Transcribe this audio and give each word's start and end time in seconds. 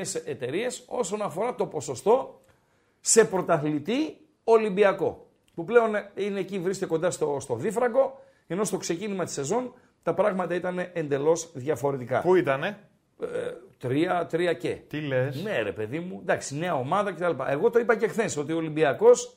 εταιρείες 0.00 0.84
όσον 0.86 1.22
αφορά 1.22 1.54
το 1.54 1.66
ποσοστό 1.66 2.40
σε 3.00 3.24
πρωταθλητή 3.24 4.16
Ολυμπιακό. 4.44 5.26
Που 5.54 5.64
πλέον 5.64 5.92
είναι 6.14 6.40
εκεί, 6.40 6.58
βρίσκεται 6.58 6.90
κοντά 6.90 7.10
στο, 7.10 7.36
στο 7.40 7.54
δίφραγκο, 7.54 8.20
ενώ 8.46 8.64
στο 8.64 8.76
ξεκίνημα 8.76 9.24
της 9.24 9.32
σεζόν 9.32 9.74
τα 10.02 10.14
πράγματα 10.14 10.54
ήταν 10.54 10.90
εντελώς 10.92 11.50
διαφορετικά. 11.54 12.20
Πού 12.20 12.34
ήτανε; 12.34 12.78
Ε, 13.20 13.26
τρία, 13.78 14.26
τρία 14.26 14.52
και. 14.52 14.78
Τι 14.88 15.00
λες; 15.00 15.42
Ναι, 15.42 15.62
ρε 15.62 15.72
παιδί 15.72 15.98
μου, 15.98 16.18
εντάξει, 16.22 16.56
νέα 16.56 16.74
ομάδα 16.74 17.12
κτλ. 17.12 17.42
Εγώ 17.48 17.70
το 17.70 17.78
είπα 17.78 17.96
και 17.96 18.08
χθες 18.08 18.36
ότι 18.36 18.52
ο 18.52 18.56
Ολυμπιακός 18.56 19.36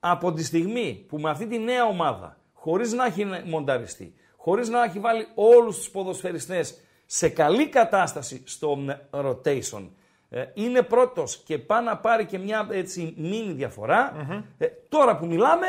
από 0.00 0.32
τη 0.32 0.44
στιγμή 0.44 1.04
που 1.08 1.18
με 1.18 1.30
αυτή 1.30 1.46
τη 1.46 1.58
νέα 1.58 1.84
ομάδα, 1.84 2.38
χωρίς 2.52 2.92
να 2.92 3.04
έχει 3.04 3.26
μονταριστεί, 3.44 4.14
χωρίς 4.36 4.68
να 4.68 4.84
έχει 4.84 4.98
βάλει 4.98 5.26
όλους 5.34 5.76
τους 5.76 5.90
ποδοσφαιριστές 5.90 6.80
σε 7.10 7.28
καλή 7.28 7.68
κατάσταση 7.68 8.42
στο 8.44 8.78
rotation, 9.10 9.88
ε, 10.28 10.44
είναι 10.54 10.82
πρώτος 10.82 11.42
και 11.44 11.58
πάει 11.58 11.84
να 11.84 11.96
πάρει 11.96 12.24
και 12.24 12.38
μια 12.38 12.68
έτσι 12.70 13.14
μίνι 13.16 13.52
διαφορα 13.52 14.12
ε, 14.58 14.66
τώρα 14.88 15.16
που 15.16 15.26
μιλάμε 15.26 15.66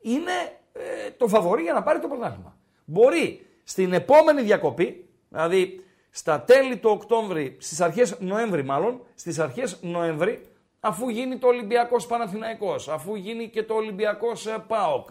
είναι 0.00 0.32
ε, 0.72 1.10
το 1.10 1.28
φαβορή 1.28 1.62
για 1.62 1.72
να 1.72 1.82
πάρει 1.82 1.98
το 1.98 2.08
πρωτάθλημα. 2.08 2.56
Μπορεί 2.84 3.46
στην 3.64 3.92
επόμενη 3.92 4.42
διακοπή, 4.42 5.08
δηλαδή 5.28 5.84
στα 6.10 6.40
τέλη 6.40 6.76
του 6.76 6.90
Οκτώβρη, 6.90 7.56
στις 7.58 7.80
αρχές 7.80 8.16
Νοέμβρη 8.20 8.64
μάλλον, 8.64 9.00
στις 9.14 9.38
αρχές 9.38 9.78
Νοέμβρη, 9.82 10.42
αφού 10.80 11.08
γίνει 11.08 11.38
το 11.38 11.46
Ολυμπιακός 11.46 12.06
Παναθηναϊκός, 12.06 12.88
αφού 12.88 13.14
γίνει 13.14 13.48
και 13.48 13.62
το 13.62 13.74
Ολυμπιακός 13.74 14.46
ΠΑΟΚ, 14.66 15.08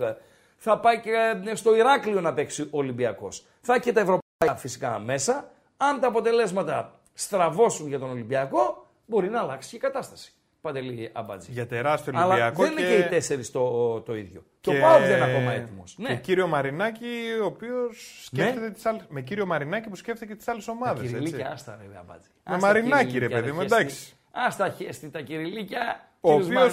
θα 0.57 0.79
πάει 0.79 0.99
και 0.99 1.11
στο 1.53 1.75
Ηράκλειο 1.75 2.21
να 2.21 2.33
παίξει 2.33 2.61
ο 2.61 2.77
Ολυμπιακός. 2.77 3.45
Θα 3.61 3.79
και 3.79 3.91
τα 3.91 3.99
ευρωπαϊκά 3.99 4.23
φυσικά 4.55 4.99
μέσα. 4.99 5.51
Αν 5.77 5.99
τα 5.99 6.07
αποτελέσματα 6.07 6.99
στραβώσουν 7.13 7.87
για 7.87 7.99
τον 7.99 8.09
Ολυμπιακό, 8.09 8.87
μπορεί 9.05 9.29
να 9.29 9.39
αλλάξει 9.39 9.69
και 9.69 9.75
η 9.75 9.79
κατάσταση. 9.79 10.33
Παντελή 10.61 11.09
Αμπάτζη. 11.13 11.51
Για 11.51 11.67
τεράστιο 11.67 12.13
Ολυμπιακό. 12.15 12.63
Αλλά 12.63 12.71
δεν 12.71 12.71
είναι 12.71 12.95
και 12.95 12.97
οι 12.97 13.09
τέσσερις 13.09 13.51
το, 13.51 14.01
το 14.01 14.15
ίδιο. 14.15 14.43
Και, 14.61 14.69
ο 14.69 14.79
Πάοκ 14.81 15.01
δεν 15.01 15.15
είναι 15.15 15.23
ακόμα 15.23 15.51
έτοιμος. 15.51 15.95
Ναι. 15.97 16.09
Και 16.09 16.15
κύριο 16.15 16.47
Μαρινάκη, 16.47 17.05
ο 17.41 17.45
οποίος 17.45 18.21
σκέφτεται 18.25 18.59
ναι. 18.59 18.71
τις 18.71 18.85
άλλες... 18.85 19.05
Με 19.09 19.21
κύριο 19.21 19.45
Μαρινάκη 19.45 19.89
που 19.89 19.95
σκέφτεται 19.95 20.31
και 20.31 20.37
τις 20.37 20.47
άλλες 20.47 20.67
ομάδες. 20.67 21.11
Με 21.11 21.17
κυριλίκια, 21.17 21.51
άστα 21.51 21.79
ρε 21.81 21.97
Αμπάτζη. 21.99 22.29
Με 22.49 22.57
Μαρινάκη, 22.57 23.19
ρε 23.19 23.29
παιδί 23.29 23.51
μου, 23.51 23.61
εντάξει. 23.61 24.13
Άστα 24.31 24.69
χέστη 24.69 25.09
τα 25.09 25.21
κυριλίκια. 25.21 26.09
Ο 26.21 26.33
οποίο. 26.33 26.69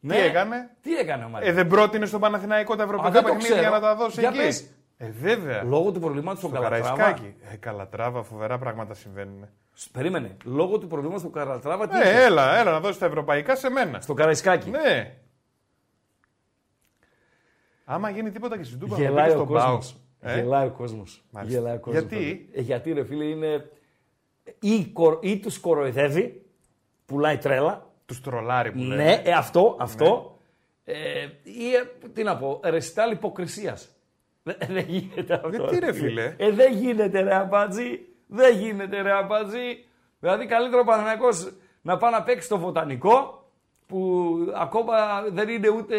Ναι. 0.00 0.14
Τι 0.14 0.20
έκανε; 0.20 0.70
Τι 0.80 0.96
έκανε 0.96 1.24
ο 1.24 1.28
Μαρινάκης; 1.28 1.60
Ε, 1.60 1.62
δεν 1.62 1.66
πρότεινε 1.66 2.06
στον 2.06 2.20
Παναθηναϊκό 2.20 2.76
τα 2.76 2.82
ευρωπαϊκά 2.82 3.22
παιχνίδια 3.22 3.58
για 3.58 3.70
να 3.70 3.80
τα 3.80 3.94
δώσει 3.94 4.20
εκεί; 4.22 4.68
Ε, 4.96 5.10
βέβαια. 5.10 5.62
Λόγω 5.62 5.92
του 5.92 6.00
προβλήματος 6.00 6.40
του 6.40 6.50
Καλατράβα. 6.50 7.18
Ε, 7.52 7.56
Καλατράβα, 7.56 8.22
φοβερά 8.22 8.58
πράγματα 8.58 8.94
συμβαίνουν. 8.94 9.48
Περίμενε. 9.92 10.36
Λόγω 10.44 10.78
του 10.78 10.86
προβλήματος 10.86 11.22
του 11.22 11.30
Καλατράβα. 11.30 11.88
Τι 11.88 11.96
ε, 12.00 12.24
έλα, 12.24 12.58
έλα 12.58 12.70
να 12.70 12.80
δώσεις 12.80 12.98
τα 12.98 13.06
ευρωπαϊκά 13.06 13.56
σε 13.56 13.70
μένα. 13.70 14.00
Στο 14.00 14.14
Καραϊσκάκι. 14.14 14.70
Ναι. 14.70 15.16
Άμα 17.84 18.10
γίνει 18.10 18.30
τίποτα 18.30 18.56
και 18.56 18.64
στην 18.64 18.78
Τούπα, 18.78 18.96
Γελάει 18.96 19.34
ο 19.34 19.44
κόσμος. 19.44 19.96
Ε; 20.20 20.38
Γελάει 20.38 20.66
ο 20.66 20.70
κόσμος. 20.70 21.24
Γιατί; 21.86 22.48
Ε, 22.52 22.60
γιατί 22.60 22.92
ρε 22.92 23.04
φίλε 23.04 23.24
είναι. 23.24 23.70
Ή, 24.60 24.92
ή 25.20 25.38
τους 25.38 25.58
κοροϊδεύει, 25.58 26.46
πουλάει 27.06 27.38
τρέλα. 27.38 27.90
Τους 28.06 28.20
τρολάρει 28.20 28.72
που 28.72 28.78
λέει. 28.78 28.96
Ναι, 28.96 29.22
ε, 29.24 29.32
αυτό. 29.32 29.76
αυτό. 29.80 30.38
Ναι. 30.84 30.92
Ε, 30.94 31.28
ή 31.42 31.74
ε, 31.74 32.08
τι 32.12 32.22
να 32.22 32.36
πω, 32.36 32.60
ρεστάλ 32.64 33.10
υποκρισίας. 33.10 33.95
Δεν 34.68 34.84
γίνεται 34.86 35.34
αυτό. 35.34 35.48
Γιατί 35.48 35.78
ρε 35.78 35.92
φίλε. 35.92 36.34
Ε, 36.36 36.50
δεν 36.50 36.72
γίνεται 36.72 37.20
ρε 37.20 37.34
αμπάτζι. 37.34 38.00
Δεν 38.26 38.56
γίνεται 38.56 39.02
ρε 39.02 39.12
αμπάτζι. 39.12 39.84
Δηλαδή 40.20 40.46
καλύτερο 40.46 40.80
ο 40.80 40.84
Παναθηναϊκός 40.84 41.52
να 41.82 41.96
πάει 41.96 42.10
να 42.10 42.22
παίξει 42.22 42.46
στο 42.46 42.58
βοτανικό 42.58 43.44
που 43.86 44.36
ακόμα 44.54 44.94
δεν 45.32 45.48
είναι 45.48 45.68
ούτε, 45.68 45.96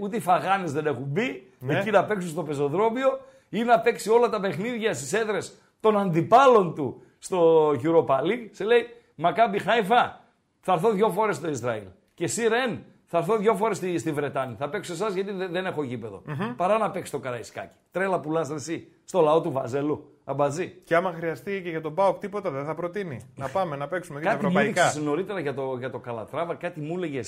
ούτε 0.00 0.16
οι 0.16 0.20
φαγάνες 0.20 0.72
δεν 0.72 0.86
έχουν 0.86 1.04
μπει 1.06 1.52
ναι. 1.58 1.78
εκεί 1.78 1.90
να 1.90 2.04
παίξουν 2.04 2.30
στο 2.30 2.42
πεζοδρόμιο 2.42 3.20
ή 3.48 3.62
να 3.62 3.80
παίξει 3.80 4.10
όλα 4.10 4.28
τα 4.28 4.40
παιχνίδια 4.40 4.94
στις 4.94 5.12
έδρες 5.12 5.58
των 5.80 5.98
αντιπάλων 5.98 6.74
του 6.74 7.02
στο 7.18 7.70
Europa 7.70 8.20
League. 8.20 8.48
Σε 8.50 8.64
λέει 8.64 8.86
Μακάμπι 9.14 9.58
Χάιφα 9.58 10.20
θα 10.60 10.72
έρθω 10.72 10.90
δυο 10.90 11.10
φορές 11.10 11.36
στο 11.36 11.48
Ισραήλ. 11.48 11.84
Και 12.14 12.24
εσύ 12.24 12.48
Ρεν 12.48 12.84
θα 13.10 13.18
έρθω 13.18 13.36
δύο 13.36 13.54
φορές 13.54 13.76
στη, 13.76 13.98
στη 13.98 14.12
Βρετάνη. 14.12 14.54
Θα 14.58 14.68
παίξω 14.68 14.92
εσάς 14.92 15.14
γιατί 15.14 15.32
δεν, 15.32 15.52
δεν 15.52 15.66
έχω 15.66 15.82
γήπεδο. 15.82 16.22
Mm-hmm. 16.26 16.54
Παρά 16.56 16.78
να 16.78 16.90
παίξει 16.90 17.12
το 17.12 17.18
καραϊσκάκι. 17.18 17.74
Τρέλα 17.90 18.20
πουλάς 18.20 18.50
εσύ 18.50 18.88
στο 19.04 19.20
λαό 19.20 19.40
του 19.40 19.52
Βαζελού. 19.52 20.12
Αμπαζί. 20.24 20.68
Και 20.84 20.94
άμα 20.94 21.12
χρειαστεί 21.12 21.60
και 21.62 21.70
για 21.70 21.80
τον 21.80 21.94
Πάοκ 21.94 22.18
τίποτα 22.18 22.50
δεν 22.50 22.64
θα 22.64 22.74
προτείνει. 22.74 23.30
να 23.34 23.48
πάμε 23.48 23.76
να 23.76 23.88
παίξουμε 23.88 24.20
και 24.20 24.26
τα 24.26 24.32
ευρωπαϊκά. 24.32 24.82
Κάτι 24.82 25.00
νωρίτερα 25.00 25.40
για 25.40 25.54
το, 25.54 25.76
για 25.78 25.90
το 25.90 25.98
Καλατράβα, 25.98 26.54
κάτι 26.54 26.80
μου 26.80 26.96
έλεγε. 26.96 27.20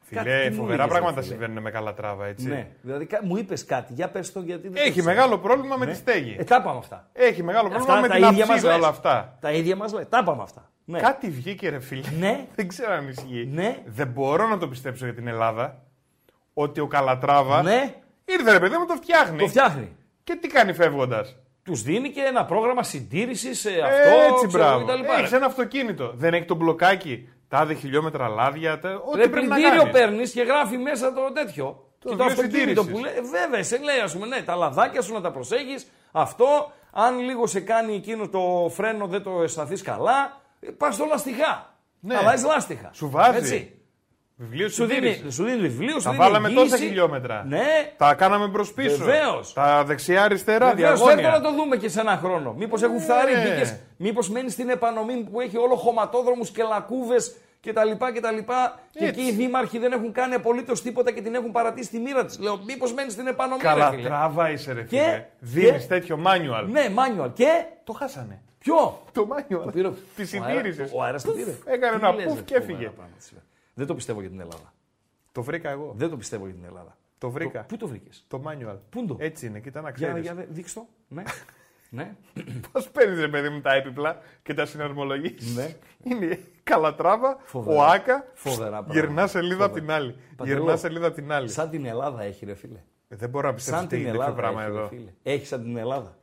Φιλέ, 0.00 0.50
φοβερά 0.50 0.86
πράγματα 0.86 1.22
συμβαίνουν 1.22 1.62
με 1.62 1.70
Καλατράβα, 1.70 2.26
έτσι. 2.26 2.48
Ναι, 2.48 2.68
δηλαδή 2.82 3.08
μου 3.22 3.36
είπες 3.36 3.64
κάτι, 3.64 3.92
για 3.92 4.08
πες 4.10 4.32
το 4.32 4.40
γιατί 4.40 4.68
δεν 4.68 4.86
Έχει 4.86 5.02
μεγάλο 5.02 5.38
πρόβλημα 5.38 5.76
με 5.76 5.84
ναι. 5.84 5.90
τη 5.90 5.96
στέγη. 5.96 6.36
Ε, 6.38 6.44
τα 6.44 6.62
πάμε 6.62 6.78
αυτά. 6.78 7.08
Έχει 7.12 7.42
μεγάλο 7.42 7.68
πρόβλημα 7.68 8.00
με 8.00 8.08
την 8.08 8.24
αψίδα 8.24 8.74
όλα 8.74 8.88
αυτά. 8.88 9.36
Τα 9.40 9.52
ίδια 9.52 9.76
μας 9.76 9.92
λέει. 9.92 10.06
Τα 10.08 10.22
πάμε 10.22 10.42
αυτά. 10.42 10.70
Ναι. 10.84 10.98
Κάτι 10.98 11.30
βγήκε, 11.30 11.68
ρε 11.68 11.80
φίλε. 11.80 12.08
Ναι. 12.18 12.46
δεν 12.56 12.68
ξέρω 12.68 12.92
αν 12.92 13.08
ισχύει. 13.08 13.48
Ναι. 13.52 13.82
Δεν 13.86 14.06
μπορώ 14.06 14.48
να 14.48 14.58
το 14.58 14.68
πιστέψω 14.68 15.04
για 15.04 15.14
την 15.14 15.26
Ελλάδα 15.26 15.82
ότι 16.54 16.80
ο 16.80 16.86
Καλατράβα. 16.86 17.62
Ναι. 17.62 17.94
Ήρθε 18.24 18.52
ρε 18.52 18.60
παιδί 18.60 18.76
μου, 18.76 18.86
το 18.86 18.94
φτιάχνει. 18.94 19.38
Το 19.38 19.46
φτιάχνει. 19.46 19.96
Και 20.24 20.34
τι 20.34 20.48
κάνει 20.48 20.72
φεύγοντας; 20.72 21.36
Τους 21.62 21.82
δίνει 21.82 22.10
και 22.10 22.20
ένα 22.20 22.44
πρόγραμμα 22.44 22.82
συντήρησης 22.82 23.60
σε 23.60 23.70
αυτό. 23.70 24.34
Έτσι, 24.34 24.46
μπράβο. 24.46 24.86
Έχει 25.22 25.34
ένα 25.34 25.46
αυτοκίνητο. 25.46 26.12
Δεν 26.16 26.34
έχει 26.34 26.44
το 26.44 26.54
μπλοκάκι. 26.54 27.28
Τάδε 27.48 27.74
χιλιόμετρα 27.74 28.28
λάδια. 28.28 28.78
Τε... 28.78 28.88
Ό,τι 28.88 29.16
ρε, 29.16 29.28
πρέπει 29.28 29.46
να 29.46 29.60
κάνεις. 29.60 29.92
παίρνεις 29.92 30.32
και 30.32 30.42
γράφει 30.42 30.76
μέσα 30.76 31.12
το 31.12 31.32
τέτοιο. 31.32 31.88
Το 31.98 32.10
και 32.10 32.16
το 32.16 32.24
αυτοκίνητο 32.24 32.84
που 32.84 32.98
λέει. 32.98 33.12
Βέβαια, 33.30 33.62
σε 33.62 33.78
λέει, 33.78 33.98
ας 33.98 34.12
πούμε, 34.12 34.26
ναι, 34.26 34.42
τα 34.42 34.54
λαδάκια 34.54 35.02
σου 35.02 35.12
να 35.12 35.20
τα 35.20 35.30
προσέχεις. 35.30 35.86
Αυτό, 36.12 36.72
αν 36.92 37.18
λίγο 37.18 37.46
σε 37.46 37.60
κάνει 37.60 37.94
εκείνο 37.94 38.28
το 38.28 38.70
φρένο, 38.70 39.06
δεν 39.06 39.22
το 39.22 39.42
αισθανθείς 39.42 39.82
καλά. 39.82 40.40
Πας 40.76 40.94
στο 40.94 41.04
λαστιχά. 41.04 41.78
Ναι. 42.00 42.16
Αλλάζει 42.16 42.46
λάστιχα. 42.46 42.90
Σου 42.92 43.10
βάζει. 43.10 43.38
Έτσι. 43.38 43.78
Βιβλίο 44.36 44.68
σου 44.68 44.84
δίνει, 44.84 45.22
σου 45.28 45.44
δίνει 45.44 45.58
βιβλίο, 45.58 45.98
σου 45.98 46.02
τα 46.02 46.10
δίνει 46.10 46.22
βάλαμε 46.22 46.50
τόσα 46.50 46.76
χιλιόμετρα. 46.76 47.44
Ναι. 47.48 47.92
Τα 47.96 48.14
κάναμε 48.14 48.46
μπρος 48.46 48.66
πίσω. 48.74 49.04
Βεβαίως. 49.04 49.52
Τα 49.52 49.84
δεξιά-αριστερά 49.84 50.74
διαγώνια. 50.74 51.30
να 51.30 51.40
το 51.40 51.52
δούμε 51.52 51.76
και 51.76 51.88
σε 51.88 52.00
ένα 52.00 52.16
χρόνο. 52.16 52.52
Μήπως 52.52 52.82
έχουν 52.82 53.00
φθαρεί, 53.00 53.32
ναι. 53.32 53.80
μήπως 53.96 54.30
μένεις 54.30 54.52
στην 54.52 54.68
Επανομή 54.68 55.28
που 55.30 55.40
έχει 55.40 55.58
όλο 55.58 55.74
χωματόδρομους 55.76 56.50
και 56.50 56.62
λακκούβες 56.62 57.36
κτλ. 57.60 57.90
Και, 57.90 58.98
και 58.98 59.04
εκεί 59.04 59.20
οι 59.20 59.32
δήμαρχοι 59.32 59.78
δεν 59.78 59.92
έχουν 59.92 60.12
κάνει 60.12 60.34
απολύτως 60.34 60.82
τίποτα 60.82 61.10
και 61.10 61.20
την 61.20 61.34
έχουν 61.34 61.50
παρατήσει 61.50 61.90
στη 61.90 61.98
μοίρα 61.98 62.24
της. 62.24 62.38
Λέω, 62.38 62.60
μήπως 62.66 62.94
μένεις 62.94 63.12
στην 63.12 63.26
Επανομή. 63.26 63.60
Καλά, 63.60 63.94
τράβα 64.02 64.50
είσαι 64.50 64.72
ρε 64.72 64.84
φίλε. 64.84 65.26
Δίνεις 65.38 65.86
τέτοιο 65.86 66.22
manual. 66.26 66.66
Ναι, 66.68 66.86
manual. 66.94 67.30
Και 67.34 67.64
το 67.84 67.92
χάσανε. 67.92 68.42
Ποιο; 68.64 69.02
Το 69.12 69.28
manual. 69.30 69.92
Τη 70.16 70.24
συντήρηση. 70.24 70.90
Ο 70.92 71.02
αέρας 71.02 71.22
το 71.22 71.32
πήρε. 71.32 71.54
Έκανε 71.64 71.96
ένα 71.96 72.14
πουφ 72.14 72.42
και 72.44 72.54
έφυγε. 72.54 72.92
Δεν 73.74 73.86
το 73.86 73.94
πιστεύω 73.94 74.20
για 74.20 74.30
την 74.30 74.40
Ελλάδα. 74.40 74.72
Το 75.32 75.42
βρήκα 75.42 75.70
εγώ. 75.70 75.94
Δεν 75.96 76.10
το 76.10 76.16
πιστεύω 76.16 76.44
για 76.44 76.54
την 76.54 76.64
Ελλάδα. 76.64 76.96
Το 77.18 77.30
βρήκα. 77.30 77.62
πού 77.62 77.76
το 77.76 77.86
βρήκες; 77.86 78.24
Το 78.28 78.42
manual. 78.46 78.76
Πού 78.90 79.06
το; 79.06 79.16
Έτσι 79.18 79.46
είναι, 79.46 79.60
κοίτα 79.60 79.80
να 79.80 79.90
ξέρεις. 79.90 80.22
Για, 80.22 80.32
για 80.32 80.46
δείξ 80.50 80.72
το. 80.72 80.86
Ναι. 81.08 81.22
ναι. 81.96 82.16
Πώς 82.72 82.88
παίρνεις, 82.88 83.20
ρε 83.20 83.28
παιδί 83.28 83.48
μου, 83.48 83.60
τα 83.60 83.74
έπιπλα 83.74 84.18
και 84.42 84.54
τα 84.54 84.66
συναρμολογείς; 84.66 85.54
Ναι. 85.54 85.76
Είναι 86.02 86.40
καλατράβα, 86.62 87.38
ο 87.52 87.82
Άκα. 87.82 88.26
Φοβερά 88.34 88.86
Γυρνά 88.90 89.26
σελίδα 89.26 89.64
από 89.64 89.74
την 89.74 89.90
άλλη. 89.90 90.16
Γυρνά 90.42 90.76
σελίδα 90.76 91.06
από 91.06 91.16
την 91.16 91.32
άλλη. 91.32 91.48
Σαν 91.48 91.70
την 91.70 91.86
Ελλάδα 91.86 92.22
έχει, 92.22 92.44
ρε 92.44 92.54
φίλε. 92.54 92.82
Ε, 93.08 93.16
δεν 93.16 93.28
μπορώ 93.28 93.48
να 93.48 93.54
πιστέψω 93.54 93.84
ότι 93.84 93.96
έχει 93.96 94.04
τέτοιο 94.04 94.32
πράγμα 94.32 94.62
εδώ. 94.62 94.90
Έχει 95.22 95.46
σαν 95.46 95.62
την 95.62 95.76
Ελλάδα. 95.76 96.16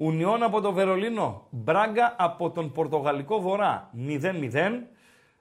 Ουνιόν 0.00 0.42
από 0.42 0.60
το 0.60 0.72
Βερολίνο. 0.72 1.46
Μπράγκα 1.50 2.14
από 2.18 2.50
τον 2.50 2.72
Πορτογαλικό 2.72 3.40
Βορρά. 3.40 3.90
0-0. 3.96 4.82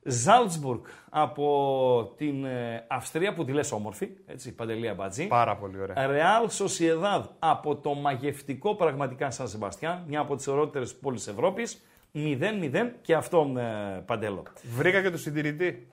Ζάλτσμπουργκ 0.04 0.82
από 1.10 2.14
την 2.18 2.46
ε, 2.46 2.86
Αυστρία 2.88 3.34
που 3.34 3.46
τη 3.46 3.52
λες 3.52 3.72
όμορφη, 3.72 4.10
έτσι, 4.26 4.56
Παντελία 4.56 4.94
Μπατζή. 4.94 5.28
Πάρα 5.28 5.58
πολύ 5.58 5.82
ωραία. 5.82 6.08
Ρεάλ 6.08 6.50
Σοσιεδάδ 6.50 7.26
από 7.40 7.76
το 7.76 7.94
μαγευτικό 7.94 8.76
πραγματικά 8.76 9.32
Σαν 9.32 9.48
Σεμπαστιάν, 9.48 10.04
μια 10.08 10.20
από 10.20 10.36
τις 10.36 10.48
ωραιότερες 10.48 10.96
πόλεις 10.96 11.28
Ευρώπης. 11.28 11.82
0-0 12.14 12.92
και 13.02 13.16
αυτό 13.16 13.54
ε, 13.58 14.00
Παντέλο. 14.06 14.44
Βρήκα 14.76 15.02
και 15.02 15.10
το 15.10 15.18
συντηρητή. 15.18 15.88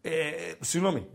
Ε, 0.00 0.10
συγγνώμη. 0.60 1.06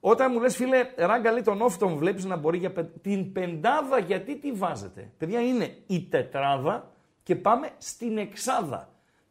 Όταν 0.00 0.32
μου 0.32 0.40
λες 0.40 0.56
φίλε, 0.56 0.90
ράγκα 0.96 1.32
λέει 1.32 1.42
τον 1.42 1.62
όφη 1.62 1.84
βλέπεις 1.84 2.24
να 2.24 2.36
μπορεί 2.36 2.58
για 2.58 2.72
την 3.02 3.32
πεντάδα 3.32 3.98
γιατί 3.98 4.36
τι 4.36 4.52
βάζετε. 4.52 5.12
Παιδιά 5.18 5.40
είναι 5.40 5.76
η 5.86 6.02
τετράδα 6.02 6.92
και 7.22 7.36
πάμε 7.36 7.70
στην 7.78 8.18
εξάδα. 8.18 8.88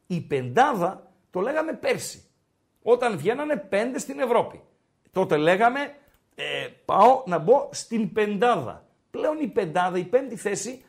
Η 0.07 0.21
πεντάδα 0.21 1.12
το 1.31 1.39
λέγαμε 1.39 1.74
πέρσι. 1.74 2.24
Όταν 2.83 3.18
βγαίνανε 3.18 3.56
πέντε 3.56 4.00
στην 4.00 4.19
Ευρώπη. 4.19 4.62
Τότε 5.12 5.38
λέγαμε 5.38 5.80
ε, 6.36 6.68
πάω 6.86 7.24
να 7.25 7.38
μπω 7.38 7.69
στην 7.72 8.13
πεντάδα. 8.13 8.86
Πλέον 9.12 9.39
η 9.39 9.48
πεντάδα, 9.48 9.98
η 9.98 10.04
πέμπτη 10.04 10.36
θέση, 10.36 10.83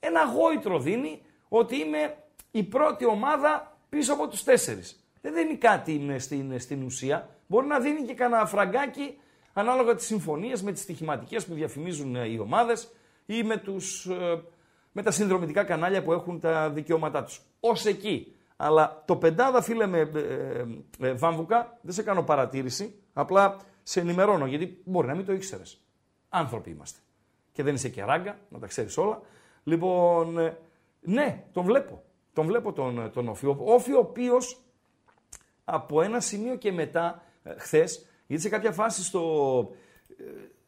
ένα 0.00 0.24
γόητρο 0.24 0.78
δίνει 0.78 1.22
ότι 1.48 1.76
είμαι 1.76 2.16
η 2.50 2.62
πρώτη 2.62 3.06
ομάδα 3.06 3.78
πίσω 3.88 4.12
από 4.12 4.28
τους 4.28 4.44
τέσσερις. 4.44 5.04
Δεν 5.20 5.34
δίνει 5.34 5.56
κάτι 5.56 6.16
στην, 6.18 6.60
στην 6.60 6.82
ουσία. 6.82 7.28
Μπορεί 7.46 7.66
να 7.66 7.78
δίνει 7.78 8.02
και 8.02 8.14
κανένα 8.14 8.46
φραγκάκι 8.46 9.18
ανάλογα 9.60 9.94
τις 9.94 10.06
συμφωνίες 10.06 10.62
με 10.62 10.72
τις 10.72 10.82
στοιχηματικές 10.82 11.46
που 11.46 11.54
διαφημίζουν 11.54 12.16
ε, 12.16 12.28
οι 12.28 12.38
ομάδες 12.38 12.92
ή 13.26 13.42
με, 13.42 13.56
τους, 13.56 14.06
ε, 14.06 14.42
με 14.92 15.02
τα 15.02 15.10
συνδρομητικά 15.10 15.64
κανάλια 15.64 16.02
που 16.02 16.12
έχουν 16.12 16.40
τα 16.40 16.70
δικαιώματά 16.70 17.24
τους. 17.24 17.40
Ως 17.60 17.84
εκεί. 17.84 18.36
Αλλά 18.56 19.02
το 19.06 19.16
πεντάδα 19.16 19.62
φίλε 19.62 19.86
με 19.86 20.10
ε, 21.00 21.12
βάμβουκα, 21.12 21.78
δεν 21.80 21.94
σε 21.94 22.02
κάνω 22.02 22.22
παρατήρηση, 22.22 22.94
απλά 23.12 23.56
σε 23.82 24.00
ενημερώνω 24.00 24.46
γιατί 24.46 24.82
μπορεί 24.84 25.06
να 25.06 25.14
μην 25.14 25.24
το 25.24 25.32
ήξερες. 25.32 25.80
Άνθρωποι 26.28 26.70
είμαστε. 26.70 27.00
Και 27.52 27.62
δεν 27.62 27.74
είσαι 27.74 27.88
και 27.88 28.04
ράγκα, 28.04 28.38
να 28.48 28.58
τα 28.58 28.66
ξέρεις 28.66 28.96
όλα. 28.96 29.20
Λοιπόν, 29.64 30.54
ναι, 31.00 31.44
τον 31.52 31.64
βλέπω. 31.64 32.02
Τον 32.32 32.46
βλέπω 32.46 32.72
τον, 32.72 33.10
τον 33.12 33.28
Όφη. 33.28 33.46
Ο 33.46 33.56
Όφη 33.58 33.92
ο 33.92 33.98
οποίος 33.98 34.60
από 35.64 36.02
ένα 36.02 36.20
σημείο 36.20 36.56
και 36.56 36.72
μετά, 36.72 37.22
χθες, 37.56 38.06
γιατί 38.26 38.42
σε 38.42 38.48
κάποια 38.48 38.72
φάση 38.72 39.04
στο, 39.04 39.70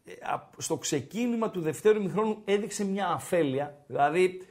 ε, 0.04 0.14
στο 0.56 0.76
ξεκίνημα 0.76 1.50
του 1.50 1.60
δευτέρου 1.60 2.02
μηχρόνου 2.02 2.42
έδειξε 2.44 2.84
μια 2.84 3.08
αφέλεια. 3.08 3.76
Δηλαδή 3.86 4.42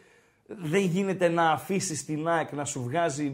δεν 0.47 0.81
γίνεται 0.81 1.27
να 1.27 1.51
αφήσεις 1.51 2.05
την 2.05 2.27
ΑΕΚ 2.27 2.51
να 2.51 2.65
σου 2.65 2.83
βγάζει. 2.83 3.33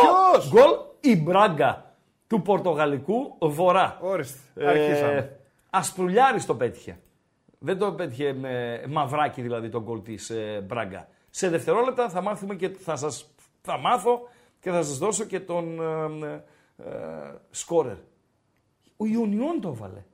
Ποιος; 0.00 0.50
Γκολ 0.50 0.70
η 1.00 1.16
Μπράγκα 1.16 1.94
του 2.26 2.42
Πορτογαλικού 2.42 3.36
Βορρά. 3.40 3.98
Ορίστε. 4.00 4.38
Αρχίσαμε. 4.66 5.38
Ε, 5.70 6.44
το 6.46 6.54
πέτυχε. 6.54 6.98
Δεν 7.58 7.78
το 7.78 7.92
πέτυχε 7.92 8.32
με 8.32 8.82
μαυράκι 8.88 9.42
δηλαδή 9.42 9.68
τον 9.68 9.82
γκολ 9.82 10.02
της 10.02 10.30
ε, 10.30 10.64
Μπράγκα. 10.66 11.08
Σε 11.30 11.48
δευτερόλεπτα 11.48 12.08
θα 12.08 12.22
μάθουμε 12.22 12.54
και 12.54 12.68
θα 12.68 12.96
σας 12.96 13.34
θα 13.62 13.78
μάθω 13.78 14.20
και 14.66 14.72
θα 14.72 14.82
σας 14.82 14.98
δώσω 14.98 15.24
και 15.24 15.40
τον 15.40 15.82
ε, 16.22 16.44
ε, 16.76 17.34
σκόρερ. 17.50 17.96
Ο 18.96 19.06
Ιουνιόν 19.06 19.60
το 19.60 19.68
έβαλε. 19.68 20.04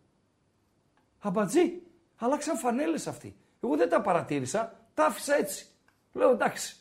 Αμπατζή. 1.19 1.82
Αλλάξαν 2.16 2.56
φανέλες 2.56 3.06
αυτοί. 3.06 3.37
Εγώ 3.60 3.76
δεν 3.76 3.88
τα 3.88 4.00
παρατήρησα. 4.00 4.87
Τα 4.94 5.04
άφησα 5.04 5.34
έτσι. 5.37 5.66
Λέω 6.12 6.31
εντάξει. 6.31 6.76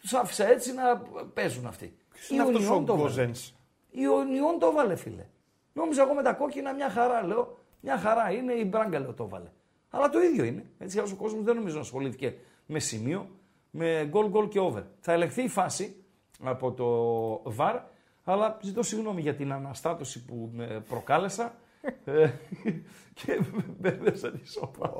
Τους 0.00 0.12
άφησα 0.12 0.46
έτσι 0.46 0.74
να 0.74 0.98
παίζουν 1.34 1.66
αυτοί. 1.66 1.96
Ποιος 2.12 2.28
είναι 2.28 2.42
αυτός 2.42 2.68
ο 2.68 2.80
Γκόζενς. 2.80 3.54
Ιουνιόν 3.90 4.58
το 4.58 4.66
έβαλε 4.66 4.96
φίλε. 4.96 5.26
Νόμιζα 5.72 6.02
εγώ 6.02 6.14
με 6.14 6.22
τα 6.22 6.32
κόκκινα 6.32 6.74
μια 6.74 6.90
χαρά 6.90 7.26
λέω. 7.26 7.58
Μια 7.80 7.98
χαρά 7.98 8.30
είναι 8.32 8.52
η 8.52 8.64
Μπράγκα 8.68 8.98
λέω 8.98 9.14
το 9.14 9.24
έβαλε. 9.24 9.52
Αλλά 9.90 10.08
το 10.08 10.20
ίδιο 10.20 10.44
είναι. 10.44 10.64
Έτσι 10.78 10.98
ο 10.98 11.16
κόσμος 11.16 11.44
δεν 11.44 11.54
νομίζω 11.54 11.74
να 11.74 11.80
ασχολήθηκε 11.80 12.36
με 12.66 12.78
σημείο, 12.78 13.30
με 13.70 14.06
γκολ 14.08 14.28
γκολ 14.28 14.48
και 14.48 14.60
over. 14.60 14.82
Θα 15.00 15.12
ελεγχθεί 15.12 15.42
η 15.42 15.48
φάση 15.48 16.01
από 16.42 16.72
το 16.72 17.54
VAR, 17.58 17.78
αλλά 18.24 18.58
ζητώ 18.60 18.82
συγγνώμη 18.82 19.20
για 19.20 19.34
την 19.34 19.52
αναστάτωση 19.52 20.24
που 20.24 20.50
προκάλεσα 20.88 21.54
ε, 22.04 22.30
και 23.24 23.40
μπέρδεσα 23.78 24.30
τι 24.30 24.48
σώπα. 24.48 24.92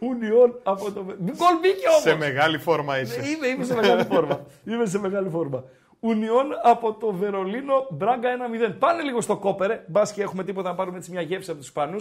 Ουνιόν 0.00 0.60
από 0.62 0.92
το. 0.92 1.00
Γκολ 1.04 1.58
μπήκε 1.60 1.88
όμως! 1.88 2.02
Σε 2.02 2.14
μεγάλη 2.14 2.58
φόρμα 2.58 3.00
είσαι. 3.00 3.20
Είμαι, 3.28 3.46
είμαι 3.46 3.64
σε 3.64 3.74
μεγάλη 3.74 4.04
φόρμα. 4.04 4.46
Είμαι 4.64 4.86
σε 4.86 4.98
μεγάλη 4.98 5.28
φόρμα. 5.28 5.64
Ουνιόν 6.00 6.46
από 6.62 6.92
το 6.92 7.12
Βερολίνο, 7.12 7.86
Μπράγκα 7.90 8.28
1-0. 8.70 8.74
Πάνε 8.78 9.02
λίγο 9.02 9.20
στο 9.20 9.36
κόπερε. 9.36 9.84
Μπας 9.86 10.12
και 10.12 10.22
έχουμε 10.22 10.44
τίποτα 10.44 10.68
να 10.68 10.74
πάρουμε 10.74 10.96
έτσι 10.96 11.10
μια 11.10 11.20
γεύση 11.20 11.50
από 11.50 11.58
τους 11.58 11.68
Ισπανού. 11.68 11.96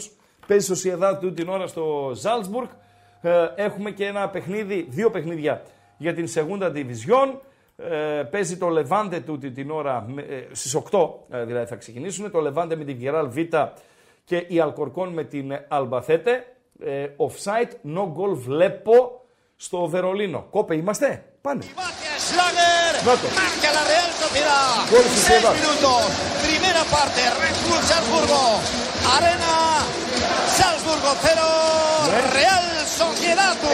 Παίζει 0.48 0.66
στο 0.66 0.76
Σιεδά 0.76 1.18
του 1.18 1.34
την 1.34 1.50
ώρα 1.50 1.68
στο 1.68 2.12
Ζάλτσμπουργκ. 2.14 2.68
Ε, 3.22 3.48
έχουμε 3.56 3.92
και 3.92 4.06
ένα 4.06 4.30
παιχνίδι, 4.30 4.88
δύο 4.90 5.10
παιχνίδια 5.10 5.64
για 5.98 6.14
την 6.14 6.28
Σεγούντα 6.28 6.72
Division. 6.76 7.34
Ε, 7.80 8.24
παίζει 8.32 8.58
το 8.58 8.68
Λεβάντε 8.68 9.20
του 9.20 9.38
την 9.38 9.72
ώρα, 9.72 10.06
ε, 10.30 10.48
στις 10.52 10.76
8 10.92 11.10
ε, 11.30 11.44
δηλαδή 11.46 11.66
θα 11.66 11.76
ξεκινήσουν, 11.76 12.32
το 12.32 12.40
Λεβάντε 12.40 12.76
με 12.76 12.84
την 12.84 12.98
Βιεράλ 12.98 13.30
Β 13.30 13.38
και 14.24 14.46
η 14.48 14.60
Αλκορκόν 14.60 15.14
με 15.14 15.24
την 15.24 15.52
Αλμπαθέτε. 15.68 16.46
Ε, 16.80 17.08
offside, 17.18 17.96
no 17.96 18.02
goal 18.02 18.36
βλέπω 18.36 19.22
στο 19.56 19.86
Βερολίνο. 19.88 20.48
Κόπε 20.50 20.76
είμαστε, 20.76 21.24
πάνε. 21.42 21.66
Marca 23.08 23.70
la 23.78 23.84
Real 23.92 24.12
Sociedad. 24.24 24.84
6 24.90 25.54
minutos. 25.60 26.02
Primera 26.46 26.84
parte. 26.96 27.22
Red 27.42 27.58
Bull 27.64 27.82
Salzburgo. 27.90 28.42
Arena 29.16 29.56
Salzburgo 30.60 31.12
0. 31.22 31.46
Real 32.38 32.66
Sociedad 32.66 32.74
1. 32.74 32.77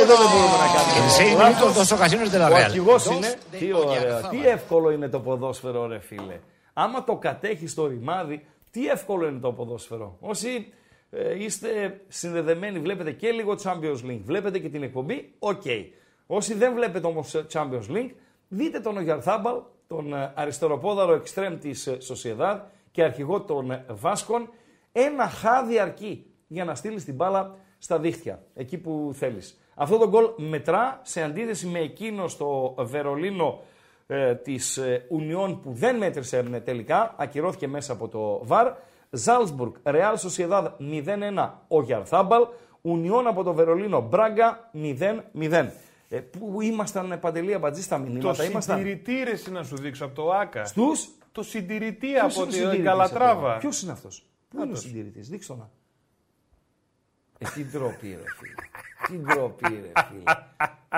Εδώ 0.02 0.16
δεν 0.16 0.28
μπορούμε 0.32 0.58
να 0.64 0.68
κάνουμε. 0.76 0.98
En 1.00 1.10
6 1.12 1.36
minutos, 1.42 1.72
dos 1.80 1.92
ocasiones 1.98 2.30
de 2.34 2.38
la 2.40 2.42
Real. 2.42 2.48
Ο 2.52 2.64
αρχηγός 2.64 3.06
είναι. 3.06 3.34
Τι 3.60 3.74
ωραίο. 3.74 4.30
Τι 4.30 4.48
εύκολο 4.48 4.92
είναι 4.92 5.08
το 5.10 5.20
ποδόσφαιρο, 5.20 5.88
ρε 5.88 6.00
φίλε. 6.00 6.40
Άμα 6.74 7.04
το 7.04 7.16
κατέχει 7.16 7.74
το 7.74 7.88
ρημάδι, 7.88 8.46
τι 8.72 8.88
εύκολο 8.88 9.28
είναι 9.28 9.40
το 9.40 9.52
ποδόσφαιρο. 9.52 10.18
Όσοι 10.20 10.74
ε, 11.10 11.44
είστε 11.44 12.02
συνδεδεμένοι, 12.08 12.80
βλέπετε 12.80 13.12
και 13.12 13.32
λίγο 13.32 13.56
Champions 13.64 14.10
League, 14.10 14.22
βλέπετε 14.24 14.60
και 14.60 14.70
την 14.70 14.84
εκπομπή, 14.84 15.34
οκ. 15.40 15.62
Όσοι 16.28 16.54
δεν 16.54 16.74
βλέπετε 16.74 17.08
όμως 17.08 17.46
Champions 17.54 17.90
League, 17.96 18.12
δείτε 18.48 18.80
τον 18.80 18.98
Ογιαρθάμπαλ, 18.98 19.56
τον 19.88 20.14
ε, 20.14 20.32
αριστεροπόδαρο 20.36 21.14
εξτρέμ 21.14 21.58
της 21.58 21.88
ε, 21.88 21.98
Sociedad 22.10 22.60
και 22.92 23.04
αρχηγό 23.04 23.42
των 23.42 23.72
ε, 23.72 23.86
Βάσκων, 23.90 24.50
ένα 24.92 25.30
χάδι 25.30 25.80
αρκεί 25.80 26.26
για 26.48 26.66
να 26.66 26.76
στείλει 26.76 27.02
την 27.02 27.16
μπάλα 27.16 27.56
στα 27.84 28.00
δίχτυα, 28.00 28.44
εκεί 28.56 28.78
που 28.78 29.12
θέλεις. 29.14 29.60
Αυτό 29.76 29.98
το 29.98 30.10
γκολ 30.10 30.26
μετρά 30.38 31.00
σε 31.04 31.22
αντίθεση 31.24 31.68
με 31.68 31.80
εκείνο 31.80 32.28
στο 32.28 32.76
Βερολίνο 32.80 33.62
ε, 34.08 34.36
της 34.36 34.78
ε, 34.78 35.06
Ουνιών 35.10 35.62
που 35.62 35.72
δεν 35.74 35.98
μέτρησε 35.98 36.38
ε, 36.38 36.60
τελικά, 36.60 37.16
ακυρώθηκε 37.18 37.68
μέσα 37.68 37.94
από 37.94 38.08
το 38.08 38.42
ΒΑΡ. 38.44 38.74
Ζάλσμπουργκ, 39.10 39.72
Ρεάλ 39.84 40.18
Σοσιεδάδ 40.18 40.66
0-1, 40.80 41.50
ο 41.68 41.82
Γιαρθάμπαλ. 41.82 42.46
Ουνιών 42.82 43.28
από 43.28 43.44
το 43.44 43.54
Βερολίνο, 43.54 44.02
Μπράγκα 44.02 44.70
0-0. 44.74 45.68
Ε, 46.10 46.20
πού 46.20 46.62
ήμασταν 46.62 47.12
ε, 47.12 47.18
παντελή 47.18 47.54
αμπατζή 47.54 47.82
στα 47.82 47.98
Το 47.98 48.04
μηνύματα, 48.04 48.44
ήμασταν; 48.44 48.78
συντηρητή 48.78 49.24
ρε 49.24 49.32
εσύ 49.32 49.52
να 49.52 49.64
σου 49.64 49.76
δείξω 49.76 50.06
από 50.06 50.16
το 50.16 50.32
ΆΚΑ. 50.32 50.66
στους... 50.66 51.10
Το 51.32 51.44
συντηρητή 51.44 52.08
Ποιος 52.08 52.22
από 52.24 52.34
είναι 52.34 52.44
ο 52.44 52.46
την 52.46 52.54
συντηρητής 52.54 52.86
Καλατράβα. 52.86 53.48
αυτό; 53.48 53.60
Ποιος 53.60 53.82
είναι 53.82 53.92
αυτός; 53.92 54.26
Πού 54.50 54.64
είναι 54.64 54.72
ο 54.72 54.76
συντηρητής, 54.76 55.30
δείξτε 55.30 55.54
το 55.54 55.60
να. 55.60 55.70
Ε, 57.38 57.46
τι 57.54 57.64
ντροπή 57.66 58.08
ρε 58.08 58.30
φίλε. 58.38 58.54
Τι 59.08 59.18
ντροπή 59.34 59.68
ρε 59.68 59.92
φίλε. 60.10 60.24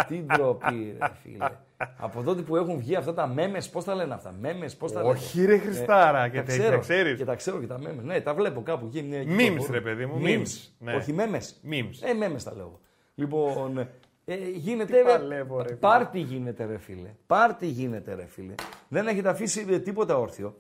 Τι 0.08 0.22
ντροπή 0.34 0.98
ρε 1.00 1.12
φίλε. 1.24 1.50
Από 1.98 2.24
τότε 2.24 2.42
που 2.42 2.56
έχουν 2.56 2.78
βγει 2.78 2.96
αυτά 2.96 3.14
τα 3.14 3.28
μέμες, 3.28 3.70
πώς 3.70 3.84
τα 3.84 3.96
λένε 3.96 4.14
αυτά; 4.14 4.36
Μέμες, 4.40 4.76
πώς 4.76 4.92
τα 4.92 5.02
λένε; 5.02 5.14
Όχι 5.14 5.46
ρε 5.46 5.58
Χριστάρα, 5.58 6.28
και 6.30 6.38
τα 6.38 6.44
τέτοια 6.44 6.64
ξέρω, 6.64 6.80
ξέρεις. 6.80 7.18
Και 7.18 7.26
τα 7.26 7.36
ξέρω 7.36 7.60
και 7.60 7.68
τα 7.68 7.80
μέμες. 7.80 8.04
Ναι, 8.06 8.22
τα 8.22 8.34
βλέπω 8.34 8.62
κάπου 8.62 8.86
εκεί. 8.86 9.02
Μια, 9.02 9.20
εκεί 9.20 9.36
Memes, 9.38 9.62
στο 9.62 9.72
ρε 9.72 9.80
χώρο. 9.80 9.82
παιδί 9.82 10.06
μου, 10.06 10.22
Memes. 10.24 10.40
memes, 10.42 10.68
ναι. 10.80 10.94
Όχι 10.96 11.14
μέμες. 11.14 11.62
Memes. 11.72 12.10
Ε, 12.10 12.14
μέμες 12.14 12.44
τα 12.44 12.54
λέω. 12.56 12.80
Λοιπόν, 13.16 13.78
ε, 14.26 14.36
γίνεται. 14.54 15.02
παλεύω, 15.04 15.58
ρε 15.62 15.68
φίλε. 15.68 15.80
πάρτι 15.80 16.20
γίνεται, 16.20 16.66
ρε 16.66 16.78
φίλε. 16.78 17.10
Πάρτι 17.28 17.66
γίνεται, 17.68 18.16
ρε 18.16 18.26
φίλε. 18.26 18.54
Δεν 18.88 19.08
έχετε 19.08 19.30
αφήσει 19.30 19.66
ε, 19.70 19.80
τίποτα 19.80 20.18
όρθιο. 20.18 20.56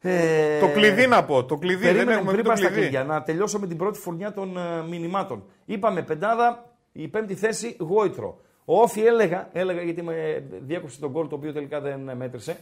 Ε, 0.00 0.60
Το 0.60 0.68
κλειδί 0.68 1.06
να 1.06 1.24
πω. 1.24 1.44
Το 1.44 1.56
κλειδί 1.56 1.84
δεν 1.84 1.92
Περίμενε 1.92 2.12
έχουμε 2.12 2.32
πριν 2.32 2.36
πει 2.36 2.42
το 2.42 2.48
πας 2.50 2.58
στα 2.58 2.68
κλειδί. 2.68 2.80
κλειδιά, 2.82 3.04
να 3.04 3.22
τελειώσω 3.22 3.58
με 3.58 3.66
την 3.66 3.76
πρώτη 3.76 3.98
φουρνιά 3.98 4.32
των 4.32 4.56
ε, 4.56 4.82
μηνυμάτων. 4.88 5.44
Είπαμε 5.64 6.02
πεντάδα, 6.02 6.64
η 6.92 7.08
πέμπτη 7.08 7.34
θέση 7.34 7.76
Γόητρο. 7.78 8.40
Ο 8.64 8.80
Όφη 8.80 9.00
έλεγα, 9.00 9.48
έλεγα 9.52 9.82
γιατί 9.82 10.02
με 10.02 10.44
διέκοψε 10.60 11.00
τον 11.00 11.10
γκολ 11.10 11.28
το 11.28 11.34
οποίο 11.34 11.52
τελικά 11.52 11.80
δεν 11.80 12.08
ε, 12.08 12.14
μέτρησε. 12.14 12.56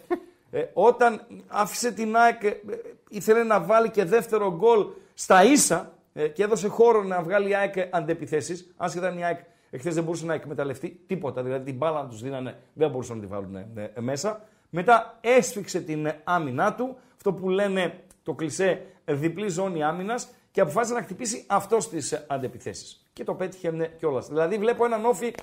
ε, 0.51 0.65
όταν 0.73 1.21
άφησε 1.47 1.93
την 1.93 2.17
ΑΕΚ, 2.17 2.45
ε, 2.45 2.61
ήθελε 3.09 3.43
να 3.43 3.61
βάλει 3.61 3.91
και 3.91 4.05
δεύτερο 4.05 4.57
γκολ 4.57 4.87
στα 5.15 5.45
ίσα 5.45 5.93
ε, 6.13 6.29
και 6.29 6.43
έδωσε 6.43 6.69
χώρο 6.69 7.03
να 7.03 7.23
βγάλει 7.23 7.49
η 7.51 7.55
ΑΕΚ 7.55 7.75
αντεπιθέσεις. 7.91 8.73
Άσχετα 8.77 9.09
αν 9.09 9.19
η 9.19 9.25
ΑΕΚ 9.25 9.39
εχθές 9.71 9.95
δεν 9.95 10.05
μπορούσε 10.05 10.27
να 10.27 10.35
εκμεταλλευτεί 10.35 11.01
τίποτα, 11.07 11.43
δηλαδή 11.43 11.65
την 11.65 11.77
μπάλα 11.77 12.03
να 12.03 12.09
τους 12.09 12.23
δίνανε, 12.23 12.59
δεν 12.73 12.91
μπορούσαν 12.91 13.17
να 13.17 13.23
τη 13.23 13.29
βάλουν 13.29 13.57
ε, 13.57 13.69
ε, 13.95 14.01
μέσα. 14.01 14.41
Μετά 14.71 15.19
έσφιξε 15.21 15.81
την 15.81 16.07
ε, 16.07 16.21
άμυνά 16.25 16.75
του, 16.75 16.97
αυτό 17.29 17.41
που 17.41 17.49
λένε 17.49 18.05
το 18.23 18.35
κλισέ 18.35 18.87
ε, 19.05 19.15
διπλή 19.15 19.49
ζώνη 19.49 19.83
άμυνας 19.83 20.29
και 20.51 20.61
αποφάσισε 20.61 20.95
να 20.95 21.03
χτυπήσει 21.03 21.45
αυτός 21.47 21.89
τις 21.89 22.25
αντεπιθέσεις. 22.27 23.07
Και 23.13 23.25
το 23.25 23.35
πέτυχε 23.35 23.93
κιόλας. 23.99 24.29
Δηλαδή 24.29 24.59
βλέπω 24.59 24.85
έναν 24.85 25.05
ΟΦΗ 25.05 25.35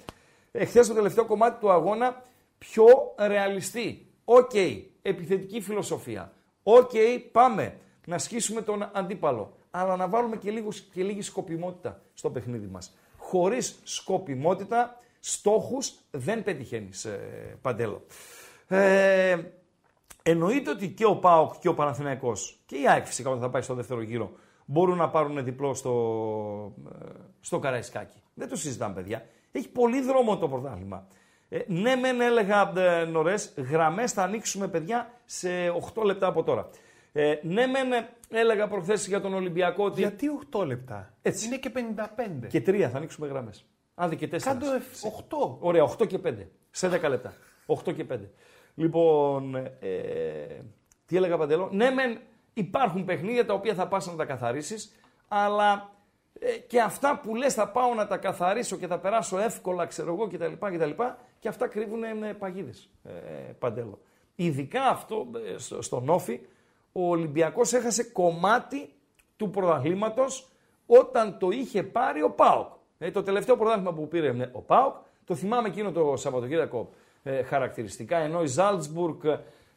εχθές 0.51 0.83
στο 0.83 0.93
τελευταίο 0.93 1.25
κομμάτι 1.25 1.59
του 1.59 1.71
αγώνα 1.71 2.23
πιο 2.57 2.85
ρεαλιστή. 3.17 4.07
Οκ, 4.23 4.51
επιθετική 5.01 5.61
φιλοσοφία. 5.61 6.31
Οκ, 6.63 6.91
πάμε 7.31 7.77
να 8.05 8.17
σκίσουμε 8.17 8.61
τον 8.61 8.89
αντίπαλο. 8.93 9.57
Αλλά 9.71 9.95
να 9.95 10.07
βάλουμε 10.07 10.37
και, 10.37 10.51
λίγο, 10.51 10.69
και 10.93 11.03
λίγη 11.03 11.21
σκοπιμότητα 11.21 12.01
στο 12.13 12.29
παιχνίδι 12.29 12.67
μας. 12.67 12.95
Χωρίς 13.17 13.79
σκοπιμότητα, 13.83 14.99
στόχους 15.19 15.93
δεν 16.11 16.43
πετυχαίνεις, 16.43 17.05
ε, 17.05 17.19
Παντέλο. 17.61 18.05
Ε, 18.67 19.37
εννοείται 20.23 20.69
ότι 20.69 20.89
και 20.89 21.05
ο 21.05 21.15
ΠΑΟΚ 21.15 21.53
και 21.59 21.67
ο 21.67 21.73
Παναθηναϊκός 21.73 22.63
και 22.65 22.75
η 22.75 22.87
ΑΕΚ 22.87 23.05
φυσικά 23.05 23.29
όταν 23.29 23.41
θα 23.41 23.49
πάει 23.49 23.61
στο 23.61 23.73
δεύτερο 23.73 24.01
γύρο 24.01 24.31
μπορούν 24.65 24.97
να 24.97 25.09
πάρουν 25.09 25.43
διπλό 25.43 25.73
στο, 25.73 26.73
ε, 26.91 27.05
στο 27.39 27.59
Καραϊσκάκι. 27.59 28.21
Δεν 28.33 28.49
το 28.49 28.55
συζητάμε 28.55 28.93
παιδιά. 28.93 29.25
Έχει 29.51 29.69
πολύ 29.69 30.01
δρόμο 30.01 30.37
το 30.37 30.49
πρωτάθλημα. 30.49 31.07
Ε, 31.49 31.59
ναι, 31.67 31.95
μεν 31.95 32.21
έλεγα 32.21 32.73
ε, 32.77 33.05
νωρέ, 33.05 33.35
γραμμές 33.69 34.11
θα 34.11 34.23
ανοίξουμε 34.23 34.67
παιδιά 34.67 35.11
σε 35.25 35.49
8 35.95 36.03
λεπτά 36.03 36.27
από 36.27 36.43
τώρα. 36.43 36.69
Ε, 37.11 37.35
ναι, 37.41 37.67
μεν 37.67 37.91
ε, 37.91 38.09
έλεγα 38.29 38.67
προχθές 38.67 39.07
για 39.07 39.21
τον 39.21 39.33
Ολυμπιακό 39.33 39.85
ότι. 39.85 40.01
Γιατί 40.01 40.27
8 40.51 40.65
λεπτά; 40.65 41.13
Έτσι. 41.21 41.45
Είναι 41.45 41.57
και 41.57 41.71
55. 42.43 42.47
Και 42.47 42.63
3 42.65 42.87
θα 42.91 42.97
ανοίξουμε 42.97 43.27
γραμμές. 43.27 43.65
Αν 43.95 44.09
δεν 44.09 44.17
και 44.17 44.29
4. 44.31 44.37
Κάντο 44.43 44.65
8. 45.29 45.57
Ωραία, 45.59 45.83
8 45.83 46.07
και 46.07 46.19
5. 46.25 46.33
Σε 46.71 46.87
10 46.87 47.09
λεπτά. 47.09 47.33
8 47.65 47.93
και 47.93 48.05
5. 48.11 48.19
Λοιπόν, 48.75 49.55
ε, 49.55 50.61
τι 51.05 51.15
έλεγα 51.15 51.37
Παντελό. 51.37 51.69
Ναι, 51.71 51.89
μεν 51.89 52.19
υπάρχουν 52.53 53.05
παιχνίδια 53.05 53.45
τα 53.45 53.53
οποία 53.53 53.73
θα 53.73 53.87
πας 53.87 54.07
να 54.07 54.15
τα 54.15 54.25
καθαρίσεις, 54.25 54.95
αλλά 55.27 55.89
ε, 56.39 56.57
και 56.57 56.81
αυτά 56.81 57.19
που 57.23 57.35
λες 57.35 57.53
θα 57.53 57.67
πάω 57.69 57.93
να 57.93 58.07
τα 58.07 58.17
καθαρίσω 58.17 58.77
και 58.77 58.87
θα 58.87 58.99
περάσω 58.99 59.39
εύκολα, 59.39 59.85
ξέρω 59.85 60.13
εγώ 60.13 60.27
κτλ. 60.27 60.53
κτλ 60.59 61.03
και 61.39 61.47
αυτά 61.47 61.67
κρύβουν 61.67 62.03
ε, 62.03 62.33
παγίδες, 62.33 62.89
ε, 63.03 63.09
Παντέλο. 63.59 63.99
Ειδικά 64.35 64.87
αυτό 64.87 65.27
ε, 65.53 65.57
στο, 65.57 65.81
στον 65.81 66.09
Όφη, 66.09 66.39
ο 66.91 67.09
Ολυμπιακός 67.09 67.73
έχασε 67.73 68.03
κομμάτι 68.03 68.89
του 69.37 69.49
πρωταθλήματος 69.49 70.47
όταν 70.85 71.37
το 71.37 71.49
είχε 71.49 71.83
πάρει 71.83 72.21
ο 72.21 72.31
ΠΑΟΚ. 72.31 72.67
Ε, 72.97 73.11
το 73.11 73.23
τελευταίο 73.23 73.57
πρωτάθλημα 73.57 73.93
που 73.93 74.07
πήρε 74.07 74.27
ε, 74.27 74.49
ο 74.51 74.61
ΠΑΟΚ, 74.61 74.95
το 75.25 75.35
θυμάμαι 75.35 75.67
εκείνο 75.67 75.91
το 75.91 76.13
Σαββατοκύριακο 76.17 76.89
ε, 77.23 77.43
χαρακτηριστικά, 77.43 78.17
ενώ 78.17 78.43
η 78.43 78.47
Ζάλτσμπουργκ 78.47 79.23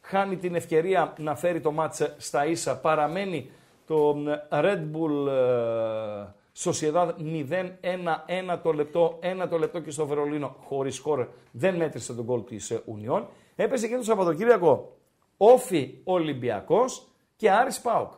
χάνει 0.01 0.37
την 0.37 0.55
ευκαιρία 0.55 1.13
να 1.17 1.35
φέρει 1.35 1.59
το 1.59 1.71
μάτς 1.71 2.13
στα 2.17 2.45
ίσα, 2.45 2.77
παραμένει 2.79 3.49
το 3.85 4.15
Red 4.49 4.81
Bull 4.93 5.27
Σοσιεδάδ 6.53 7.15
0-1-1 7.19 8.59
το 8.63 8.73
λεπτό, 8.73 9.19
1 9.43 9.47
το 9.49 9.57
λεπτό 9.57 9.79
και 9.79 9.91
στο 9.91 10.05
Βερολίνο 10.05 10.55
χωρίς 10.67 10.99
χώρο 10.99 11.27
δεν 11.51 11.75
μέτρησε 11.75 12.13
τον 12.13 12.25
κόλ 12.25 12.43
της 12.43 12.81
Ουνιών. 12.85 13.27
Έπεσε 13.55 13.87
και 13.87 13.95
το 13.95 14.03
Σαββατοκύριακο 14.03 14.97
Όφι 15.37 15.97
Ολυμπιακός 16.03 17.07
και 17.35 17.51
Άρης 17.51 17.79
Πάουκ. 17.79 18.11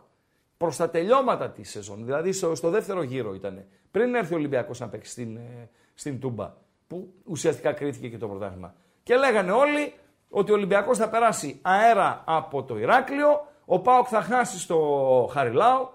Προς 0.58 0.76
τα 0.76 0.90
τελειώματα 0.90 1.50
της 1.50 1.70
σεζόν, 1.70 2.06
δηλαδή 2.06 2.32
στο, 2.32 2.56
στο 2.56 2.70
δεύτερο 2.70 3.04
γύρο 3.04 3.34
ήταν. 3.34 3.66
Πριν 3.92 4.16
έρθει 4.16 4.34
ο 4.34 4.38
Ολυμπιακός 4.38 4.80
να 4.80 4.88
παίξει 4.88 5.12
στην, 5.12 5.38
ε, 5.38 5.70
στην 5.94 6.20
Τούμπα, 6.20 6.54
που 6.88 7.14
ουσιαστικά 7.26 7.74
κρίθηκε 7.74 8.10
και 8.10 8.18
το 8.18 8.28
πρωτάθλημα. 8.28 8.76
Και 9.10 9.16
λέγανε 9.16 9.52
όλοι 9.52 9.94
ότι 10.30 10.52
ο 10.52 10.54
Ολυμπιακός 10.54 10.98
θα 10.98 11.10
περάσει 11.10 11.60
αέρα 11.62 12.24
από 12.26 12.64
το 12.64 12.78
Ηράκλειο, 12.78 13.48
ο 13.66 13.80
Πάουκ 13.80 14.08
θα 14.10 14.22
χάσει 14.22 14.60
στο 14.60 15.30
Χαριλάου 15.32 15.90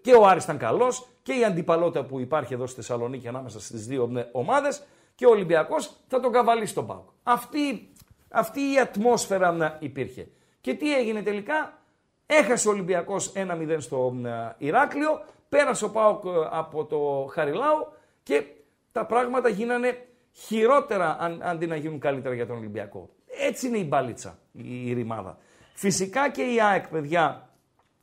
και 0.00 0.14
ο 0.14 0.26
Άρης 0.26 0.44
ήταν 0.44 0.58
καλός 0.58 1.08
και 1.22 1.32
η 1.32 1.44
αντιπαλότητα 1.44 2.04
που 2.04 2.20
υπάρχει 2.20 2.54
εδώ 2.54 2.66
στη 2.66 2.76
Θεσσαλονίκη 2.76 3.28
ανάμεσα 3.28 3.60
στις 3.60 3.86
δύο 3.86 4.28
ομάδες 4.32 4.82
και 5.14 5.26
ο 5.26 5.30
Ολυμπιακός 5.30 5.96
θα 6.08 6.20
τον 6.20 6.32
καβαλήσει 6.32 6.74
τον 6.74 6.86
Πάουκ. 6.86 7.08
Αυτή, 7.22 7.92
αυτή 8.28 8.60
η 8.60 8.78
ατμόσφαιρα 8.78 9.76
υπήρχε. 9.80 10.28
Και 10.60 10.74
τι 10.74 10.96
έγινε 10.96 11.22
τελικά, 11.22 11.82
έχασε 12.26 12.68
ο 12.68 12.70
Ολυμπιακός 12.70 13.32
1-0 13.36 13.76
στο 13.78 14.14
Ηράκλειο, 14.58 15.22
πέρασε 15.48 15.84
ο 15.84 15.90
Πάουκ 15.90 16.24
ε, 16.24 16.28
από 16.50 16.84
το 16.84 17.30
Χαριλάου 17.32 17.92
και 18.22 18.44
τα 18.92 19.06
πράγματα 19.06 19.48
γίνανε 19.48 20.06
χειρότερα 20.34 21.16
αν, 21.20 21.42
αντί 21.42 21.66
να 21.66 21.76
γίνουν 21.76 21.98
καλύτερα 21.98 22.34
για 22.34 22.46
τον 22.46 22.56
Ολυμπιακό. 22.56 23.10
Έτσι 23.26 23.66
είναι 23.66 23.78
η 23.78 23.84
μπαλίτσα, 23.88 24.38
η, 24.52 24.88
η 24.88 24.92
ρημάδα. 24.92 25.38
Φυσικά 25.74 26.30
και 26.30 26.42
η 26.42 26.60
ΑΕΚ, 26.60 26.88
παιδιά, 26.88 27.48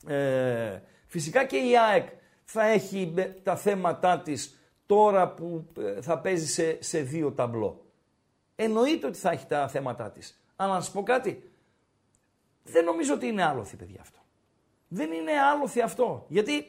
ε, 0.08 0.80
φυσικά 1.06 1.46
και 1.46 1.58
η 1.58 1.78
ΑΕΚ 1.78 2.08
θα 2.44 2.66
έχει 2.66 3.14
τα 3.44 3.56
θέματά 3.56 4.20
της 4.20 4.60
τώρα 4.86 5.30
που 5.30 5.68
ε, 5.78 6.02
θα 6.02 6.20
παίζει 6.20 6.48
σε, 6.48 6.84
σε 6.84 7.02
δύο 7.02 7.32
ταμπλό. 7.32 7.86
Εννοείται 8.56 9.08
ότι 9.08 9.18
θα 9.18 9.32
έχει 9.32 9.46
τα 9.46 9.68
θέματά 9.68 10.12
της. 10.12 10.44
Αλλά 10.56 10.74
να 10.74 10.80
σας 10.80 10.92
πω 10.92 11.04
κάτι, 11.04 11.52
δεν 12.64 12.86
νομίζω 12.86 13.14
ότι 13.14 13.28
είναι 13.28 13.44
άλοθη 13.44 13.76
παιδιά 13.76 14.02
αυτό. 14.02 14.20
Δεν 14.88 15.12
είναι 15.12 15.32
άλοθη 15.32 15.82
αυτό. 15.82 16.26
Γιατί 16.28 16.68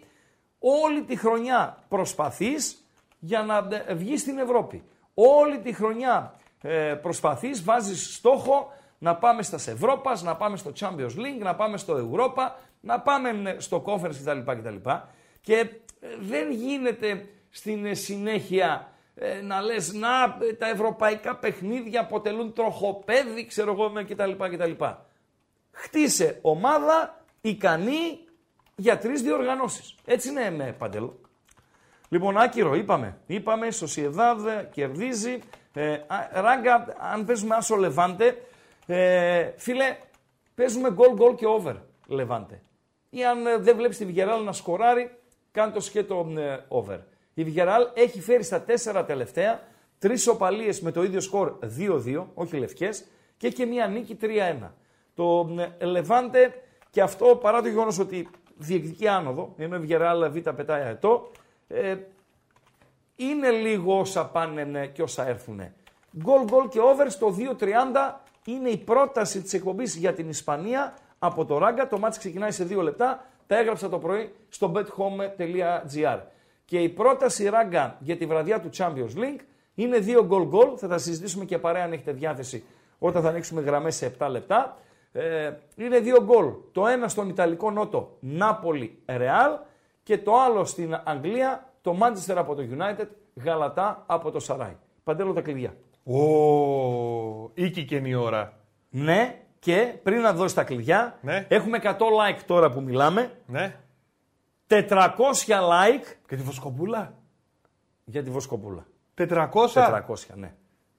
όλη 0.59 1.03
τη 1.03 1.17
χρονιά 1.17 1.85
προσπαθείς 1.89 2.87
για 3.19 3.43
να 3.43 3.69
ε, 3.87 3.95
βγεις 3.95 4.21
στην 4.21 4.39
Ευρώπη. 4.39 4.83
Όλη 5.15 5.59
τη 5.59 5.73
χρονιά 5.73 6.35
ε, 6.63 6.95
προσπαθείς, 7.03 7.65
βάζεις 7.65 8.15
στόχο 8.15 8.73
να 8.99 9.17
πάμε 9.17 9.43
στας 9.43 9.67
Ευρώπας, 9.67 10.23
να 10.23 10.37
πάμε 10.37 10.57
στο 10.57 10.73
Champions 10.81 11.17
League, 11.17 11.43
να 11.43 11.55
πάμε 11.55 11.77
στο 11.77 12.11
Europa, 12.11 12.51
να 12.81 13.01
πάμε 13.01 13.57
στο 13.59 13.85
Conference 13.87 14.15
κτλ. 14.25 14.39
κτλ. 14.53 14.91
Και 15.41 15.55
ε, 15.55 16.09
δεν 16.21 16.53
γίνεται 16.53 17.29
στην 17.51 17.87
ε, 17.87 17.95
συνέχεια 17.95 18.93
ε, 19.15 19.41
να 19.41 19.61
λες 19.61 19.93
να 19.93 20.39
τα 20.59 20.69
ευρωπαϊκά 20.69 21.37
παιχνίδια 21.37 22.01
αποτελούν 22.01 22.53
τροχοπέδι 22.53 23.47
ξέρω 23.47 23.73
εγώ 23.73 23.93
κτλ. 24.09 24.31
κτλ. 24.31 24.85
Χτίσε 25.71 26.39
ομάδα 26.43 27.25
ικανή 27.41 28.19
για 28.77 28.99
τρεις 28.99 29.23
διοργανώσεις. 29.23 29.95
Έτσι 30.05 30.29
είναι 30.29 30.51
με 30.51 30.75
παντελό. 30.79 31.21
Λοιπόν, 32.13 32.37
άκυρο, 32.37 32.75
είπαμε. 32.75 33.19
Είπαμε, 33.27 33.71
Σοσιεδάδ 33.71 34.47
κερδίζει. 34.71 35.39
Ε, 35.73 35.99
ράγκα, 36.33 36.87
αν 37.13 37.25
παίζουμε 37.25 37.55
άσο 37.55 37.77
Λεβάντε, 37.77 38.37
ε, 38.87 39.51
φίλε, 39.57 39.97
παίζουμε 40.55 40.91
γκολ 40.91 41.15
γκολ 41.15 41.35
και 41.35 41.47
over 41.47 41.75
Λεβάντε. 42.07 42.63
Ή 43.11 43.25
αν 43.25 43.39
δεν 43.59 43.77
βλέπεις 43.77 43.97
τη 43.97 44.05
Βιγεράλ 44.05 44.45
να 44.45 44.53
σκοράρει, 44.53 45.19
κάνει 45.51 45.73
το 45.73 45.81
σκέτο 45.81 46.33
ε, 46.37 46.57
over. 46.69 46.99
Η 47.35 47.45
Βιγεράλ 47.45 47.89
έχει 47.95 48.21
φέρει 48.21 48.43
στα 48.43 48.61
τέσσερα 48.61 49.05
τελευταία 49.05 49.61
τρεις 49.99 50.27
οπαλίες 50.27 50.81
με 50.81 50.91
το 50.91 51.03
ίδιο 51.03 51.21
σκορ 51.21 51.59
2-2, 51.79 52.25
όχι 52.35 52.57
λευκές, 52.57 53.05
και 53.37 53.47
έχει 53.47 53.57
και 53.57 53.67
μία 53.67 53.87
νίκη 53.87 54.19
3-1. 54.23 54.71
Το 55.15 55.49
ε, 55.79 55.85
Λεβάντε 55.85 56.55
και 56.91 57.03
αυτό 57.03 57.27
παρά 57.27 57.63
το 57.63 57.69
γεγονός 57.69 57.99
ότι 57.99 58.29
διεκδικεί 58.57 59.09
άνοδο, 59.09 59.55
ενώ 59.57 59.77
η 59.77 59.79
Βιγεράλ 59.79 60.31
Β 60.31 60.39
πετάει 60.39 60.83
αετό, 60.83 61.31
ε, 61.73 61.97
είναι 63.17 63.51
λίγο 63.51 63.99
όσα 63.99 64.27
πάνε 64.27 64.87
και 64.87 65.03
όσα 65.03 65.29
έρθουν. 65.29 65.61
Γκολ 66.17 66.45
γκολ 66.45 66.69
και 66.69 66.81
over 66.81 67.07
στο 67.09 67.35
2-30 67.59 67.67
είναι 68.45 68.69
η 68.69 68.77
πρόταση 68.77 69.43
της 69.43 69.53
εκπομπής 69.53 69.97
για 69.97 70.13
την 70.13 70.29
Ισπανία 70.29 70.95
από 71.19 71.45
το 71.45 71.59
Ράγκα. 71.59 71.89
Το 71.89 71.99
μάτς 71.99 72.19
ξεκινάει 72.19 72.51
σε 72.51 72.67
2 72.71 72.83
λεπτά. 72.83 73.27
Τα 73.47 73.59
έγραψα 73.59 73.89
το 73.89 73.99
πρωί 73.99 74.35
στο 74.49 74.73
bethome.gr. 74.75 76.19
Και 76.65 76.79
η 76.79 76.89
πρόταση 76.89 77.49
ράγκα 77.49 77.97
για 78.01 78.17
τη 78.17 78.27
βραδιά 78.27 78.61
του 78.61 78.71
Champions 78.77 79.17
League 79.17 79.41
είναι 79.75 79.99
δύο 79.99 80.25
γκολ 80.25 80.47
γκολ. 80.47 80.69
Θα 80.77 80.89
τα 80.89 80.99
συζητήσουμε 80.99 81.45
και 81.45 81.59
παρέα 81.59 81.85
αν 81.85 81.93
έχετε 81.93 82.13
διάθεση 82.13 82.65
όταν 82.99 83.23
θα 83.23 83.29
ανοίξουμε 83.29 83.61
γραμμές 83.61 83.97
σε 83.97 84.15
7 84.19 84.29
λεπτά. 84.31 84.77
Ε, 85.13 85.53
είναι 85.77 85.99
δύο 85.99 86.23
γκολ. 86.25 86.53
Το 86.73 86.87
ένα 86.87 87.09
στον 87.09 87.29
Ιταλικό 87.29 87.71
Νότο, 87.71 88.17
Νάπολη 88.21 88.99
Ρεάλ 89.07 89.53
και 90.03 90.19
το 90.19 90.41
άλλο 90.41 90.65
στην 90.65 91.01
Αγγλία, 91.05 91.73
το 91.81 91.97
Manchester 92.01 92.35
από 92.37 92.55
το 92.55 92.63
United, 92.79 93.07
Γαλατά 93.45 94.03
από 94.07 94.31
το 94.31 94.41
Σαράι. 94.41 94.77
Παντέλο 95.05 95.33
τα 95.33 95.41
κλειδιά. 95.41 95.75
Ω, 96.05 97.51
ήκηκε 97.55 98.03
η 98.05 98.15
ώρα. 98.15 98.53
Ναι, 98.91 99.41
και 99.59 99.95
πριν 100.03 100.21
να 100.21 100.33
δώσει 100.33 100.55
τα 100.55 100.65
κλειδιά, 100.65 101.19
Ναι. 101.23 101.47
έχουμε 101.49 101.79
100 101.83 101.91
like 101.93 102.41
τώρα 102.47 102.71
που 102.71 102.81
μιλάμε. 102.81 103.33
Ναι. 103.47 103.77
400 104.67 105.11
like 105.47 106.05
Και 106.29 106.37
τη 106.37 106.43
Βοσκοπούλα. 106.43 107.15
για 108.05 108.23
τη 108.23 108.31
Βοσκοπούλα. 108.31 108.87
400. 109.15 109.49
400, 109.75 110.35
ναι. 110.35 110.55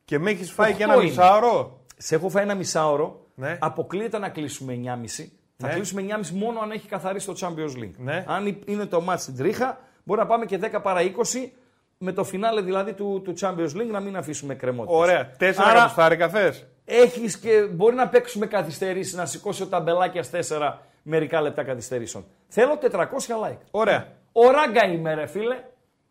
Και 0.05 0.19
με 0.19 0.29
έχεις 0.29 0.51
φάει 0.51 0.74
και 0.74 0.83
Οχτώ 0.83 0.93
ένα 0.93 1.01
είναι. 1.01 1.10
μισάωρο; 1.10 1.79
Σε 1.98 2.15
έχω 2.15 2.29
φάει 2.29 2.43
ένα 2.43 2.55
μισάωρο. 2.55 3.25
Ναι. 3.36 3.57
Αποκλείεται 3.62 4.17
να 4.17 4.29
κλείσουμε 4.29 4.74
9,5. 4.74 5.31
Θα 5.57 5.67
Ναι. 5.67 5.74
κλείσουμε 5.74 6.01
9,5 6.01 6.29
μόνο 6.31 6.60
αν 6.60 6.72
έχει 6.72 6.88
καθαρίσει 6.88 7.25
το 7.25 7.36
Champions 7.39 7.77
League. 7.83 7.93
Ναι. 7.98 8.24
Αν 8.27 8.62
είναι 8.65 8.86
το 8.86 9.05
match 9.10 9.15
στην 9.17 9.38
τρίχα, 9.38 9.77
μπορεί 10.03 10.19
να 10.19 10.25
πάμε 10.25 10.45
και 10.45 10.57
10 10.57 10.81
παρά 10.81 11.01
20 11.01 11.51
με 11.98 12.12
το 12.12 12.24
φινάλε 12.24 12.62
δηλαδή 12.62 12.93
του, 12.93 13.22
του 13.24 13.33
Champions 13.39 13.77
League 13.81 13.89
να 13.91 14.00
μην 14.00 14.17
αφήσουμε 14.17 14.55
κρεμότητα. 14.55 14.95
Ωραία. 14.98 15.31
Τέσσερα 15.38 15.67
Άρα- 15.67 15.77
εκατοστάρικα 15.77 16.29
θες; 16.29 16.65
Έχεις 16.86 17.38
και 17.38 17.62
μπορεί 17.72 17.95
να 17.95 18.07
παίξουμε 18.07 18.45
καθυστερήσεις, 18.45 19.13
να 19.13 19.25
σηκώσει 19.25 19.67
τα 19.67 19.79
μπελάκια 19.79 20.24
4 20.31 20.79
μερικά 21.03 21.41
λεπτά 21.41 21.63
καθυστερήσεων. 21.63 22.25
Θέλω 22.48 22.77
400 22.77 23.36
like. 23.45 23.57
Ωραία. 23.72 24.07
Ο 24.31 24.51
ράγκα 24.51 24.86
είμαι, 24.86 25.13
ρε 25.13 25.25
φίλε. 25.25 25.57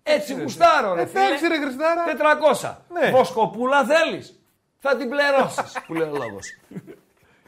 Έτσι 0.02 0.40
γουστάρω, 0.40 0.94
ρε 0.94 1.06
φίλε. 1.06 1.24
Εντάξει, 1.24 1.46
ρε 1.48 1.56
Χριστάρα. 1.60 2.04
400. 2.04 2.76
Ναι. 2.92 3.10
Βοσκοπούλα 3.10 3.84
θέλεις. 3.84 4.40
Θα 4.78 4.96
την 4.96 5.08
πληρώσει, 5.08 5.62
που 5.86 5.94
λέει 5.94 6.08
ο 6.08 6.12
λόγο. 6.16 6.38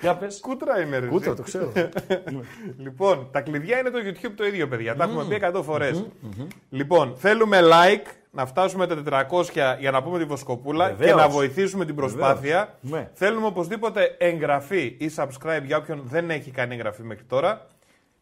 Για 0.04 0.16
πες. 0.16 0.40
Κούτρα 0.40 0.80
είμαι, 0.80 0.98
ρε. 0.98 1.06
Κούτρα, 1.06 1.30
εσύ. 1.30 1.36
το 1.36 1.42
ξέρω. 1.42 1.72
Λοιπόν, 2.84 3.28
τα 3.30 3.40
κλειδιά 3.40 3.78
είναι 3.78 3.90
το 3.90 3.98
YouTube 4.04 4.32
το 4.36 4.46
ίδιο, 4.46 4.68
παιδιά. 4.68 4.96
Τα 4.96 5.04
έχουμε 5.04 5.24
πει 5.24 5.40
100 5.54 5.62
φορές. 5.62 6.04
Λοιπόν, 6.70 7.14
θέλουμε 7.16 7.60
like, 7.62 8.06
να 8.30 8.46
φτάσουμε 8.46 8.86
τα 8.86 9.26
400 9.30 9.76
για 9.78 9.90
να 9.90 10.02
πούμε 10.02 10.18
τη 10.18 10.24
Βοσκοπούλα 10.24 10.88
Βεβαίως. 10.88 11.10
και 11.10 11.16
να 11.16 11.28
βοηθήσουμε 11.28 11.84
την 11.84 11.94
προσπάθεια. 11.94 12.74
Βεβαίως. 12.80 13.02
Ναι. 13.02 13.10
Θέλουμε 13.14 13.46
οπωσδήποτε 13.46 14.16
εγγραφή 14.18 14.96
ή 14.98 15.10
subscribe 15.16 15.62
για 15.64 15.76
όποιον 15.76 16.02
δεν 16.04 16.30
έχει 16.30 16.50
κάνει 16.50 16.74
εγγραφή 16.74 17.02
μέχρι 17.02 17.24
τώρα. 17.24 17.66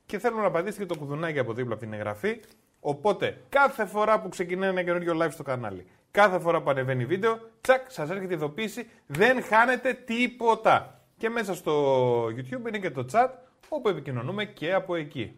Και 0.07 0.19
θέλουμε 0.19 0.43
να 0.43 0.51
πατήσετε 0.51 0.83
και 0.83 0.89
το 0.89 0.99
κουδουνάκι 0.99 1.39
από 1.39 1.53
δίπλα 1.53 1.73
από 1.73 1.83
την 1.83 1.93
εγγραφή. 1.93 2.41
Οπότε, 2.81 3.37
κάθε 3.49 3.85
φορά 3.85 4.21
που 4.21 4.29
ξεκινάει 4.29 4.69
ένα 4.71 4.83
καινούριο 4.83 5.17
live 5.23 5.31
στο 5.31 5.43
κανάλι, 5.43 5.87
Κάθε 6.13 6.39
φορά 6.39 6.63
που 6.63 6.71
ανεβαίνει 6.71 7.05
βίντεο, 7.05 7.39
τσακ, 7.61 7.91
σας 7.91 8.11
έρχεται 8.11 8.35
ειδοποίηση. 8.35 8.89
Δεν 9.07 9.43
χάνετε 9.43 9.93
τίποτα. 9.93 11.01
Και 11.23 11.29
μέσα 11.29 11.55
στο 11.55 12.25
YouTube 12.27 12.67
είναι 12.69 12.79
και 12.79 12.91
το 12.91 13.05
chat 13.13 13.29
όπου 13.69 13.89
επικοινωνούμε 13.89 14.45
και 14.45 14.73
από 14.73 14.95
εκεί. 14.95 15.37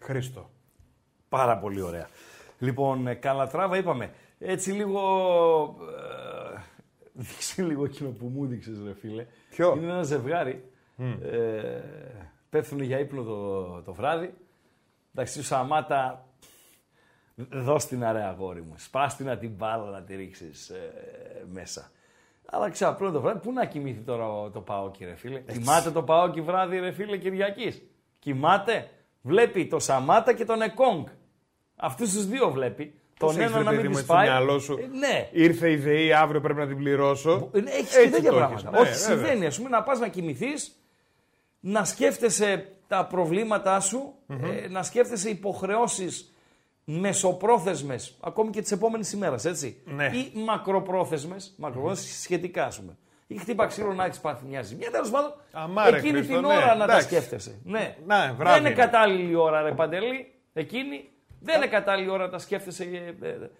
Χρήστο. 0.00 0.50
Πάρα 1.28 1.58
πολύ 1.58 1.80
ωραία. 1.80 2.08
Λοιπόν, 2.58 3.06
ε, 3.06 3.14
Καλατράβα 3.14 3.76
είπαμε. 3.76 4.12
Έτσι 4.38 4.70
λίγο. 4.70 5.00
Ε, 6.54 6.60
δείξει 7.12 7.62
λίγο 7.62 7.84
εκείνο 7.84 8.10
που 8.10 8.26
μου 8.26 8.46
δείξε, 8.46 8.70
ρε 8.84 8.94
φίλε. 8.94 9.26
Ποιο; 9.50 9.74
Είναι 9.76 9.92
ένα 9.92 10.02
ζευγάρι. 10.02 10.70
Ε, 11.22 11.80
πέφτουν 12.50 12.80
για 12.80 12.98
ύπνο 12.98 13.22
το, 13.22 13.82
το 13.82 13.94
βράδυ. 13.94 14.34
Εντάξει, 15.14 15.38
ο 15.38 15.42
Σαμάτα. 15.42 16.28
Δώσ' 17.34 17.86
την 17.86 18.04
αρέα 18.04 18.28
αγόρι 18.28 18.62
μου. 18.62 18.74
Σπάστη 18.76 19.24
να 19.24 19.38
την 19.38 19.50
μπάλα 19.50 19.90
να 19.90 20.02
τη 20.02 20.16
ρίξεις 20.16 20.72
μέσα. 21.52 21.90
Αλλά 22.46 22.70
ξαπλώνει 22.70 23.12
το 23.12 23.20
βράδυ. 23.20 23.38
Πού 23.38 23.52
να 23.52 23.64
κοιμηθεί 23.64 24.00
τώρα 24.00 24.24
το 24.52 24.60
Παόκι, 24.60 25.04
ρε 25.04 25.14
φίλε; 25.14 25.38
Κοιμάται 25.40 25.90
το 25.90 26.02
Παόκι 26.02 26.40
βράδυ, 26.40 26.78
ρε 26.78 26.92
φίλε 26.92 27.16
Κυριακής; 27.16 27.82
Κοιμάται. 28.18 28.88
Βλέπει 29.22 29.66
το 29.66 29.78
Σαμάτα 29.78 30.32
και 30.32 30.44
τον 30.44 30.62
Εκόνγκ. 30.62 31.06
Αυτούς 31.76 32.12
τους 32.12 32.26
δύο 32.26 32.50
βλέπει. 32.50 32.94
Τον 33.18 33.28
Πώς 33.28 33.36
έχεις, 33.36 33.48
ένα 33.50 33.58
ρε 33.58 33.64
να 33.64 33.70
παιδί 33.70 33.82
μην 33.82 33.90
μου, 33.90 33.96
τη 33.98 34.04
στο 34.04 34.12
πάει. 34.12 34.26
μυαλό 34.28 34.58
σου; 34.58 34.78
Ε, 34.78 34.86
ναι. 34.86 35.28
Ήρθε 35.32 35.70
η 35.70 35.76
ΔΕΗ, 35.76 36.12
αύριο 36.12 36.40
πρέπει 36.40 36.58
να 36.58 36.66
την 36.66 36.76
πληρώσω. 36.76 37.50
Έχεις 37.52 37.90
και 37.94 37.98
Έτσι 37.98 38.10
τέτοια 38.10 38.30
το 38.30 38.36
πράγματα. 38.36 38.54
έχεις. 38.54 38.70
Ναι, 38.70 38.78
Όχι, 38.78 38.90
βέβαια. 39.08 39.26
συμβαίνει. 39.26 39.46
Α 39.46 39.52
πούμε 39.56 39.68
να 39.68 39.82
πας 39.82 39.98
να 39.98 40.08
κοιμηθείς, 40.08 40.76
να 41.60 41.84
σκέφτεσαι 41.84 42.68
τα 42.88 43.06
προβλήματά 43.06 43.80
σου, 43.80 44.14
ε, 44.28 44.68
να 44.68 44.82
σκέφτεσαι 44.82 45.28
υποχρεώσεις 45.30 46.33
μεσοπρόθεσμες, 46.84 48.16
ακόμη 48.20 48.50
και 48.50 48.62
τη 48.62 48.74
επόμενη 48.74 49.08
ημέρα, 49.14 49.36
έτσι. 49.44 49.82
Ναι. 49.84 50.06
Ή 50.06 50.32
μακροπρόθεσμες, 50.44 51.54
μακροπρόθεσμες 51.56 52.20
σχετικά, 52.22 52.64
ας 52.64 52.80
πούμε. 52.80 52.96
Ή 53.26 53.36
χτύπα 53.36 53.66
ξύλο 53.66 53.92
να 53.94 54.04
έχεις 54.04 54.20
πάθει 54.20 54.44
μια 54.46 54.62
ζημιά. 54.62 54.90
Τέλος 54.90 55.10
πάντων, 55.10 55.34
Αμά, 55.52 55.90
ρε, 55.90 55.96
εκείνη 55.96 56.12
Χρήστο, 56.12 56.32
την 56.38 56.46
ναι, 56.46 56.54
ώρα 56.56 56.66
να 56.74 56.76
τα 56.76 56.92
εντάξει. 56.92 57.06
σκέφτεσαι. 57.06 57.60
Ναι. 57.64 57.96
Ναι, 58.06 58.14
βράδυ 58.14 58.36
δεν 58.42 58.58
είναι 58.60 58.68
είναι. 58.68 58.74
κατάλληλη 58.84 59.30
η 59.30 59.34
ώρα, 59.34 59.62
ρε 59.62 59.72
Παντελή. 59.72 60.32
Εκείνη 60.52 61.10
δεν 61.40 61.56
είναι 61.56 61.66
κατάλληλη 61.66 62.08
η 62.08 62.10
ώρα 62.10 62.24
να 62.24 62.30
τα 62.30 62.38
σκέφτεσαι. 62.38 62.84
ε, 63.20 63.26
ε, 63.28 63.50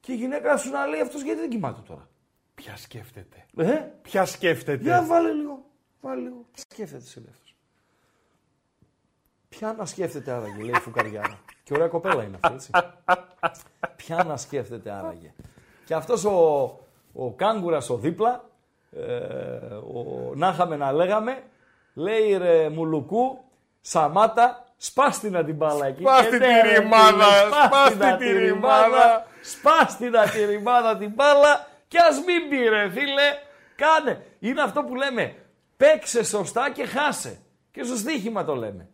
Και 0.00 0.12
η 0.12 0.16
γυναίκα 0.16 0.56
σου 0.56 0.70
να 0.70 0.86
λέει 0.86 1.00
αυτός 1.00 1.22
γιατί 1.22 1.40
δεν 1.40 1.48
κοιμάται 1.50 1.80
τώρα; 1.86 2.08
Ποια 2.54 2.76
σκέφτεται; 2.76 3.46
Ε, 3.56 3.78
Ποια 4.02 4.24
σκέφτεται; 4.24 4.82
για 4.82 5.04
βάλε 5.04 5.32
λίγο. 5.32 5.64
Βάλε 6.00 6.20
λίγο. 6.20 6.46
Τι 6.52 6.60
σκέφτεται 6.60 7.04
σε 7.04 7.22
αυτός. 7.30 7.54
Ποια 9.48 9.72
να 9.72 9.84
σκέφτεται 9.86 10.30
άραγε, 10.32 10.62
λέει 10.62 10.74
η 10.76 10.80
Φουκαριάρα. 10.80 11.38
Και 11.66 11.74
ωραία 11.74 11.88
κοπέλα 11.88 12.22
είναι 12.22 12.38
αυτή, 12.40 12.54
έτσι. 12.54 12.70
Ποια 13.96 14.24
να 14.24 14.36
σκέφτεται 14.36 14.90
άραγε. 14.90 15.32
Και 15.84 15.94
αυτός 15.94 16.24
ο, 16.24 16.78
ο 17.12 17.32
κάγκουρας 17.32 17.90
ο 17.90 17.96
δίπλα, 17.96 18.44
ε, 18.92 19.02
ο, 19.74 20.32
να 20.34 20.48
είχαμε 20.48 20.76
να 20.76 20.92
λέγαμε, 20.92 21.42
λέει 21.94 22.36
ρε 22.36 22.68
μουλουκού, 22.68 23.38
Σαμάτα, 23.80 24.64
σπάστη 24.76 25.30
να 25.30 25.44
την 25.44 25.54
μπάλα 25.54 25.86
εκεί. 25.86 26.02
Σπάστη 26.02 26.30
Και 26.30 26.38
τη 26.38 26.46
ναι, 26.46 26.60
ρε, 26.62 26.78
ρημάδα, 26.78 27.24
φίλε, 27.24 27.64
σπάστη 27.66 27.96
να 27.96 28.16
τη 28.16 28.24
τη 28.24 28.38
ρημάδα. 28.38 29.26
Σπάστη 29.42 30.10
να 30.10 30.28
τη 30.28 30.44
ρημάδα 30.44 30.96
την 30.96 31.12
μπάλα 31.14 31.66
και 31.88 31.98
ας 31.98 32.16
μην 32.16 32.48
πήρε 32.48 32.90
φίλε. 32.90 33.38
Κάνε. 33.76 34.26
Είναι 34.38 34.62
αυτό 34.62 34.82
που 34.82 34.94
λέμε. 34.94 35.34
Παίξε 35.76 36.24
σωστά 36.24 36.70
και 36.70 36.86
χάσε. 36.86 37.38
Και 37.70 37.82
στο 37.82 37.96
στοίχημα 37.96 38.44
το 38.44 38.54
λέμε. 38.54 38.88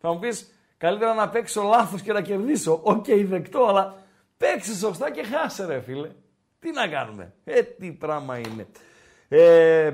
Θα 0.00 0.12
μου 0.12 0.18
πεις 0.18 0.57
καλύτερα 0.78 1.14
να 1.14 1.28
παίξω 1.28 1.62
λάθος 1.62 2.02
και 2.02 2.12
να 2.12 2.20
κερδίσω. 2.20 2.80
Οκ, 2.82 3.04
δεκτό, 3.08 3.66
αλλά 3.66 3.94
παίξε 4.36 4.74
σωστά 4.74 5.10
και 5.10 5.22
χάσε 5.22 5.66
ρε 5.66 5.80
φίλε. 5.80 6.10
Τι 6.58 6.70
να 6.70 6.88
κάνουμε; 6.88 7.32
Ε, 7.44 7.62
τι 7.62 7.92
πράγμα 7.92 8.38
είναι. 8.38 8.66
Ε, 9.28 9.92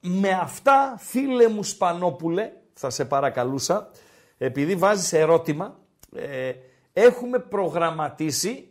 με 0.00 0.30
αυτά, 0.30 0.94
φίλε 0.98 1.48
μου 1.48 1.62
Σπανόπουλε, 1.62 2.52
θα 2.72 2.90
σε 2.90 3.04
παρακαλούσα, 3.04 3.90
επειδή 4.38 4.74
βάζεις 4.74 5.12
ερώτημα, 5.12 5.78
ε, 6.16 6.52
έχουμε 6.92 7.38
προγραμματίσει 7.38 8.68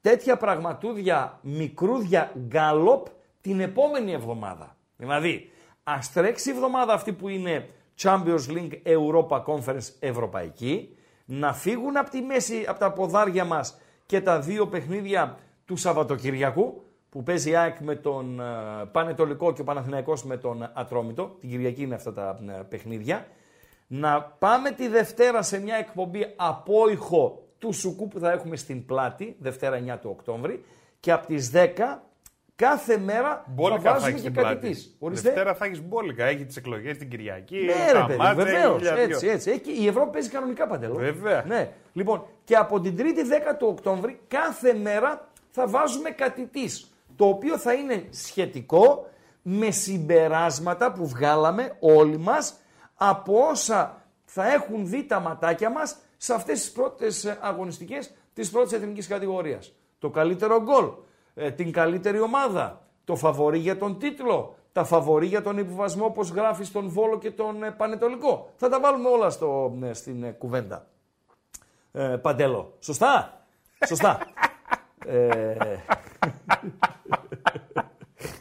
τέτοια 0.00 0.36
πραγματούδια, 0.36 1.38
μικρούδια 1.42 2.32
γκάλοπ 2.38 3.06
την 3.40 3.60
επόμενη 3.60 4.12
εβδομάδα. 4.12 4.76
Δηλαδή, 4.96 5.50
ας 5.82 6.12
τρέξει 6.12 6.50
η 6.50 6.52
εβδομάδα 6.52 6.92
αυτή 6.92 7.12
που 7.12 7.28
είναι 7.28 7.68
Champions 7.98 8.48
League 8.48 8.82
Europa 8.84 9.44
Conference 9.44 9.92
Ευρωπαϊκή, 9.98 10.96
να 11.24 11.52
φύγουν 11.52 11.96
από 11.96 12.10
τη 12.10 12.20
μέση, 12.20 12.64
από 12.68 12.78
τα 12.78 12.92
ποδάρια 12.92 13.44
μας 13.44 13.78
και 14.06 14.20
τα 14.20 14.40
δύο 14.40 14.66
παιχνίδια 14.66 15.38
του 15.64 15.76
Σαββατοκυριακού, 15.76 16.82
που 17.10 17.22
παίζει 17.22 17.50
η 17.50 17.56
ΑΕΚ 17.56 17.80
με 17.80 17.94
τον 17.94 18.40
ε, 18.40 18.44
Πανετολικό 18.92 19.52
και 19.52 19.60
ο 19.60 19.64
Παναθηναϊκός 19.64 20.24
με 20.24 20.36
τον 20.36 20.70
Ατρόμητο. 20.74 21.36
Την 21.40 21.48
Κυριακή 21.48 21.82
είναι 21.82 21.94
αυτά 21.94 22.12
τα 22.12 22.38
ε, 22.48 22.52
παιχνίδια. 22.68 23.26
Να 23.86 24.22
πάμε 24.22 24.70
τη 24.70 24.88
Δευτέρα 24.88 25.42
σε 25.42 25.60
μια 25.60 25.76
εκπομπή 25.76 26.32
απόϊχο 26.36 27.42
του 27.58 27.72
Σουκού 27.72 28.08
που 28.08 28.18
θα 28.18 28.30
έχουμε 28.32 28.56
στην 28.56 28.86
Πλάτη, 28.86 29.36
Δευτέρα 29.38 29.78
9 29.94 29.98
του 30.00 30.10
Οκτώβρη. 30.10 30.64
Και 31.00 31.12
από 31.12 31.26
τις 31.26 31.50
10 31.54 31.58
κάθε 32.56 32.98
μέρα 32.98 33.44
Μπόλικα 33.48 33.80
θα 33.80 33.82
θα 33.82 33.90
βάζουμε 33.92 34.10
έχεις 34.10 34.22
και 34.22 34.28
στην 34.28 34.42
κάτι 34.42 34.56
πλάτη. 34.58 34.68
της. 34.74 34.96
Ορίστε. 34.98 35.28
Δευτέρα 35.28 35.54
θα 35.54 35.64
έχεις 35.64 35.82
μπόλικα. 35.82 36.24
Έχει 36.24 36.44
τις 36.44 36.56
εκλογές 36.56 36.96
την 36.98 37.08
Κυριακή. 37.08 37.56
Ναι, 37.56 37.92
τα 37.92 37.98
ρε 37.98 38.04
παιδί, 38.06 38.18
μάτσα, 38.18 38.42
έχει 38.42 38.50
βεβαίως. 38.50 38.76
χίλια 38.76 38.92
Έτσι, 38.96 39.18
δυο. 39.18 39.32
έτσι. 39.32 39.50
Έχει, 39.50 39.82
η 39.82 39.86
Ευρώπη 39.86 40.10
παίζει 40.10 40.28
κανονικά 40.28 40.66
παντελώ. 40.66 40.94
Βέβαια. 40.94 41.44
Ναι. 41.46 41.70
Λοιπόν, 41.92 42.24
και 42.44 42.54
από 42.56 42.80
την 42.80 42.96
3η 42.98 43.02
10 43.52 43.54
του 43.58 43.66
Οκτώβρη, 43.70 44.20
κάθε 44.28 44.74
μέρα 44.74 45.28
θα 45.50 45.66
βάζουμε 45.68 46.10
κάτι 46.10 46.46
της, 46.46 46.90
Το 47.16 47.26
οποίο 47.26 47.58
θα 47.58 47.72
είναι 47.72 48.04
σχετικό 48.10 49.08
με 49.42 49.70
συμπεράσματα 49.70 50.92
που 50.92 51.06
βγάλαμε 51.08 51.76
όλοι 51.80 52.18
μας 52.18 52.54
από 52.94 53.38
όσα 53.50 54.02
θα 54.24 54.52
έχουν 54.52 54.86
δει 54.86 55.04
τα 55.06 55.20
ματάκια 55.20 55.70
μας 55.70 55.96
σε 56.16 56.34
αυτές 56.34 56.60
τις 56.60 56.72
πρώτες 56.72 57.24
ε, 57.24 57.38
αγωνιστικές 57.40 58.10
της 58.34 58.50
πρώτης 58.50 58.72
εθνικής 58.72 59.06
κατηγορίας. 59.06 59.72
Το 59.98 60.10
καλύτερο 60.10 60.62
γκολ, 60.62 60.84
ε, 61.38 61.50
την 61.50 61.72
καλύτερη 61.72 62.20
ομάδα, 62.20 62.80
το 63.04 63.16
φαβορή 63.16 63.58
για 63.58 63.78
τον 63.78 63.98
τίτλο, 63.98 64.54
τα 64.72 64.84
φαβορή 64.84 65.26
για 65.26 65.42
τον 65.42 65.58
υποβασμό 65.58 66.04
όπως 66.04 66.30
γράφει 66.30 66.64
στον 66.64 66.88
Βόλο 66.88 67.18
και 67.18 67.30
τον 67.30 67.62
ε, 67.62 67.70
Πανετολικό. 67.70 68.50
Θα 68.56 68.68
τα 68.68 68.80
βάλουμε 68.80 69.08
όλα 69.08 69.30
στο, 69.30 69.78
ε, 69.82 69.92
στην 69.92 70.22
ε, 70.22 70.30
κουβέντα. 70.30 70.86
Ε, 71.92 72.02
Παντέλο. 72.02 72.72
Σωστά; 72.80 73.40
Σωστά. 73.86 74.18
ε, 75.06 75.56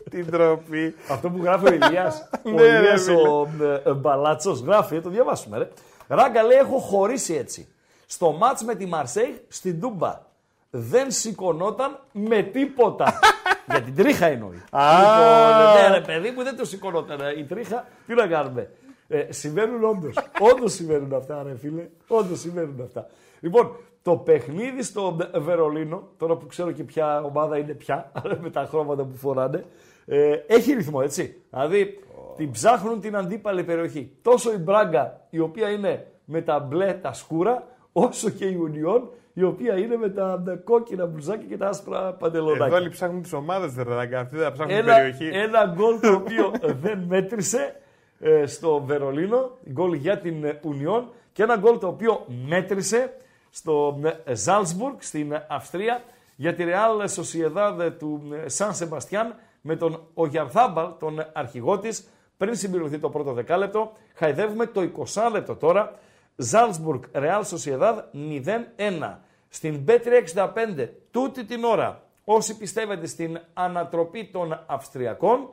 Την 0.10 0.32
τροπή. 0.32 0.96
αυτό 1.10 1.30
που 1.30 1.44
γράφει 1.44 1.66
ο 1.66 1.74
Ηλίας, 1.74 2.30
ο 2.46 2.50
Ναι, 2.50 2.62
ρε, 2.62 2.78
Ηλίας 2.78 3.04
φίλε. 3.04 3.28
ο 3.30 3.48
ε, 3.62 3.82
ε, 3.90 3.94
Μπαλάτσος 3.94 4.60
γράφει, 4.60 5.02
το 5.02 5.10
διαβάσουμε 5.10 5.58
ρε. 5.58 5.70
Ράγκα 6.08 6.44
λέει 6.44 6.58
έχω 6.58 6.78
χωρίσει 6.80 7.34
έτσι. 7.34 7.68
Στο 8.06 8.32
μάτς 8.32 8.64
με 8.64 8.76
τη 8.76 8.86
Μαρσέη 8.86 9.46
στην 9.48 9.80
Τούμπα. 9.80 10.22
Δεν 10.70 11.12
σηκωνόταν 11.12 12.00
με 12.12 12.42
τίποτα. 12.42 13.20
Για 13.70 13.82
την 13.82 13.96
τρίχα 13.96 14.26
εννοεί. 14.26 14.50
λοιπόν, 14.50 15.90
ναι 15.90 15.98
ρε 15.98 16.02
παιδί 16.02 16.32
μου 16.32 16.44
δεν 16.44 16.58
το 16.58 16.66
σηκωνόταν 16.66 17.22
ε, 17.22 17.40
η 17.40 17.44
τρίχα. 17.44 17.88
Τι 18.08 18.14
να 18.14 18.28
κάνουμε; 18.28 18.70
Ε, 19.08 19.32
συμβαίνουν 19.32 19.84
όντως. 19.84 20.16
όντως 20.40 20.74
συμβαίνουν 20.74 21.14
αυτά, 21.14 21.44
ρε 21.44 21.58
φίλε. 21.58 21.88
Όντως 22.08 22.40
συμβαίνουν 22.40 22.82
αυτά. 22.82 23.08
Λοιπόν, 23.40 23.76
το 24.02 24.16
παιχνίδι 24.16 24.84
στο 24.84 25.18
Βερολίνο, 25.36 26.08
τώρα 26.18 26.36
που 26.36 26.46
ξέρω 26.46 26.72
και 26.72 26.84
ποια 26.84 27.22
ομάδα 27.22 27.58
είναι 27.58 27.74
πια, 27.74 28.12
με 28.44 28.50
τα 28.50 28.66
χρώματα 28.70 29.04
που 29.04 29.16
φοράνε, 29.16 29.66
ε, 30.06 30.32
έχει 30.48 30.74
ρυθμό, 30.74 31.00
έτσι. 31.04 31.42
Δηλαδή, 31.50 32.00
την 32.36 32.52
ψάχνουν 32.52 33.00
την 33.00 33.16
αντίπαλη 33.16 33.64
περιοχή. 33.64 34.12
Τόσο 34.22 34.54
η 34.54 34.58
Μπράγκα, 34.58 35.22
η 35.30 35.40
οποία 35.40 35.70
είναι 35.70 36.08
με 36.26 36.42
τα 36.42 36.60
μπλε, 36.60 36.94
τα 36.94 37.14
σκούρα, 37.14 37.68
όσο 37.92 38.30
και 38.30 38.46
η 38.46 38.56
Ουνιόν, 38.56 39.10
η 39.38 39.44
οποία 39.44 39.78
είναι 39.78 39.96
με 39.98 40.10
τα, 40.10 40.42
τα 40.46 40.56
κόκκινα 40.56 41.06
μπλουζάκια 41.06 41.48
και 41.48 41.58
τα 41.58 41.68
άσπρα 41.68 42.14
παντελονάκια. 42.14 42.66
Εδώ 42.66 42.76
όλοι 42.76 42.90
ψάχνουν 42.90 43.22
τις 43.22 43.34
ομάδες, 43.34 43.74
δεν 43.74 43.86
ράγκα. 43.88 44.20
Αυτοί 44.20 44.36
δεν 44.36 44.52
ψάχνουν 44.52 44.78
την 44.78 44.88
Ένα, 44.88 44.96
περιοχή. 44.96 45.30
ένα 45.34 45.74
γκολ 45.76 46.00
το 46.00 46.14
οποίο 46.14 46.52
δεν 46.84 47.00
μέτρησε 47.08 47.76
ε, 48.20 48.46
στο 48.46 48.84
Βερολίνο, 48.86 49.58
γκολ 49.72 49.94
για 49.94 50.18
την 50.20 50.44
ε, 50.44 50.60
Ουνιόν 50.64 51.10
και 51.34 51.44
ένα 51.44 51.58
γκολ 51.58 51.80
το 51.80 51.88
οποίο 51.88 52.26
μέτρησε 52.48 53.14
στο 53.50 54.00
ε, 54.26 54.36
Ζάλσμπουργκ 54.36 54.96
στην 55.00 55.34
Αυστρία 55.48 56.04
για 56.36 56.54
τη 56.56 56.64
Real 56.68 57.06
Sociedad 57.06 57.92
του 58.00 58.22
ε, 58.44 58.50
Σαν 58.50 58.76
Σεμπαστιάν 58.76 59.36
με 59.62 59.76
τον 59.76 60.02
Ογιαρθάμπαλ, 60.14 60.88
τον 61.00 61.26
αρχηγό 61.34 61.80
της, 61.80 62.08
πριν 62.38 62.56
συμπληρωθεί 62.56 63.00
το 63.00 63.10
πρώτο 63.10 63.34
δεκάλεπτο. 63.34 63.92
Χαϊδεύουμε 64.14 64.66
το 64.66 64.90
20 65.14 65.30
λεπτό 65.32 65.56
τώρα. 65.56 65.94
Ζάλσμπουργκ, 66.36 67.02
Real 67.14 67.42
Sociedad 67.42 67.96
0-1. 68.14 69.18
Στην 69.56 69.86
B365, 69.88 70.88
τούτη 71.12 71.46
την 71.46 71.64
ώρα, 71.64 72.04
όσοι 72.24 72.58
πιστεύετε 72.58 73.08
στην 73.08 73.40
ανατροπή 73.54 74.26
των 74.26 74.64
Αυστριακών, 74.66 75.50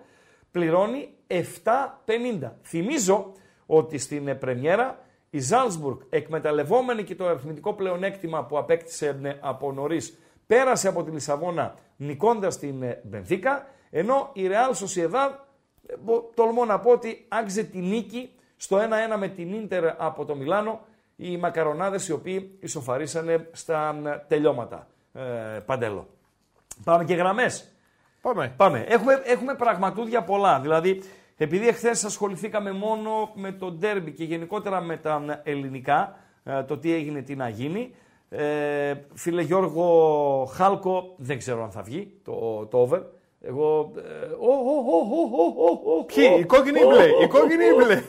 πληρώνει 0.51 1.15
7,50. 1.27 2.51
Θυμίζω 2.63 3.33
ότι 3.67 3.99
στην 3.99 4.29
ε, 4.29 4.35
πρεμιέρα 4.35 4.99
η 5.31 5.39
Ζάλσμπουργκ, 5.39 5.99
εκμεταλλευόμενη 6.09 7.05
και 7.05 7.15
το 7.15 7.27
αριθμητικό 7.27 7.75
πλεονέκτημα 7.75 8.45
που 8.45 8.59
απέκτησε 8.59 9.21
ε, 9.23 9.33
από 9.41 9.73
νωρίς 9.73 10.19
πέρασε 10.47 10.89
από 10.89 11.03
τη 11.03 11.11
Λισαβόνα 11.11 11.75
νικώντας 11.97 12.59
την 12.59 12.85
Μπενθήκα, 13.03 13.67
ενώ 13.91 14.31
η 14.33 14.43
Real 14.49 14.75
Sociedad, 14.75 15.31
ε, 15.87 15.95
τολμώ 16.35 16.65
να 16.65 16.81
πω 16.81 16.91
ότι 16.91 17.27
άξιζε 17.29 17.63
τη 17.63 17.79
νίκη 17.79 18.31
στο 18.57 18.79
1-1 18.79 19.17
με 19.19 19.29
την 19.29 19.53
Ίντερ 19.53 19.85
από 20.03 20.25
το 20.25 20.35
Μιλάνο, 20.35 20.81
οι 21.23 21.37
μακαρονάδες 21.37 22.09
οι 22.09 22.13
οποίοι 22.13 22.57
ισοφαρίσανε 22.61 23.49
στα 23.53 23.95
τελειώματα. 24.29 24.87
Ε, 25.13 25.21
παντέλο. 25.67 26.07
Πάμε 26.85 27.05
και 27.05 27.15
γραμμές. 27.15 27.73
Πάμε. 28.21 28.55
Πάμε. 28.57 28.85
Έχουμε, 28.89 29.23
έχουμε 29.25 29.55
πραγματούδια 29.55 30.23
πολλά. 30.23 30.61
Δηλαδή, 30.61 31.03
επειδή 31.37 31.69
εχθέ 31.69 31.91
ασχοληθήκαμε 31.91 32.73
μόνο 32.73 33.31
με 33.35 33.53
το 33.53 33.71
ντέρμπι 33.71 34.13
και 34.13 34.25
γενικότερα 34.25 34.81
με 34.81 34.97
τα 34.97 35.41
ελληνικά, 35.43 36.17
ε, 36.45 36.63
το 36.63 36.79
τι 36.79 36.93
έγινε, 36.93 37.23
τι 37.23 37.35
να 37.35 37.49
γίνει. 37.49 37.95
Ε, 38.29 38.95
φίλε 39.15 39.43
Γιώργο 39.43 40.51
Χάλκο, 40.53 41.15
δεν 41.17 41.39
ξέρω 41.39 41.63
αν 41.63 41.71
θα 41.71 41.83
βγει 41.83 42.21
το, 42.25 42.67
το 42.67 42.79
over. 42.79 43.01
Εγώ. 43.41 43.93
Ποιοι, 46.07 46.37
η 46.39 46.45
κόκκινη 46.45 46.81
ή 46.81 46.85
μπλε. 46.85 47.25
Η 47.25 47.29
κόκκινη 47.29 47.65
ή 47.65 47.75
μπλε. 47.77 48.03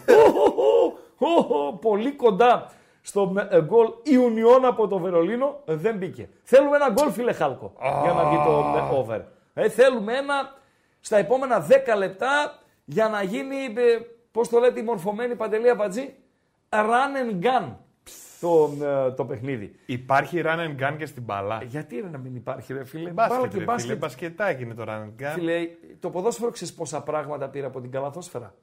Πολύ 1.82 2.12
κοντά 2.12 2.72
στο 3.06 3.34
γκολ 3.64 3.88
Ιουνιών 4.04 4.66
από 4.66 4.88
το 4.88 4.98
Βερολίνο 4.98 5.62
δεν 5.66 5.98
μπήκε. 5.98 6.30
Θέλουμε 6.44 6.76
ένα 6.76 6.90
γκολ, 6.90 7.12
φίλε 7.12 7.34
Χάλκο, 7.34 7.74
για 8.04 8.14
να 8.14 8.26
βγει 8.26 8.38
το 8.38 9.06
over. 9.08 9.22
Ε, 9.54 9.70
θέλουμε 9.70 10.18
ένα 10.18 10.56
στα 11.00 11.18
επόμενα 11.18 11.68
10 11.70 11.72
λεπτά 11.98 12.60
για 12.86 13.08
να 13.08 13.24
γίνει, 13.24 13.56
ε, 13.56 14.00
πώς 14.32 14.50
το 14.50 14.60
λέτε 14.60 14.80
η 14.80 14.84
μορφωμένη 14.84 15.36
Παντελή 15.36 15.70
Αμπατζή, 15.70 16.14
run 16.70 17.42
and 17.42 17.46
gun 17.46 17.76
το, 18.44 18.72
ε, 18.86 19.12
το 19.12 19.26
παιχνίδι. 19.26 19.76
Υπάρχει 19.86 20.42
run 20.46 20.58
and 20.58 20.84
gun 20.84 20.96
και 20.98 21.06
στην 21.06 21.24
μπαλά. 21.24 21.60
Ε, 21.62 21.66
γιατί 21.66 22.00
ρε, 22.00 22.10
να 22.10 22.18
μην 22.18 22.36
υπάρχει 22.36 22.74
ρε 22.74 22.86
φίλε; 22.86 23.10
Μπάσκετ, 23.10 23.52
και 23.52 23.58
ρε, 23.58 23.64
μπάσκετ. 23.64 23.86
Φίλε, 23.86 23.96
μπασκετάκι 23.96 24.64
είναι 24.64 24.74
το 24.74 24.84
run 24.88 24.90
and 24.90 25.24
gun. 25.24 25.32
Φίλε, 25.34 25.68
το 26.00 26.10
ποδόσφαιρο 26.10 26.52
ξέρεις 26.52 26.74
πόσα 26.74 27.04
πράγματα 27.04 27.50
πήρε 27.50 27.66
από 27.66 27.82
την 27.82 27.92
καλαθόσφαιρα. 27.92 28.54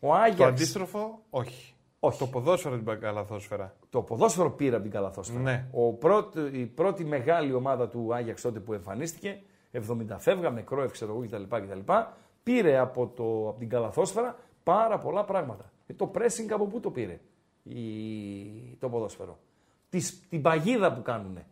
Ο 0.00 0.14
Άγιαξ... 0.14 0.36
Το 0.36 0.44
αντίστροφο, 0.44 1.22
όχι. 1.30 1.75
Όχι. 2.00 2.18
Το 2.18 2.26
ποδόσφαιρο 2.26 2.76
την 2.76 3.00
καλαθόσφαιρα. 3.00 3.76
Το 3.90 4.02
ποδόσφαιρο 4.02 4.50
πήρε 4.50 4.74
από 4.74 4.82
την 4.82 4.92
καλαθόσφαιρα. 4.92 5.40
Ναι. 5.40 5.66
Ο 5.72 5.92
πρώτη, 5.92 6.40
η 6.40 6.66
πρώτη 6.66 7.04
μεγάλη 7.04 7.52
ομάδα 7.52 7.88
του 7.88 8.14
Άγιαξ 8.14 8.42
τότε 8.42 8.60
που 8.60 8.72
εμφανίστηκε 8.72 9.40
70 9.72 9.80
φεύγα, 10.18 10.50
με 10.50 10.62
Κρόεφ, 10.62 10.92
ξέρω 10.92 11.12
εγώ 11.12 11.26
κτλ. 11.26 11.56
κτλ. 11.56 11.92
Πήρε 12.42 12.78
από, 12.78 13.06
το, 13.06 13.48
από 13.48 13.58
την 13.58 13.68
καλαθόσφαιρα 13.68 14.36
πάρα 14.62 14.98
πολλά 14.98 15.24
πράγματα. 15.24 15.72
Ε, 15.86 15.92
το 15.92 16.10
pressing 16.14 16.50
από 16.50 16.66
πού 16.66 16.80
το 16.80 16.90
πήρε 16.90 17.20
η, 17.62 18.76
το 18.78 18.88
ποδόσφαιρο. 18.88 19.38
Τις, 19.88 20.28
την 20.28 20.42
παγίδα 20.42 20.92
που 20.92 21.02
κάνουνε. 21.02 21.46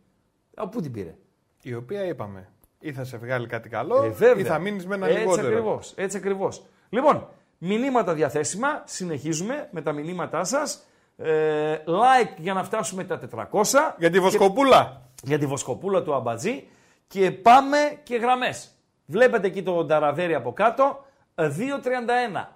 Από 0.55 0.69
πού 0.69 0.81
την 0.81 0.91
πήρε; 0.91 1.15
Η 1.61 1.73
οποία 1.73 2.05
είπαμε, 2.05 2.49
ή 2.79 2.93
θα 2.93 3.03
σε 3.03 3.17
βγάλει 3.17 3.47
κάτι 3.47 3.69
καλό, 3.69 4.03
ε, 4.03 4.39
ή 4.39 4.43
θα 4.43 4.59
μείνεις 4.59 4.87
με 4.87 4.95
ένα 4.95 5.05
έτσι 5.07 5.19
λιγότερο. 5.19 5.47
Ακριβώς, 5.47 5.93
έτσι 5.95 6.17
ακριβώς. 6.17 6.65
Λοιπόν, 6.89 7.27
μηνύματα 7.57 8.13
διαθέσιμα. 8.13 8.83
Συνεχίζουμε 8.85 9.67
με 9.71 9.81
τα 9.81 9.91
μηνύματά 9.91 10.43
σας. 10.43 10.83
Ε, 11.17 11.77
like 11.87 12.35
για 12.37 12.53
να 12.53 12.63
φτάσουμε 12.63 13.03
τα 13.03 13.19
400. 13.51 13.95
Για 13.97 14.09
τη 14.09 14.19
Βοσκοπούλα. 14.19 15.01
για 15.23 15.39
τη 15.39 15.45
Βοσκοπούλα 15.45 16.03
του 16.03 16.13
Αμπατζή 16.13 16.67
και 17.07 17.31
πάμε 17.31 17.77
και 18.03 18.15
γραμμές. 18.15 18.69
Βλέπετε 19.05 19.47
εκεί 19.47 19.63
το 19.63 19.83
νταραβέρι 19.83 20.33
από 20.33 20.53
κάτω, 20.53 21.05
2.31, 21.35 21.47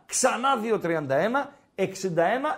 ξανά 0.06 0.50
2.31, 0.82 1.50
61, 1.76 1.86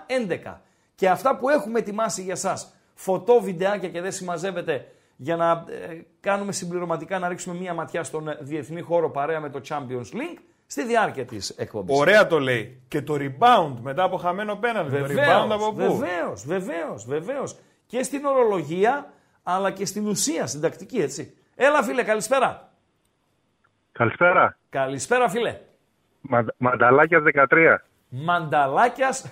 11. 0.07 0.61
Και 0.95 1.09
αυτά 1.09 1.37
που 1.37 1.49
έχουμε 1.49 1.79
ετοιμάσει 1.79 2.21
για 2.21 2.35
σας, 2.35 2.73
φωτό, 2.93 3.39
βιντεάκια 3.41 3.89
και 3.89 4.01
δεν 4.01 4.11
συμμαζεύετε 4.11 4.91
για 5.15 5.35
να 5.35 5.51
ε, 5.51 6.05
κάνουμε 6.19 6.51
συμπληρωματικά 6.51 7.19
να 7.19 7.27
ρίξουμε 7.27 7.59
μία 7.59 7.73
ματιά 7.73 8.03
στον 8.03 8.27
ε, 8.27 8.37
διεθνή 8.41 8.81
χώρο 8.81 9.09
παρέα 9.09 9.39
με 9.39 9.49
το 9.49 9.61
Champions 9.67 10.15
League 10.15 10.39
στη 10.71 10.85
διάρκεια 10.85 11.25
της 11.25 11.49
εκπομπής. 11.49 11.99
Ωραία 11.99 12.27
το 12.27 12.39
λέει. 12.39 12.81
Και 12.87 13.01
το 13.01 13.17
rebound 13.19 13.73
μετά 13.81 14.03
από 14.03 14.17
χαμένο 14.17 14.55
πέναλτι. 14.55 14.97
Το 14.97 15.05
rebound 15.05 15.49
από 15.49 15.73
πού; 15.73 15.97
Βεβαίως, 15.97 16.45
βεβαίως, 16.45 17.05
βεβαίως. 17.05 17.55
Και 17.85 18.03
στην 18.03 18.25
ορολογία 18.25 19.13
αλλά 19.43 19.71
και 19.71 19.85
στην 19.85 20.07
ουσία, 20.07 20.47
στην 20.47 20.61
τακτική 20.61 20.97
έτσι. 20.97 21.37
Έλα 21.55 21.83
φίλε, 21.83 22.03
καλησπέρα. 22.03 22.71
Καλησπέρα. 23.91 24.57
Καλησπέρα 24.69 25.29
φίλε. 25.29 25.59
Μα, 26.21 26.45
μανταλάκια 26.57 27.21
13. 27.49 27.75
Μανταλάκιας. 28.09 29.25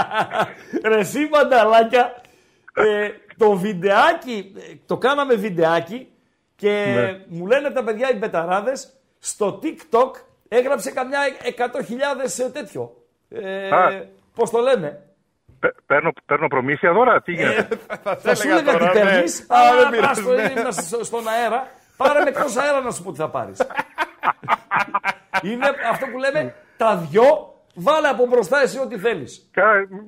Ρε 0.88 0.98
εσύ 0.98 1.28
μανταλάκια. 1.32 2.20
Ε, 2.74 3.10
το 3.36 3.56
βιντεάκι, 3.56 4.52
το 4.86 4.98
κάναμε 4.98 5.34
βιντεάκι 5.34 6.08
και 6.56 6.92
ναι. 6.94 7.24
μου 7.38 7.46
λένε 7.46 7.70
τα 7.70 7.84
παιδιά 7.84 8.10
οι 8.10 8.18
πεταράδες 8.18 8.92
στο 9.18 9.60
TikTok 9.62 10.10
έγραψε 10.48 10.90
καμιά 10.90 11.18
100.000 12.46 12.50
τέτοιο. 12.52 12.92
Ε, 13.28 13.68
πώς 14.34 14.50
το 14.50 14.58
λένε; 14.58 15.00
Παίρνω, 15.86 16.12
παίρνω 16.26 16.46
προμήθεια 16.48 16.92
δώρα, 16.92 17.22
τι 17.22 17.32
γίνεται; 17.32 17.78
Ε, 18.04 18.16
θα 18.16 18.34
σου 18.34 18.48
έλεγα 18.48 18.76
τι 18.78 18.84
ναι. 18.84 18.90
παίρνεις, 18.90 19.46
αλλά 19.48 19.90
δεν 19.90 20.72
στον 21.04 21.28
αέρα. 21.28 21.68
Πάρε 21.96 22.20
με 22.20 22.28
εκτός 22.28 22.56
αέρα 22.56 22.80
να 22.80 22.90
σου 22.90 23.02
πω 23.02 23.12
τι 23.12 23.18
θα 23.18 23.28
πάρεις. 23.28 23.58
Είναι 25.42 25.66
αυτό 25.90 26.06
που 26.06 26.18
λέμε 26.18 26.54
τα 26.76 26.96
δυο 26.96 27.56
Βάλε 27.78 28.08
από 28.08 28.26
μπροστά 28.26 28.60
εσύ 28.60 28.78
ό,τι 28.78 28.98
θέλεις. 28.98 29.50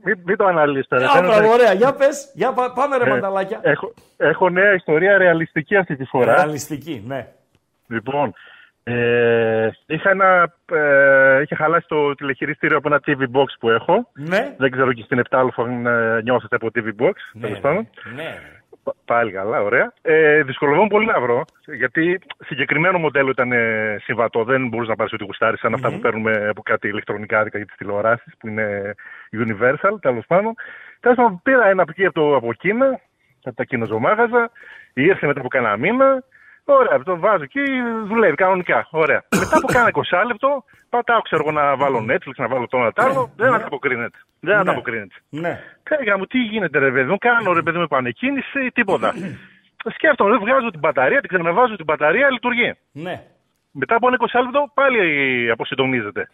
Μην, 0.02 0.20
μην 0.24 0.36
το 0.36 0.44
αναλύσετε. 0.44 0.96
Άρα, 1.16 1.48
ωραία. 1.48 1.72
Για 1.72 1.92
πες, 1.94 2.30
για 2.34 2.52
πάμε 2.52 2.96
ρε 2.96 3.04
ε, 3.04 3.08
μανταλάκια. 3.08 3.60
Έχω, 3.62 3.94
έχω 4.16 4.48
νέα 4.48 4.74
ιστορία 4.74 5.18
ρεαλιστική 5.18 5.76
αυτή 5.76 5.96
τη 5.96 6.04
φορά. 6.04 6.34
Ρεαλιστική, 6.34 7.04
ναι. 7.06 7.28
Λοιπόν, 7.86 8.34
ε, 8.90 9.70
είχα 9.86 10.10
ένα, 10.10 10.54
ε, 10.72 11.40
είχε 11.42 11.54
χαλάσει 11.54 11.86
το 11.88 12.14
τηλεχειριστήριο 12.14 12.76
από 12.76 12.88
ένα 12.88 13.00
TV 13.06 13.20
Box 13.20 13.46
που 13.60 13.70
έχω. 13.70 14.10
Ναι. 14.14 14.54
Δεν 14.58 14.70
ξέρω 14.70 14.92
και 14.92 15.02
στην 15.02 15.22
7 15.30 15.48
αν 15.56 15.86
ε, 15.86 16.20
νιώθετε 16.22 16.56
από 16.56 16.68
TV 16.74 16.86
Box. 17.02 17.12
Ναι, 17.32 17.48
ναι, 17.48 17.70
ναι. 18.14 18.38
Πάλι 19.04 19.32
καλά, 19.32 19.62
ωραία. 19.62 19.92
Ε, 20.02 20.42
δυσκολευόμουν 20.42 20.88
πολύ 20.88 21.06
να 21.06 21.20
βρω, 21.20 21.44
γιατί 21.76 22.20
συγκεκριμένο 22.38 22.98
μοντέλο 22.98 23.30
ήταν 23.30 23.52
ε, 23.52 23.96
συμβατό. 24.02 24.44
Δεν 24.44 24.68
μπορούσε 24.68 24.90
να 24.90 24.96
πάρεις 24.96 25.12
ό,τι 25.12 25.24
γουστάρεις, 25.24 25.60
σαν 25.60 25.74
αυτά 25.74 25.90
που 25.90 25.98
παίρνουμε 25.98 26.48
από 26.48 26.62
κάτι 26.62 26.88
ηλεκτρονικά 26.88 27.40
για 27.40 27.66
τι 27.66 27.76
τηλεοράσει, 27.76 28.30
που 28.38 28.48
είναι 28.48 28.94
Universal, 29.32 30.00
τέλος 30.00 30.24
πάντων. 30.26 30.54
Τέλος 31.00 31.16
πάντων, 31.16 31.40
πήρα 31.42 31.68
ένα 31.68 31.82
από 31.82 31.90
εκεί 31.90 32.04
από, 32.04 32.36
από 32.36 32.52
Κίνα, 32.52 33.00
από 33.44 33.56
τα 33.56 33.64
κοινοζωμάγαζα, 33.64 34.50
ήρθε 34.94 35.26
μετά 35.26 35.40
από 35.40 35.48
κανένα 35.48 35.76
μήνα, 35.76 36.24
Ωραία, 36.70 37.02
το 37.02 37.18
βάζω 37.18 37.46
και 37.46 37.60
δουλεύει 38.04 38.34
κανονικά. 38.34 38.88
Ωραία. 38.90 39.22
Μετά 39.40 39.56
από 39.56 39.66
κάνα 39.66 39.90
20 39.92 40.26
λεπτό, 40.26 40.64
πατάω 40.88 41.20
ξέρω 41.20 41.42
εγώ 41.44 41.52
να 41.60 41.76
βάλω 41.76 41.98
Netflix, 42.10 42.34
να 42.36 42.48
βάλω 42.48 42.66
το 42.66 42.76
ένα 42.76 42.92
τ' 42.92 43.00
άλλο, 43.00 43.30
δεν 43.36 43.54
ανταποκρίνεται. 43.54 44.18
Δεν 44.40 44.54
ναι. 44.54 44.60
ανταποκρίνεται. 44.60 45.14
Ναι. 45.28 45.60
Κάγα 45.82 46.18
μου, 46.18 46.26
τι 46.26 46.38
γίνεται 46.38 46.78
ρε 46.78 46.90
παιδί 46.90 47.10
μου, 47.10 47.18
κάνω 47.18 47.52
ρε 47.52 47.62
παιδί 47.62 47.76
μου 47.76 47.82
επανεκκίνηση, 47.82 48.70
τίποτα. 48.74 49.14
Σκέφτομαι, 49.96 50.36
βγάζω 50.36 50.70
την 50.70 50.78
μπαταρία, 50.78 51.20
την 51.20 51.28
ξαναβάζω 51.28 51.76
την 51.76 51.84
μπαταρία, 51.84 52.30
λειτουργεί. 52.30 52.74
Ναι. 52.92 53.22
Μετά 53.70 53.94
από 53.94 54.06
ένα 54.08 54.16
20 54.20 54.40
λεπτό 54.44 54.70
πάλι 54.74 55.00
αποσυντονίζεται. 55.50 56.28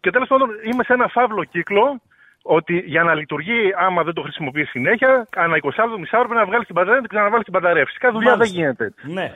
Και 0.00 0.10
τέλος 0.10 0.28
πάντων 0.28 0.48
είμαι 0.72 0.84
σε 0.84 0.92
ένα 0.92 1.08
φαύλο 1.08 1.44
κύκλο 1.44 2.00
ότι 2.42 2.82
για 2.86 3.02
να 3.02 3.14
λειτουργεί, 3.14 3.74
άμα 3.76 4.02
δεν 4.02 4.14
το 4.14 4.22
χρησιμοποιείς 4.22 4.68
συνέχεια, 4.70 5.26
ανά 5.36 5.56
20 5.56 5.62
λεπτό, 5.64 5.98
μισά 5.98 6.18
ώρα 6.18 6.26
πρέπει 6.26 6.40
να 6.40 6.46
βγάλεις 6.46 6.66
την 6.66 6.74
μπαταρία 6.74 7.00
και 7.00 7.06
ξαναβάλεις 7.08 7.44
την 7.44 7.52
μπαταρία. 7.52 7.84
Φυσικά 7.84 8.10
δουλειά 8.10 8.36
δεν 8.36 8.48
γίνεται. 8.48 8.92
Ναι. 9.02 9.32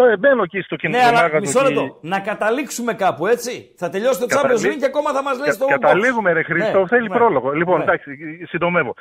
Τώρα 0.00 0.16
μπαίνω 0.16 0.42
εκεί 0.42 0.60
στο 0.60 0.76
κοινωνικό 0.76 1.10
ναι, 1.10 1.18
αλλά 1.18 1.40
μισό 1.40 1.62
λεπτό. 1.62 1.98
Να 2.00 2.20
καταλήξουμε 2.20 2.92
κάπου, 2.94 3.26
έτσι. 3.26 3.74
Θα 3.76 3.88
τελειώσει 3.88 4.20
το 4.20 4.26
Κατα... 4.26 4.48
Champions 4.48 4.62
League 4.66 4.78
και 4.78 4.90
ακόμα 4.92 5.12
θα 5.12 5.22
μας 5.22 5.38
λες 5.38 5.58
το 5.58 5.66
Καταλήγουμε, 5.66 6.32
ρε 6.32 6.42
Χρήστο, 6.42 6.80
ναι, 6.80 6.86
θέλει 6.86 7.08
ναι, 7.08 7.16
πρόλογο. 7.16 7.52
Λοιπόν, 7.52 7.76
ναι. 7.76 7.82
εντάξει, 7.82 8.10
συντομεύω. 8.48 8.94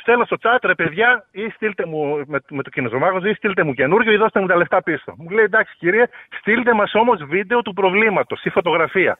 Στέλνω 0.00 0.24
στο 0.24 0.36
chat, 0.42 0.58
ρε 0.62 0.74
παιδιά, 0.74 1.26
ή 1.30 1.48
στείλτε 1.48 1.86
μου 1.86 2.22
με, 2.26 2.38
με 2.50 2.62
το 2.62 2.70
κοινωνικό 2.70 3.26
ή 3.26 3.34
στείλτε 3.34 3.62
μου 3.62 3.74
καινούριο 3.74 4.12
ή 4.12 4.16
δώστε 4.16 4.40
μου 4.40 4.46
τα 4.46 4.56
λεφτά 4.56 4.82
πίσω. 4.82 5.14
Μου 5.18 5.28
λέει 5.30 5.44
εντάξει 5.44 5.74
κύριε, 5.78 6.04
στείλτε 6.38 6.72
μας 6.74 6.94
όμως 6.94 7.24
βίντεο 7.24 7.62
του 7.62 7.72
προβλήματος 7.72 8.44
ή 8.44 8.50
φωτογραφία. 8.50 9.18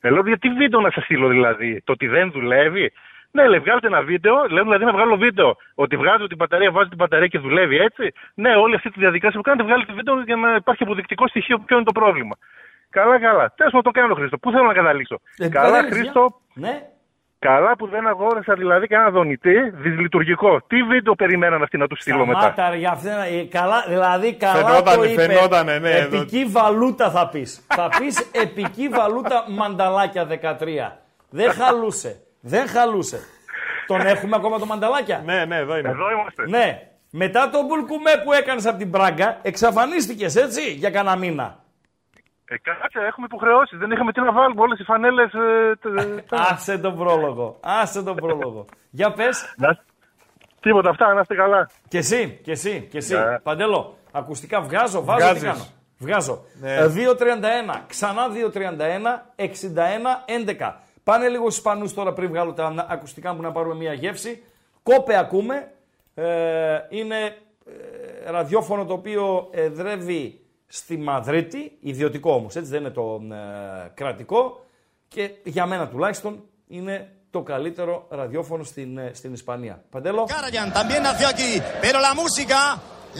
Ε, 0.00 0.10
λέω, 0.10 0.22
γιατί 0.26 0.48
βίντεο 0.48 0.80
να 0.80 0.90
σας 0.90 1.04
στείλω 1.04 1.28
δηλαδή, 1.28 1.82
το 1.84 1.92
ότι 1.92 2.06
δεν 2.06 2.30
δουλεύει; 2.30 2.92
Ναι, 3.32 3.48
λέει, 3.48 3.58
βγάλετε 3.58 3.86
ένα 3.86 4.02
βίντεο. 4.02 4.34
Λέω 4.50 4.62
δηλαδή 4.62 4.84
να 4.84 4.92
βγάλω 4.92 5.16
βίντεο 5.16 5.56
ότι 5.74 5.96
βγάζω 5.96 6.26
την 6.26 6.36
μπαταρία, 6.36 6.70
βάζω 6.70 6.88
την 6.88 6.96
μπαταρία 6.96 7.26
και 7.26 7.38
δουλεύει 7.38 7.76
έτσι. 7.76 8.12
Ναι, 8.34 8.56
όλη 8.56 8.74
αυτή 8.74 8.90
τη 8.90 8.98
διαδικασία 8.98 9.36
που 9.38 9.46
κάνετε, 9.48 9.64
βγάλετε 9.64 9.92
βίντεο 9.92 10.20
για 10.20 10.36
να 10.36 10.54
υπάρχει 10.54 10.82
αποδεικτικό 10.82 11.28
στοιχείο 11.28 11.58
ποιο 11.58 11.76
είναι 11.76 11.84
το 11.84 11.92
πρόβλημα. 11.92 12.36
Καλά, 12.90 13.20
καλά. 13.20 13.52
Τέλος 13.56 13.72
να 13.72 13.82
το 13.82 13.90
κάνω, 13.90 14.14
Χρήστο. 14.14 14.38
Πού 14.38 14.50
θέλω 14.50 14.64
να 14.64 14.72
καταλήξω; 14.72 15.20
Ε, 15.38 15.48
καλά, 15.48 15.82
Χρήστο. 15.82 16.40
Ναι. 16.54 16.82
Καλά 17.38 17.76
που 17.76 17.86
δεν 17.86 18.06
αγόρασα 18.06 18.54
δηλαδή 18.54 18.86
κανένα 18.86 19.10
δονητή 19.10 19.70
δυσλειτουργικό. 19.70 20.60
Τι 20.66 20.82
βίντεο 20.82 21.14
περιμέναν 21.14 21.62
αυτοί 21.62 21.76
να 21.76 21.86
του 21.86 21.96
στείλω 21.96 22.26
μετά; 22.26 22.38
Μάτα, 22.38 22.74
για 22.74 22.90
αυτή, 22.90 23.08
ε, 23.08 23.44
καλά, 23.44 23.84
δηλαδή 23.88 24.34
καλά 24.34 24.54
φαινότανε, 24.54 24.96
το 24.96 25.04
είπε. 25.04 25.22
Φαινότανε, 25.22 25.78
ναι, 25.78 25.90
επική 25.90 26.40
εδώ. 26.40 26.50
βαλούτα 26.50 27.10
θα 27.10 27.28
πεις. 27.28 27.66
θα 27.68 27.88
πεις 27.98 28.30
επική 28.32 28.88
βαλούτα 28.88 29.44
μανταλάκια 29.48 30.26
13. 30.26 30.98
Δεν 31.30 31.50
χαλούσε. 31.52 32.20
Δεν 32.40 32.68
χαλούσε. 32.68 33.20
Τον 33.86 34.00
έχουμε 34.06 34.36
ακόμα 34.36 34.58
το 34.58 34.66
μανταλάκια; 34.66 35.22
Ναι, 35.24 35.44
ναι, 35.44 35.56
εδώ 35.56 35.76
είναι. 35.78 35.88
Εδώ 35.88 36.10
είμαστε. 36.10 36.48
Ναι. 36.48 36.82
Μετά 37.10 37.50
τον 37.50 37.64
μπουλκουμέ 37.66 38.10
που 38.24 38.32
έκανες 38.32 38.66
από 38.66 38.78
την 38.78 38.90
Πράγκα, 38.90 39.38
εξαφανίστηκες 39.42 40.36
έτσι 40.36 40.70
για 40.72 40.90
κανένα 40.90 41.16
μήνα; 41.16 41.58
Ε, 42.44 42.56
κάτσε, 42.58 42.98
έχουμε 43.08 43.26
υποχρεώσει. 43.30 43.76
Δεν 43.76 43.90
είχαμε 43.90 44.12
τι 44.12 44.20
να 44.20 44.32
βάλουμε 44.32 44.60
όλες 44.60 44.78
οι 44.78 44.82
φανέλες. 44.84 45.32
Ε, 45.32 45.72
Άσε 46.30 46.78
τον 46.78 46.96
πρόλογο. 46.96 47.56
Άσε 47.60 48.02
τον 48.02 48.14
πρόλογο. 48.16 48.64
για 48.90 49.12
πες. 49.12 49.54
Τίποτα 50.60 50.90
αυτά, 50.90 51.14
να 51.14 51.20
είστε 51.20 51.34
καλά. 51.34 51.70
Και 51.88 51.98
εσύ, 51.98 52.40
και 52.42 52.50
εσύ, 52.50 52.86
και 52.90 52.96
εσύ. 52.98 53.14
Yeah. 53.16 53.38
Παντέλο, 53.42 53.96
ακουστικά 54.12 54.60
βγάζω, 54.60 55.04
βάζω, 55.04 55.18
Βγάζεις. 55.24 55.40
τι 55.42 55.46
κάνω. 55.48 55.64
Βγάζω. 55.98 56.44
Ναι. 56.60 56.74
Ε, 56.74 56.88
2.31, 56.88 57.84
ξανά 57.86 58.28
2.31, 58.28 59.26
61, 59.36 60.24
11. 60.26 60.72
Πάνε 61.10 61.28
λίγο 61.28 61.42
στους 61.42 61.56
Ισπανούς 61.56 61.94
τώρα 61.94 62.12
πριν 62.12 62.28
βγάλω 62.28 62.52
τα 62.52 62.86
ακουστικά 62.88 63.34
μου 63.34 63.40
να 63.40 63.52
πάρουμε 63.52 63.74
μια 63.74 63.92
γεύση. 63.92 64.42
Κόπε 64.82 65.16
ακούμε. 65.18 65.72
Ε, 66.14 66.24
είναι 66.88 67.16
ε, 67.66 68.30
ραδιόφωνο 68.30 68.84
το 68.84 68.92
οποίο 68.92 69.48
εδρεύει 69.52 70.40
στη 70.66 70.96
Μαδρίτη, 70.96 71.78
ιδιωτικό 71.80 72.32
όμως, 72.32 72.56
έτσι 72.56 72.70
δεν 72.70 72.80
είναι 72.80 72.90
το 72.90 73.22
ε, 73.30 73.90
κρατικό. 73.94 74.66
Και 75.08 75.30
για 75.44 75.66
μένα 75.66 75.88
τουλάχιστον 75.88 76.42
είναι 76.66 77.12
το 77.30 77.42
καλύτερο 77.42 78.06
ραδιόφωνο 78.10 78.64
στην, 78.64 78.98
ε, 78.98 79.10
στην 79.14 79.32
Ισπανία. 79.32 79.84
Παντέλο. 79.90 80.28
Karajan 80.28 80.72
también 80.72 81.02
nació 81.02 81.28
aquí, 81.28 81.62
pero 81.84 81.98
la 82.00 82.14
música, 82.14 82.58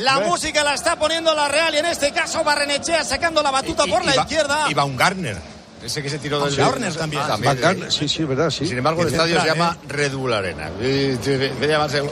la 0.09 0.17
música 0.29 0.63
la 0.65 0.75
está 0.75 0.93
poniendo 0.97 1.35
la 1.35 1.49
Real 1.49 1.75
y 1.75 1.79
en 1.79 1.87
este 1.87 2.09
caso 2.13 2.45
Barrenechea 2.45 3.03
sacando 3.05 3.43
la 3.43 3.51
batuta 3.51 3.85
por 3.93 4.05
la 4.05 4.15
izquierda. 4.15 4.57
Y 4.69 4.75
Baumgartner. 4.75 5.60
Ese 5.85 6.03
que 6.03 6.11
se 6.11 6.19
tiró 6.19 6.45
del 6.45 6.55
Garner 6.57 6.95
también. 6.95 7.23
Baumgartner, 7.27 7.91
Sí, 7.91 8.07
sí, 8.09 8.25
verdad, 8.25 8.51
sí. 8.51 8.67
Sin 8.67 8.79
embargo, 8.79 9.03
el 9.03 9.09
Que 9.09 9.15
estadio 9.15 9.35
se 9.41 9.47
central, 9.47 9.59
llama 9.59 9.79
Red 9.89 10.15
Bull 10.15 10.33
Arena. 10.33 10.71
Eh, 10.81 11.17
Debe 11.25 11.67
llamarse 11.67 12.03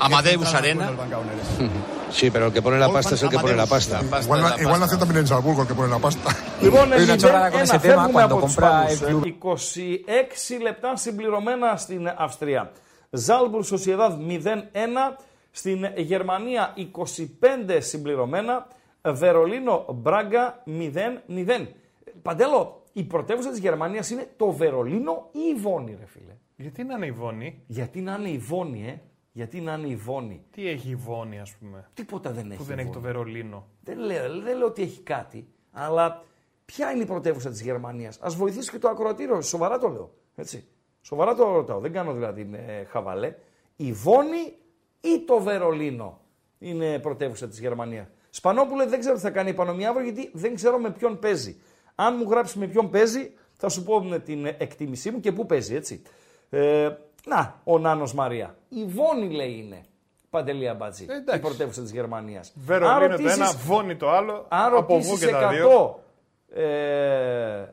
Amadeus 0.00 0.52
Arena. 0.54 0.90
Sí, 2.10 2.30
pero 2.30 2.46
el 2.46 2.52
que 2.52 2.62
pone 2.62 2.78
la 2.78 2.88
pasta 2.92 3.14
es 3.14 3.22
el 3.22 3.28
que 3.30 3.38
pone 3.38 3.56
la 3.56 3.66
pasta. 3.66 4.00
Igual, 4.02 4.22
Igual, 4.40 4.60
igual 4.60 4.80
nació 4.80 4.98
también 4.98 5.20
en 5.20 5.26
Salzburgo 5.26 5.62
el 5.62 5.68
que 5.68 5.74
pone 5.74 5.88
la 5.88 5.98
pasta. 5.98 6.30
Λοιπόν, 6.62 6.92
Hay 6.92 7.02
una 7.02 7.16
chorrada 7.16 7.50
con 7.50 7.60
0-1, 7.60 7.62
ese 7.64 7.78
tema 7.78 8.02
φεύγουμε 8.04 8.12
cuando 8.12 8.34
από 8.36 8.46
τους 8.46 8.54
compra 8.54 8.86
Ισπανούς. 8.92 9.22
el 9.24 9.38
club. 9.38 9.56
26 9.56 10.60
λεπτά 10.62 10.96
συμπληρωμένα 10.96 11.76
στην 11.76 12.08
Αυστρία. 12.18 12.70
Ζάλμπουρ 13.10 13.64
Σοσιεδάδ 13.64 14.18
0-1. 14.18 15.16
Στην 15.50 15.84
Γερμανία 15.96 16.74
25 16.76 17.78
συμπληρωμένα. 17.78 18.66
Βερολίνο 19.06 19.84
Μπράγκα 19.88 20.62
0-0. 20.66 21.68
Παντέλο, 22.24 22.82
η 22.92 23.04
πρωτεύουσα 23.04 23.50
της 23.50 23.58
Γερμανίας 23.58 24.10
είναι 24.10 24.28
το 24.36 24.50
Βερολίνο 24.50 25.28
ή 25.32 25.38
η 25.56 25.60
Βόνη, 25.60 25.96
ρε 25.98 26.06
φίλε; 26.06 26.36
Γιατί 26.56 26.84
να 26.84 26.94
είναι 26.94 27.06
η 27.06 27.10
Βόνη, 27.10 27.62
Γιατί 27.66 28.00
να 28.00 28.14
είναι 28.14 28.28
η 28.28 28.38
Βόνη, 28.38 28.86
ε; 28.86 29.00
Γιατί 29.32 29.60
να 29.60 29.74
είναι 29.74 29.86
η 29.86 29.96
Βόνη; 29.96 30.44
τι 30.50 30.68
έχει 30.68 30.90
η 30.90 30.94
Βόνη, 30.94 31.40
ας 31.40 31.54
πούμε, 31.56 31.90
Τίποτα 31.94 32.30
δεν 32.30 32.50
έχει. 32.50 32.56
που 32.58 32.64
δεν 32.64 32.78
η 32.78 32.80
έχει 32.80 32.90
το 32.90 33.00
Βόνη. 33.00 33.12
Βερολίνο. 33.12 33.66
Δεν 33.82 33.98
λέω, 33.98 34.40
δεν 34.42 34.56
λέω 34.56 34.66
ότι 34.66 34.82
έχει 34.82 35.00
κάτι, 35.00 35.48
αλλά 35.72 36.24
ποια 36.64 36.90
είναι 36.90 37.02
η 37.02 37.06
πρωτεύουσα 37.06 37.50
της 37.50 37.62
Γερμανίας; 37.62 38.20
Α 38.20 38.28
βοηθήσει 38.28 38.70
και 38.70 38.78
το 38.78 38.88
ακροατήριο, 38.88 39.40
σοβαρά 39.40 39.78
το 39.78 39.88
λέω. 39.88 40.14
Έτσι. 40.34 40.66
Σοβαρά 41.00 41.34
το 41.34 41.52
ρωτάω, 41.52 41.80
δεν 41.80 41.92
κάνω 41.92 42.12
δηλαδή 42.12 42.50
ε, 42.52 42.84
χαβαλέ. 42.84 43.34
Η 43.76 43.92
Βόνη 43.92 44.56
ή 45.00 45.24
το 45.26 45.40
Βερολίνο 45.40 46.20
είναι 46.58 46.98
πρωτεύουσα 46.98 47.48
της 47.48 47.60
Γερμανίας; 47.60 48.06
Σπανόπουλε 48.30 48.86
δεν 48.86 49.00
ξέρω 49.00 49.14
τι 49.14 49.20
θα 49.20 49.30
κάνει 49.30 49.50
η 49.50 49.54
Πανομία 49.54 49.88
αύριο 49.88 50.10
γιατί 50.10 50.30
δεν 50.32 50.54
ξέρω 50.54 50.78
με 50.78 50.90
ποιον 50.90 51.18
παίζει. 51.18 51.60
Αν 51.94 52.14
μου 52.18 52.30
γράψει 52.30 52.58
με 52.58 52.66
ποιον 52.66 52.90
παίζει, 52.90 53.32
θα 53.56 53.68
σου 53.68 53.82
πω 53.84 54.02
με 54.04 54.18
την 54.18 54.46
εκτίμησή 54.46 55.10
μου 55.10 55.20
και 55.20 55.32
πού 55.32 55.46
παίζει, 55.46 55.74
έτσι. 55.74 56.02
Ε, 56.50 56.88
να, 57.26 57.60
ο 57.64 57.78
Νάνος 57.78 58.14
Μαρία. 58.14 58.56
Η 58.68 58.84
Βόνη 58.84 59.30
λέει 59.34 59.64
είναι. 59.66 59.80
Παντελή 60.30 60.68
Αμπατζή. 60.68 61.06
Ε, 61.08 61.14
εντάξει. 61.14 61.38
η 61.40 61.42
πρωτεύουσα 61.42 61.82
της 61.82 61.92
Γερμανίας. 61.92 62.52
Βερολίνο 62.56 63.16
το 63.16 63.28
ένα, 63.28 63.52
Βόνη 63.64 63.96
το 63.96 64.10
άλλο. 64.10 64.46
Αν 64.48 64.74
από 64.74 64.92
ρωτήσεις 64.94 65.10
βου 65.20 65.26
και 65.26 65.32
τα 65.32 65.48
δύο. 65.48 66.00
100, 66.54 66.60
ε, 66.60 67.64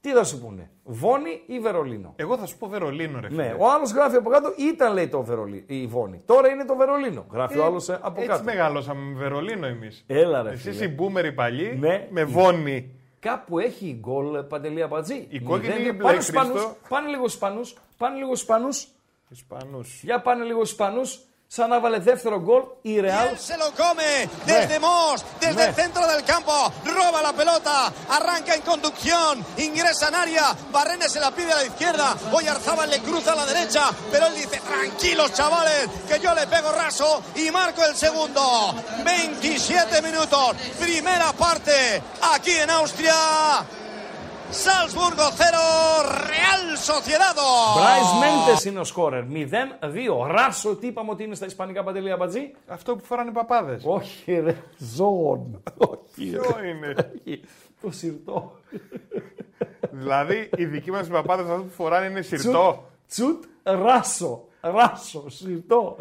τι 0.00 0.12
θα 0.12 0.24
σου 0.24 0.40
πούνε, 0.40 0.70
Βόνη 0.84 1.42
ή 1.46 1.58
Βερολίνο; 1.58 2.12
Εγώ 2.16 2.36
θα 2.38 2.46
σου 2.46 2.58
πω 2.58 2.66
Βερολίνο, 2.68 3.20
ρε 3.20 3.28
φίλε. 3.28 3.42
Ναι, 3.42 3.54
ο 3.58 3.70
άλλος 3.70 3.92
γράφει 3.92 4.16
από 4.16 4.30
κάτω, 4.30 4.52
ήταν 4.58 4.92
λέει 4.92 5.08
το 5.08 5.22
Βερολίνο, 5.22 5.62
η 5.66 5.86
Βόνη. 5.86 6.22
Τώρα 6.26 6.48
είναι 6.48 6.64
το 6.64 6.76
Βερολίνο. 6.76 7.26
Γράφει 7.32 7.58
ο 7.58 7.64
άλλος 7.64 7.88
από 7.90 8.12
Έτσι 8.16 8.26
κάτω. 8.26 8.44
μεγαλώσαμε 8.44 9.00
με 9.12 9.18
Βερολίνο 9.18 9.66
εμείς. 9.66 10.04
Έλα 10.06 10.42
ρε 10.42 10.50
Εσείς 10.50 10.76
φίλε. 10.76 10.90
οι 10.90 10.94
μπούμεροι 10.94 11.32
παλιοί 11.32 11.76
Ναι. 11.80 12.06
με 12.10 12.24
Βόνη. 12.24 12.90
Κάπου 13.20 13.58
έχει 13.58 13.96
γκολ 14.00 14.42
παντελή 14.42 14.82
αμπατζή. 14.82 15.26
Η 15.28 15.40
κόκκινη 15.40 15.72
Μηδέν, 15.72 15.84
ή 15.84 15.88
η 15.88 15.96
μπλε, 15.96 16.02
πάνε 16.02 16.20
στους 16.20 16.28
Ισπανούς, 16.28 16.60
Χριστό; 16.60 16.76
Πάνε 16.88 17.08
λίγο 17.08 17.24
Ισπανούς, 17.24 17.76
πάνε 17.98 18.16
λίγο 18.16 18.32
Ισπανούς. 18.32 18.88
Ισπανούς. 19.28 20.00
Για 20.02 20.20
πάνε 20.20 20.44
λίγο 20.44 20.60
Ισπανούς. 20.60 21.20
Σαν 21.55 21.69
να 21.69 21.79
βάλε 21.79 21.97
δεύτερο 21.99 22.39
γκολ 22.41 22.61
η 22.81 22.91
Y 22.97 23.01
Ρεάλ. 23.01 23.27
él 23.27 23.37
se 23.49 23.55
lo 23.63 23.69
come 23.81 24.11
desde 24.51 24.77
Moss, 24.85 25.19
desde 25.43 25.63
el 25.67 25.73
Ναι. 25.73 25.81
centro 25.81 26.03
del 26.11 26.23
campo, 26.31 26.55
roba 26.97 27.19
la 27.21 27.33
pelota, 27.41 27.75
arranca 28.17 28.51
en 28.57 28.61
conducción, 28.71 29.33
ingresa 29.67 30.07
en 30.07 30.15
área, 30.25 30.45
Barrenes 30.75 31.11
se 31.15 31.19
la 31.25 31.29
pide 31.37 31.51
a 31.53 31.57
la 31.61 31.65
izquierda, 31.71 32.07
Oyarzábal 32.37 32.89
le 32.93 32.99
cruza 33.07 33.29
a 33.33 33.35
la 33.41 33.45
derecha, 33.53 33.83
pero 34.11 34.23
él 34.29 34.33
dice, 34.41 34.57
tranquilos 34.71 35.29
chavales, 35.37 35.81
que 36.07 36.17
yo 36.25 36.31
le 36.39 36.45
pego 36.53 36.69
raso 36.83 37.09
y 37.35 37.51
marco 37.51 37.81
el 37.89 37.95
segundo. 38.05 38.41
27 39.03 40.01
minutos, 40.07 40.45
primera 40.79 41.29
parte, 41.33 42.01
aquí 42.33 42.53
en 42.63 42.69
Austria. 42.79 43.15
Salzburgo 44.50 45.26
0, 45.30 46.02
Real 46.30 46.64
Sociedad. 46.88 47.38
Μπράις 47.76 48.10
Μέντες 48.20 48.64
είναι 48.64 48.80
ο 48.80 48.84
σκόρερ. 48.84 49.22
0-2. 49.22 50.26
Ράσο, 50.30 50.76
τι 50.76 50.86
είπαμε 50.86 51.10
ότι 51.10 51.24
είναι 51.24 51.34
στα 51.34 51.46
ισπανικά 51.46 51.84
παντελή 51.84 52.10
αμπατζή; 52.10 52.54
Αυτό 52.66 52.96
που 52.96 53.04
φοράνε 53.04 53.30
οι 53.30 53.32
παπάδες. 53.32 53.82
Όχι 53.84 54.40
ρε, 54.44 54.56
ζώων. 54.78 55.62
Όχι 55.76 56.30
ρε. 56.30 56.38
Ποιο 56.38 56.64
είναι; 56.64 56.94
Το 57.80 57.90
σιρτό. 57.90 58.52
δηλαδή 59.90 60.50
οι 60.56 60.64
δικοί 60.64 60.90
μας 60.90 61.06
παπάδες 61.06 61.50
αυτό 61.50 61.62
που 61.62 61.72
φοράνε 61.76 62.06
είναι 62.06 62.22
σιρτό. 62.22 62.84
Τσουτ 63.08 63.44
ράσο. 63.62 64.42
Ράσο, 64.60 65.24
σιρτό. 65.28 65.96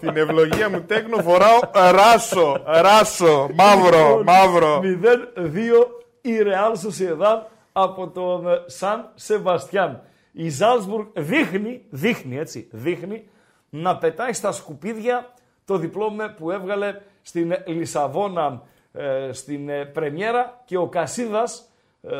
Την 0.00 0.16
ευλογία 0.16 0.70
μου 0.70 0.82
τέκνο 0.82 1.16
φοράω 1.22 1.58
ράσο. 1.90 2.62
Ράσο. 2.66 3.48
Μαύρο. 3.54 4.08
Λοιπόν, 4.08 4.22
Μαύρο. 4.22 4.80
0-2 4.80 5.86
η 6.20 6.30
Real 6.42 6.72
Sociedad 6.72 7.40
από 7.82 8.08
τον 8.08 8.48
ε, 8.48 8.62
Σαν 8.66 9.10
Σεβαστιάν. 9.14 10.02
Η 10.32 10.48
Ζάλσμπουργκ 10.48 11.06
δείχνει, 11.14 11.84
δείχνει 11.90 12.38
έτσι, 12.38 12.68
δείχνει 12.72 13.28
να 13.70 13.98
πετάει 13.98 14.32
στα 14.32 14.52
σκουπίδια 14.52 15.34
το 15.64 15.76
διπλώμα 15.76 16.34
που 16.36 16.50
έβγαλε 16.50 17.00
στην 17.22 17.52
Λισαβόνα 17.66 18.62
ε, 18.92 19.32
στην 19.32 19.68
ε, 19.68 19.84
πρεμιέρα 19.84 20.62
και 20.64 20.76
ο 20.76 20.88
Κασίδας, 20.88 21.68
ε, 22.02 22.16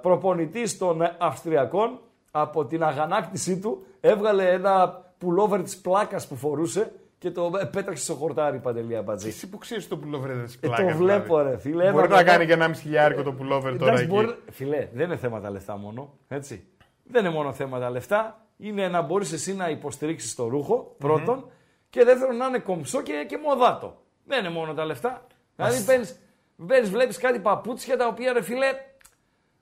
προπονητής 0.00 0.78
των 0.78 1.02
Αυστριακών, 1.18 2.00
από 2.30 2.64
την 2.64 2.84
αγανάκτησή 2.84 3.58
του 3.58 3.86
έβγαλε 4.00 4.50
ένα 4.50 5.02
πουλόβερ 5.18 5.62
της 5.62 5.80
πλάκας 5.80 6.26
που 6.26 6.36
φορούσε 6.36 6.92
και 7.24 7.30
το 7.30 7.50
ε, 7.60 7.64
πέταξε 7.64 8.04
στο 8.04 8.14
χορτάρι 8.14 8.58
παντελή 8.58 8.96
αμπατζή. 8.96 9.28
Εσύ 9.28 9.48
που 9.48 9.58
ξέρεις 9.58 9.88
το 9.88 9.96
πουλόβερ 9.96 10.42
της 10.44 10.54
Ε, 10.54 10.58
πλάκα. 10.66 10.90
το 10.90 10.96
βλέπω 10.96 11.40
ρε 11.40 11.58
φίλε. 11.58 11.74
Μπορεί 11.74 11.86
Ένα 11.86 12.08
να 12.08 12.16
μετά- 12.16 12.22
κάνει 12.24 12.46
και 12.46 12.52
ένα 12.52 12.68
μισή 12.68 12.82
χιλιάρικο 12.82 13.22
το 13.22 13.32
πουλόβερ 13.32 13.72
τώρα 13.78 13.84
Εντάξει, 13.92 14.02
εκεί. 14.04 14.12
μπορεί... 14.14 14.34
Φιλέ, 14.50 14.88
δεν 14.92 15.06
είναι 15.06 15.16
θέματα 15.16 15.50
λεφτά 15.50 15.76
μόνο. 15.76 16.18
Έτσι. 16.28 16.66
Δεν 17.04 17.24
είναι 17.24 17.34
μόνο 17.34 17.52
θέματα 17.52 17.90
λεφτά. 17.90 18.46
Είναι 18.56 18.88
να 18.88 19.02
μπορείς 19.02 19.32
εσύ 19.32 19.54
να 19.54 19.68
υποστηρίξεις 19.68 20.34
το 20.34 20.48
ρουχο 20.48 20.94
πρώτον 20.98 21.50
και 21.90 22.04
δεύτερον 22.04 22.36
να 22.36 22.46
είναι 22.46 22.58
κομψό 22.58 23.02
και, 23.02 23.24
και 23.28 23.38
μοδάτο. 23.44 24.02
Δεν 24.24 24.38
είναι 24.44 24.50
μόνο 24.54 24.74
τα 24.74 24.84
λεφτά. 24.84 25.26
Δηλαδή 25.56 25.84
παίρνεις, 25.84 26.20
παίρνεις, 26.66 26.90
βλέπεις 26.90 27.18
κάτι 27.18 27.38
παπούτσια 27.38 27.96
τα 27.96 28.06
οποία 28.06 28.32
ρε 28.32 28.42
φίλε 28.42 28.66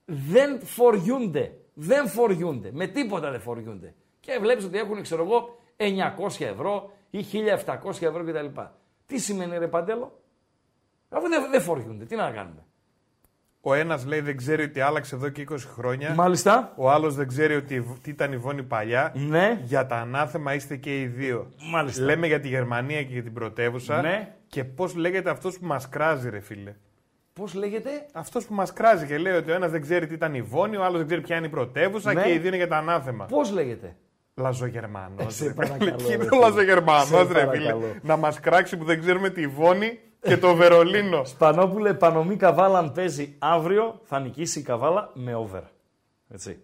δεν 0.05 0.61
φοριούνται. 0.65 1.53
Δεν 1.75 2.09
φοριούνται. 2.09 2.71
Με 2.73 2.87
τίποτα 2.87 3.31
δεν 3.31 3.41
φοριούνται. 3.41 3.95
Και 4.21 4.39
βλέπεις 4.41 4.65
ότι 4.65 4.79
έχουν, 4.79 5.03
ξέρω 5.03 5.23
εγώ, 5.25 5.57
900 5.77 6.45
ευρώ 6.45 6.91
ή 7.15 7.25
1700 7.85 8.03
ευρώ 8.03 8.25
κτλ. 8.25 8.61
Τι 9.07 9.19
σημαίνει 9.19 9.59
ρε 9.59 9.67
Παντέλο; 9.69 10.21
Αφού 11.09 11.29
δεν, 11.29 11.51
δεν 11.51 11.61
φοριούνται. 11.61 12.05
Τι 12.05 12.17
να 12.17 12.31
κάνουμε; 12.31 12.65
Ο 13.61 13.75
ένας 13.75 14.05
λέει 14.07 14.21
δεν 14.21 14.37
ξέρει 14.37 14.63
ότι 14.63 14.81
άλλαξε 14.81 15.15
εδώ 15.15 15.29
και 15.29 15.47
20 15.51 15.57
χρόνια. 15.59 16.15
Μάλιστα. 16.15 16.73
Ο 16.77 16.91
άλλος 16.91 17.15
δεν 17.15 17.29
ξέρει 17.29 17.55
ότι, 17.55 17.81
τι 18.03 18.11
ήταν 18.11 18.33
η 18.33 18.37
Βόνη 18.37 18.63
παλιά. 18.63 19.13
Ναι. 19.17 19.61
Για 19.65 19.87
τα 19.87 19.97
ανάθεμα 19.97 20.55
είστε 20.55 20.77
και 20.77 21.01
οι 21.01 21.07
δύο. 21.07 21.49
Μάλιστα. 21.71 22.05
Λέμε 22.05 22.27
για 22.27 22.41
τη 22.41 22.49
Γερμανία 22.49 23.03
και 23.05 23.13
για 23.13 23.23
την 23.23 23.33
πρωτεύουσα. 23.33 24.01
Ναι. 24.01 24.35
Και 24.47 24.65
πώς 24.65 24.95
λέγεται 24.95 25.31
αυτός 25.31 25.59
που 25.59 25.67
μας 25.67 25.89
κράζει, 25.89 26.31
ρε 26.31 26.41
φίλε. 26.41 26.75
Πώς 27.33 27.55
λέγεται; 27.55 27.91
Αυτός 28.13 28.47
που 28.47 28.55
μας 28.55 28.73
κράζει 28.73 29.07
και 29.07 29.19
λέει 29.19 29.33
ότι 29.35 29.51
ο 29.51 29.55
ένας 29.55 29.71
δεν 29.71 29.81
ξέρει 29.81 30.07
τι 30.07 30.15
ήταν 30.15 30.35
η 30.35 30.43
Βόνη, 30.43 30.77
ο 30.77 30.85
άλλος 30.85 30.99
δεν 30.99 31.07
ξέρει 31.07 31.21
ποια 31.21 31.37
είναι 31.37 31.47
η 31.47 31.51
πρωτεύουσα 31.51 32.13
Ναι. 32.13 32.23
και 32.23 32.33
οι 32.33 32.39
δύο 32.39 32.47
είναι 32.47 32.57
για 32.57 32.69
τα 32.69 32.77
ανάθεμα. 32.77 33.25
Πώς 33.25 33.51
λέγεται; 33.51 33.97
Λαζογερμανό. 34.35 35.31
σε 35.31 35.53
παρακαλώ, 35.55 35.91
Εκεί 35.93 36.05
ρε 36.07 36.15
είναι 36.15 36.25
φίλε. 36.25 36.37
ο 36.37 36.41
Λαζογερμανό, 36.41 37.05
Σε 37.05 37.17
ρε 37.17 37.25
φίλε. 37.27 37.45
παρακαλώ. 37.45 37.95
Να 38.03 38.17
μας 38.17 38.41
κράξει 38.41 38.77
που 38.77 38.85
δεν 38.85 39.01
ξέρουμε 39.01 39.31
τη 39.31 39.47
Βόνη 39.47 39.99
και 40.21 40.37
το 40.37 40.55
Βερολίνο. 40.55 41.23
Πανόπουλε, 41.39 41.95
Πανομή 41.95 42.37
Καβάλα 42.37 42.79
αν 42.79 42.93
παίζει 42.93 43.35
αύριο 43.39 44.01
θα 44.05 44.21
νικήσει 44.21 44.59
η 44.59 44.63
Καβάλα 44.63 45.11
με 45.15 45.35
over. 45.35 45.63
Έτσι. 46.29 46.63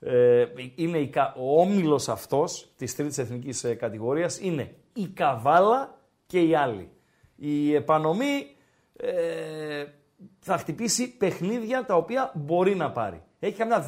Ε, 0.00 0.44
είναι 0.74 0.98
η, 0.98 1.08
κα- 1.08 1.34
ο 1.38 1.60
όμιλος 1.60 2.08
αυτός 2.08 2.72
της 2.76 2.94
τρίτης 2.96 3.18
εθνικής 3.18 3.64
ε, 3.64 3.74
κατηγορίας 3.74 4.38
είναι 4.40 4.74
η 4.92 5.06
Καβάλα 5.08 5.98
και 6.26 6.40
οι 6.40 6.54
άλλοι. 6.54 6.90
Η 7.36 7.74
επανομή 7.74 8.46
ε, 8.96 9.84
θα 10.40 10.58
χτυπήσει 10.58 11.16
παιχνίδια 11.16 11.84
τα 11.84 11.94
οποία 11.96 12.32
μπορεί 12.34 12.74
να 12.74 12.90
πάρει. 12.90 13.22
Έχει 13.38 13.56
καμιά 13.56 13.80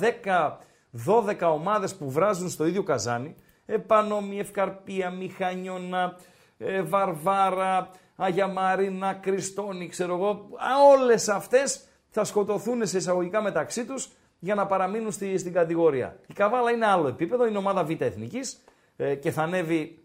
10-12 1.07 1.37
ομάδες 1.41 1.95
που 1.95 2.11
βράζουν 2.11 2.49
στο 2.49 2.67
ίδιο 2.67 2.83
καζάνι. 2.83 3.35
Επανομή, 3.67 4.39
Ευκαρπία, 4.39 5.11
Μηχανιώνα, 5.11 6.17
ε, 6.59 6.83
Βαρβάρα, 6.83 7.91
Αγία 8.17 8.47
Μαρίνα, 8.47 9.15
Κριστόνη, 9.15 9.89
ξέρω 9.89 10.15
εγώ. 10.15 10.29
Α, 10.57 10.99
Όλες 10.99 11.29
αυτές 11.29 11.85
θα 12.09 12.25
σκοτωθούν 12.25 12.87
σε 12.87 12.97
εισαγωγικά 12.97 13.43
μεταξύ 13.43 13.85
τους 13.85 14.11
για 14.39 14.55
να 14.55 14.67
παραμείνουν 14.67 15.13
στη, 15.13 15.39
στην 15.39 15.53
κατηγορία. 15.53 16.19
Η 16.27 16.33
Καβάλα 16.33 16.71
είναι 16.71 16.87
άλλο 16.87 17.09
επίπεδο, 17.09 17.47
είναι 17.47 17.59
ομάδα 17.59 17.85
Β' 17.85 18.01
Εθνικής 18.01 18.63
ε, 18.97 19.15
και 19.15 19.31
θα 19.31 19.43
ανέβει 19.43 19.99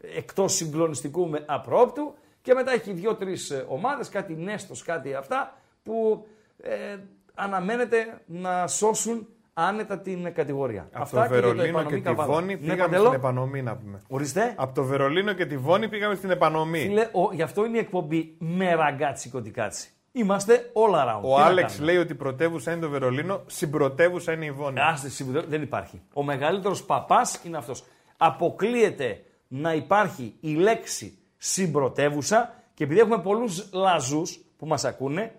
εκτός 0.00 0.54
συγκλονιστικού 0.54 1.28
με 1.28 1.44
απρόπτου 1.46 2.14
και 2.42 2.54
μετά 2.54 2.72
έχει 2.72 2.92
δύο-τρεις 2.92 3.50
ε, 3.50 3.64
ομάδες, 3.68 4.08
κάτι 4.08 4.34
Νέστος, 4.34 4.82
κάτι 4.82 5.14
αυτά, 5.14 5.58
που 5.82 6.26
ε, 6.62 6.98
αναμένεται 7.34 8.20
να 8.26 8.66
σώσουν 8.66 9.28
άνετα 9.54 9.98
την 9.98 10.34
κατηγορία. 10.34 10.88
Από 10.92 11.02
Αυτά 11.02 11.22
το 11.22 11.28
και 11.28 11.28
για 11.34 11.40
Βερολίνο 11.42 11.64
επανομή 11.78 11.88
και 11.90 11.96
τη 11.96 12.02
Καβάλα. 12.02 12.32
Βόνη 12.32 12.46
Ναι, 12.54 12.56
πήγαμε 12.60 12.82
Παντελό. 12.82 13.02
στην 13.04 13.14
επανομή 13.18 13.62
να 13.62 13.76
πούμε. 13.76 14.00
Ορίστε. 14.08 14.54
Από 14.56 14.74
το 14.74 14.84
Βερολίνο 14.84 15.32
και 15.32 15.46
τη 15.46 15.56
Βόνη 15.56 15.88
πήγαμε 15.88 16.14
στην 16.14 16.30
επανομή. 16.30 16.78
Φίλε, 16.78 17.08
ο, 17.12 17.32
γι' 17.32 17.42
αυτό 17.42 17.64
είναι 17.64 17.76
η 17.76 17.80
εκπομπή 17.80 18.36
με 18.38 18.74
ραγκάτσι 18.74 19.28
κωτικάτσι. 19.28 19.88
Είμαστε 20.12 20.70
all 20.74 20.94
around. 20.94 21.20
Ο 21.22 21.34
Τι 21.34 21.40
να 21.40 21.46
Άλεξ 21.46 21.72
κάνουμε; 21.72 21.92
λέει 21.92 22.02
ότι 22.02 22.12
η 22.12 22.16
πρωτεύουσα 22.16 22.72
είναι 22.72 22.80
το 22.80 22.88
Βερολίνο, 22.88 23.42
συμπρωτεύουσα 23.46 24.32
είναι 24.32 24.44
η 24.44 24.50
Βόνη. 24.50 24.80
Άστε, 24.80 25.08
συμπληρώ- 25.08 25.48
δεν 25.48 25.62
υπάρχει. 25.62 26.02
Ο 26.14 26.22
μεγαλύτερος 26.22 26.84
παπάς 26.84 27.40
είναι 27.44 27.56
αυτός. 27.56 27.84
Αποκλείεται 28.16 29.24
να 29.48 29.74
υπάρχει 29.74 30.34
η 30.40 30.54
λέξη 30.54 31.18
συμπρωτεύουσα 31.36 32.54
και 32.74 32.84
επειδή 32.84 33.00
έχουμε 33.00 33.18
πολλούς 33.18 33.68
λαζούς 33.72 34.40
που 34.58 34.66
μας 34.66 34.84
ακούνε, 34.84 35.32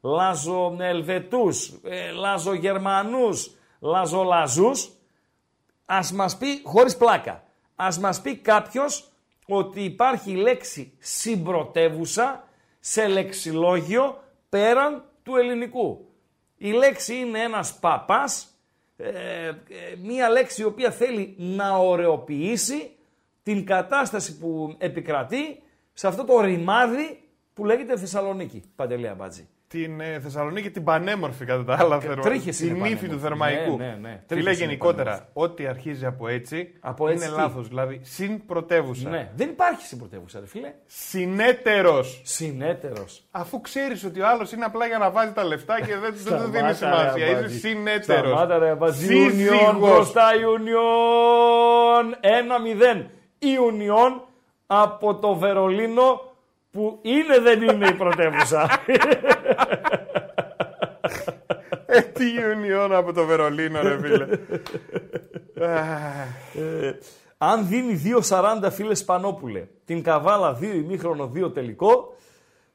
λαζοσουηδούς, 0.00 0.78
λαζοελβετούς, 0.78 1.80
ε, 1.84 2.10
λαζογερμανούς, 2.10 3.56
λαζολαζούς, 3.80 4.90
ας 5.84 6.12
μας 6.12 6.36
πει, 6.36 6.60
χωρίς 6.64 6.96
πλάκα, 6.96 7.42
ας 7.76 7.98
μας 7.98 8.20
πει 8.20 8.36
κάποιος 8.36 9.12
ότι 9.46 9.84
υπάρχει 9.84 10.30
η 10.30 10.34
λέξη 10.36 10.92
συμπρωτεύουσα 10.98 12.44
σε 12.80 13.06
λεξιλόγιο 13.06 14.22
πέραν 14.48 15.04
του 15.22 15.36
ελληνικού. 15.36 16.08
Η 16.56 16.70
λέξη 16.70 17.14
είναι 17.14 17.38
ένας 17.38 17.78
παπάς, 17.78 18.46
ε, 18.96 19.48
ε, 19.48 19.54
μία 20.02 20.28
λέξη 20.28 20.62
η 20.62 20.64
οποία 20.64 20.90
θέλει 20.90 21.34
να 21.38 21.76
ωρεοποιήσει 21.76 22.90
την 23.42 23.66
κατάσταση 23.66 24.38
που 24.38 24.74
επικρατεί 24.78 25.62
σε 25.92 26.06
αυτό 26.06 26.24
το 26.24 26.40
ρημάδι 26.40 27.22
που 27.54 27.64
λέγεται 27.64 27.96
Θεσσαλονίκη. 27.96 28.62
Παντελία 28.76 29.14
Μπάτζη. 29.14 29.48
Την 29.68 30.00
ε, 30.00 30.20
Θεσσαλονίκη 30.20 30.70
την 30.70 30.84
πανέμορφη 30.84 31.44
κατά 31.44 31.64
τα 31.64 31.76
άλλα 31.80 32.00
θερμα... 32.00 32.22
τρίχες 32.22 32.56
Την 32.56 32.66
είναι 32.66 32.76
ύφη 32.76 32.82
πανέμορφη. 32.82 33.08
του 33.08 33.18
Θερμαϊκού. 33.20 33.76
Ναι, 33.76 33.86
ναι, 33.86 33.96
ναι. 34.00 34.08
Φίλε, 34.26 34.40
Τρίχες 34.40 34.56
είναι 34.58 34.64
γενικότερα, 34.66 35.28
ό,τι 35.32 35.66
αρχίζει 35.66 36.06
από 36.06 36.28
έτσι, 36.28 36.72
Από 36.80 37.08
έτσι 37.08 37.24
είναι 37.26 37.34
τι; 37.34 37.40
λάθος. 37.40 37.68
Δηλαδή, 37.68 38.00
συν 38.02 38.46
πρωτεύουσα. 38.46 39.08
Ναι, 39.08 39.30
δεν 39.34 39.48
υπάρχει 39.48 39.86
συμπρωτεύουσα, 39.86 40.40
ρε 40.40 40.46
φίλε. 40.46 40.72
Συνέτερος. 40.86 42.20
Συνέτερος. 42.24 43.26
Αφού 43.30 43.60
ξέρεις 43.60 44.04
ότι 44.04 44.20
ο 44.20 44.26
άλλος 44.28 44.52
είναι 44.52 44.64
απλά 44.64 44.86
για 44.86 44.98
να 44.98 45.10
βάζει 45.10 45.32
τα 45.32 45.44
λεφτά 45.44 45.80
και 45.80 45.96
δεν, 45.96 46.14
δεν 46.24 46.38
του 46.38 46.50
δίνει 46.50 46.72
Σταμάτα, 46.72 47.02
ρε, 47.02 47.08
σημασία. 47.08 47.26
Είσαι 47.26 47.36
Αμπάτζη. 47.38 47.58
συνέτερος. 47.58 48.30
Σταμάτα 48.30 48.58
ρε 48.58 48.70
Αμπάτζη. 48.70 49.06
Σύζυγος. 49.06 49.58
Union 49.58 49.76
μπροστά 49.78 50.28
Union. 50.56 52.04
1-0. 53.00 53.04
Η 53.38 53.56
Union 53.70 54.20
από 54.66 55.14
το 55.14 55.34
Βερολίνο 55.34 56.20
που 56.70 56.98
είναι 57.02 57.38
δεν 57.40 57.62
είναι 57.62 57.86
η 57.88 57.92
πρωτεύουσα. 57.92 58.68
Ε, 61.86 62.00
τι 62.00 62.24
Union 62.38 62.90
από 62.92 63.12
το 63.12 63.24
Βερολίνο, 63.24 63.82
ρε 63.82 63.98
φίλε. 64.00 64.26
Αχ. 65.66 66.54
Ε, 66.54 66.98
αν 67.38 67.68
δίνει 67.68 68.02
2-40 68.28 68.68
φίλε 68.70 68.94
Σπανόπουλε, 68.94 69.66
την 69.84 70.02
καβάλα 70.02 70.58
2 70.60 70.62
ημίχρονο 70.62 71.32
2 71.34 71.54
τελικό, 71.54 72.16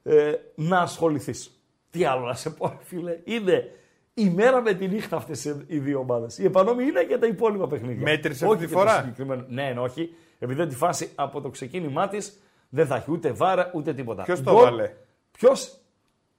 ε, 0.03 0.33
να 0.55 0.79
ασχοληθείς. 0.79 1.63
Τι 1.89 2.05
άλλο 2.05 2.25
να 2.25 2.33
σε 2.33 2.49
πω, 2.49 2.67
ρε 2.67 2.77
φίλε. 2.83 3.19
Είναι 3.23 3.71
η 4.13 4.29
μέρα 4.29 4.61
με 4.61 4.73
τη 4.73 4.87
νύχτα 4.87 5.15
αυτές 5.15 5.45
οι 5.67 5.77
δύο 5.77 5.99
ομάδες. 5.99 6.37
Η 6.37 6.45
επανόμη 6.45 6.83
είναι 6.83 7.03
και 7.03 7.17
τα 7.17 7.27
υπόλοιπα 7.27 7.67
παιχνίδια. 7.67 8.03
Μέτρησες 8.03 8.41
Όχι 8.41 8.51
αυτή 8.51 8.65
τη 8.65 8.71
και 8.71 8.73
το 8.73 8.79
φορά; 8.79 8.99
συγκεκριμένο. 8.99 9.45
Ναι, 9.47 9.71
ναι, 9.73 9.79
όχι. 9.79 10.13
Επειδή 10.39 10.59
δεν 10.59 10.69
τη 10.69 10.75
φάση 10.75 11.09
από 11.15 11.41
το 11.41 11.49
ξεκίνημά 11.49 12.07
της 12.07 12.41
δεν 12.69 12.87
θα 12.87 12.95
έχει 12.95 13.11
ούτε 13.11 13.31
βάρα 13.31 13.71
ούτε 13.73 13.93
τίποτα. 13.93 14.23
Ποιος 14.23 14.43
το 14.43 14.53
βάλε; 14.53 14.93
Ποιο. 15.31 15.49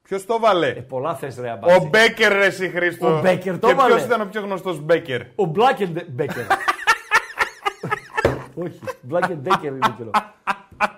Ποιος 0.09 0.27
το 0.27 0.39
βάλε; 0.39 0.69
Ε, 0.69 0.73
πολλά 0.81 1.15
θες 1.15 1.39
ρε 1.39 1.51
αμπάτζη. 1.51 1.77
Ο 1.77 1.89
Μπέκερ, 1.89 2.33
ρε 2.33 2.45
εσύ 2.45 2.69
Χρήστο. 2.69 3.17
Ο 3.17 3.21
Μπέκερ 3.21 3.59
το 3.59 3.67
Και 3.67 3.75
βάλε. 3.75 3.95
ποιος 3.95 4.05
ήταν 4.07 4.21
ο 4.21 4.25
πιο 4.27 4.41
γνωστός 4.41 4.81
Μπέκερ; 4.81 5.21
Ο 5.21 5.53
Black 5.55 5.79
and 5.79 5.97
Becker. 6.21 6.47
Όχι, 8.65 8.81
Black 9.11 9.23
and 9.23 9.43
Decker 9.45 9.65
είναι 9.65 9.95
καιρό. 9.97 10.11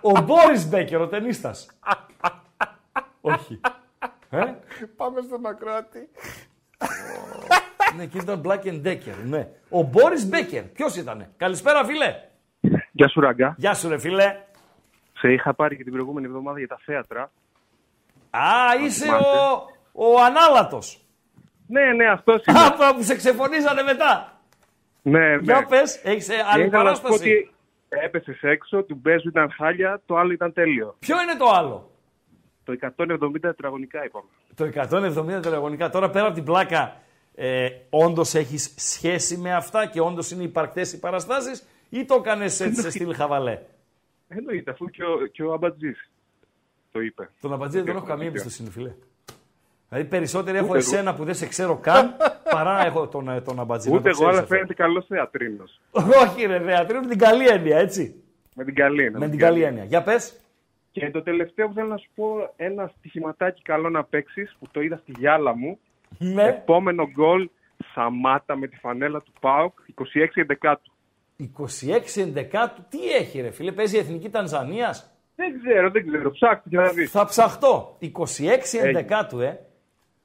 Ο 0.01 0.11
Μπόρις 0.21 0.69
Μπέκερ, 0.69 1.01
ο 1.01 1.09
ταινίστας. 1.09 1.67
Όχι. 3.21 3.61
Ε; 4.31 4.45
Πάμε 4.97 5.21
στον 5.21 5.47
ακροατή. 5.47 6.09
Ναι, 7.97 8.07
και 8.07 8.19
ήταν 8.19 8.43
Black 8.45 8.63
and 8.65 8.87
Decker, 8.87 9.15
ναι. 9.25 9.49
Ο 9.69 9.83
Μπόρις 9.83 10.27
Μπέκερ, 10.29 10.63
ποιος 10.63 10.97
ήτανε; 10.97 11.31
Καλησπέρα 11.37 11.85
φίλε. 11.85 12.15
Γεια 12.93 13.09
σου 13.09 13.21
Ραγκά. 13.21 13.55
Γεια 13.59 13.75
σου 13.75 13.89
ρε 13.89 13.99
φίλε. 13.99 14.37
Σε 15.19 15.33
είχα 15.33 15.55
πάρει 15.55 15.77
και 15.77 15.83
την 15.83 15.93
προηγούμενη 15.93 16.27
εβδομάδα 16.27 16.59
για 16.59 16.69
τα 16.69 16.79
θέατρα. 16.85 17.31
Α, 18.37 18.85
είσαι 18.85 19.09
ο, 19.13 19.67
ο 19.93 20.21
ανάλατος. 20.23 21.01
Ναι, 21.67 21.93
ναι, 21.93 22.07
αυτός 22.07 22.45
είναι. 22.45 22.59
Α, 22.59 22.95
που 22.95 23.03
σε 23.03 23.17
ξεφωνίζανε 23.17 23.83
μετά. 23.83 24.41
ναι, 25.03 25.19
ναι. 25.19 25.37
Για 25.43 25.67
πες, 25.69 26.01
έχεις 26.05 26.29
ε, 26.29 26.35
άλλη 26.53 26.65
Ήθελα 26.65 26.83
να 26.83 26.95
σου 26.95 27.03
πω 27.03 27.09
παράσταση; 27.09 27.31
ότι 27.31 27.55
έπεσες 27.89 28.43
έξω, 28.43 28.83
του 28.83 28.99
Μπέζου 29.03 29.29
ήταν 29.29 29.51
χάλια, 29.51 30.03
το 30.07 30.17
άλλο 30.17 30.33
ήταν 30.33 30.53
τέλειο. 30.53 30.97
Ποιο 30.99 31.23
είναι 31.23 31.35
το 31.39 31.49
άλλο; 31.49 31.91
Το 32.65 32.77
170 32.81 33.41
τετραγωνικά 33.41 34.05
είπαμε. 34.05 34.27
Το 34.55 34.65
170 34.65 35.27
τετραγωνικά. 35.27 35.91
Τώρα 35.91 36.11
πέρα 36.11 36.27
από 36.27 36.35
την 36.35 36.45
πλάκα, 36.45 36.97
ε, 37.35 37.69
όντως 37.91 38.35
έχεις 38.35 38.75
σχέση 38.77 39.37
με 39.37 39.55
αυτά 39.55 39.87
και 39.87 40.01
όντως 40.01 40.31
είναι 40.31 40.43
υπαρκτές 40.43 40.93
οι 40.93 40.99
παραστάσεις 40.99 41.67
ή 41.89 42.05
το 42.05 42.15
έκανες 42.15 42.61
έτσι 42.61 42.81
σε 42.81 42.91
στυλ 42.91 43.15
χαβαλέ; 43.15 43.59
Εννοείται, 44.29 44.71
αφού 44.71 44.87
και 44.91 45.05
ο, 45.05 45.27
και 45.27 45.43
ο 45.43 45.53
Αμπατζής 45.53 46.11
το 46.97 47.03
είπε. 47.03 47.29
Τον 47.41 47.53
Αμπατζή 47.53 47.77
δεν 47.77 47.87
τον 47.87 47.97
έχω 47.97 48.07
καμία 48.07 48.27
εμπιστοσύνη, 48.27 48.71
φίλε. 48.71 48.95
Δηλαδή 49.89 50.09
περισσότερο 50.09 50.57
έχω 50.57 50.67
Ούτε 50.67 50.79
εγώ. 50.79 50.87
εσένα 50.95 51.15
που 51.15 51.25
δεν 51.25 51.35
σε 51.35 51.47
ξέρω 51.47 51.77
καν 51.77 52.17
παρά 52.51 52.73
να 52.73 52.85
έχω 52.85 53.09
τον, 53.09 53.29
ε, 53.29 53.41
τον 53.41 53.61
Αμπατζή. 53.61 53.91
να 53.91 53.95
Ούτε 53.97 54.03
το 54.03 54.09
εγώ, 54.09 54.19
ξέρεις 54.19 54.33
αλλά 54.35 54.43
αυτό. 54.43 54.55
φαίνεται 54.55 54.75
καλό 54.75 55.03
θεατρίνος. 55.03 55.81
Όχι, 56.23 56.47
ρε, 56.47 56.61
θεατρίνο 56.61 57.01
με 57.01 57.07
την 57.09 57.19
καλή 57.19 57.47
έννοια, 57.49 57.79
έτσι. 57.79 58.23
Με 58.55 58.65
την 58.65 58.75
καλή. 58.75 59.11
ναι, 59.11 59.19
Με 59.19 59.29
την 59.29 59.39
καλή 59.39 59.63
έννοια. 59.63 59.85
Για 59.85 60.03
πες. 60.03 60.41
Και 60.91 61.11
το 61.11 61.23
τελευταίο 61.23 61.67
που 61.69 61.75
θέλω 61.75 61.87
να 61.89 61.97
σου 61.97 62.09
πω, 62.15 62.53
ένα 62.57 62.93
στοιχηματάκι 62.99 63.63
καλό 63.63 63.89
να 63.91 64.05
παίξεις 64.05 64.57
που 64.59 64.67
το 64.71 64.81
είδα 64.81 64.97
στη 64.97 65.13
γυάλα 65.19 65.57
μου. 65.57 65.79
Ναι. 66.19 66.43
Επόμενο 66.49 67.11
γκολ, 67.11 67.49
Σαμάτα 67.95 68.57
με 68.57 68.67
τη 68.67 68.77
φανέλα 68.77 69.21
του 69.21 69.33
ΠΑΟΚ, 69.41 69.73
26-11. 70.63 70.75
26 71.59 72.21
ενδεκάτου, 72.21 72.83
τι 72.89 73.11
έχει 73.13 73.41
ρε 73.41 73.51
φίλε, 73.51 73.73
παίζει 73.73 73.97
η 73.97 73.99
Εθνική 73.99 74.29
Τανζανίας. 74.29 75.11
Δεν 75.37 75.61
ξέρω, 75.63 75.91
δεν 75.91 76.07
ξέρω. 76.07 76.31
Ψάξτε 76.31 76.69
και 76.69 76.77
να 76.77 76.89
δεις. 76.89 77.11
Θα 77.11 77.25
ψαχτώ. 77.25 77.97
26 78.01 78.79
ενδεκάτου, 78.83 79.41
ε. 79.41 79.61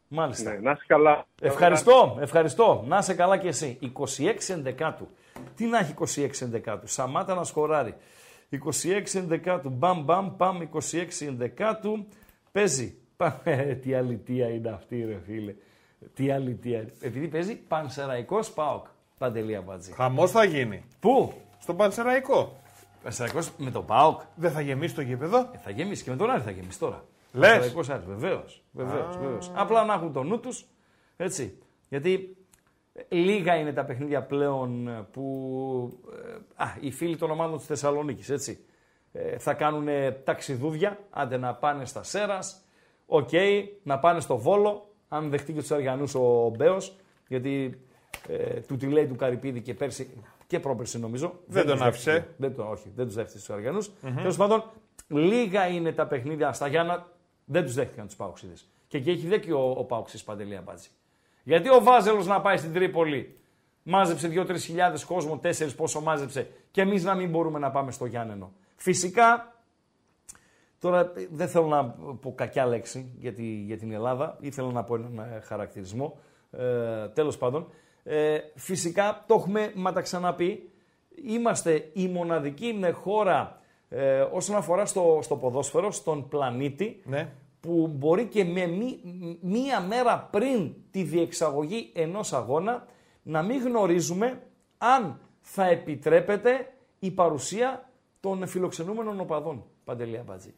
Μάλιστα. 0.07 0.51
Ναι, 0.51 0.57
να 0.59 0.71
είσαι 0.71 0.83
καλά. 0.87 1.25
Ευχαριστώ, 1.41 2.17
ευχαριστώ. 2.21 2.83
Να 2.87 2.97
είσαι 2.97 3.13
καλά 3.13 3.37
κι 3.37 3.47
εσύ. 3.47 3.79
26 3.81 4.49
ενδεκάτου. 4.49 5.07
Τι 5.55 5.65
να 5.65 5.77
έχει 5.79 5.93
26 6.15 6.29
ενδεκάτου. 6.41 6.87
Σαμάτα 6.87 7.33
να 7.35 7.43
σκοράρει. 7.43 7.95
26 8.49 8.59
ενδεκάτου. 9.13 9.69
Μπαμ 9.69 10.03
μπαμ 10.03 10.35
παμ 10.35 10.59
26 10.91 11.25
ενδεκάτου. 11.27 12.07
Παίζει. 12.51 12.95
Πάμε. 13.17 13.79
Τι 13.81 13.93
αλητία 13.93 14.47
είναι 14.49 14.69
αυτή 14.69 15.05
ρε 15.05 15.19
φίλε. 15.25 15.55
Τι 16.13 16.31
αλητία. 16.31 16.79
είναι. 16.79 16.91
Επειδή 17.01 17.27
παίζει 17.27 17.55
Πανσεραϊκός 17.55 18.51
ΠΑΟΚ. 18.51 18.85
Παντελία 19.17 19.61
Μπατζή. 19.61 19.91
Χαμός 19.93 20.31
θα 20.31 20.43
γίνει. 20.43 20.83
Πού; 20.99 21.33
Στον 21.59 21.75
Πανσεραϊκό. 21.77 22.60
Πανσεραϊκός 23.03 23.51
με 23.57 23.71
τον 23.71 23.85
ΠΑΟΚ. 23.85 24.21
Δεν 24.35 24.51
θα 24.51 24.61
γεμίσει 24.61 24.95
το 24.95 25.01
γήπεδο. 25.01 25.37
Ε, 25.37 25.57
θα 25.57 25.69
γεμίσει 25.69 26.03
και 26.03 26.09
με 26.09 26.15
τον 26.15 26.29
Άρη 26.29 26.41
θα 26.41 26.51
γεμίσει 26.51 26.79
τώρα. 26.79 27.03
Λες. 27.33 27.49
Πανσεραϊκός 27.49 27.89
Άρης, 27.89 28.05
βεβαίως, 28.05 28.63
βεβαίως, 28.71 29.17
βεβαίως. 29.17 29.51
Απλά 29.55 29.85
να 29.85 29.93
έχουν 29.93 30.13
το 30.13 30.23
νου 30.23 30.39
τους, 30.39 30.65
έτσι. 31.17 31.57
Γιατί 31.89 32.37
ε, 32.93 33.15
λίγα 33.15 33.55
είναι 33.55 33.73
τα 33.73 33.85
παιχνίδια 33.85 34.23
πλέον 34.23 34.87
ε, 34.87 35.07
που 35.11 35.99
ε, 36.25 36.63
α, 36.63 36.75
οι 36.79 36.91
φίλοι 36.91 37.17
των 37.17 37.31
ομάδων 37.31 37.57
της 37.57 37.65
Θεσσαλονίκης, 37.65 38.29
έτσι. 38.29 38.65
Ε, 39.11 39.37
θα 39.37 39.53
κάνουν 39.53 39.87
ταξιδούδια, 40.23 40.99
άντε 41.09 41.37
να 41.37 41.53
πάνε 41.55 41.85
στα 41.85 42.03
Σέρας, 42.03 42.61
οκ, 43.05 43.29
να 43.83 43.99
πάνε 43.99 44.19
στο 44.19 44.37
Βόλο, 44.37 44.89
αν 45.07 45.29
δεχτεί 45.29 45.53
και 45.53 45.59
τους 45.59 45.71
Αρειανούς 45.71 46.15
ο 46.15 46.51
Μπέος, 46.57 46.95
γιατί 47.27 47.81
ε, 48.27 48.59
του 48.59 48.77
τη 48.77 48.85
λέει 48.85 49.07
του 49.07 49.15
Καρυπίδη 49.15 49.61
και 49.61 49.73
πέρσι 49.73 50.23
και 50.51 50.59
πρόπερσι 50.59 50.99
νομίζω. 50.99 51.39
Δεν 51.45 51.65
τον 51.65 51.77
τους 51.77 51.85
άφησε. 51.85 52.11
δέχτηκε. 52.11 52.33
Δεν 52.37 52.55
τον, 52.55 52.67
όχι, 52.71 52.91
δεν 52.95 53.05
τους 53.05 53.15
δέχτηκε 53.15 53.37
στους 53.37 53.55
Αρειανούς. 53.55 53.91
Τέλος 54.15 54.37
πάντων, 54.37 54.63
λίγα 55.07 55.67
είναι 55.67 55.91
τα 55.91 56.07
παιχνίδια 56.07 56.53
στα 56.53 56.67
Γιάννα. 56.67 57.07
Δεν 57.45 57.63
τους 57.63 57.73
δέχτηκαν 57.73 58.05
τους 58.05 58.15
Πάουξιδε. 58.15 58.53
Και 58.87 58.97
εκεί 58.97 59.09
έχει 59.09 59.27
δέκει 59.27 59.51
ο, 59.51 59.75
ο 59.77 59.83
Πάουξη 59.83 60.23
Παντελή 60.23 60.55
Αμπάτζη. 60.55 60.89
Γιατί 61.43 61.69
ο 61.69 61.83
Βάζελος 61.83 62.27
να 62.27 62.41
πάει 62.41 62.57
στην 62.57 62.73
Τρίπολη, 62.73 63.39
μάζεψε 63.83 64.31
2-3 64.33 64.59
χιλιάδες 64.59 65.05
κόσμο, 65.05 65.39
4 65.43 65.75
πόσο 65.75 66.01
μάζεψε, 66.01 66.47
και 66.71 66.81
εμείς 66.81 67.03
να 67.03 67.15
μην 67.15 67.29
μπορούμε 67.29 67.59
να 67.59 67.71
πάμε 67.71 67.91
στο 67.91 68.05
Γιάννενο. 68.05 68.51
Φυσικά, 68.75 69.55
τώρα 70.79 70.99
ε, 70.99 71.27
δεν 71.31 71.47
θέλω 71.47 71.67
να 71.67 71.85
πω 72.21 72.33
κακιά 72.35 72.65
λέξη 72.65 73.11
για, 73.19 73.33
τη, 73.33 73.43
για 73.43 73.77
την 73.77 73.91
Ελλάδα, 73.91 74.37
ήθελα 74.39 74.71
να 74.71 74.83
πω 74.83 74.95
έναν 74.95 75.19
ε, 75.19 75.39
χαρακτηρισμό. 75.39 76.19
Ε, 76.51 77.07
τέλος 77.07 77.37
πάντων, 77.37 77.67
ε, 78.03 78.37
φυσικά 78.55 79.23
το 79.27 79.33
έχουμε 79.35 79.71
μα 79.75 79.93
τα 79.93 80.01
ξαναπεί, 80.01 80.69
είμαστε 81.25 81.89
η 81.93 82.07
μοναδική 82.07 82.73
με 82.73 82.91
χώρα 82.91 83.59
ε, 83.89 84.21
όσον 84.21 84.55
αφορά 84.55 84.85
στο, 84.85 85.19
στο 85.21 85.35
ποδόσφαιρο, 85.37 85.91
στον 85.91 86.27
πλανήτη, 86.27 87.01
Ναι. 87.05 87.31
που 87.59 87.87
μπορεί 87.97 88.25
και 88.25 88.43
με 88.45 88.65
μη- 88.65 88.99
μία 89.41 89.79
μέρα 89.81 90.27
πριν 90.31 90.73
τη 90.91 91.03
διεξαγωγή 91.03 91.91
ενός 91.95 92.33
αγώνα 92.33 92.85
να 93.23 93.41
μην 93.41 93.61
γνωρίζουμε 93.61 94.41
αν 94.77 95.19
θα 95.41 95.65
επιτρέπεται 95.65 96.73
η 96.99 97.11
παρουσία 97.11 97.89
των 98.19 98.47
φιλοξενούμενων 98.47 99.19
οπαδών. 99.19 99.63
Παντελή 99.83 100.17
Αμπατζή. 100.17 100.53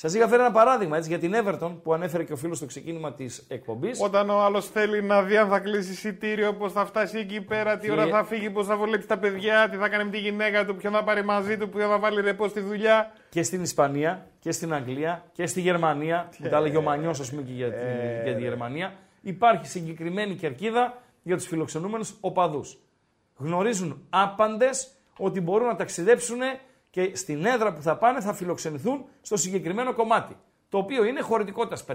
Σας 0.00 0.14
είχα 0.14 0.28
φέρει 0.28 0.40
ένα 0.42 0.50
παράδειγμα 0.50 0.96
έτσι, 0.96 1.08
για 1.08 1.18
την 1.18 1.34
Everton 1.34 1.72
που 1.82 1.94
ανέφερε 1.94 2.24
και 2.24 2.32
ο 2.32 2.36
φίλος 2.36 2.56
στο 2.56 2.66
ξεκίνημα 2.66 3.12
της 3.12 3.44
εκπομπής. 3.48 4.00
Όταν 4.02 4.30
ο 4.30 4.40
άλλος 4.40 4.66
θέλει 4.68 5.02
να 5.02 5.22
δει 5.22 5.36
αν 5.36 5.48
θα 5.48 5.58
κλείσει 5.58 5.90
εισιτήριο, 5.90 6.54
πώς 6.54 6.72
θα 6.72 6.86
φτάσει 6.86 7.18
εκεί 7.18 7.40
πέρα, 7.40 7.78
τι 7.78 7.86
Και- 7.86 7.92
ώρα 7.92 8.06
θα 8.06 8.24
φύγει, 8.24 8.50
πώς 8.50 8.66
θα 8.66 8.76
βολέψει 8.76 9.08
τα 9.08 9.18
παιδιά, 9.18 9.68
τι 9.70 9.76
θα 9.76 9.88
κάνει 9.88 10.04
με 10.04 10.10
τη 10.10 10.18
γυναίκα 10.18 10.64
του, 10.66 10.76
ποιον 10.76 10.92
θα 10.92 11.04
πάρει 11.04 11.24
μαζί 11.24 11.56
του, 11.56 11.68
ποιον 11.68 11.88
θα 11.88 11.98
βάλει 11.98 12.20
ρεπό 12.20 12.48
στη 12.48 12.60
δουλειά. 12.60 13.12
και 13.30 13.42
στην 13.42 13.62
Ισπανία 13.62 14.26
και 14.40 14.52
στην 14.52 14.74
Αγγλία 14.74 15.24
και 15.32 15.46
στη 15.46 15.60
Γερμανία, 15.60 16.28
που 16.42 16.48
τα 16.48 16.56
έλεγε 16.56 16.76
ο 16.76 16.82
Μανιός, 16.82 17.20
ας 17.20 17.30
πούμε, 17.30 17.42
και 17.42 17.52
για 17.52 17.70
τη, 17.70 17.76
για 18.24 18.34
τη 18.34 18.42
Γερμανία, 18.42 18.92
υπάρχει 19.22 19.66
συγκεκριμένη 19.66 20.34
κερκίδα 20.34 21.02
για 21.22 21.36
τους 21.36 21.46
φιλοξενούμενους 21.46 22.14
οπαδούς. 22.20 22.78
Γνωρίζουν 23.36 24.06
άπαντες 24.10 24.88
ότι 25.18 25.40
μπορούν 25.40 25.66
να 25.66 25.76
ταξιδέψουν 25.76 26.38
και 26.90 27.16
στην 27.16 27.44
έδρα 27.44 27.72
που 27.72 27.82
θα 27.82 27.96
πάνε 27.96 28.20
θα 28.20 28.32
φιλοξενηθούν 28.32 29.04
στο 29.20 29.36
συγκεκριμένο 29.36 29.92
κομμάτι. 29.92 30.36
Το 30.68 30.78
οποίο 30.78 31.04
είναι 31.04 31.20
χωρητικότητας 31.20 31.84
500, 31.84 31.94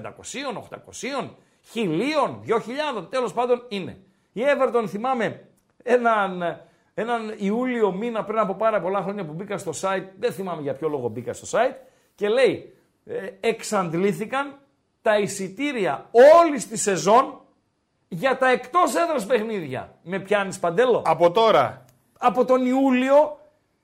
800, 0.54 1.30
1000, 1.74 2.39
2000, 3.00 3.10
τέλος 3.10 3.34
πάντων 3.34 3.66
είναι. 3.70 3.98
Η 4.34 4.41
Everton 4.41 4.86
θυμάμαι 4.88 5.48
έναν, 5.84 6.44
έναν 6.94 7.36
Ιούλιο 7.38 7.91
μήνα 7.91 8.24
πριν 8.24 8.39
από 8.39 8.54
πάρα 8.54 8.82
πολλά 8.82 9.02
χρόνια 9.02 9.26
που 9.26 9.34
μπήκα 9.34 9.58
στο 9.58 9.72
site, 9.82 10.06
δεν 10.20 10.32
θυμάμαι 10.32 10.62
για 10.62 10.74
ποιο 10.74 10.88
λόγο 10.88 11.08
μπήκα 11.08 11.34
στο 11.34 11.58
site, 11.58 11.76
και 12.16 12.28
λέει 12.30 12.74
ε, 13.06 13.30
εξαντλήθηκαν 13.39 14.58
τα 15.02 15.18
εισιτήρια 15.18 16.10
όλη 16.41 16.58
τη 16.64 16.78
σεζόν 16.78 17.41
για 18.08 18.38
τα 18.38 18.50
εκτός 18.50 18.96
έδρας 18.96 19.26
παιχνίδια. 19.26 19.96
Με 20.04 20.20
πιάνεις 20.20 20.60
παντέλο; 20.60 21.02
Από 21.06 21.32
τώρα. 21.32 21.86
Από 22.18 22.46
τον 22.46 22.66
Ιούλιο 22.66 23.38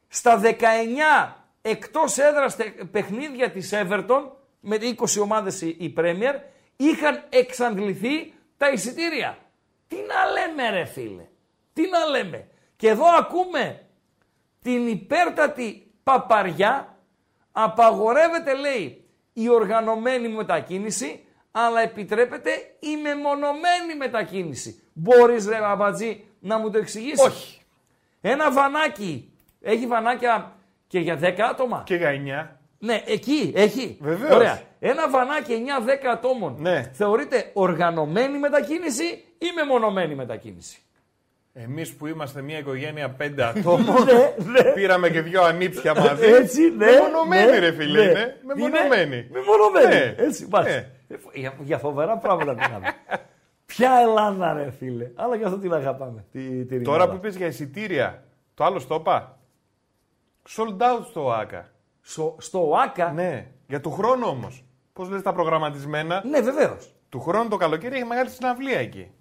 στα 0.10 0.42
19 0.44 1.36
εκτός 1.62 2.18
έδρας 2.18 2.56
τε- 2.56 2.84
παιχνίδια 2.92 3.52
της 3.52 3.74
Everton 3.74 4.24
με 4.60 4.78
20 4.82 5.22
ομάδες 5.22 5.62
η 5.62 5.76
η 5.80 5.94
Premier 5.98 6.34
είχαν 6.76 7.24
εξαντληθεί 7.30 8.34
τα 8.58 8.70
εισιτήρια. 8.70 9.38
Τι 9.88 9.96
να 9.96 10.32
λέμε 10.32 10.70
ρε 10.70 10.86
φίλε; 10.86 11.28
Τι 11.74 11.90
να 11.90 12.06
λέμε; 12.06 12.48
Και 12.76 12.88
εδώ 12.90 13.06
ακούμε 13.18 13.84
την 14.62 14.88
υπέρτατη 14.88 15.92
παπαριά 16.04 16.98
απαγορεύεται 17.52 18.54
λέει 18.56 19.04
η 19.34 19.50
οργανωμένη 19.50 20.28
μετακίνηση 20.28 21.24
αλλά 21.52 21.82
επιτρέπεται 21.82 22.52
η 22.80 22.98
μεμονωμένη 22.98 23.96
μετακίνηση. 23.98 24.84
Μπορείς 24.94 25.48
ρε 25.48 25.60
Μπαμπατζή 25.60 26.24
να 26.40 26.58
μου 26.58 26.70
το 26.72 26.78
εξηγήσεις; 26.78 27.26
Όχι. 27.26 27.62
Ένα 28.22 28.52
βανάκι. 28.52 29.34
Έχει 29.62 29.88
βανάκια 29.88 30.52
και 30.88 31.00
για 31.00 31.20
10 31.22 31.34
άτομα. 31.52 31.82
Και 31.86 31.96
για 31.96 32.12
9. 32.12 32.58
Ναι, 32.80 33.02
εκεί 33.06 33.54
έχει. 33.56 33.98
Βεβαίως. 34.02 34.36
Ωραία. 34.36 34.62
Ένα 34.80 35.10
βανάκι 35.10 35.54
9-10 36.06 36.06
ατόμων 36.14 36.56
Ναι. 36.60 36.90
θεωρείται 36.94 37.50
οργανωμένη 37.54 38.38
μετακίνηση 38.40 39.04
ή 39.38 39.46
μεμονωμένη 39.56 40.16
μετακίνηση; 40.16 40.80
Εμείς 41.54 41.94
που 41.96 42.08
είμαστε 42.08 42.42
μια 42.42 42.58
οικογένεια 42.58 43.10
πέντε 43.10 43.44
ατόμων, 43.50 44.04
Ναι, 44.04 44.52
ναι. 44.52 44.72
πήραμε 44.72 45.10
και 45.10 45.22
δυο 45.22 45.44
ανήψια 45.44 45.96
μαζί. 45.96 46.26
Έτσι, 46.26 46.62
ναι. 46.78 46.86
Μεμονωμένη, 46.86 47.52
ναι, 47.52 47.60
ρε 47.60 47.72
φίλε, 47.72 48.04
ναι. 48.04 48.10
είναι. 48.10 48.38
Μεμονωμένη. 48.46 49.28
Μεμονωμένη. 49.32 49.88
Ναι. 49.96 50.16
Έτσι, 50.18 50.48
μάλιστα. 50.52 50.78
Ναι. 51.08 51.16
Ε, 51.16 51.40
Για, 51.40 51.54
για 51.64 51.78
φοβερά 51.78 52.18
πράγματα 52.18 52.54
μιλάμε. 52.54 52.94
Ποια 53.66 53.92
Ελλάδα, 54.02 54.54
ρε 54.54 54.72
φίλε. 54.80 55.12
Αλλά 55.16 55.36
γι' 55.36 55.44
αυτό 55.44 55.58
την 55.58 55.74
αγαπάμε. 55.74 56.26
Τη, 56.32 56.66
τη 56.66 56.82
Τώρα 56.82 56.98
ρημάδα. 56.98 57.12
που 57.12 57.16
είπες 57.16 57.36
για 57.36 57.48
εισιτήρια, 57.48 58.24
το 58.54 58.64
άλλο 58.64 58.80
στο 58.80 58.96
είπα. 58.96 59.39
Sold 60.56 60.82
out 60.82 61.06
στο 61.10 61.26
ΟΑΚΑ. 61.26 61.72
Στο, 62.02 62.36
στο 62.40 62.70
ΟΑΚΑ; 62.70 63.12
Ναι, 63.12 63.24
Ναι, 63.24 63.48
για 63.68 63.82
του 63.82 63.92
χρόνου 63.92 64.28
όμως. 64.28 64.64
Πώς 64.94 65.10
λες 65.10 65.22
τα 65.22 65.34
προγραμματισμένα; 65.34 66.24
ναι 66.26 66.42
βεβαίως. 66.42 66.94
Του 67.10 67.20
χρόνου 67.22 67.50
το 67.50 67.58
καλοκαίρι 67.58 67.96
έχει 67.96 68.06
μεγάλη 68.06 68.30
συναυλία 68.30 68.80
εκεί. 68.80 69.12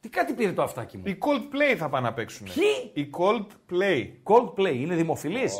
Τι 0.00 0.08
κάτι 0.08 0.32
πήρε 0.32 0.52
το 0.52 0.62
αυτάκι 0.62 0.96
μου. 0.96 1.02
Οι 1.06 1.18
Coldplay 1.20 1.76
θα 1.76 1.88
πάνε 1.88 2.06
να 2.08 2.14
παίξουν. 2.14 2.46
Ποιοι; 2.54 2.90
Οι 2.92 3.10
Coldplay. 3.18 4.08
Coldplay 4.24 4.74
είναι 4.74 4.94
δημοφιλής. 4.94 5.58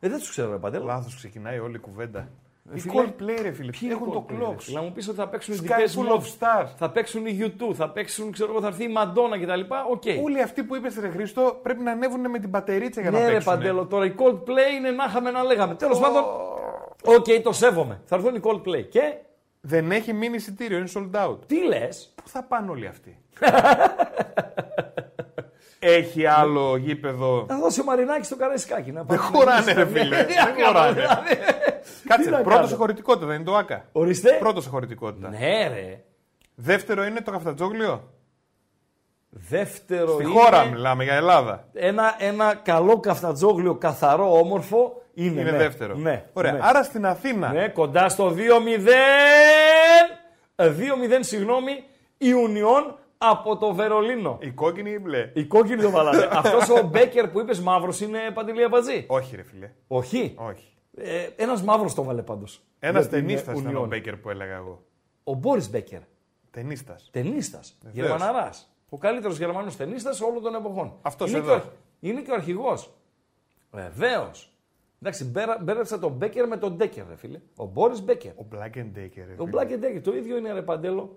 Ε, 0.00 0.08
δεν 0.08 0.18
τους 0.18 0.30
ξέρω, 0.30 0.50
ρε 0.50 0.58
Παντέλο. 0.58 0.84
Λάθος 0.84 1.14
ξεκινάει 1.16 1.58
όλη 1.58 1.76
η 1.76 1.78
κουβέντα. 1.78 2.28
Οι 2.74 2.80
φίλε, 2.80 2.92
Coldplay, 3.02 3.38
ρε 3.42 3.52
φίλε. 3.52 3.70
Ποιοι 3.70 3.80
είναι 3.82 3.92
έχουν 3.92 4.12
το 4.12 4.26
Coldplay, 4.28 4.38
ρε 4.38 4.44
Clocks. 4.46 4.58
φίλε; 4.58 4.78
Να 4.78 4.84
μου 4.84 4.92
πεις 4.92 5.08
ότι 5.08 5.16
θα 5.16 5.28
παίξουν 5.28 5.54
οι 5.54 5.56
Sky 5.60 5.62
δικές 5.62 5.98
full 5.98 6.02
μου. 6.02 6.20
of 6.20 6.22
stars. 6.22 6.66
Θα 6.76 6.90
παίξουν 6.90 7.26
οι 7.26 7.38
U2, 7.58 7.74
θα 7.74 7.90
παίξουν, 7.90 8.32
ξέρω 8.32 8.50
εγώ, 8.50 8.60
θα 8.60 8.66
έρθει 8.66 8.84
η 8.84 8.88
Μαντόνα 8.88 9.38
κτλ. 9.38 9.60
Οκ. 9.90 10.02
Όλοι 10.24 10.42
αυτοί 10.42 10.62
που 10.62 10.76
είπες, 10.76 10.96
Ρε 11.00 11.08
Χρήστο, 11.08 11.58
πρέπει 11.62 11.82
να 11.82 11.90
ανέβουν 11.92 12.30
με 12.30 12.38
την 12.38 12.50
πατερίτσα 12.50 13.00
για 13.00 13.10
να 13.10 13.18
Ναι, 13.18 13.26
ρε 13.26 13.32
παίξουν. 13.32 13.52
Παντέλο, 13.52 13.86
τώρα 13.86 14.04
οι 14.04 14.14
Coldplay 14.18 14.76
είναι 14.78 14.90
να 14.90 15.04
είχαμε 15.04 15.30
να 15.30 15.42
λέγαμε. 15.42 15.74
Τέλος 15.74 15.98
πάντων, 16.00 16.24
οκ, 17.04 17.26
το 17.42 17.52
σέβομαι. 17.52 18.00
Θα 18.04 18.16
έρθουν 18.16 18.34
οι 18.34 18.40
Coldplay. 18.42 18.84
Και; 18.88 19.14
Δεν 19.60 19.90
έχει 19.90 20.12
μείνει 20.12 20.36
εισιτήριο, 20.36 20.78
είναι 20.78 20.88
sold 20.94 21.10
out. 21.28 21.38
τι 21.46 21.64
λες, 21.66 22.12
Πού 22.14 22.28
θα 22.28 22.42
πάνε 22.42 22.70
όλοι 22.70 22.86
αυτοί; 22.86 23.18
έχει 25.78 26.26
άλλο 26.26 26.76
γήπεδο. 26.76 27.44
θα 27.48 27.58
δώσει 27.58 27.80
ο 27.80 27.84
Μαρινάκης 27.84 28.26
στο 28.26 28.36
καραϊσκάκι 28.36 28.92
να 28.92 29.04
πάει. 29.04 29.18
Δεν 29.18 29.26
χωράνε, 29.26 29.72
ρε 29.72 29.86
φίλε. 29.86 30.24
Τι 30.24 30.34
να 30.34 30.44
Δεν 30.44 30.54
κάνω, 30.56 30.66
χωράνε. 30.78 30.92
δηλαδή. 30.92 31.34
Κάτσε, 32.08 32.30
να 32.30 32.36
πρώτος 32.36 32.54
κάνω. 32.54 32.66
σε 32.68 32.74
χωρητικότητα 32.76 33.26
δεν 33.26 33.34
είναι 33.36 33.44
το 33.44 33.56
ΑΚΑ. 33.56 33.84
Ορίστε. 33.92 34.36
Πρώτος 34.40 34.64
σε 34.64 34.70
χωρητικότητα. 34.70 35.28
Ναι, 35.28 35.68
ρε. 35.68 36.00
Δεύτερο 36.54 37.04
είναι 37.04 37.20
το 37.20 37.30
καφτατζόγλιο. 37.30 38.12
Δεύτερο 39.30 40.12
Στη 40.12 40.22
είναι 40.22 40.32
χώρα 40.32 40.64
μιλάμε 40.64 41.04
για 41.04 41.14
Ελλάδα. 41.14 41.68
ένα, 41.72 42.14
ένα 42.18 42.54
καλό 42.54 43.00
καφτατζόγλιο 43.00 43.74
καθαρό, 43.74 44.38
όμορφο 44.38 45.02
είναι. 45.14 45.40
Είναι 45.40 45.50
ναι. 45.50 45.56
δεύτερο. 45.56 45.94
Ναι, 45.94 46.24
Ωραία. 46.32 46.52
ναι. 46.52 46.58
Άρα 46.62 46.82
στην 46.82 47.06
Αθήνα. 47.06 47.52
Ναι, 47.52 47.68
κοντά 47.68 48.08
στο 48.08 48.34
2-0. 48.36 48.36
Ε, 50.56 50.72
2-0, 50.78 51.18
συγγνώμη, 51.20 51.84
Ιουνιών 52.18 52.98
από 53.18 53.56
το 53.56 53.74
Βερολίνο. 53.74 54.38
Η 54.40 54.50
κόκκινη 54.50 54.90
ή 54.90 54.94
η 54.96 55.00
μπλε; 55.02 55.30
Η 55.34 55.44
κόκκινη 55.44 55.82
το 55.82 55.90
βάλανε. 55.90 56.28
Αυτός 56.40 56.68
ο 56.68 56.86
Μπέκερ 56.86 57.28
που 57.28 57.40
είπες 57.40 57.60
μαύρος 57.60 58.00
είναι 58.00 58.18
παντελή 58.34 58.64
αμπατζή. 58.64 59.04
Όχι, 59.08 59.36
ρε 59.36 59.42
φίλε. 59.42 59.70
Όχι; 59.88 60.34
Όχι. 60.36 60.76
Ε, 60.96 61.28
Ένας 61.36 61.62
μαύρος 61.62 61.94
το 61.94 62.02
βάλε 62.02 62.22
πάντως. 62.22 62.62
Ένας 62.78 63.08
ταινίστα 63.08 63.52
ήταν 63.56 63.76
ο 63.76 63.86
Μπέκερ 63.86 64.16
που 64.16 64.30
έλεγα 64.30 64.54
εγώ. 64.54 64.82
Ο 65.24 65.34
Μπόρις 65.34 65.70
Μπέκερ. 65.70 66.00
Ταινίστα. 66.50 66.96
Ταινίστα. 67.10 67.60
Γερμαναράς. 67.92 68.72
Ο 68.88 68.98
καλύτερος 68.98 69.38
Γερμανός 69.38 69.76
ταινίστα 69.76 70.10
όλων 70.28 70.42
των 70.42 70.54
εποχών. 70.54 70.92
Αυτός 71.02 71.30
είναι 71.30 71.38
εδώ. 71.38 71.46
Και 71.46 71.52
ο, 71.52 71.54
αρχ- 71.54 71.66
είναι 72.00 72.20
και 72.20 72.30
ο 72.30 72.34
αρχηγός. 72.34 72.90
Βεβαίως. 73.70 74.52
Εντάξει, 75.02 75.24
μπέρα- 75.24 75.58
μπέρδεψα 75.62 75.98
τον 75.98 76.12
Μπέκερ 76.12 76.46
με 76.48 76.56
τον 76.56 76.76
Ντέκερ, 76.76 77.04
ρε 77.08 77.16
φίλε. 77.16 77.40
Ο 77.56 77.64
Μπόρις 77.66 78.02
Μπέκερ. 78.02 78.32
Ο 78.32 78.46
Black 78.52 78.76
and 78.76 78.98
Decker. 78.98 79.24
ρε 79.26 79.34
Ο 79.38 79.44
φίλε. 79.46 79.50
Black 79.52 79.68
and 79.70 79.84
Decker, 79.84 80.00
το 80.02 80.14
ίδιο 80.16 80.36
είναι 80.36 80.52
ρε 80.52 80.62
Παντέλο. 80.62 81.16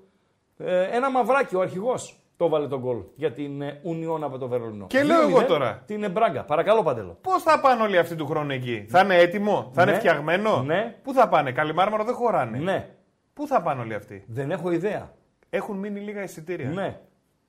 Ε, 0.66 0.84
ένα 0.84 1.12
μαυράκι, 1.12 1.56
ο 1.56 1.62
αρχηγός 1.62 2.16
το 2.38 2.50
βάλε 2.50 2.68
τον 2.68 2.80
γκολ 2.80 2.98
για 3.16 3.32
την 3.32 3.62
ε, 3.62 3.82
Union 3.86 4.22
από 4.22 4.38
το 4.38 4.48
Βερολίνο. 4.48 4.88
Και 4.88 5.04
λέω 5.04 5.26
2-0, 5.26 5.30
εγώ 5.30 5.46
τώρα. 5.46 5.84
Την 5.86 6.12
Μπράγκα. 6.12 6.44
Παρακαλώ, 6.44 6.84
Παντέλο. 6.84 7.18
Πώς 7.22 7.44
θα 7.44 7.60
πάνε 7.60 7.82
όλοι 7.84 7.98
αυτοί 7.98 8.16
του 8.16 8.26
χρόνου 8.28 8.52
εκεί; 8.52 8.86
Θα 8.90 9.00
είναι 9.00 9.16
έτοιμο, 9.18 9.70
θα 9.74 9.86
Ναι. 9.86 9.92
είναι 9.92 10.00
φτιαγμένο; 10.00 10.62
Ναι. 10.64 10.96
Πού 11.04 11.14
θα 11.14 11.28
πάνε, 11.30 11.52
Καλιμάρμαρο 11.52 12.04
δεν 12.04 12.14
χωράνε. 12.14 12.58
Ναι, 12.58 12.90
Πού 13.34 13.48
θα 13.48 13.62
πάνε 13.62 13.82
όλοι 13.82 13.94
αυτοί; 13.94 14.24
δεν 14.28 14.52
έχω 14.52 14.72
ιδέα. 14.72 15.14
Έχουν 15.50 15.78
μείνει 15.78 16.00
λίγα 16.00 16.24
εισιτήρια. 16.24 16.70
Ναι, 16.70 17.00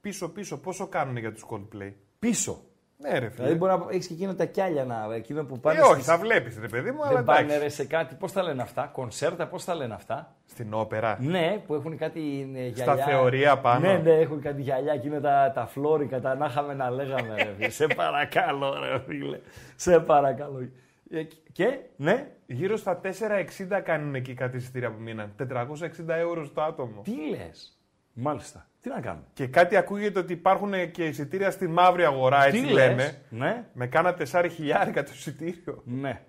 Πίσω-πίσω, 0.00 0.58
πόσο 0.58 0.86
κάνουν 0.86 1.16
για 1.16 1.32
τους 1.32 1.44
Coldplay; 1.50 1.92
πίσω. 2.18 2.60
Ναι, 3.02 3.18
ρε 3.18 3.26
Δηλαδή 3.28 3.44
φίλε. 3.44 3.54
μπορεί 3.54 3.72
να 3.72 3.86
έχεις 3.90 4.06
και 4.06 4.12
εκείνα 4.14 4.34
τα 4.34 4.44
κιάλια 4.44 4.84
να, 4.84 5.14
εκείνο 5.14 5.44
που 5.44 5.60
πάνε. 5.60 5.78
Ε, 5.78 5.82
όχι, 5.82 5.92
στις- 5.92 6.04
θα 6.06 6.16
βλέπεις, 6.18 6.58
ρε 6.60 6.68
παιδί 6.68 6.90
μου, 6.90 7.02
αλλά 7.04 7.14
Δεν 7.14 7.24
πάνε 7.24 7.40
εντάξει. 7.40 7.58
ρε, 7.62 7.68
σε 7.68 7.84
κάτι, 7.84 8.14
πώς 8.14 8.32
τα 8.32 8.42
λένε 8.42 8.62
αυτά, 8.62 8.90
κονσέρτα, 8.92 9.46
πώς 9.46 9.64
τα 9.64 9.74
λένε 9.74 9.94
αυτά; 9.94 10.34
Στην 10.46 10.74
όπερα. 10.74 11.16
Ναι, 11.20 11.62
που 11.66 11.74
έχουν 11.74 11.96
κάτι 11.96 12.52
ε, 12.54 12.66
γυαλιά. 12.66 12.94
Στα 12.94 13.04
θεωρία 13.04 13.58
πάνω. 13.58 13.86
Ναι, 13.86 13.96
ναι, 13.98 14.10
έχουν 14.10 14.40
κάτι 14.40 14.62
γυαλιά 14.62 14.96
και 14.96 15.06
είναι 15.08 15.20
τα, 15.20 15.52
τα 15.54 15.66
φλόρικα, 15.66 16.20
τα 16.20 16.34
να 16.34 16.46
είχαμε 16.46 16.74
να 16.74 16.90
λέγαμε. 16.90 17.34
Ρε, 17.34 17.52
φίλε. 17.56 17.68
σε 17.68 17.86
παρακαλώ, 17.86 18.78
ρε 18.80 18.98
φίλε. 19.06 19.38
Σε 19.76 20.00
παρακαλώ. 20.00 20.68
Ε, 21.10 21.22
και, 21.52 21.78
ναι, 21.96 22.26
Γύρω 22.46 22.76
στα 22.76 23.00
4,60 23.02 23.80
κάνουν 23.84 24.14
εκεί 24.14 24.34
κάτι 24.34 24.56
εισιτήρια 24.56 24.90
που 24.90 25.00
μείναν. 25.00 25.32
460 25.38 26.08
ευρώ 26.08 26.48
το 26.54 26.62
άτομο. 26.62 27.00
τι 27.02 27.12
λες; 27.30 27.78
Μάλιστα. 28.12 28.66
Τι 28.82 28.88
να 28.88 29.00
κάνουμε. 29.00 29.24
Και 29.32 29.46
κάτι 29.46 29.76
ακούγεται 29.76 30.18
ότι 30.18 30.32
υπάρχουν 30.32 30.90
και 30.90 31.06
εισιτήρια 31.06 31.50
στη 31.50 31.66
μαύρη 31.66 32.04
αγορά, 32.04 32.44
έτσι 32.44 32.60
τι 32.62 32.72
λένε. 32.72 32.94
λες; 32.94 33.18
Ναι, 33.30 33.64
Με 33.72 33.86
κάνα 33.86 34.14
4 34.14 34.46
χιλιάρικα 34.50 35.02
το 35.02 35.10
εισιτήριο. 35.14 35.82
ναι. 35.84 36.22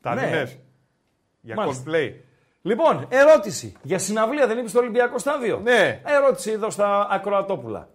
Τα 0.00 0.14
Ναι. 0.14 0.26
δίνες. 0.26 0.58
Για 1.40 1.54
Μάλιστα. 1.54 1.82
cosplay. 1.90 2.12
Λοιπόν, 2.62 3.06
ερώτηση. 3.10 3.76
Για 3.82 3.98
συναυλία 3.98 4.46
δεν 4.46 4.58
είπε 4.58 4.68
στο 4.68 4.78
Ολυμπιακό 4.78 5.18
στάδιο; 5.18 5.58
Ναι. 5.58 6.02
Ερώτηση 6.06 6.50
εδώ 6.50 6.70
στα 6.70 7.08
Ακροατόπουλα. 7.10 7.88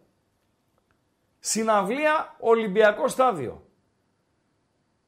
Συναυλία 1.40 2.36
Ολυμπιακό 2.40 3.08
στάδιο. 3.08 3.68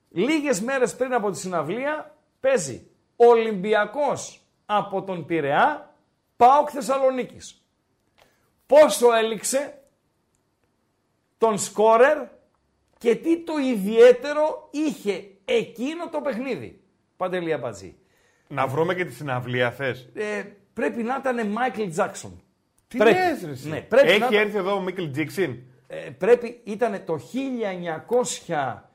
Λίγες 0.10 0.62
μέρες 0.62 0.96
πριν 0.96 1.14
από 1.14 1.32
τη 1.32 1.38
συναυλία 1.38 2.16
παίζει 2.40 2.88
Ολυμπιακός 3.16 4.42
από 4.66 5.04
τον 5.04 5.26
Πειραιά, 5.26 5.94
ΠΑΟΚ 6.38 6.70
Θεσσαλονίκης. 6.72 7.65
Πόσο 8.66 9.14
έληξε 9.14 9.82
τον 11.38 11.58
σκόρερ 11.60 12.18
και 12.98 13.16
τι 13.16 13.44
το 13.44 13.54
ιδιαίτερο 13.58 14.70
είχε 14.72 15.28
εκείνο 15.46 16.10
το 16.10 16.22
παιχνίδι. 16.22 16.82
Παντελή 17.18 17.54
Αμπατζή. 17.54 17.96
Να 18.48 18.68
βρούμε 18.68 18.96
και 18.96 19.06
τη 19.06 19.14
συναυλία 19.14 19.72
θες. 19.72 20.10
Ε, 20.14 20.44
πρέπει 20.74 21.04
να 21.04 21.16
ήταν 21.20 21.48
Μάικλ 21.48 21.88
Τζάξον. 21.90 22.42
Τι 22.88 22.98
Πρέπει. 22.98 23.18
λες, 23.18 23.44
ρε, 23.46 23.52
εσύ. 23.52 23.70
Ναι, 23.70 23.82
πρέπει 23.82 24.08
Έχει 24.10 24.20
να 24.20 24.26
ήταν- 24.28 24.40
έρθει 24.40 24.58
εδώ 24.58 24.76
ο 24.76 24.80
Μίκλ 24.82 25.10
Τζίξιν. 25.12 25.58
Ε, 25.88 25.96
πρέπει, 25.96 26.62
ήταν 26.64 27.04
το 27.06 27.18
1900 27.18 28.90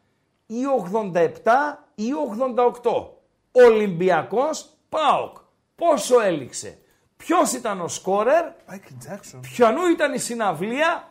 ή 0.47 0.67
87 0.67 1.87
ή 1.95 2.09
88. 2.15 3.19
Ολυμπιακός 3.53 4.71
ΠΑΟΚ. 4.89 5.37
Πόσο 5.75 6.21
έληξε. 6.21 6.79
Ποιος 7.25 7.53
ήταν 7.53 7.81
ο 7.81 7.89
σκόρερ, 7.89 8.45
Μάικλ 8.69 8.95
Τζάξον. 8.99 9.41
ποιανού 9.41 9.87
ήταν 9.87 10.15
η 10.15 10.19
συναυλία 10.19 11.09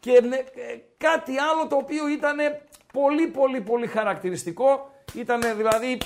και 0.00 0.20
ναι, 0.28 0.36
ε, 0.36 0.44
κάτι 0.96 1.38
άλλο 1.38 1.66
το 1.68 1.76
οποίο 1.76 2.08
ήταν 2.08 2.36
πολύ 2.92 3.26
πολύ 3.26 3.60
πολύ 3.60 3.86
χαρακτηριστικό. 3.86 4.90
Ήταν 5.14 5.40
δηλαδή 5.56 5.98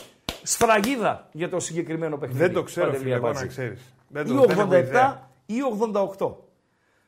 σφραγίδα 0.42 1.28
για 1.32 1.48
το 1.48 1.60
συγκεκριμένο 1.60 2.16
παιχνίδι. 2.18 2.40
Δεν 2.44 2.52
το 2.52 2.62
ξέρω, 2.62 2.86
Παντελή 2.86 3.02
φίλε, 3.04 3.14
εγώ 3.14 3.24
να 3.24 3.28
Αμπατζή. 3.30 3.48
ξέρεις. 3.48 3.94
Δεν 4.08 4.26
Ή 4.26 4.28
το 4.28 4.42
δεν 4.44 4.58
έχω 4.58 4.68
87 4.70 4.72
ιδέα. 4.78 5.30
ή 5.46 5.56
88. 6.18 6.32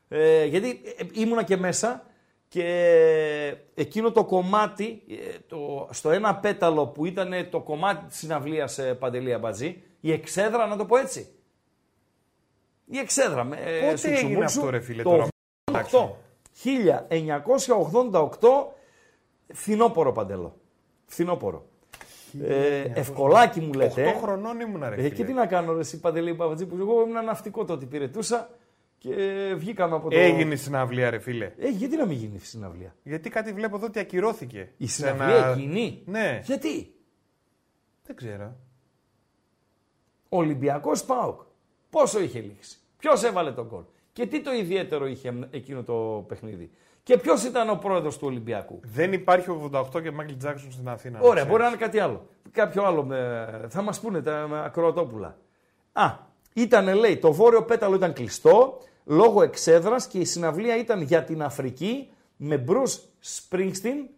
Ε, 0.09 0.45
γιατί 0.45 0.81
ε, 0.97 1.05
ήμουνα 1.13 1.43
και 1.43 1.57
μέσα 1.57 2.03
και 2.49 3.57
εκείνο 3.75 4.13
το 4.13 4.25
κομμάτι, 4.25 5.03
ε, 5.09 5.37
το, 5.49 5.89
στο 5.91 6.11
ένα 6.11 6.35
πέταλο 6.37 6.87
που 6.87 7.07
ήταν 7.07 7.33
το 7.51 7.61
κομμάτι 7.61 8.07
της 8.07 8.19
συναυλίας 8.19 8.79
ε, 8.79 8.95
Παντελή 8.95 9.33
Αμπατζή, 9.33 9.83
η 10.01 10.13
εξέδρα, 10.13 10.67
να 10.67 10.77
το 10.77 10.85
πω 10.85 10.97
έτσι. 10.97 11.29
Η 12.85 12.99
εξέδρα. 12.99 13.45
με, 13.45 13.57
ε, 13.57 13.81
Πότε 13.81 13.97
σουξουμούξου, 13.97 14.27
έγινε 14.27 14.45
αυτό, 14.45 14.71
ρε 14.71 14.81
φίλε, 14.81 15.03
το 15.03 15.11
τώρα, 15.11 15.27
88. 15.73 16.17
1988, 16.65 18.73
φθινόπορο 19.53 20.13
Παντελό. 20.13 20.57
Φθινόπορο. 21.07 21.67
Ε, 22.43 22.81
ευκολάκι 22.95 23.61
μου 23.61 23.73
λέτε. 23.73 24.03
8 24.03 24.07
ε. 24.17 24.19
χρονών 24.19 24.61
ήμουν, 24.61 24.85
ρε 24.89 24.95
Ε, 24.95 25.03
και 25.03 25.09
τι 25.09 25.15
φίλε. 25.25 25.33
να 25.33 25.47
κάνω, 25.47 25.73
ρε, 25.73 25.81
εσύ 25.81 26.01
Παντελή 26.01 26.35
Παπατζή, 26.35 26.67
που 26.67 26.77
εγώ 26.81 27.03
ήμουν 27.03 27.25
ναυτικό 27.25 27.65
τότε, 27.65 27.85
υπηρετούσα 27.85 28.51
και 28.99 29.15
βγήκαμε 29.57 29.95
από 29.95 30.11
το. 30.11 30.17
Έγινε 30.19 30.55
η 30.55 30.57
συναυλία, 30.57 31.11
ρε 31.11 31.19
φίλε. 31.19 31.53
Ε, 31.59 31.69
γιατί 31.69 31.97
να 31.97 32.07
μην 32.07 32.17
γίνει 32.17 32.35
η 32.35 32.39
συναυλία; 32.39 32.95
Γιατί 33.03 33.31
κάτι 33.31 33.53
βλέπω 33.53 33.77
εδώ 33.77 33.87
ότι 33.87 33.99
ακυρώθηκε. 33.99 34.73
Η 34.77 34.87
Σε 34.87 34.95
συναυλία 34.95 35.37
ένα- 35.37 35.49
εκείνη; 35.51 36.03
Ναι. 36.07 36.41
Γιατί; 36.45 36.95
Δεν 38.07 38.17
ξέρω. 38.17 38.57
Ολυμπιακός 40.29 41.05
Πάοκ. 41.05 41.41
Πόσο 41.93 42.21
είχε 42.21 42.41
λήξει. 42.41 42.77
Ποιος 42.99 43.23
έβαλε 43.23 43.53
τον 43.53 43.69
κόλ. 43.69 43.83
Και 44.13 44.27
τι 44.27 44.41
το 44.43 44.53
ιδιαίτερο 44.53 45.07
είχε 45.07 45.49
εκείνο 45.51 45.83
το 45.83 46.25
παιχνίδι. 46.29 46.71
Και 47.03 47.17
ποιος 47.17 47.45
ήταν 47.45 47.71
ο 47.71 47.75
πρόεδρος 47.75 48.19
του 48.19 48.27
Ολυμπιακού. 48.27 48.81
Δεν 48.83 49.13
υπάρχει 49.13 49.69
88 49.73 50.03
και 50.03 50.11
Μάικλ 50.11 50.35
Τζάξον 50.39 50.73
στην 50.73 50.89
Αθήνα. 50.89 51.19
να 51.19 51.25
Ωραία, 51.25 51.33
ξέρεις. 51.33 51.51
μπορεί 51.51 51.63
να 51.63 51.69
είναι 51.69 51.77
κάτι 51.77 51.99
άλλο. 51.99 52.27
Κάποιο 52.51 52.83
άλλο 52.85 53.05
με... 53.05 53.67
θα 53.69 53.83
μας 53.83 54.01
πούνε 54.01 54.23
τα 54.23 54.47
με 54.49 54.65
ακροατόπουλα. 54.65 55.39
Α, 55.93 56.17
ήταν 56.53 56.95
λέει, 56.95 57.17
το 57.17 57.33
βόρειο 57.33 57.63
πέταλο 57.65 57.95
ήταν 57.95 58.13
κλειστό 58.13 58.79
λόγω 59.05 59.43
εξέδρας 59.43 60.07
και 60.07 60.19
η 60.19 60.25
συναυλία 60.25 60.77
ήταν 60.77 61.03
για 61.03 61.25
την 61.25 61.43
Αφρική 61.43 62.09
με 62.37 62.65
Bruce 62.69 62.99
Springsteen, 63.25 64.09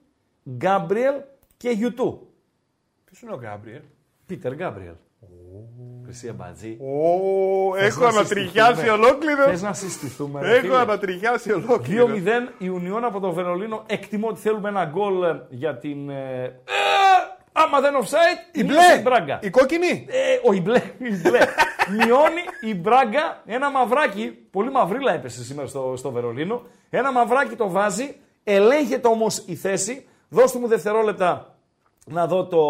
Gabriel 0.60 1.22
και 1.56 1.78
U2. 1.80 2.14
Ποιος 3.04 3.20
είναι 3.22 3.32
ο 3.32 3.38
Γκάμπριελ; 3.38 3.82
Πίτερ 4.26 4.54
Γκάμπριελ. 4.54 4.94
Χρυσή 6.04 6.28
Αμπατζή. 6.28 6.76
Ω, 6.80 7.74
Θες 7.76 7.86
έχω 7.88 8.00
να 8.02 8.08
ανατριχιάσει 8.08 8.74
συστηθούμε. 8.74 9.04
ολόκληρο. 9.06 9.42
Θες 9.44 9.62
να 9.62 9.72
συστηθούμε. 9.72 10.40
ρε 10.40 10.50
Έχω 10.52 10.60
φίλε. 10.60 10.76
ανατριχιάσει 10.78 11.52
ολόκληρο. 11.52 12.06
2-0 12.06 12.52
Ιουνιών 12.58 13.04
από 13.04 13.20
το 13.20 13.32
Βερολίνο. 13.32 13.82
Εκτιμώ 13.86 14.28
ότι 14.28 14.40
θέλουμε 14.40 14.68
ένα 14.68 14.84
γκολ 14.84 15.22
ε, 15.22 15.46
για 15.50 15.78
την. 15.78 16.08
Ε, 16.10 16.42
ε, 16.44 16.50
άμα 17.52 17.80
δεν 17.80 17.92
offside, 18.02 18.56
Η 18.58 18.62
μείωσε 18.62 18.78
μπλε. 18.90 18.98
η 18.98 19.02
Μπράγκα. 19.02 19.38
Η 19.42 19.50
κόκκινη. 19.50 20.06
Ε, 20.08 20.48
ο 20.48 20.52
η 20.52 20.60
μπλε. 20.60 20.78
Η 20.98 21.28
μπλε. 21.28 21.38
Μειώνει 21.90 22.40
η 22.60 22.74
Μπράγκα 22.74 23.42
ένα 23.46 23.70
μαυράκι. 23.70 24.38
Πολύ 24.50 24.70
μαυρίλα 24.70 25.12
έπεσε 25.12 25.44
σήμερα 25.44 25.68
στο, 25.68 25.94
στο 25.96 26.10
Βερολίνο. 26.10 26.62
Ένα 26.90 27.12
μαυράκι 27.12 27.54
το 27.56 27.70
βάζει. 27.70 28.16
Ελέγχεται 28.44 29.08
όμως 29.08 29.42
η 29.46 29.54
θέση. 29.54 30.06
Δώστε 30.28 30.58
μου 30.58 30.66
δευτερόλεπτα 30.68 31.54
να 32.06 32.26
δω 32.26 32.44
το. 32.46 32.62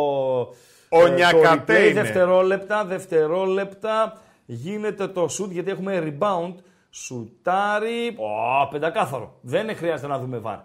Ο 0.95 1.07
ε, 1.07 1.09
το 1.09 1.15
Νιακατέ 1.15 1.77
replay. 1.77 1.91
είναι. 1.91 2.03
Δευτερόλεπτα, 2.03 2.85
δευτερόλεπτα. 2.85 4.21
Γίνεται 4.47 5.09
το 5.09 5.25
shoot 5.25 5.49
γιατί 5.51 5.71
έχουμε 5.71 6.17
rebound. 6.21 6.55
Σουτάρι. 6.91 8.17
Ω, 8.63 8.69
πεντακάθαρο. 8.69 9.39
Δεν 9.41 9.77
χρειάζεται 9.77 10.09
να 10.09 10.19
δούμε 10.19 10.39
βαρ. 10.39 10.59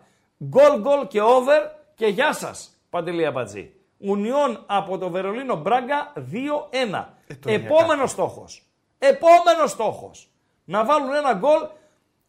Γκολ, 0.43 0.79
γκολ 0.79 1.07
και 1.07 1.21
over 1.21 1.71
και 1.95 2.05
γεια 2.05 2.33
σας. 2.33 2.81
Παντελή 2.89 3.25
Αμπατζή. 3.25 3.73
Ουνιόν 3.97 4.63
από 4.65 4.97
το 4.97 5.09
Βερολίνο 5.09 5.55
Μπράγκα 5.55 6.13
2-1. 6.15 7.05
το 7.39 7.51
Επόμενος 7.51 8.11
στόχος. 8.11 8.63
Επόμενος 8.97 9.71
στόχος. 9.71 10.29
Να 10.65 10.85
βάλουν 10.85 11.13
ένα 11.13 11.33
γκολ 11.33 11.59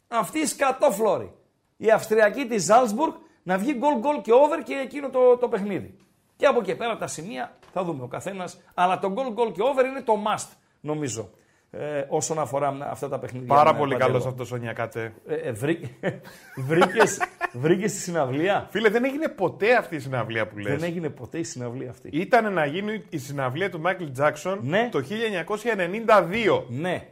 αυτοί 0.08 0.38
οι 0.38 0.46
σκατόφλωροι. 0.46 1.32
Η 1.76 1.90
Αυστριακή 1.90 2.46
της 2.46 2.64
Ζάλσμπουργκ 2.64 3.12
να 3.42 3.58
βγει 3.58 3.74
γκολ 3.74 3.98
γκολ 3.98 4.20
και 4.20 4.32
over 4.32 4.62
και 4.64 4.74
εκείνο 4.74 5.08
το, 5.08 5.36
το 5.36 5.48
παιχνίδι. 5.48 5.96
Και 6.36 6.46
από 6.46 6.60
εκεί 6.60 6.74
πέρα 6.74 6.96
τα 6.96 7.06
σημεία 7.06 7.52
θα 7.72 7.84
δούμε 7.84 8.02
ο 8.02 8.06
καθένας. 8.06 8.60
Αλλά 8.74 8.98
το 8.98 9.10
γκολ 9.12 9.32
γκολ 9.32 9.52
και 9.52 9.62
over 9.62 9.84
είναι 9.84 10.00
το 10.02 10.12
must 10.26 10.48
νομίζω. 10.80 11.30
Ε, 11.72 12.04
όσον 12.08 12.38
αφορά 12.38 12.76
αυτά 12.90 13.08
τα 13.08 13.18
παιχνίδια. 13.18 13.54
Πάρα 13.54 13.72
με 13.72 13.78
πολύ 13.78 13.92
Παντελό. 13.92 14.10
καλός 14.10 14.26
αυτός 14.26 14.52
ο 14.52 14.56
Νιακατέ. 14.56 15.12
Ε, 15.26 15.34
ε, 15.34 15.52
βρή... 15.52 15.96
βρήκες, 16.68 17.20
βρήκες 17.52 17.92
τη 17.92 17.98
συναυλία; 17.98 18.66
Φίλε, 18.70 18.88
δεν 18.88 19.04
έγινε 19.04 19.28
ποτέ 19.28 19.74
αυτή 19.76 19.94
η 19.96 19.98
συναυλία 19.98 20.46
που 20.46 20.58
λες. 20.58 20.72
Δεν 20.80 20.82
έγινε 20.90 21.08
ποτέ 21.08 21.38
η 21.38 21.42
συναυλία 21.42 21.90
αυτή. 21.90 22.08
Ήταν 22.12 22.52
να 22.52 22.64
γίνει 22.66 23.04
η 23.08 23.18
συναυλία 23.18 23.70
του 23.70 23.80
Μάικλ 23.80 24.04
Τζάξον 24.12 24.58
Ναι. 24.62 24.88
το 24.92 25.00
1992. 25.00 26.64
Ναι. 26.68 27.06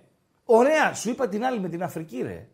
Ωραία, 0.44 0.94
σου 0.94 1.10
είπα 1.10 1.28
την 1.28 1.44
άλλη 1.44 1.60
με 1.60 1.68
την 1.68 1.82
Αφρική, 1.82 2.22
ρε. 2.22 2.46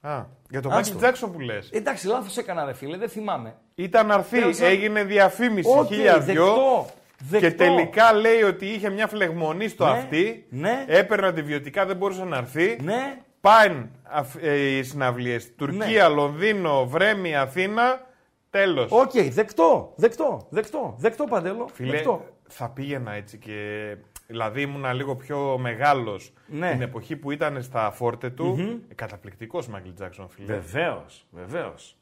Α, 0.00 0.24
για 0.50 0.60
τον 0.60 0.72
Άστο. 0.72 0.84
Μάικλ 0.92 0.96
Τζάξον 1.04 1.32
που 1.32 1.40
λες. 1.40 1.70
Εντάξει, 1.72 2.06
λάθος 2.06 2.36
έκανα, 2.36 2.64
ρε 2.64 2.72
φίλε, 2.74 2.96
δεν 2.96 3.08
θυμάμαι. 3.08 3.54
Ήταν 3.74 4.06
να 4.06 4.14
έρθει, 4.14 4.38
Πέρασα- 4.40 4.66
έγινε 4.66 5.04
διαφήμιση 5.04 5.70
Οκ, 5.78 5.86
χίλια 5.86 6.18
δυο 6.18 6.86
δεκτό, 7.22 7.38
και 7.48 7.54
δεκτό. 7.56 7.74
τελικά 7.74 8.12
λέει 8.12 8.42
ότι 8.42 8.66
είχε 8.66 8.90
μια 8.90 9.06
φλεγμονή 9.06 9.68
στο 9.68 9.84
Ναι, 9.84 9.90
αυτί. 9.90 10.46
ναι. 10.50 10.84
Έπαιρνε 10.88 11.26
αντιβιωτικά, 11.26 11.86
δεν 11.86 11.96
μπορούσε 11.96 12.24
να 12.24 12.36
έρθει. 12.36 12.78
Ναι, 12.82 13.18
Πάνε 13.40 13.88
αφ- 14.02 14.42
ε, 14.42 14.76
οι 14.76 14.82
συναυλίες. 14.82 15.54
Τουρκία, 15.56 16.08
Λονδίνο, 16.08 16.86
Βρέμη, 16.86 17.36
Αθήνα. 17.36 18.06
Τέλος. 18.50 18.90
οκ, 18.92 19.10
δεκτό, 19.30 19.92
δεκτό, 19.96 20.46
δεκτό, 20.50 20.94
δεκτό 20.98 21.24
παντέλο. 21.24 21.68
Φίλε, 21.72 21.90
δεκτό. 21.90 22.24
θα 22.48 22.68
πήγαινα 22.68 23.12
έτσι 23.12 23.38
και. 23.38 23.96
Δηλαδή 24.26 24.60
ήμουν 24.60 24.92
λίγο 24.94 25.16
πιο 25.16 25.58
μεγάλος 25.58 26.32
Ναι. 26.46 26.70
την 26.70 26.82
εποχή 26.82 27.16
που 27.16 27.30
ήταν 27.30 27.62
στα 27.62 27.90
φόρτε 27.90 28.30
του. 28.30 28.56
mm 28.58 28.92
Καταπληκτικός 28.94 29.68
Μάικλ 29.68 29.88
Τζάξον, 29.94 30.28
φίλε. 30.28 30.52
Βεβαίως, 30.52 31.26
βεβαίως. 31.30 31.96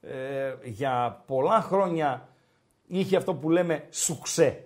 Ε, 0.00 0.54
για 0.62 1.22
πολλά 1.26 1.60
χρόνια 1.60 2.28
είχε 2.90 3.16
αυτό 3.16 3.34
που 3.34 3.50
λέμε 3.50 3.84
σουξέ. 3.90 4.64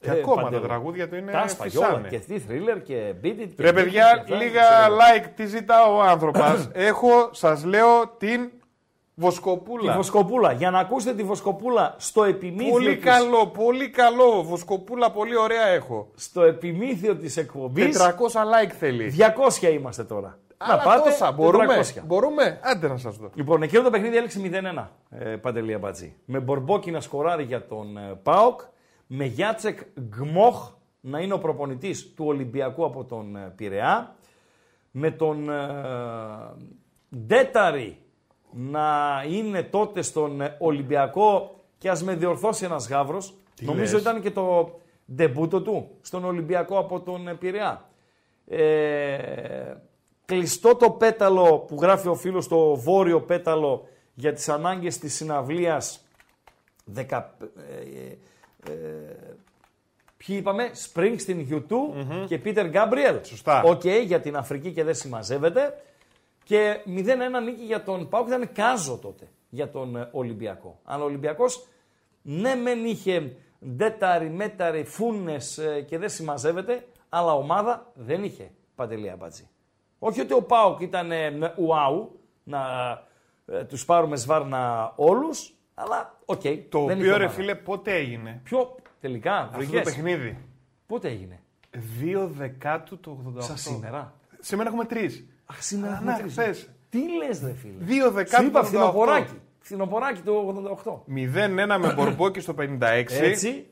Και 0.00 0.10
Ε, 0.10 0.12
ακόμα 0.18 0.42
Παντέλο. 0.42 0.60
τα 0.60 0.66
τραγούδια 0.66 1.08
του 1.08 1.16
είναι 1.16 1.32
Τα 1.32 1.38
άσπαγε 1.38 1.78
όλα 1.78 1.86
φυσάνε. 1.86 2.08
και 2.08 2.18
τι 2.18 2.38
θρίλερ 2.38 2.82
και 2.82 3.14
beat 3.22 3.26
it. 3.26 3.48
και 3.56 3.62
Ρε 3.62 3.68
beat 3.68 3.72
it 3.72 3.74
παιδιά, 3.74 4.12
και 4.26 4.32
αυτά, 4.32 4.36
λίγα 4.44 4.60
ξέρω 4.62 4.84
εγώ. 4.84 4.96
like. 4.96 5.26
Τι 5.36 5.46
ζητά 5.46 5.86
ο 5.86 6.02
άνθρωπος. 6.02 6.68
Έχω, 6.72 7.28
σας 7.32 7.64
λέω, 7.64 8.08
την 8.18 8.50
Βοσκοπούλα. 9.14 9.90
Τη 9.90 9.96
Βοσκοπούλα. 9.96 10.52
Για 10.52 10.70
να 10.70 10.78
ακούσετε 10.78 11.14
τη 11.14 11.22
Βοσκοπούλα 11.22 11.94
στο 11.98 12.24
επιμήθειο 12.24 12.72
Πολύ 12.72 12.96
της, 12.96 13.04
καλό, 13.04 13.46
πολύ 13.46 13.88
καλό. 13.90 14.42
Βοσκοπούλα, 14.42 15.10
πολύ 15.10 15.36
ωραία 15.36 15.66
έχω. 15.66 16.10
στο 16.14 16.42
επιμήθειο 16.42 17.16
της 17.16 17.36
εκπομπής. 17.36 17.98
400 17.98 18.40
like 18.40 18.70
θέλει. 18.78 19.14
200 19.60 19.72
είμαστε 19.72 20.04
τώρα. 20.04 20.38
Άλλα 20.62 21.02
τόσα. 21.02 21.32
Μπορούμε. 21.32 21.66
400. 21.66 22.02
Μπορούμε. 22.04 22.60
Άντε 22.62 22.88
να 22.88 22.96
σας 22.96 23.16
δω. 23.16 23.30
Λοιπόν, 23.34 23.62
εκείνο 23.62 23.82
το 23.82 23.90
παιχνίδι 23.90 24.16
έλεξε 24.16 24.40
0-1. 24.78 24.88
Ε, 25.10 25.36
Παντελή 25.36 25.74
Αμπατζή. 25.74 26.16
Με 26.24 26.40
Μπορμπόκι 26.40 26.90
να 26.90 27.00
σκοράρει 27.00 27.44
για 27.44 27.66
τον 27.66 27.96
ε, 27.96 28.18
Πάοκ. 28.22 28.60
Με 29.06 29.24
Γιάτσεκ 29.24 29.78
Γκμόχ 30.00 30.70
να 31.00 31.18
είναι 31.18 31.34
ο 31.34 31.38
προπονητής 31.38 32.14
του 32.14 32.24
Ολυμπιακού 32.26 32.84
από 32.84 33.04
τον 33.04 33.36
ε, 33.36 33.52
Πειραιά. 33.56 34.14
Με 34.90 35.10
τον 35.10 35.50
ε, 35.50 35.58
Ντέταρη 37.16 37.98
να 38.52 39.24
είναι 39.28 39.62
τότε 39.62 40.02
στον 40.02 40.40
ε, 40.40 40.56
Ολυμπιακό 40.58 41.60
και 41.78 41.90
ας 41.90 42.02
με 42.02 42.14
διορθώσει 42.14 42.64
ένας 42.64 42.88
γάβρος. 42.88 43.34
Νομίζω 43.60 43.92
λες; 43.92 44.00
ήταν 44.00 44.20
και 44.20 44.30
το 44.30 44.74
ντεμπούτο 45.14 45.62
του 45.62 45.90
στον 46.00 46.24
Ολυμπιακό 46.24 46.78
από 46.78 47.00
τον 47.00 47.28
ε, 47.28 47.34
Πειραιά. 47.34 47.88
Ε, 48.46 49.74
κλειστό 50.34 50.74
το 50.74 50.90
πέταλο 50.90 51.58
που 51.58 51.76
γράφει 51.80 52.08
ο 52.08 52.14
φίλος 52.14 52.48
το 52.48 52.76
βόρειο 52.76 53.20
πέταλο 53.20 53.88
για 54.14 54.32
τις 54.32 54.48
ανάγκες 54.48 54.98
της 54.98 55.14
συναυλίας 55.14 56.04
δεκα, 56.84 57.36
ε, 57.56 58.70
ε, 58.70 58.76
ποιοι 60.16 60.36
είπαμε, 60.38 60.70
Springsteen 60.92 61.46
U2 61.50 61.62
και 62.26 62.40
Peter 62.44 62.72
Gabriel. 62.72 63.20
Σωστά. 63.22 63.62
Οκ, 63.62 63.84
για 63.84 64.20
την 64.20 64.36
Αφρική 64.36 64.72
και 64.72 64.84
δεν 64.84 64.94
συμμαζεύεται. 64.94 65.82
Και 66.44 66.76
0-1 66.86 67.40
νίκη 67.44 67.64
για 67.64 67.82
τον 67.82 68.08
ΠΑΟΚ 68.08 68.26
ήταν 68.26 68.52
κάζο 68.52 68.98
τότε 69.02 69.28
για 69.48 69.70
τον 69.70 69.96
ε, 69.96 70.08
Ολυμπιακό. 70.12 70.80
Αλλά 70.84 71.02
ο 71.02 71.06
Ολυμπιακός 71.06 71.66
ναι 72.22 72.54
μεν 72.54 72.84
είχε 72.84 73.36
Ντέταρι, 73.66 74.30
μέταρι, 74.30 74.84
Φούνες 74.84 75.58
ε, 75.58 75.80
και 75.80 75.98
δεν 75.98 76.08
συμμαζεύεται, 76.08 76.86
αλλά 77.08 77.34
ομάδα 77.34 77.92
δεν 77.94 78.24
είχε 78.24 78.50
Παντελή 78.74 79.10
Αμπατζή. 79.10 79.48
Όχι 80.04 80.20
ότι 80.20 80.32
ο 80.32 80.42
ΠΑΟΚ 80.42 80.80
ήταν 80.80 81.12
ε, 81.12 81.30
ναι, 81.30 81.52
wow, 81.56 82.20
να 82.42 82.60
ε, 83.46 83.64
τους 83.64 83.84
πάρουμε 83.84 84.16
σβάρνα 84.16 84.92
όλους, 84.96 85.54
αλλά 85.74 86.18
οκ. 86.24 86.40
Το 86.68 86.84
δεν 86.84 86.96
είχε 86.98 87.06
οποίο 87.06 87.16
ρε 87.16 87.24
ομάδα. 87.24 87.28
φίλε 87.28 87.54
πότε 87.54 87.94
έγινε; 87.94 88.40
Ποιο 88.44 88.74
τελικά, 89.00 89.34
Αυτό 89.36 89.50
το 89.52 89.58
βρήκες. 89.58 89.82
παιχνίδι. 89.82 90.38
Πότε 90.86 91.08
έγινε; 91.08 91.40
2 92.00 92.28
Δεκάτου 92.36 93.00
το 93.00 93.18
88. 93.38 93.42
Σαν 93.42 93.56
σήμερα. 93.56 94.14
Σήμερα 94.40 94.68
έχουμε 94.68 94.84
τρεις. 94.84 95.26
Αχ, 95.46 95.62
σήμερα 95.62 95.92
Α, 95.92 95.96
έχουμε 95.96 96.10
να, 96.12 96.18
τρεις. 96.18 96.32
χθες. 96.32 96.68
Τι 96.88 96.98
λες 97.16 97.42
ρε 97.42 97.52
φίλε; 97.52 97.84
2 97.86 98.06
Σου 98.06 98.10
Δεκάτου 98.12 98.44
είπα 98.44 98.60
το 98.60 98.66
88. 98.66 98.68
φθινοποράκι. 98.68 99.40
Φθινοποράκι 99.58 100.20
το 100.20 100.32
88. 100.84 101.02
0-1 101.06 101.78
με 101.78 101.92
Μπορμπόκι 101.94 102.40
στο 102.40 102.54
56. 102.58 103.04
Έτσι. 103.08 103.66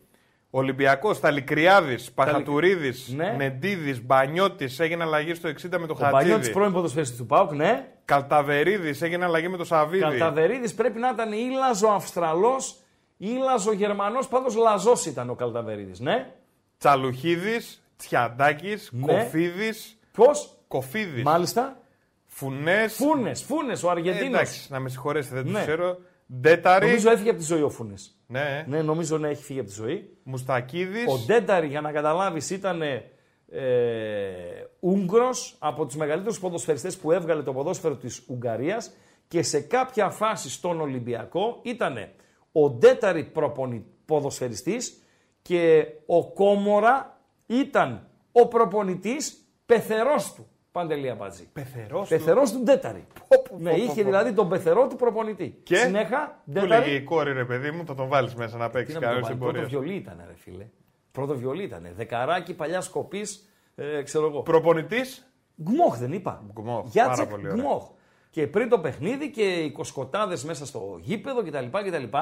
Ολυμπιακός, 0.51 1.20
Ταλικριάδη, 1.20 1.98
Παχατουρίδης, 2.14 3.09
Ναι. 3.16 3.34
Νεντίδης, 3.36 4.05
Μπανιώτης 4.05 4.80
έγινε 4.80 5.03
αλλαγή 5.05 5.34
στο 5.34 5.48
60 5.48 5.78
με 5.78 5.86
το 5.86 5.92
Ο 5.92 5.96
Μπανιώτης 6.01 6.30
Χατζίδη. 6.32 6.53
πρώην 6.53 6.72
ποδοσφαιριστής 6.72 7.18
του 7.18 7.26
ΠΑΟΚ, 7.26 7.53
ναι. 7.53 7.88
Καλταβερίδης 8.05 9.03
έγινε 9.03 9.24
αλλαγή 9.24 9.48
με 9.48 9.57
το 9.57 9.64
Σαββίδη. 9.64 10.03
Καλταβερίδης 10.03 10.74
πρέπει 10.74 10.98
να 10.98 11.09
ήταν 11.09 11.32
ή 11.32 11.48
Λάζο 11.59 11.88
Αυστραλός 11.88 12.76
ή 13.16 13.26
Λάζο 13.44 13.72
Γερμανός, 13.72 14.28
πάντως 14.28 14.55
Λαζός 14.57 15.07
ήταν 15.07 15.30
ο 15.30 15.34
Καλταβερίδης, 15.34 16.01
ναι. 16.01 16.32
Τσαλουχίδης, 16.78 17.82
Τσιαντάκης, 17.96 18.88
Ναι. 18.92 19.12
Κοφίδης, 19.12 19.98
Ποιος, 20.12 20.57
Κοφίδης. 20.68 21.22
μάλιστα, 21.22 21.78
Φουνές. 22.26 22.94
Φούνες, 22.94 23.42
Φούνες, 23.42 23.82
ο 23.82 23.90
Αργεντίνος. 23.90 24.26
εντάξει, 24.40 24.66
να 24.72 24.80
με 24.80 24.88
συγχωρέσετε, 24.88 25.34
δεν 25.34 25.53
Ναι. 25.53 25.59
του 25.59 25.64
ξέρω. 25.64 25.98
Ντέταρη. 26.40 26.86
Νομίζω 26.86 27.11
έφυγε 27.11 27.30
από 27.30 27.38
τη 27.38 27.44
ζωή 27.44 27.62
ο 27.62 27.70
Φούνες. 27.70 28.14
Ναι. 28.31 28.64
Ναι, 28.68 28.83
νομίζω 28.83 29.18
ναι, 29.18 29.28
έχει 29.28 29.43
φύγει 29.43 29.59
από 29.59 29.68
τη 29.68 29.74
ζωή. 29.74 30.16
Μουστακίδης. 30.22 31.07
Ο 31.07 31.18
Ντένταρη, 31.26 31.66
για 31.66 31.81
να 31.81 31.93
καταλάβεις, 31.93 32.51
ήταν 32.51 32.83
ε, 32.83 33.01
Ούγγρος 34.81 35.57
από 35.59 35.87
τους 35.87 35.97
μεγαλύτερους 35.97 36.41
ποδοσφαιριστές 36.41 36.97
που 36.97 37.12
έβγαλε 37.12 37.43
το 37.43 37.53
ποδόσφαιρο 37.53 37.97
της 37.97 38.24
Ουγγαρίας 38.28 38.93
και 39.28 39.43
σε 39.43 39.61
κάποια 39.61 40.11
φάση 40.11 40.51
στον 40.51 40.81
Ολυμπιακό 40.81 41.61
ήταν 41.62 42.09
ο 42.53 42.70
Ντέταρη 42.70 43.24
προπονη, 43.24 43.85
ποδοσφαιριστής 44.05 45.03
και 45.43 45.87
ο 46.07 46.33
Κόμορα 46.33 47.20
ήταν 47.47 48.09
ο 48.33 48.49
προπονητής 48.49 49.35
πεθερός 49.66 50.35
του. 50.35 50.47
Παντελία 50.73 51.14
Μπατζή. 51.14 51.49
Πεθερός. 51.53 52.09
Πεθερός 52.09 52.53
του 52.53 52.59
Ντέταρη. 52.62 53.07
πω, 53.29 53.43
πω, 53.49 53.57
Ναι, 53.59 53.71
πω, 53.71 53.77
είχε 53.77 53.87
πω. 54.03 54.09
δηλαδή 54.09 54.33
τον 54.33 54.49
πεθερό 54.49 54.87
του 54.87 54.97
προπονητή. 54.97 55.61
Και 55.62 55.77
Συνέχα, 55.77 56.43
Του 56.45 56.53
λέγε 56.53 56.66
Ντέταρη. 56.66 56.95
η 56.95 57.03
κόρη, 57.03 57.33
ρε 57.33 57.45
παιδί 57.45 57.71
μου, 57.71 57.85
θα 57.87 57.95
τον 57.95 58.09
βάλεις 58.09 58.35
μέσα 58.35 58.57
να 58.57 58.66
Τι 58.66 58.73
παίξεις 58.73 58.95
να 58.95 59.01
μην 59.01 59.09
το 59.09 59.14
κανένας 59.14 59.23
βάλει, 59.23 59.25
στην 59.25 59.39
πρώτο 59.39 59.53
πορεία. 59.68 59.81
βιολί 59.81 59.99
ήταν, 60.01 60.25
ρε 60.27 60.35
φίλε. 60.37 60.66
Πρώτο 61.12 61.37
βιολί 61.37 61.62
ήταν. 61.62 61.87
Δεκαράκι 61.97 62.55
παλιά 62.55 62.83
κοπή, 62.91 63.27
ε, 63.75 64.03
ξέρω 64.03 64.27
εγώ. 64.27 64.41
Προπονητής. 64.43 65.33
Γκμόχ 65.62 65.99
δεν 65.99 66.12
είπα. 66.12 66.45
Γκμόχ, 66.53 66.87
Γιάτσεκ 66.91 67.27
πάρα 67.27 67.37
πολύ 67.37 67.49
ωραία. 67.51 67.62
Γκμόχ. 67.62 67.89
Και 68.31 68.47
πριν 68.47 68.68
το 68.68 68.79
παιχνίδι 68.79 69.31
και 69.31 69.43
οι 69.43 69.71
κοσκοτάδες 69.73 70.45
μέσα 70.45 70.66
στο 70.66 70.99
γήπεδο 71.01 71.43
κτλ, 71.43 71.66
κτλ. 71.71 72.16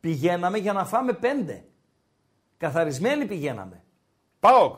Πηγαίναμε 0.00 0.58
για 0.58 0.72
να 0.72 0.84
φάμε 0.84 1.12
πέντε. 1.12 1.64
Καθαρισμένοι 2.56 3.24
πηγαίναμε. 3.26 3.82
Πάοκ. 4.40 4.76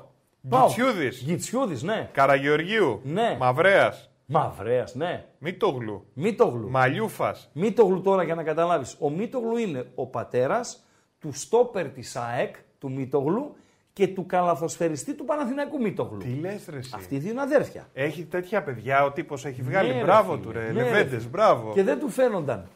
Πάω. 0.48 0.66
Γκιτσιούδη. 0.66 1.08
Γκιτσιούδης, 1.24 1.82
ναι. 1.82 2.08
Καραγεωργίου. 2.12 3.00
Ναι. 3.04 3.36
Μαυρέας. 3.40 4.10
Μαυρέας, 4.26 4.94
ναι. 4.94 5.24
Μήτογλου. 5.38 6.06
Μήτογλου. 6.14 6.70
Μαλιούφας. 6.70 7.50
Μήτογλου 7.52 8.00
τώρα 8.00 8.22
για 8.22 8.34
να 8.34 8.42
καταλάβεις. 8.42 8.96
Ο 9.00 9.10
Μήτογλου 9.10 9.56
είναι 9.56 9.86
ο 9.94 10.06
πατέρας 10.06 10.84
του 11.20 11.32
στόπερ 11.32 11.88
της 11.88 12.16
ΑΕΚ, 12.16 12.54
του 12.78 12.90
Μήτογλου 12.92 13.56
και 13.92 14.08
του 14.08 14.26
καλαθοσφαιριστή 14.26 15.14
του 15.14 15.24
Παναθηναϊκού 15.24 15.80
Μήτογλου. 15.80 16.18
Τι 16.18 16.28
λες, 16.40 16.66
ρε. 16.68 16.76
εσύ; 16.78 16.90
Αυτοί 16.94 17.14
οι 17.14 17.18
δύο 17.18 17.30
είναι 17.30 17.40
αδέρφια. 17.40 17.88
Έχει 17.92 18.24
τέτοια 18.24 18.62
παιδιά, 18.62 19.04
ο 19.04 19.12
τύπος 19.12 19.44
έχει 19.44 19.62
βγάλει. 19.62 19.88
Ναι, 19.88 19.94
ρε 19.98 20.02
μπράβο 20.02 20.32
φίλε. 20.32 20.42
του, 20.44 20.52
ρε. 20.52 20.60
Ναι, 20.60 20.66
ρε 20.66 20.72
Λεβέντες, 20.72 21.18
φίλε. 21.18 21.28
μπράβο. 21.30 21.72
Και 21.72 21.82
δεν 21.82 21.98
του 21.98 22.08
φαίνονταν. 22.08 22.68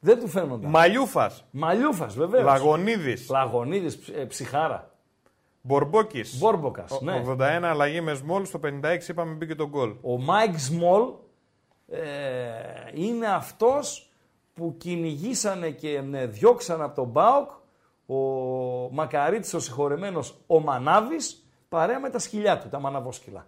Δεν 0.00 0.18
του 0.20 0.28
φαίνονταν. 0.28 0.70
Μαλιούφας. 0.70 1.44
Μαλιούφας, 1.50 2.14
βεβαίως. 2.16 2.44
Λαγονίδη. 2.44 3.16
Λαγονίδη, 3.30 3.98
ψυχάρα. 4.28 4.90
Μπορμπόκης. 5.62 6.38
Μπόρμποκα. 6.38 6.84
Ναι. 7.00 7.24
81 7.26 7.40
αλλαγή 7.62 8.00
με 8.00 8.14
σμόλ. 8.14 8.44
Στο 8.44 8.60
56 8.62 9.08
είπαμε 9.08 9.32
μπήκε 9.32 9.54
τον 9.54 9.68
γκολ. 9.68 9.94
Ο 10.02 10.18
Μάικ 10.18 10.58
Σμολ 10.58 11.02
ε, 11.88 12.00
είναι 12.94 13.26
αυτός 13.26 14.10
που 14.54 14.74
κυνηγήσανε 14.78 15.70
και 15.70 16.02
ε, 16.12 16.26
διώξαν 16.26 16.82
από 16.82 16.94
τον 16.94 17.08
Μπάουκ 17.08 17.50
ο 18.06 18.14
Μακαρίτης 18.90 19.54
ο 19.54 19.60
συγχωρεμένος 19.60 20.36
ο 20.46 20.60
Μανάβης 20.60 21.46
παρέα 21.68 22.00
με 22.00 22.10
τα 22.10 22.18
σκυλιά 22.18 22.58
του, 22.58 22.68
τα 22.68 22.80
μαναβόσκυλα. 22.80 23.46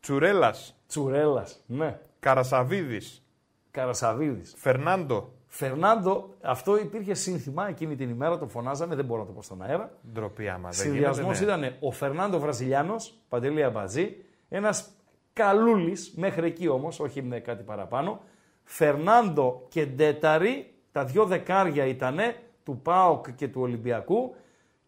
Τσουρέλας. 0.00 0.74
Τσουρέλας, 0.86 1.60
ναι. 1.66 2.00
Καρασαβίδης. 2.20 3.22
Καρασαβίδης. 3.70 4.54
Φερνάντο. 4.56 5.32
Φερνάντο, 5.52 6.34
αυτό 6.40 6.78
υπήρχε 6.78 7.14
σύνθημα 7.14 7.68
εκείνη 7.68 7.96
την 7.96 8.10
ημέρα, 8.10 8.38
το 8.38 8.46
φωνάζαμε, 8.46 8.94
δεν 8.94 9.04
μπορώ 9.04 9.20
να 9.20 9.26
το 9.26 9.32
πω 9.32 9.42
στον 9.42 9.62
αέρα. 9.62 9.92
Ντροπή 10.12 10.48
άμα 10.48 10.68
δεν 10.68 10.72
Συνδυασμός 10.72 11.38
γίνεται, 11.38 11.56
ναι. 11.56 11.66
ήταν 11.66 11.76
ο 11.80 11.90
Φερνάντο 11.90 12.38
Βραζιλιάνος, 12.38 13.14
Παντελή 13.28 13.62
Αμπατζή, 13.62 14.16
ένας 14.48 14.90
καλούλης, 15.32 16.12
μέχρι 16.16 16.46
εκεί 16.46 16.68
όμως, 16.68 17.00
όχι 17.00 17.22
με 17.22 17.40
κάτι 17.40 17.62
παραπάνω. 17.62 18.20
Φερνάντο 18.64 19.66
και 19.68 19.86
Ντέταρη, 19.86 20.74
τα 20.92 21.04
δυο 21.04 21.24
δεκάρια 21.24 21.86
ήταν 21.86 22.18
του 22.64 22.80
ΠΑΟΚ 22.82 23.34
και 23.34 23.48
του 23.48 23.60
Ολυμπιακού 23.60 24.34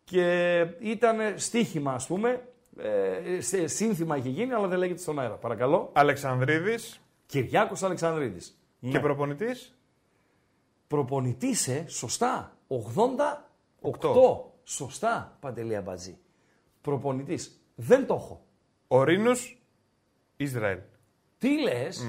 και 0.04 0.58
ήταν 0.78 1.16
στοίχημα, 1.36 1.92
ας 1.92 2.06
πούμε. 2.06 2.42
Ε, 2.78 3.40
σε 3.40 3.66
σύνθημα 3.66 4.16
είχε 4.16 4.28
γίνει, 4.28 4.52
αλλά 4.52 4.66
δεν 4.66 4.78
λέγεται 4.78 5.00
στον 5.00 5.18
αέρα. 5.18 5.34
Παρακαλώ. 5.34 5.90
Αλεξανδρίδης. 5.92 7.00
Κυριάκος 7.26 7.82
Αλεξανδρίδης. 7.82 8.58
Και 8.90 9.00
προπονητής. 9.00 9.76
Προπονητής, 10.92 11.68
ε, 11.68 11.84
σωστά. 11.88 12.56
88. 12.68 13.48
Οκτώ. 13.80 14.52
Σωστά, 14.64 15.36
Παντελή 15.40 15.76
Αμπατζή. 15.76 16.18
Προπονητής. 16.80 17.60
Δεν 17.74 18.06
το 18.06 18.14
έχω. 18.14 18.44
Ο 18.88 19.02
Ρήνους. 19.02 19.62
Ισραήλ. 20.36 20.78
Τι 21.38 21.62
λες, 21.62 22.06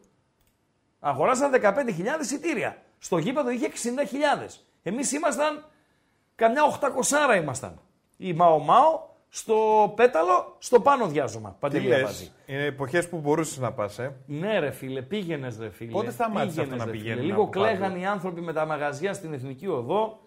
Αγοράσαν 1.00 1.52
15.000 1.52 2.22
εισιτήρια. 2.22 2.78
Στο 3.00 3.18
γήπεδο 3.18 3.50
είχε 3.50 3.68
60.000. 3.68 4.64
Εμείς 4.84 5.12
ήμασταν, 5.12 5.66
καμιά 6.36 6.64
800 6.64 7.36
ήμασταν. 7.42 7.82
Η 8.18 8.34
Μαο 8.34 8.60
Μαο 8.60 9.13
στο 9.36 9.94
πέταλο, 9.96 10.56
στο 10.60 10.80
πάνω 10.80 11.08
διάζωμα. 11.08 11.50
Τι 11.50 11.56
Παντελή 11.60 11.88
λες, 11.88 12.00
Αμπατζή. 12.00 12.32
είναι 12.46 12.66
εποχές 12.66 13.10
που 13.10 13.18
μπορούσες 13.18 13.58
να 13.58 13.72
πας, 13.72 14.00
ε. 14.00 14.16
Ναι, 14.26 14.60
ρε 14.60 14.72
φίλε, 14.72 15.02
πήγαινες, 15.02 15.58
ρε 15.60 15.70
φίλε. 15.70 15.92
Πότε 15.92 16.12
σταμάτησε 16.12 16.62
Πήγαινες, 16.62 16.72
αυτό 16.72 16.76
να 16.76 16.86
ρε, 16.86 16.92
φίλε. 16.92 17.04
πηγαίνουν 17.04 17.26
Λίγο 17.26 17.42
από 17.42 17.50
πάνω; 17.52 17.66
κλαίγαν 17.66 17.96
οι 17.96 18.06
άνθρωποι 18.08 18.42
με 18.42 18.54
τα 18.54 18.66
μαγαζιά 18.66 19.14
στην 19.14 19.34
εθνική 19.34 19.68
οδό. 19.68 20.20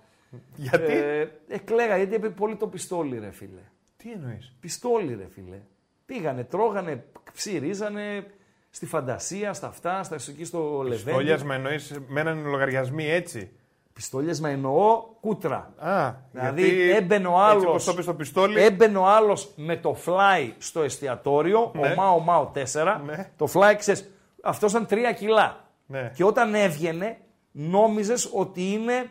Γιατί, 0.57 0.93
Ε, 0.93 1.21
ε, 1.49 1.59
κλαίγα, 1.59 1.97
γιατί 1.97 2.15
έπαιρνε 2.15 2.35
πολύ 2.35 2.57
το 2.57 2.67
πιστόλι, 2.67 3.19
ρε 3.19 3.31
φίλε. 3.31 3.61
τι 3.97 4.13
εννοείς; 4.13 4.53
Πιστόλι, 4.61 5.15
ρε 5.15 5.27
φίλε. 5.35 5.59
Πήγανε, 6.07 6.45
τρώγανε, 6.45 7.05
ψυρίζανε 7.33 8.27
στη 8.71 8.87
φαντασία, 8.87 9.53
στα 9.53 9.67
αυτά, 9.67 10.03
στα 10.03 10.17
εκεί 10.29 10.45
στο 10.45 10.83
λεβέντι. 10.83 11.11
Στόλιασμα 11.11 11.55
εννοείς, 11.55 11.99
μέναν 12.09 12.39
οι 12.39 12.43
λογαριασμοί 12.51 13.11
έτσι; 13.11 13.51
Πιστόλιασμα 13.97 14.49
εννοώ 14.49 15.03
κούτρα. 15.21 15.73
Α, 15.79 16.13
Δηλαδή 16.33 16.63
γιατί 16.69 16.91
έμπαινε 16.91 17.27
ο 17.27 17.31
Έτσι 17.31 17.43
άλλος, 17.51 17.65
όπως 17.67 17.85
το 17.85 17.91
είπες 17.93 18.05
στο 18.05 18.15
πιστόλι, 18.15 18.61
έμπαινε 18.61 18.99
ο 18.99 19.07
άλλος 19.07 19.53
με 19.57 19.77
το 19.77 19.97
fly 20.07 20.53
στο 20.59 20.83
εστιατόριο, 20.83 21.73
Ναι. 21.75 21.89
ο 21.91 21.95
Μάο 21.95 22.19
Μάο 22.19 22.51
4, 22.55 23.01
Ναι. 23.05 23.31
το 23.37 23.49
fly 23.55 23.75
ξέρεις, 23.79 24.11
αυτός 24.43 24.71
ήταν 24.71 24.87
3 24.87 25.13
κιλά. 25.17 25.65
Ναι. 25.87 26.13
Και 26.15 26.25
όταν 26.25 26.55
έβγαινε, 26.55 27.19
νόμιζες 27.53 28.31
ότι 28.33 28.73
είναι 28.73 29.11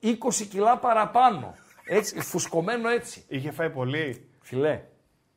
20 0.00 0.44
κιλά 0.50 0.76
παραπάνω. 0.78 1.54
Έτσι, 1.88 2.20
φουσκωμένο 2.20 2.88
έτσι. 2.88 3.24
είχε 3.28 3.50
φάει 3.50 3.70
πολύ. 3.70 4.28
Φιλέ, 4.40 4.80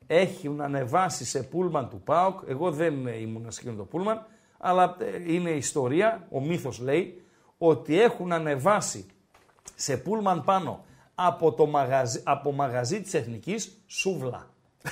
έχουν 0.07 0.61
ανεβάσει 0.61 1.25
σε 1.25 1.43
πούλμαν 1.43 1.89
του 1.89 2.01
ΠΑΟΚ, 2.01 2.39
εγώ 2.47 2.71
δεν 2.71 3.07
ήμουν 3.07 3.51
σε 3.51 3.59
εκείνο 3.61 3.75
το 3.75 3.83
πούλμαν, 3.83 4.25
αλλά 4.57 4.95
ε, 4.99 5.33
είναι 5.33 5.49
ιστορία, 5.49 6.27
ο 6.31 6.41
μύθος 6.41 6.79
λέει, 6.79 7.21
ότι 7.61 8.01
έχουν 8.01 8.31
ανεβάσει 8.31 9.05
σε 9.75 9.97
πούλμαν 9.97 10.43
πάνω 10.43 10.85
από 11.15 11.51
το 11.53 11.65
μαγαζί, 11.65 12.21
από 12.25 12.51
μαγαζί 12.51 13.01
της 13.01 13.13
Εθνικής 13.13 13.81
σούβλα. 13.87 14.47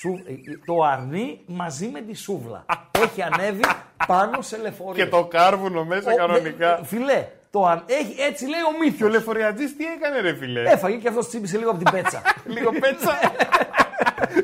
Σου, 0.00 0.22
ε, 0.26 0.32
ε, 0.32 0.36
το 0.66 0.82
αρνί 0.82 1.40
μαζί 1.46 1.86
με 1.88 2.00
τη 2.00 2.14
σούβλα. 2.14 2.64
Έχει 3.04 3.22
ανέβει 3.22 3.64
πάνω 4.06 4.42
σε 4.42 4.56
λεωφορείο. 4.56 5.04
Και 5.04 5.10
το 5.10 5.24
κάρβουνο 5.24 5.84
μέσα 5.84 6.12
Ο- 6.12 6.16
κανονικά. 6.16 6.78
ε, 6.78 6.84
Φιλέ, 6.84 7.28
το, 7.50 7.64
αν- 7.66 7.84
έχει, 7.86 8.20
έτσι 8.20 8.44
λέει 8.46 8.60
ο 8.60 8.70
Και 8.70 8.76
ο 8.76 8.78
μύθος. 8.90 9.10
λεωφοριατζής 9.10 9.76
τι 9.76 9.84
έκανε 9.84 10.20
ρε 10.20 10.34
φίλε. 10.34 10.70
Έφαγε 10.70 10.96
και 10.96 11.08
αυτός 11.08 11.28
τσίπησε 11.28 11.58
λίγο 11.58 11.70
από 11.70 11.78
την 11.84 11.90
πέτσα. 11.92 12.22
Λίγο 12.56 12.70
πέτσα; 12.70 13.18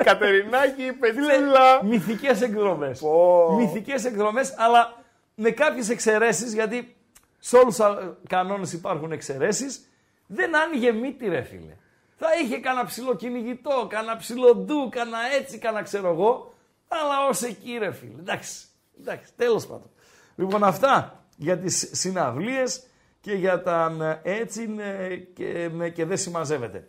Κατερινάκη, 0.05 0.93
πετσούλα. 0.93 1.85
Μυθικές 1.85 2.43
εκδρομές. 2.43 2.99
Πω. 2.99 3.53
Μυθικές 3.59 4.05
εκδρομές, 4.05 4.55
αλλά 4.57 4.93
με 5.35 5.51
κάποιες 5.51 5.89
εξαιρέσεις, 5.89 6.55
γιατί 6.55 6.97
σε 7.41 7.57
όλους 7.57 7.77
τους 7.77 7.87
κανόνες 8.29 8.73
υπάρχουν 8.73 9.13
εξαιρέσεις, 9.13 9.81
δεν 10.27 10.57
άνοιγε 10.57 10.93
μύτη, 10.93 11.29
ρε 11.29 11.43
φίλε. 11.43 11.77
Θα 12.17 12.27
είχε 12.43 12.59
κανένα 12.59 12.87
ψηλό 12.87 13.15
κυνηγητό, 13.15 13.87
κανένα 13.89 14.17
ψηλό 14.17 14.55
ντου, 14.55 14.89
κανένα 14.91 15.19
έτσι, 15.41 15.59
κανένα 15.59 15.83
ξέρω 15.83 16.09
εγώ. 16.09 16.55
Αλλά 16.89 17.27
ως 17.29 17.43
εκεί, 17.43 17.77
ρε 17.79 17.93
φίλε. 17.93 18.19
Εντάξει, 18.19 18.67
εντάξει 19.01 19.33
τέλος 19.37 19.67
πάντων. 19.67 19.91
Λοιπόν, 20.37 20.65
αυτά 20.65 21.25
για 21.37 21.59
τις 21.59 21.91
συναυλίες 21.93 22.83
και 23.21 23.33
για 23.33 23.63
τα 23.63 23.97
ε, 24.23 24.41
έτσι 24.41 24.75
ε, 24.79 25.17
και, 25.17 25.71
ε, 25.81 25.89
και 25.89 26.05
δεν 26.05 26.17
συμμαζεύεται. 26.17 26.89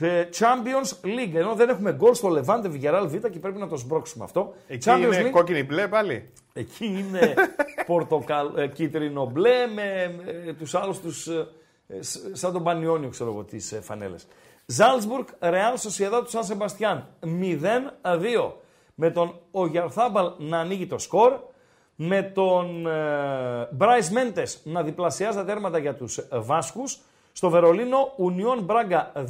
Ε, 0.00 0.28
Champions 0.38 1.06
League, 1.06 1.34
ενώ 1.34 1.54
δεν 1.54 1.68
έχουμε 1.68 1.92
γκολ 1.92 2.14
στο 2.14 2.28
Levante 2.28 2.64
Villarreal 2.64 3.06
Β 3.08 3.26
και 3.26 3.38
πρέπει 3.38 3.58
να 3.58 3.68
το 3.68 3.76
σμπρώξουμε 3.76 4.24
αυτό. 4.24 4.54
Εκεί 4.66 4.88
Champions 4.90 4.98
είναι 4.98 5.28
League, 5.28 5.30
κόκκινη 5.30 5.62
μπλε 5.62 5.88
πάλι. 5.88 6.32
Εκεί 6.58 6.86
είναι 6.86 7.34
πορτοκαλ, 7.86 8.56
ε, 8.56 8.66
κίτρινο 8.66 9.26
μπλε 9.26 9.66
με 9.74 10.14
ε, 10.46 10.52
τους 10.52 10.74
άλλους 10.74 11.00
τους, 11.00 11.26
ε, 11.26 11.46
ε, 11.88 12.02
σ- 12.02 12.20
σαν 12.36 12.52
τον 12.52 12.62
Πανιόνιο 12.62 13.08
ξέρω 13.08 13.30
εγώ 13.30 13.44
τις 13.44 13.72
ε, 13.72 13.80
φανέλες. 13.80 14.26
Ζάλσμπουργκ, 14.66 15.24
Ρεάλ 15.40 15.78
Σοσιαδά 15.78 16.22
του 16.22 16.30
Σαν 16.30 16.44
Σεμπαστιάν 16.44 17.06
0-2 17.22 18.52
με 18.94 19.10
τον 19.10 19.34
Ογιαρθάμπαλ 19.50 20.30
να 20.38 20.58
ανοίγει 20.58 20.86
το 20.86 20.98
σκορ. 20.98 21.38
Με 22.00 22.22
τον 22.22 22.86
ε, 22.86 23.68
Μπράις 23.72 24.10
Μέντες 24.10 24.60
να 24.64 24.82
διπλασιάζει 24.82 25.36
τα 25.36 25.44
τέρματα 25.44 25.78
για 25.78 25.94
τους 25.94 26.18
ε, 26.18 26.26
Βάσκους. 26.30 26.98
Στο 27.32 27.50
Βερολίνο 27.50 28.12
Ουνιόν 28.16 28.62
Μπράγκα 28.62 29.12
2-1 29.14 29.24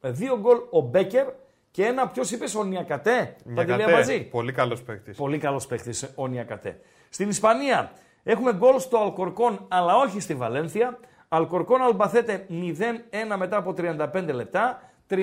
δύο 0.00 0.38
γκολ 0.38 0.58
ο 0.70 0.80
Μπέκερ 0.80 1.26
και 1.74 1.84
ένα 1.84 2.08
ποιος 2.08 2.30
είπες 2.30 2.54
ο 2.54 2.64
Νιακατέ 2.64 3.36
Παντελία 3.54 3.76
Νιακατέ, 3.76 3.96
Μπατζή. 3.96 4.20
Πολύ 4.24 4.52
καλός 4.52 4.82
παίκτης. 4.82 5.16
Πολύ 5.16 5.38
καλός 5.38 5.66
παίχτη 5.66 6.06
ο 6.14 6.26
Νιακατέ. 6.26 6.80
Στην 7.08 7.28
Ισπανία 7.28 7.92
έχουμε 8.22 8.52
γκολ 8.54 8.78
στο 8.78 8.98
Αλκορκόν, 8.98 9.66
αλλά 9.68 9.96
όχι 9.96 10.20
στη 10.20 10.34
Βαλένθια. 10.34 10.98
Αλκορκόν 11.28 11.82
Αλμπαθέτε 11.82 12.46
0-1 12.50 13.36
μετά 13.38 13.56
από 13.56 13.74
35 13.76 14.30
λεπτά. 14.32 14.82
37 15.08 15.14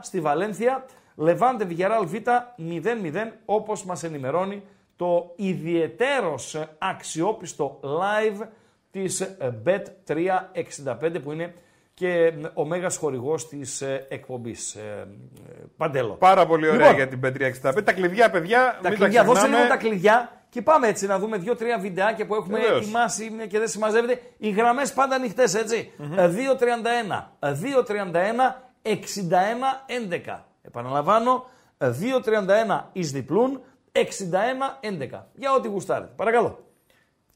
στη 0.00 0.20
Βαλένθια. 0.20 0.84
Λεβάντε 1.16 1.64
Βιγεράλ 1.64 2.06
Β 2.06 2.14
0-0 2.14 3.32
όπως 3.44 3.84
μας 3.84 4.02
ενημερώνει 4.02 4.62
το 4.96 5.32
ιδιαιτέρως 5.36 6.56
αξιόπιστο 6.78 7.80
live 7.82 8.46
της 8.90 9.20
ε, 9.20 9.62
Bet365 9.64 11.22
που 11.22 11.32
είναι 11.32 11.54
και 11.98 12.32
ο 12.54 12.64
μέγας 12.64 12.96
χορηγός 12.96 13.48
της 13.48 13.80
ε, 13.80 14.06
εκπομπής. 14.08 14.74
Ε, 14.74 15.08
ε, 15.48 15.52
Παντέλο. 15.76 16.12
Πάρα 16.12 16.46
πολύ 16.46 16.66
ωραία 16.66 16.78
Λοιπόν, 16.78 16.94
για 16.94 17.08
την 17.08 17.20
Πέτρια 17.20 17.54
65. 17.62 17.84
Τα 17.84 17.92
κλειδιά, 17.92 18.30
παιδιά, 18.30 18.78
τα 18.82 18.88
μην 18.88 18.98
κλειδιά, 18.98 19.20
τα 19.20 19.26
δώσε 19.26 19.38
ξεχνάμε. 19.38 19.62
λίγο 19.64 19.74
τα 19.74 19.80
κλειδιά 19.80 20.32
και 20.48 20.62
πάμε 20.62 20.86
έτσι 20.86 21.06
να 21.06 21.18
δούμε 21.18 21.36
δύο-τρία 21.36 21.78
βιντεάκια 21.78 22.26
που 22.26 22.34
έχουμε 22.34 22.58
Βεβαίως. 22.58 22.80
ετοιμάσει 22.80 23.30
και 23.48 23.58
δεν 23.58 23.68
συμμαζεύεται. 23.68 24.20
Οι 24.38 24.50
γραμμές 24.50 24.92
πάντα 24.92 25.14
ανοιχτές, 25.14 25.54
έτσι. 25.54 25.92
Ε, 26.16 26.28
2-31, 26.28 27.32
ε, 27.38 27.52
2-31, 27.52 28.62
61-11. 28.82 30.46
Επαναλαμβάνω, 30.62 31.44
ε, 31.78 31.90
2-31 31.90 32.90
εις 32.92 33.12
διπλούν, 33.12 33.60
61-11. 33.92 35.26
Για 35.34 35.52
ό,τι 35.52 35.68
γουστάρετε. 35.68 36.12
Παρακαλώ. 36.16 36.67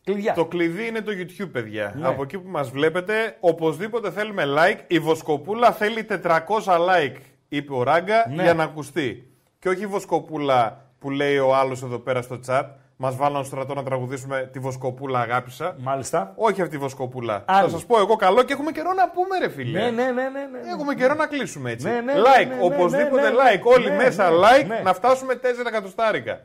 Κλειδιά. 0.04 0.32
Το 0.34 0.44
κλειδί 0.44 0.86
είναι 0.86 1.00
το 1.00 1.12
YouTube, 1.14 1.48
παιδιά. 1.52 1.94
Ναι. 1.96 2.06
Από 2.06 2.22
εκεί 2.22 2.38
που 2.38 2.48
μας 2.50 2.70
βλέπετε, 2.70 3.36
οπωσδήποτε 3.40 4.10
θέλουμε 4.10 4.44
like. 4.56 4.78
Η 4.86 4.98
Βοσκοπούλα 4.98 5.72
θέλει 5.72 6.06
400 6.22 6.38
like, 6.64 7.16
είπε 7.48 7.74
ο 7.74 7.82
Ράγκα, 7.82 8.26
Ναι. 8.34 8.42
για 8.42 8.54
να 8.54 8.62
ακουστεί. 8.62 9.26
Και 9.58 9.68
όχι 9.68 9.82
η 9.82 9.86
Βοσκοπούλα 9.86 10.86
που 10.98 11.10
λέει 11.10 11.38
ο 11.38 11.54
άλλος 11.54 11.82
εδώ 11.82 11.98
πέρα 11.98 12.22
στο 12.22 12.38
chat. 12.46 12.64
Μας 12.96 13.16
βάλαν 13.16 13.44
στο 13.44 13.54
στρατό 13.54 13.74
να 13.74 13.82
τραγουδήσουμε 13.82 14.48
τη 14.52 14.58
Βοσκοπούλα 14.58 15.20
αγάπησα. 15.20 15.76
Μάλιστα. 15.78 16.32
Όχι 16.36 16.62
αυτή 16.62 16.74
η 16.74 16.78
Βοσκοπούλα. 16.78 17.44
Άλλη. 17.46 17.64
Θα 17.64 17.68
σας 17.68 17.86
πω 17.86 17.98
εγώ 17.98 18.16
καλό 18.16 18.42
και 18.42 18.52
έχουμε 18.52 18.72
καιρό 18.72 18.92
να 18.92 19.08
πούμε 19.08 19.38
ρε 19.38 19.48
φίλε. 19.48 19.80
Ναι, 19.80 19.90
ναι, 19.90 20.02
ναι, 20.02 20.10
ναι. 20.10 20.28
ναι. 20.28 20.70
Έχουμε 20.72 20.94
καιρό 20.94 21.14
να 21.14 21.26
κλείσουμε 21.26 21.70
έτσι. 21.70 21.86
Ναι, 21.88 22.00
ναι, 22.00 22.12
like, 22.12 22.48
ναι, 22.48 22.54
ναι, 22.54 22.62
οπωσδήποτε 22.62 23.22
ναι, 23.22 23.28
ναι, 23.28 23.36
like. 23.36 23.62
Όλοι 23.62 23.88
ναι, 23.90 23.96
μέσα 23.96 24.30
ναι, 24.30 24.36
like 24.36 24.66
ναι. 24.66 24.80
να 24.84 24.94
φτάσουμε 24.94 25.40
4 25.42 25.66
εκατοστάρικα. 25.66 26.40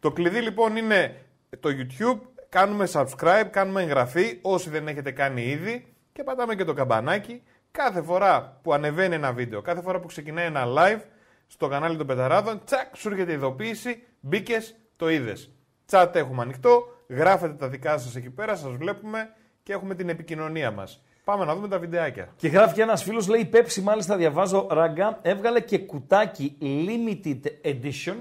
Το 0.00 0.10
κλειδί 0.10 0.40
λοιπόν 0.40 0.76
είναι 0.76 1.14
το 1.60 1.68
YouTube. 1.68 2.18
Κάνουμε 2.50 2.88
subscribe, 2.92 3.46
κάνουμε 3.50 3.82
εγγραφή 3.82 4.38
όσοι 4.42 4.70
δεν 4.70 4.88
έχετε 4.88 5.10
κάνει 5.10 5.42
ήδη 5.42 5.94
και 6.12 6.22
πατάμε 6.22 6.54
και 6.54 6.64
το 6.64 6.72
καμπανάκι. 6.72 7.42
Κάθε 7.70 8.02
φορά 8.02 8.58
που 8.62 8.72
ανεβαίνει 8.72 9.14
ένα 9.14 9.32
βίντεο, 9.32 9.62
κάθε 9.62 9.82
φορά 9.82 10.00
που 10.00 10.06
ξεκινάει 10.06 10.46
ένα 10.46 10.64
live 10.66 11.00
στο 11.46 11.68
κανάλι 11.68 11.96
των 11.96 12.06
Πεταράδων, 12.06 12.60
τσακ, 12.64 12.96
σου 12.96 13.08
έρχεται 13.08 13.32
ειδοποίηση, 13.32 14.02
μπήκες, 14.20 14.74
το 14.96 15.10
είδες. 15.10 15.50
Τσάτ 15.86 16.16
έχουμε 16.16 16.42
ανοιχτό, 16.42 16.84
γράφετε 17.08 17.52
τα 17.52 17.68
δικά 17.68 17.98
σας 17.98 18.16
εκεί 18.16 18.30
πέρα, 18.30 18.56
σας 18.56 18.72
βλέπουμε 18.76 19.34
και 19.62 19.72
έχουμε 19.72 19.94
την 19.94 20.08
επικοινωνία 20.08 20.70
μας. 20.70 21.04
Πάμε 21.24 21.44
να 21.44 21.54
δούμε 21.54 21.68
τα 21.68 21.78
βιντεάκια. 21.78 22.28
Και 22.36 22.48
γράφει 22.48 22.74
και 22.74 22.82
ένας 22.82 23.02
φίλος, 23.02 23.28
λέει: 23.28 23.40
Η 23.40 23.50
Pepsi, 23.52 23.82
μάλιστα 23.82 24.16
διαβάζω 24.16 24.66
ράγκα, 24.70 25.18
έβγαλε 25.22 25.60
και 25.60 25.78
κουτάκι 25.78 26.58
limited 26.60 27.40
edition. 27.64 28.14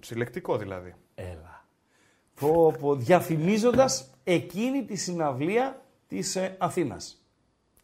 Συλλεκτικό 0.00 0.56
δηλαδή. 0.56 0.94
Έλα. 2.40 2.52
Πω, 2.52 2.74
πω, 2.80 2.94
διαφημίζοντας 2.94 4.10
εκείνη 4.24 4.84
τη 4.84 4.96
συναυλία 4.96 5.82
της 6.08 6.36
ε, 6.36 6.54
Αθήνας. 6.58 7.24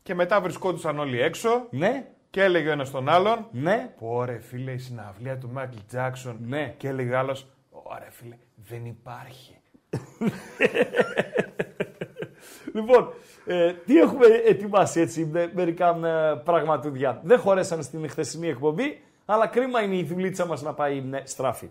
Και 0.03 0.15
μετά 0.15 0.41
βρισκόντουσαν 0.41 0.99
όλοι 0.99 1.21
έξω 1.21 1.67
Ναι, 1.71 2.07
και 2.31 2.43
έλεγε 2.43 2.69
ο 2.69 2.73
ένας 2.73 2.91
τον 2.91 3.09
άλλον. 3.09 3.47
ναι, 3.51 3.95
Πόρε 3.99 4.39
φίλε, 4.39 4.73
η 4.73 4.79
συναυλία 4.79 5.39
του 5.39 5.51
Μάικλ 5.53 5.77
Τζάξον. 5.89 6.37
Ναι. 6.47 6.75
Και 6.77 6.89
έλεγε 6.89 7.15
ο 7.15 7.19
άλλος. 7.19 7.47
Ωραία 7.71 8.11
φίλε, 8.11 8.37
δεν 8.69 8.85
υπάρχει. 8.85 9.57
Λοιπόν, 12.75 13.13
ε, 13.47 13.73
τι 13.73 13.99
έχουμε 13.99 14.27
ετοιμάσει 14.27 15.01
έτσι 15.01 15.25
με 15.25 15.51
μερικά 15.55 15.89
ε, 16.05 16.41
πραγματούδια. 16.45 17.21
Δεν 17.25 17.39
χωρέσαν 17.39 17.83
στην 17.83 18.09
χθεσινή 18.09 18.49
εκπομπή, 18.49 19.03
αλλά 19.25 19.47
κρίμα 19.47 19.83
είναι 19.83 19.97
η 19.97 20.05
δουλίτσα 20.05 20.47
μας 20.47 20.63
να 20.63 20.75
πάει 20.75 21.01
ναι, 21.01 21.21
στράφη. 21.25 21.71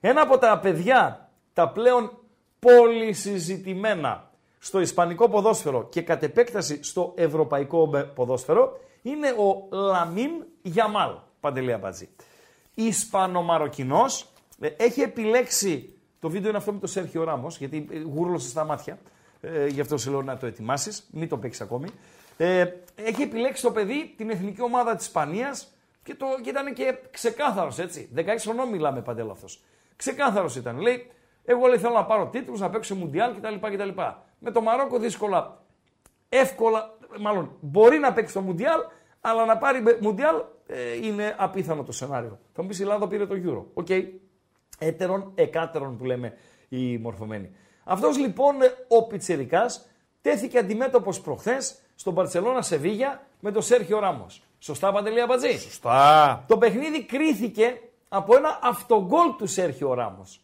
Ένα 0.00 0.20
από 0.20 0.38
τα 0.38 0.58
παιδιά, 0.58 1.30
τα 1.52 1.68
πλέον 1.68 2.18
πολύ 2.66 3.12
συζητημένα 3.12 4.30
στο 4.58 4.80
ισπανικό 4.80 5.28
ποδόσφαιρο 5.28 5.88
και 5.88 6.02
κατ' 6.02 6.22
επέκταση 6.22 6.82
στο 6.82 7.12
ευρωπαϊκό 7.16 7.90
ε, 7.94 8.00
ποδόσφαιρο, 8.02 8.80
είναι 9.02 9.28
ο 9.28 9.68
Λαμίν 9.76 10.30
Γιαμάλ, 10.62 11.10
Παντελία 11.40 11.78
Μπατζή. 11.78 12.08
Ισπανομαροκινός, 12.74 14.26
Ε, 14.60 14.68
έχει 14.76 15.00
επιλέξει, 15.00 15.94
το 16.20 16.28
βίντεο 16.30 16.48
είναι 16.48 16.58
αυτό 16.58 16.72
με 16.72 16.78
το 16.78 16.86
Σέρχιο 16.86 17.24
Ράμος, 17.24 17.58
γιατί 17.58 17.88
ε, 17.90 17.98
γούρλωσε 17.98 18.48
στα 18.48 18.64
μάτια. 18.64 18.98
Ε, 19.40 19.66
γι' 19.66 19.80
αυτό 19.80 19.96
σε 19.96 20.10
λέω 20.10 20.22
να 20.22 20.36
το 20.36 20.46
ετοιμάσεις, 20.46 21.08
μην 21.10 21.28
το 21.28 21.36
παίξεις 21.38 21.60
ακόμη. 21.60 21.88
Ε, 22.36 22.66
έχει 22.94 23.22
επιλέξει 23.22 23.62
το 23.62 23.70
παιδί 23.72 24.14
την 24.16 24.30
εθνική 24.30 24.62
ομάδα 24.62 24.96
της 24.96 25.06
Ισπανίας 25.06 25.72
και, 26.02 26.14
το, 26.14 26.26
και 26.42 26.50
ήταν 26.50 26.74
και 26.74 26.98
ξεκάθαρος 27.10 27.78
έτσι. 27.78 28.08
16 28.16 28.22
χρονών 28.38 28.68
μιλάμε 28.68 29.00
Παντέλο 29.00 29.30
αυτός. 29.30 29.60
Ξεκάθαρος 29.96 30.56
ήταν. 30.56 30.80
Λέει, 30.80 31.10
εγώ 31.44 31.66
λέει, 31.66 31.78
θέλω 31.78 31.94
να 31.94 32.04
πάρω 32.04 32.26
τίτλους, 32.26 32.60
να 32.60 32.70
παίξω 32.70 32.94
Μουντιάλ 32.94 33.34
κτλ, 33.34 33.54
κτλ. 33.74 34.00
Με 34.38 34.50
το 34.50 34.60
Μαρόκο 34.60 34.98
δύσκολα, 34.98 35.62
εύκολα, 36.28 36.96
μάλλον 37.20 37.56
μπορεί 37.60 37.98
να 37.98 38.12
παίξει 38.12 38.34
το 38.34 38.40
Μουντιάλ, 38.40 38.80
αλλά 39.20 39.44
να 39.44 39.58
πάρει 39.58 39.82
Μουντιάλ 40.00 40.36
ε, 40.66 41.06
είναι 41.06 41.34
απίθανο 41.38 41.82
το 41.82 41.92
σενάριο. 41.92 42.38
Θα 42.52 42.62
μου 42.62 42.68
πεις 42.68 42.78
η 42.78 42.82
Ελλάδα 42.82 43.08
πήρε 43.08 43.26
το 43.26 43.34
Euro. 43.34 43.64
OK. 43.74 43.86
Okay. 43.88 44.04
Έτερον, 44.78 45.32
εκάτερον 45.34 45.96
που 45.96 46.04
λέμε 46.04 46.36
οι 46.68 46.98
μορφωμένοι. 46.98 47.50
Αυτός 47.84 48.18
λοιπόν 48.18 48.54
ο 48.88 49.06
Πιτσερικά 49.06 49.66
τέθηκε 50.20 50.58
αντιμέτωπος 50.58 51.20
προχθές 51.20 51.78
στο 51.94 52.14
Μπαρσελόνα 52.14 52.62
Σεβίγια 52.62 53.26
με 53.40 53.50
τον 53.52 53.62
Σέρχιο 53.62 53.98
Ράμος. 53.98 54.42
Σωστά, 54.58 54.92
Παντελή 54.92 55.20
Αμπατζή; 55.20 55.58
Σωστά. 55.58 56.44
Το 56.48 56.58
παιχνίδι 56.58 57.04
κρίθηκε 57.04 57.80
από 58.08 58.36
ένα 58.36 58.58
αυτογκόλ 58.62 59.36
του 59.38 59.46
Σέρχιο 59.46 59.94
Ράμος. 59.94 60.40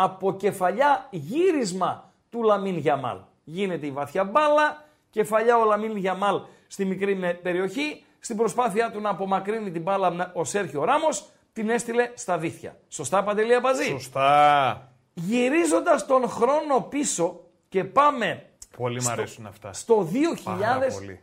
Από 0.00 0.36
κεφαλιά 0.36 1.06
γύρισμα 1.10 2.12
του 2.30 2.42
Λαμίν 2.42 2.76
Γιαμάλ. 2.76 3.18
Γίνεται 3.44 3.86
η 3.86 3.90
βαθιά 3.90 4.24
μπάλα, 4.24 4.84
κεφαλιά 5.10 5.58
ο 5.58 5.64
Λαμίν 5.64 5.96
Γιαμάλ 5.96 6.40
στη 6.66 6.84
μικρή 6.84 7.38
περιοχή. 7.42 8.04
Στην 8.20 8.36
προσπάθειά 8.36 8.90
του 8.90 9.00
να 9.00 9.10
απομακρύνει 9.10 9.70
την 9.70 9.82
μπάλα 9.82 10.32
ο 10.34 10.44
Σέρχιο 10.44 10.84
Ράμος, 10.84 11.28
την 11.52 11.70
έστειλε 11.70 12.10
στα 12.14 12.38
δίχτυα. 12.38 12.76
Σωστά, 12.88 13.24
Παντελή 13.24 13.54
Αμπατζή. 13.54 13.84
Σωστά. 13.84 14.92
Γυρίζοντας 15.14 16.06
τον 16.06 16.28
χρόνο 16.28 16.80
πίσω 16.80 17.40
και 17.68 17.84
πάμε. 17.84 18.46
Πολύ 18.76 19.02
μου 19.02 19.10
αρέσουν 19.10 19.46
αυτά. 19.46 19.72
Στο 19.72 20.02
2000. 20.02 20.58
Πάρα 20.58 20.86
πολύ. 20.92 21.20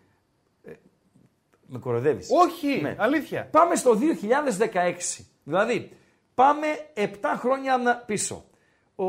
Με 1.68 1.80
κοροϊδεύεις. 1.80 2.28
Όχι, 2.32 2.82
Ναι. 2.82 2.96
αλήθεια. 2.98 3.48
Πάμε 3.52 3.76
στο 3.76 3.96
2016. 3.96 5.26
Δηλαδή, 5.44 5.92
πάμε 6.36 6.68
7 6.94 7.36
χρόνια 7.38 8.04
πίσω. 8.06 8.44
Ο 8.96 9.06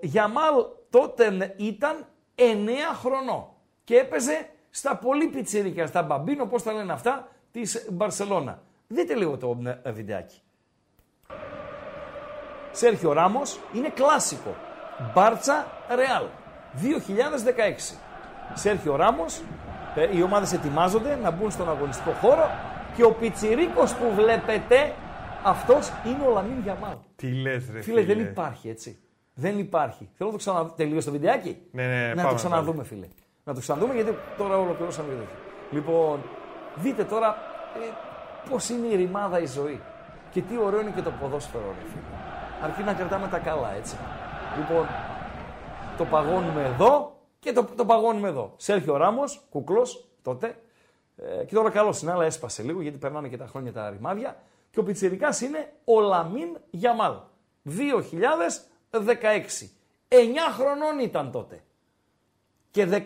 Γιαμάλ 0.00 0.54
τότε 0.90 1.54
ήταν 1.56 2.06
9 2.34 2.40
χρονών 2.94 3.46
και 3.84 3.96
έπαιζε 3.96 4.48
στα 4.70 4.96
πολύ 4.96 5.26
πιτσίρικα, 5.26 5.86
στα 5.86 6.02
μπαμπίνο, 6.02 6.46
πώς 6.46 6.62
τα 6.62 6.72
λένε 6.72 6.92
αυτά, 6.92 7.28
της 7.50 7.86
Μπαρσελώνα. 7.90 8.62
Δείτε 8.86 9.14
λίγο 9.14 9.36
το 9.36 9.58
ε, 9.82 9.90
βιντεάκι. 9.90 10.40
Σέρχιο 12.70 13.12
Ράμος 13.12 13.60
είναι 13.72 13.88
κλάσικο. 13.88 14.54
Μπάρτσα 15.14 15.66
Ρεάλ. 15.88 16.24
2016. 17.92 17.96
Σέρχιο 18.54 18.96
Ράμος, 18.96 19.42
ε, 19.94 20.16
οι 20.16 20.22
ομάδες 20.22 20.52
ετοιμάζονται 20.52 21.18
να 21.22 21.30
μπουν 21.30 21.50
στον 21.50 21.68
αγωνιστικό 21.68 22.10
χώρο 22.10 22.50
και 22.96 23.04
ο 23.04 23.12
πιτσιρίκος 23.12 23.94
που 23.94 24.12
βλέπετε, 24.14 24.94
αυτός 25.44 25.92
είναι 26.06 26.26
ο 26.26 26.30
Λαμίν 26.32 26.60
Γιαμάλ. 26.62 26.96
Τι 27.16 27.32
λες, 27.32 27.70
ρε 27.72 27.80
Φίλε, 27.80 28.00
φίλε. 28.00 28.14
δεν 28.14 28.24
υπάρχει 28.24 28.68
έτσι. 28.68 28.98
Δεν 29.34 29.58
υπάρχει. 29.58 30.08
Θέλω 30.14 30.30
να 30.30 30.36
το 30.36 30.42
ξαναδούμε. 30.42 30.72
Τελείωσε 30.76 31.06
το 31.06 31.12
βιντεάκι; 31.12 31.58
Ναι, 31.70 31.86
ναι, 31.86 32.08
να 32.08 32.14
πάμε 32.14 32.28
το 32.28 32.34
ξαναδούμε, 32.34 32.84
φίλε. 32.84 33.08
Να 33.44 33.54
το 33.54 33.60
ξαναδούμε 33.60 33.94
γιατί 33.94 34.14
τώρα 34.36 34.58
ολοκληρώσαμε 34.58 35.08
και 35.08 35.14
τέτοιο. 35.18 35.36
Λοιπόν, 35.70 36.20
δείτε 36.74 37.04
τώρα 37.04 37.36
ε, 37.74 38.48
πώς 38.50 38.68
είναι 38.68 38.86
η 38.86 38.96
ρημάδα 38.96 39.40
η 39.40 39.46
ζωή. 39.46 39.80
Και 40.30 40.42
τι 40.42 40.58
ωραίο 40.58 40.80
είναι 40.80 40.90
και 40.90 41.02
το 41.02 41.10
ποδόσφαιρο, 41.20 41.64
ρε 41.64 41.88
φίλε. 41.88 42.02
Αρκεί 42.62 42.82
να 42.82 42.92
κρατάμε 42.92 43.28
τα 43.28 43.38
καλά, 43.38 43.74
έτσι. 43.74 43.96
Λοιπόν, 44.58 44.86
το 45.98 46.04
παγώνουμε 46.04 46.62
εδώ 46.64 47.16
και 47.38 47.52
το, 47.52 47.68
το 47.76 47.84
παγώνουμε 47.84 48.28
εδώ. 48.28 48.52
Σέρχιο 48.56 48.96
Ράμος, 48.96 49.46
κουκλός 49.50 50.08
τότε. 50.22 50.56
Ε, 51.16 51.44
και 51.44 51.54
τώρα 51.54 51.70
καλό 51.70 51.98
είναι, 52.02 52.12
αλλά 52.12 52.24
έσπασε 52.24 52.62
λίγο 52.62 52.80
γιατί 52.82 52.98
περνάνε 52.98 53.28
και 53.28 53.36
τα 53.36 53.46
χρόνια 53.46 53.72
τα 53.72 53.90
ρημάδια. 53.90 54.36
Και 54.70 54.80
ο 54.80 54.82
Πιτσιρικάς 54.82 55.40
είναι 55.40 55.72
ο 55.84 56.00
Λαμίν 56.00 56.56
Γιαμάλ. 56.70 57.14
2016. 57.64 59.70
9 60.08 60.16
χρονών 60.52 60.98
ήταν 60.98 61.30
τότε. 61.30 61.62
Και 62.70 62.88
16 62.90 62.98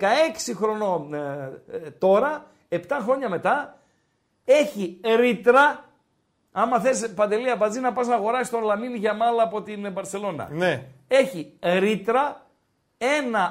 χρονών 0.54 1.14
ε, 1.14 1.62
ε, 1.70 1.90
τώρα, 1.90 2.46
7 2.68 2.78
χρόνια 3.02 3.28
μετά, 3.28 3.78
έχει 4.44 5.00
ρήτρα. 5.16 5.90
Άμα 6.52 6.80
θες 6.80 7.12
Παντελή 7.14 7.50
Αμπατζή 7.50 7.80
να 7.80 7.92
πας 7.92 8.06
να 8.06 8.14
αγοράσεις 8.14 8.50
τον 8.50 8.62
Λαμίν 8.62 8.94
Γιαμάλ 8.94 9.40
από 9.40 9.62
την 9.62 9.92
Μπαρσελώνα. 9.92 10.48
Ναι. 10.50 10.88
Έχει 11.08 11.56
ρήτρα 11.60 12.46
1 12.98 13.04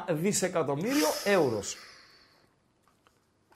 δισεκατομμύριο 0.08 1.08
εύρος. 1.26 1.78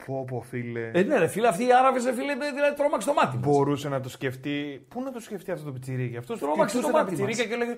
Πω, 0.06 0.24
πω, 0.24 0.40
φίλε. 0.40 0.90
Ε, 0.94 1.02
ναι, 1.02 1.18
ρε 1.18 1.26
φίλε, 1.26 1.48
αυτοί 1.48 1.66
οι 1.66 1.72
Άραβες, 1.72 2.04
ρε 2.04 2.12
φίλε, 2.14 2.34
δηλαδή 2.34 2.76
τρόμαξε 2.76 3.06
το 3.08 3.14
μάτι. 3.14 3.36
μας. 3.36 3.44
Μπορούσε 3.46 3.88
να 3.88 4.00
το 4.00 4.08
σκεφτεί. 4.08 4.84
Πού 4.88 5.02
να 5.02 5.12
το 5.12 5.20
σκεφτεί 5.20 5.50
αυτό 5.50 5.64
το 5.64 5.72
πιτσιρίκι; 5.72 6.16
Αυτός 6.16 6.38
Τρόμαξε 6.38 6.80
το 6.80 6.86
τα 6.86 6.92
μάτι 6.92 7.08
πιτσιρίκια 7.08 7.46
μας. 7.46 7.56
και 7.56 7.62
έλεγε. 7.62 7.76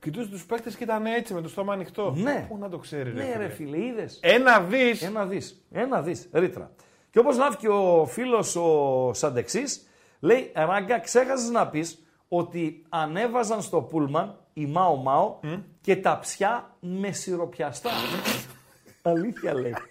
Κοιτούσε 0.00 0.28
τους 0.28 0.46
παίκτες 0.46 0.76
και 0.76 0.84
ήταν 0.84 1.06
έτσι 1.06 1.34
με 1.34 1.40
το 1.40 1.48
στόμα 1.48 1.72
ανοιχτό. 1.72 2.14
Ναι. 2.16 2.44
Πού 2.48 2.58
να 2.58 2.68
το 2.68 2.78
ξέρει, 2.78 3.10
ρε, 3.10 3.16
Ναι, 3.16 3.22
φίλε. 3.22 3.36
ρε 3.36 3.48
φίλε, 3.48 3.84
είδες. 3.84 4.18
Ένα 4.22 4.60
δις. 4.60 5.02
Ένα 5.02 5.26
δις. 5.26 5.64
Ένα 5.72 6.02
δις. 6.02 6.28
Ρήτρα. 6.32 6.70
Και 7.10 7.18
όπως 7.18 7.36
να 7.36 7.54
και 7.58 7.68
ο 7.68 8.06
φίλος 8.06 8.56
ο 8.56 9.10
Σαντεξής, 9.14 9.88
λέει 10.20 10.52
Ράγκα, 10.54 10.98
ξέχασες 11.00 11.50
να 11.50 11.68
πεις 11.68 12.02
ότι 12.28 12.82
ανέβαζαν 12.88 13.62
στο 13.62 13.80
πούλμαν 13.82 14.38
η 14.52 14.66
Μάο 14.66 14.96
Μάο 14.96 15.38
και 15.80 15.96
τα 15.96 16.18
ψιά 16.18 16.76
με 16.80 17.12
σιροπιαστά. 17.12 17.90
Αλήθεια 19.02 19.54
λέει. 19.54 19.74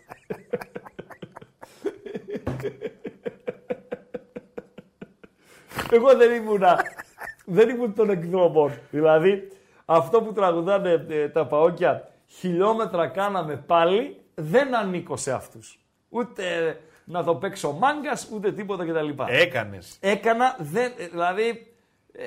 Εγώ 5.92 6.16
δεν 6.16 6.32
ήμουνα. 6.42 6.82
δεν 7.46 7.70
ήμουν 7.70 7.94
των 7.94 8.10
εκδρομών. 8.10 8.72
Δηλαδή, 8.92 9.48
αυτό 9.86 10.22
που 10.22 10.34
τραγουδάνε 10.34 11.06
ε, 11.10 11.30
τα 11.30 11.46
παόκια, 11.46 12.10
χιλιόμετρα 12.28 13.08
κάναμε 13.08 13.64
πάλι, 13.68 14.18
δεν 14.36 14.76
ανήκω 14.76 15.18
σε 15.18 15.32
αυτούς. 15.32 15.80
Ούτε 16.10 16.78
να 17.04 17.24
το 17.24 17.36
παίξω 17.36 17.72
μάγκας, 17.72 18.30
ούτε 18.34 18.52
τίποτα 18.52 18.86
κτλ. 18.86 19.10
Έκανες. 19.28 19.98
Έκανα, 20.00 20.56
δεν, 20.60 20.92
ε, 20.98 21.08
δηλαδή, 21.08 21.74
ε, 22.12 22.24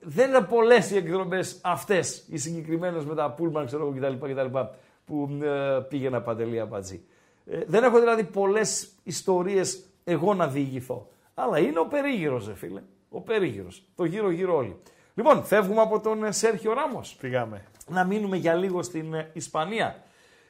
δεν 0.00 0.28
είναι 0.28 0.40
πολλές 0.40 0.90
οι 0.90 0.96
εκδρομές 0.96 1.60
αυτές, 1.62 2.24
οι 2.28 2.38
συγκεκριμένες 2.38 3.04
με 3.04 3.14
τα 3.14 3.30
πούλμαν, 3.30 3.66
ξέρω 3.66 3.82
εγώ 3.82 4.16
κτλ. 4.16 4.32
κτλ 4.32 4.58
που 5.04 5.38
ε, 5.42 5.80
πήγαινα 5.88 6.22
παντελή 6.22 6.60
απατζή. 6.60 7.04
Ε, 7.46 7.60
δεν 7.66 7.84
έχω 7.84 7.98
δηλαδή 8.00 8.24
πολλές 8.24 8.88
ιστορίες 9.02 9.84
εγώ 10.04 10.34
να 10.34 10.48
διηγηθώ. 10.48 11.08
Αλλά 11.34 11.58
είναι 11.58 11.78
ο 11.78 11.86
περίγυρος, 11.86 12.46
ρε 12.46 12.54
φίλε. 12.54 12.82
Ο 13.08 13.20
περίγυρος. 13.20 13.84
Το 13.96 14.04
γύρω-γύρω 14.04 14.56
όλοι. 14.56 14.76
Λοιπόν, 15.14 15.44
φεύγουμε 15.44 15.80
από 15.80 16.00
τον 16.00 16.24
ε, 16.24 16.32
Σέρχιο 16.32 16.72
Ράμος. 16.72 17.16
Πήγαμε. 17.20 17.64
Να 17.88 18.04
μείνουμε 18.04 18.36
για 18.36 18.54
λίγο 18.54 18.82
στην 18.82 19.14
ε, 19.14 19.30
Ισπανία. 19.32 20.02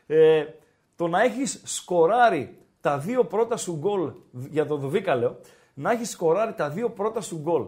Ε, 0.06 0.44
το 0.96 1.08
να 1.08 1.22
έχεις 1.22 1.62
σκοράρει 1.64 2.58
τα 2.80 2.98
δύο 2.98 3.24
πρώτα 3.24 3.56
σου 3.56 3.76
γκολ, 3.76 4.12
για 4.30 4.66
τον 4.66 4.80
Δουβίκα 4.80 5.14
λέω, 5.14 5.38
να 5.74 5.90
έχεις 5.90 6.10
σκοράρει 6.10 6.54
τα 6.54 6.68
δύο 6.68 6.90
πρώτα 6.90 7.20
σου 7.20 7.38
γκολ 7.38 7.66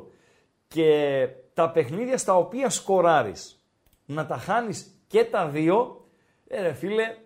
και 0.69 1.29
τα 1.55 1.71
παιχνίδια 1.71 2.19
στα 2.19 2.37
οποία 2.37 2.71
σκοράρεις 2.71 3.65
να 4.05 4.27
τα 4.27 4.37
χάνεις 4.37 4.87
και 5.07 5.25
τα 5.25 5.49
δύο, 5.49 6.07
ε, 6.49 6.61
ρε 6.61 6.73
φίλε, 6.73 7.17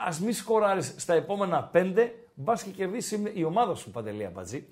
ε, 0.00 0.06
ας 0.08 0.20
μη 0.20 0.32
σκοράρεις 0.32 0.94
στα 0.96 1.14
επόμενα 1.14 1.62
πέντε, 1.72 2.14
μπας 2.34 2.62
και 2.62 2.70
κερδίσεις 2.70 3.20
η 3.32 3.44
ομάδα 3.44 3.74
σου, 3.74 3.90
Παντελή 3.90 4.24
Αμπατζή. 4.24 4.66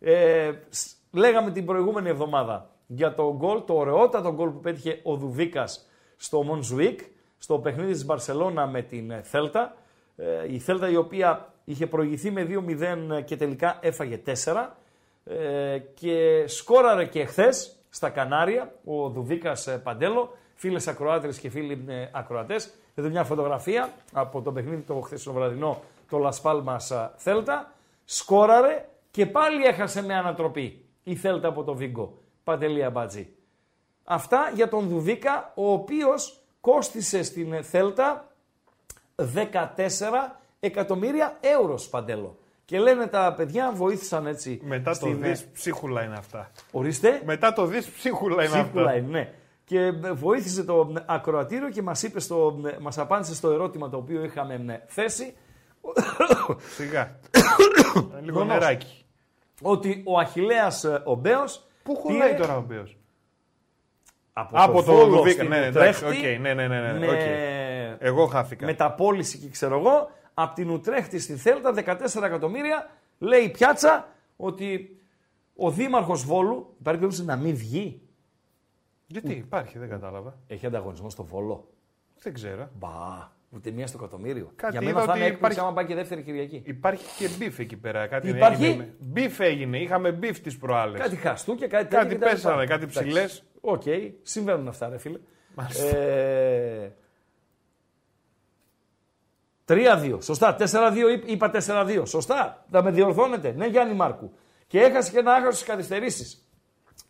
Ε, 0.00 0.50
σ- 0.68 0.96
λέγαμε 1.12 1.50
την 1.50 1.64
προηγούμενη 1.64 2.08
εβδομάδα 2.08 2.70
για 2.86 3.14
το 3.14 3.34
γκολ, 3.36 3.64
το 3.66 3.74
ωραιότατο 3.74 4.32
γκολ 4.32 4.48
που 4.50 4.60
πέτυχε 4.60 5.00
ο 5.02 5.16
Δουβίκας 5.16 5.86
στο 6.16 6.42
Μονζουίκ, 6.42 7.00
στο 7.38 7.58
παιχνίδι 7.58 7.92
της 7.92 8.04
Μπαρσελώνα 8.04 8.66
με 8.66 8.82
την 8.82 9.10
ε, 9.10 9.20
Θέλτα. 9.22 9.76
Ε, 10.16 10.52
η 10.52 10.58
Θέλτα 10.58 10.88
η 10.88 10.96
οποία 10.96 11.52
είχε 11.64 11.86
προηγηθεί 11.86 12.30
με 12.30 12.46
2-0 13.18 13.24
και 13.24 13.36
τελικά 13.36 13.78
έφαγε 13.80 14.20
4. 14.44 14.66
Ε, 15.24 15.78
και 15.94 16.44
σκόραρε 16.46 17.04
και 17.04 17.24
χθες 17.24 17.76
στα 17.90 18.10
Κανάρια 18.10 18.72
ο 18.84 19.08
Δουβίκας 19.08 19.68
Παντέλο. 19.82 20.36
Φίλες 20.54 20.88
ακροάτρε 20.88 21.30
και 21.30 21.48
φίλοι 21.48 21.84
ε, 21.88 22.08
ακροατές, 22.12 22.74
εδώ 22.98 23.08
μια 23.08 23.24
φωτογραφία 23.24 23.92
από 24.12 24.42
το 24.42 24.52
παιχνίδι 24.52 24.82
το 24.82 24.94
χθεσινοβραδινό 24.94 25.82
το 26.10 26.28
Las 26.28 26.42
Palmas 26.50 27.08
Θέλτα. 27.16 27.72
Σκόραρε 28.04 28.88
και 29.10 29.26
πάλι 29.26 29.64
έχασε 29.64 30.02
με 30.02 30.14
ανατροπή 30.14 30.84
η 31.02 31.14
Θέλτα 31.16 31.48
από 31.48 31.64
το 31.64 31.74
Βίγκο. 31.74 32.18
Παντελή 32.44 32.84
Αμπάτζη. 32.84 33.28
Αυτά 34.04 34.50
για 34.54 34.68
τον 34.68 34.88
Δουβίκα, 34.88 35.52
ο 35.54 35.72
οποίος 35.72 36.40
κόστισε 36.60 37.22
στην 37.22 37.62
Θέλτα 37.64 38.28
14 39.14 40.36
εκατομμύρια 40.60 41.36
ευρώ 41.40 41.78
Παντέλο. 41.90 42.36
Και 42.64 42.78
λένε 42.78 43.06
τα 43.06 43.34
παιδιά 43.36 43.72
βοήθησαν 43.74 44.26
έτσι. 44.26 44.60
Μετά 44.64 44.90
το 44.90 44.96
στην- 44.96 45.20
δις 45.22 45.44
ψίχουλα 45.52 46.02
είναι 46.02 46.16
αυτά. 46.18 46.50
Ορίστε. 46.72 47.22
Μετά 47.24 47.52
το 47.52 47.64
δις 47.66 47.88
ψίχουλα 47.90 48.44
είναι 48.44 48.52
Ψίχουλα 48.62 48.82
αυτά. 48.84 48.96
είναι, 48.96 49.08
ναι. 49.10 49.32
Και 49.68 49.80
ε, 49.80 50.12
βοήθησε 50.12 50.64
το 50.64 50.92
ε, 50.96 51.00
ακροατήριο 51.06 51.70
και 51.70 51.82
μας, 51.82 52.02
είπε 52.02 52.20
στο, 52.20 52.60
ε, 52.66 52.76
μας 52.80 52.98
απάντησε 52.98 53.34
στο 53.34 53.50
ερώτημα 53.50 53.88
το 53.88 53.96
οποίο 53.96 54.24
είχαμε 54.24 54.54
ε, 54.54 54.82
θέσει 54.86 55.34
Σιγά. 56.74 57.18
Λίγο 58.24 58.38
Γονός. 58.38 58.58
νεράκι. 58.58 59.04
ότι 59.62 60.02
ο 60.06 60.18
Αχιλέας 60.18 60.84
ε, 60.84 61.02
ο 61.04 61.14
Μπέος 61.14 61.66
Πού 61.82 61.96
χωράει 61.96 62.18
πήρε 62.30 62.40
τώρα 62.40 62.56
ο 62.56 62.60
Μπέος; 62.60 62.96
από, 64.32 64.56
Από 64.62 64.82
το 64.82 64.92
Βόλο 64.92 65.16
Δουβίκα. 65.16 65.32
στην 65.32 65.48
Ναι, 65.48 65.64
εντάξει, 65.64 66.04
Ουτρέχτη 66.04 66.32
οκ, 66.34 66.40
ναι, 66.40 66.54
ναι, 66.54 66.68
ναι, 66.68 66.80
ναι, 66.80 66.98
με, 66.98 67.06
οκ. 67.06 67.20
Εγώ 67.98 68.26
χάθηκα. 68.26 68.66
μεταπόληση 68.66 69.38
και 69.38 69.48
ξέρω 69.48 69.78
εγώ 69.78 70.10
από 70.34 70.54
την 70.54 70.70
Ουτρέχτη 70.70 71.18
στη 71.18 71.36
Θέλτα 71.36 71.74
14 71.76 72.22
εκατομμύρια 72.22 72.90
λέει 73.18 73.40
η 73.40 73.48
πιάτσα 73.50 74.08
ότι 74.36 74.98
ο 75.56 75.70
δήμαρχος 75.70 76.24
Βόλου 76.24 76.74
υπάρχει 76.80 76.98
περίπτωση 76.98 77.24
να 77.24 77.36
μην 77.36 77.56
βγει 77.56 78.02
Γιατί 79.10 79.32
υπάρχει, 79.32 79.78
δεν 79.78 79.88
κατάλαβα. 79.88 80.38
έχει 80.46 80.66
ανταγωνισμό 80.66 81.10
στο 81.10 81.24
Βόλο 81.24 81.68
Δεν 82.22 82.32
ξέρω. 82.34 82.68
Μπα, 82.78 82.88
ούτε 83.50 83.70
μία 83.70 83.86
στο 83.86 83.98
εκατομμύριο. 84.00 84.52
Κάτι 84.56 84.72
Για 84.72 84.82
είδα 84.82 84.92
μένα 84.92 85.04
θα 85.04 85.10
ότι 85.12 85.18
είναι 85.20 85.28
έκπληξη 85.28 85.52
υπάρχει- 85.52 85.60
άμα 85.60 85.72
πάει 85.72 85.84
και 85.86 85.94
δεύτερη 85.94 86.22
Κυριακή. 86.22 86.62
Υπάρχει 86.66 87.04
και 87.18 87.28
μπιφ 87.38 87.58
εκεί 87.58 87.76
πέρα. 87.76 88.06
Κάτι 88.06 88.28
Υπάρχει; 88.28 88.64
έγινε. 88.64 88.94
Μπιφ 88.98 89.40
έγινε. 89.40 89.78
Είχαμε 89.78 90.12
μπιφ 90.12 90.40
τις 90.40 90.58
προάλλες. 90.58 91.00
Κάτι 91.00 91.16
χαστούκια, 91.16 91.66
κάτι 91.66 91.84
τέτοια. 91.84 91.98
Κάτι 91.98 92.12
και 92.14 92.18
τα 92.20 92.26
λοιπά. 92.26 92.36
πέσανε, 92.36 92.66
κάτι 92.66 92.82
Εντάξει. 92.82 93.00
ψηλές. 93.00 93.42
Οκ, 93.60 93.82
συμβαίνουν 94.22 94.68
αυτά, 94.68 94.88
ρε 94.88 94.98
φίλε. 94.98 95.18
Ε, 95.84 96.88
3-2. 99.64 100.18
Σωστά. 100.22 100.54
4-2 100.54 101.08
είπ- 101.12 101.28
είπα 101.30 101.50
4-2. 101.50 102.06
Σωστά. 102.06 102.64
Θα 102.70 102.82
με 102.82 102.90
διορθώνετε. 102.90 103.52
Ναι, 103.52 103.66
Γιάννη 103.66 103.94
Μάρκου. 103.94 104.32
Και 104.66 104.80
έχασε 104.80 105.10
και 105.10 105.18
ένα 105.18 105.32
άχαστο 105.32 105.52
στις 105.54 105.66
καθυστερήσεις. 105.66 106.47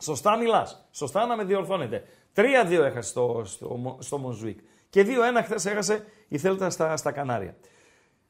Σωστά 0.02 0.36
μιλάς. 0.36 0.88
Σωστά 0.90 1.26
να 1.26 1.36
με 1.36 1.44
διορθώνετε. 1.44 2.04
3-2 2.34 2.42
έχασε 2.70 3.08
στο, 3.08 3.42
στο, 3.44 3.68
Μο- 3.68 3.98
στο 4.00 4.18
Μονζουίκ. 4.18 4.58
Και 4.90 5.04
2-1 5.06 5.42
χθες 5.44 5.66
έχασε 5.66 6.04
η 6.28 6.38
Θέλτα 6.38 6.70
στα, 6.70 6.96
στα 6.96 7.12
Κανάρια. 7.12 7.56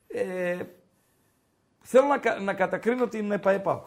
Ε, 0.08 0.58
θέλω 1.80 2.06
να, 2.06 2.18
κα- 2.18 2.38
να 2.40 2.54
κατακρίνω 2.54 3.06
την 3.08 3.32
ΕΠΑΕΠΑΚ. 3.32 3.86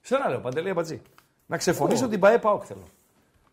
Σένα 0.00 0.28
λέω, 0.28 0.40
Παντελή 0.40 0.70
Αμπατζή. 0.70 1.02
Να 1.46 1.56
ξεφωνήσω 1.56 2.08
την 2.08 2.20
ΠαΕ 2.20 2.38
ΠΑΟΚ 2.38 2.62
θέλω. 2.66 2.84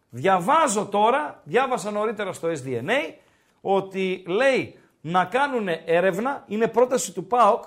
Διαβάζω 0.09 0.85
τώρα, 0.85 1.41
διάβασα 1.43 1.91
νωρίτερα 1.91 2.33
στο 2.33 2.47
SDNA, 2.47 3.13
ότι 3.61 4.23
λέει 4.27 4.79
να 5.01 5.25
κάνουν 5.25 5.67
έρευνα, 5.85 6.43
είναι 6.47 6.67
πρόταση 6.67 7.13
του 7.13 7.25
ΠΑΟΚ 7.25 7.63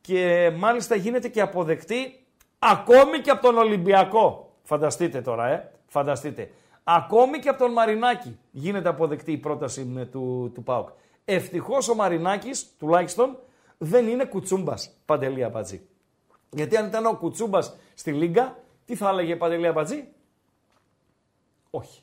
και 0.00 0.50
μάλιστα 0.56 0.94
γίνεται 0.94 1.28
και 1.28 1.40
αποδεκτή 1.40 2.25
ακόμη 2.58 3.20
και 3.20 3.30
από 3.30 3.42
τον 3.42 3.58
Ολυμπιακό. 3.58 4.54
Φανταστείτε 4.62 5.20
τώρα, 5.20 5.46
ε. 5.48 5.70
Φανταστείτε. 5.86 6.50
Ακόμη 6.84 7.38
και 7.38 7.48
από 7.48 7.58
τον 7.58 7.72
Μαρινάκη 7.72 8.38
γίνεται 8.50 8.88
αποδεκτή 8.88 9.32
η 9.32 9.36
πρόταση 9.36 9.92
ε, 9.96 10.04
του, 10.04 10.50
του 10.54 10.62
ΠΑΟΚ. 10.62 10.88
Ευτυχώς 11.24 11.88
ο 11.88 11.94
Μαρινάκης, 11.94 12.76
τουλάχιστον, 12.78 13.38
δεν 13.78 14.08
είναι 14.08 14.24
κουτσούμπας, 14.24 14.90
Παντελή 15.04 15.44
Αμπατζή. 15.44 15.86
Γιατί 16.50 16.76
αν 16.76 16.86
ήταν 16.86 17.06
ο 17.06 17.16
Κουτσούμπας 17.16 17.76
στη 17.94 18.12
Λίγκα, 18.12 18.58
τι 18.84 18.96
θα 18.96 19.08
έλεγε 19.08 19.36
Παντελή 19.36 19.66
Αμπατζή. 19.66 20.08
Όχι. 21.70 22.02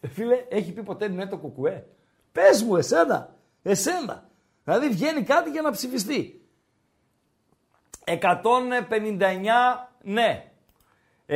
Ε, 0.00 0.08
Φίλε, 0.08 0.44
έχει 0.48 0.72
πει 0.72 0.82
ποτέ 0.82 1.08
ναι 1.08 1.26
το 1.26 1.36
κουκουέ. 1.36 1.86
Πες 2.32 2.62
μου, 2.62 2.76
εσένα. 2.76 3.34
Εσένα. 3.62 4.30
Δηλαδή 4.64 4.88
βγαίνει 4.88 5.22
κάτι 5.22 5.50
για 5.50 5.62
να 5.62 5.70
ψηφιστεί. 5.70 6.41
159 8.04 9.88
ναι. 10.02 10.44
132 11.26 11.34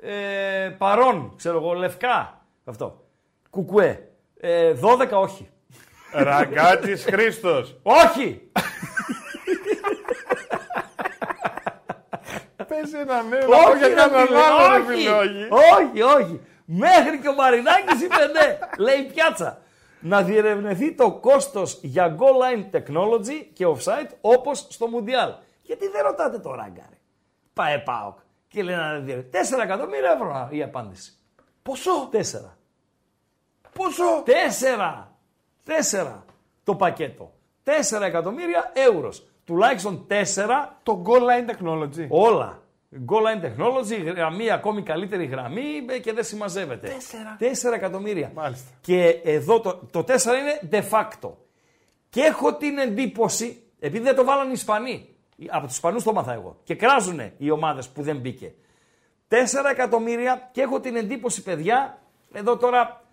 ε, 0.00 0.68
παρόν, 0.78 1.32
ξέρω 1.36 1.56
εγώ, 1.56 1.72
λευκά. 1.72 2.44
Αυτό. 2.64 3.04
Κουκουέ. 3.50 4.08
Ε, 4.40 4.74
12 4.82 5.08
όχι. 5.10 5.48
Ραγκάτης 6.12 7.04
Χρήστος. 7.04 7.76
Όχι! 7.82 8.50
Πες 12.68 12.92
ένα 12.94 13.22
ναι, 13.22 13.38
να 13.38 13.44
πω 13.46 13.76
για 13.76 13.88
ρε 13.88 13.94
κανέναν 13.94 14.26
φίλε, 14.26 14.38
άλλο, 14.38 14.76
ρε 14.76 14.82
όχι, 14.82 14.86
φίλε, 14.86 15.10
όχι. 15.10 15.48
όχι, 15.50 16.02
όχι. 16.02 16.40
Μέχρι 16.64 17.18
και 17.18 17.28
ο 17.28 17.34
Μαρινάκης 17.34 18.02
είπε 18.02 18.26
ναι. 18.32 18.58
Λέει 18.84 19.02
πιάτσα. 19.02 19.62
Να 20.00 20.22
διερευνηθεί 20.22 20.94
το 20.94 21.12
κόστος 21.12 21.78
για 21.82 22.16
goal 22.18 22.42
line 22.42 22.76
technology 22.76 23.46
και 23.52 23.66
offside 23.66 24.10
όπως 24.20 24.66
στο 24.70 24.86
Μουντιάλ. 24.86 25.32
Γιατί 25.62 25.88
δεν 25.88 26.02
ρωτάτε 26.02 26.38
το 26.38 26.54
ράγκαρε. 26.54 26.98
Πάε 27.52 27.78
ΠΑΟΚ. 27.78 28.18
Και 28.48 28.62
λέει 28.62 28.76
να 28.76 28.98
διερευνηθεί. 28.98 29.56
4 29.56 29.62
εκατομμύρια 29.62 30.12
ευρώ 30.12 30.48
η 30.50 30.62
απάντηση. 30.62 31.12
Πόσο, 31.62 32.08
4. 32.12 32.16
πόσο. 33.72 34.22
4. 34.26 35.08
4 35.64 36.24
το 36.64 36.74
πακέτο. 36.74 37.32
4 37.64 38.02
εκατομμύρια 38.02 38.72
ευρώ. 38.74 39.12
Τουλάχιστον 39.44 40.06
4 40.08 40.76
Το 40.82 41.02
goal 41.06 41.20
line 41.20 41.50
technology. 41.50 42.06
Όλα. 42.08 42.59
Goal 42.92 43.22
line 43.22 43.44
technology, 43.44 44.14
γραμμή, 44.14 44.50
ακόμη 44.50 44.82
καλύτερη 44.82 45.24
γραμμή 45.24 45.84
ε, 45.88 45.98
και 45.98 46.12
δεν 46.12 46.24
συμμαζεύεται. 46.24 46.88
Τέσσερα. 47.38 47.70
4 47.72 47.74
εκατομμύρια. 47.74 48.30
Μάλιστα. 48.34 48.70
Και 48.80 49.20
εδώ 49.24 49.60
το, 49.60 49.80
το 49.90 50.04
4 50.08 50.08
είναι 50.08 50.60
de 50.70 50.88
facto. 50.90 51.30
Και 52.08 52.20
έχω 52.20 52.54
την 52.54 52.78
εντύπωση, 52.78 53.62
επειδή 53.78 54.04
δεν 54.04 54.14
το 54.14 54.24
βάλαν 54.24 54.48
οι 54.48 54.52
Ισπανοί, 54.54 55.08
από 55.48 55.66
τους 55.66 55.74
Ισπανούς 55.74 56.02
το 56.02 56.12
μάθα 56.12 56.32
εγώ, 56.32 56.60
και 56.64 56.74
κράζουν 56.74 57.20
οι 57.36 57.50
ομάδες 57.50 57.88
που 57.88 58.02
δεν 58.02 58.16
μπήκε. 58.16 58.54
4 59.28 59.34
εκατομμύρια 59.70 60.48
και 60.52 60.60
έχω 60.60 60.80
την 60.80 60.96
εντύπωση, 60.96 61.42
παιδιά, 61.42 62.02
εδώ 62.32 62.56
τώρα 62.56 63.04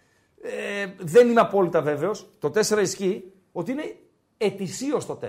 ε, 0.41 0.87
δεν 0.97 1.29
είμαι 1.29 1.41
απόλυτα 1.41 1.81
βέβαιος, 1.81 2.27
το 2.39 2.51
4 2.55 2.81
ισχύει, 2.81 3.33
ότι 3.51 3.71
είναι 3.71 3.95
ετησίως 4.37 5.05
το 5.05 5.19
4. 5.21 5.27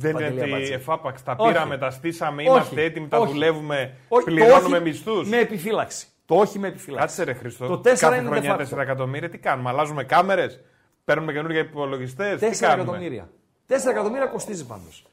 Δεν 0.00 0.12
Παντελή 0.12 0.32
είναι 0.32 0.40
ότι 0.42 0.50
Αμπατζή. 0.52 0.72
εφάπαξ 0.72 1.22
τα 1.22 1.34
Όχι. 1.38 1.52
πήραμε, 1.52 1.78
τα 1.78 1.90
στήσαμε, 1.90 2.42
Όχι. 2.42 2.50
είμαστε 2.50 2.82
έτοιμοι, 2.82 3.08
τα 3.08 3.18
Όχι. 3.18 3.32
δουλεύουμε, 3.32 3.94
Όχι, 4.08 4.24
το 4.24 4.30
πληρώνουμε 4.34 4.76
όχι 4.76 4.84
μισθούς. 4.86 5.28
Με 5.28 5.38
επιφύλαξη. 5.38 6.06
Το 6.26 6.34
όχι 6.34 6.58
με 6.58 6.68
επιφύλαξη. 6.68 7.06
Κάτσε 7.06 7.24
ρε 7.32 7.38
Χριστό. 7.38 7.66
Το 7.66 7.78
4 7.78 7.82
Κάθε 7.98 8.16
είναι 8.20 8.28
χρονιά 8.30 8.56
de 8.56 8.60
facto. 8.60 8.64
4 8.76 8.78
εκατομμύρια, 8.82 9.28
τι 9.28 9.38
κάνουμε, 9.38 9.68
αλλάζουμε 9.68 10.04
κάμερες, 10.04 10.60
παίρνουμε 11.04 11.32
καινούργια 11.32 11.60
υπολογιστές. 11.60 12.40
4 12.40 12.50
Τι 12.52 12.58
κάνουμε; 12.58 12.82
εκατομμύρια. 12.82 13.28
4 13.68 13.90
εκατομμύρια 13.90 14.26
κοστίζει 14.26 14.66
πάντως. 14.66 15.04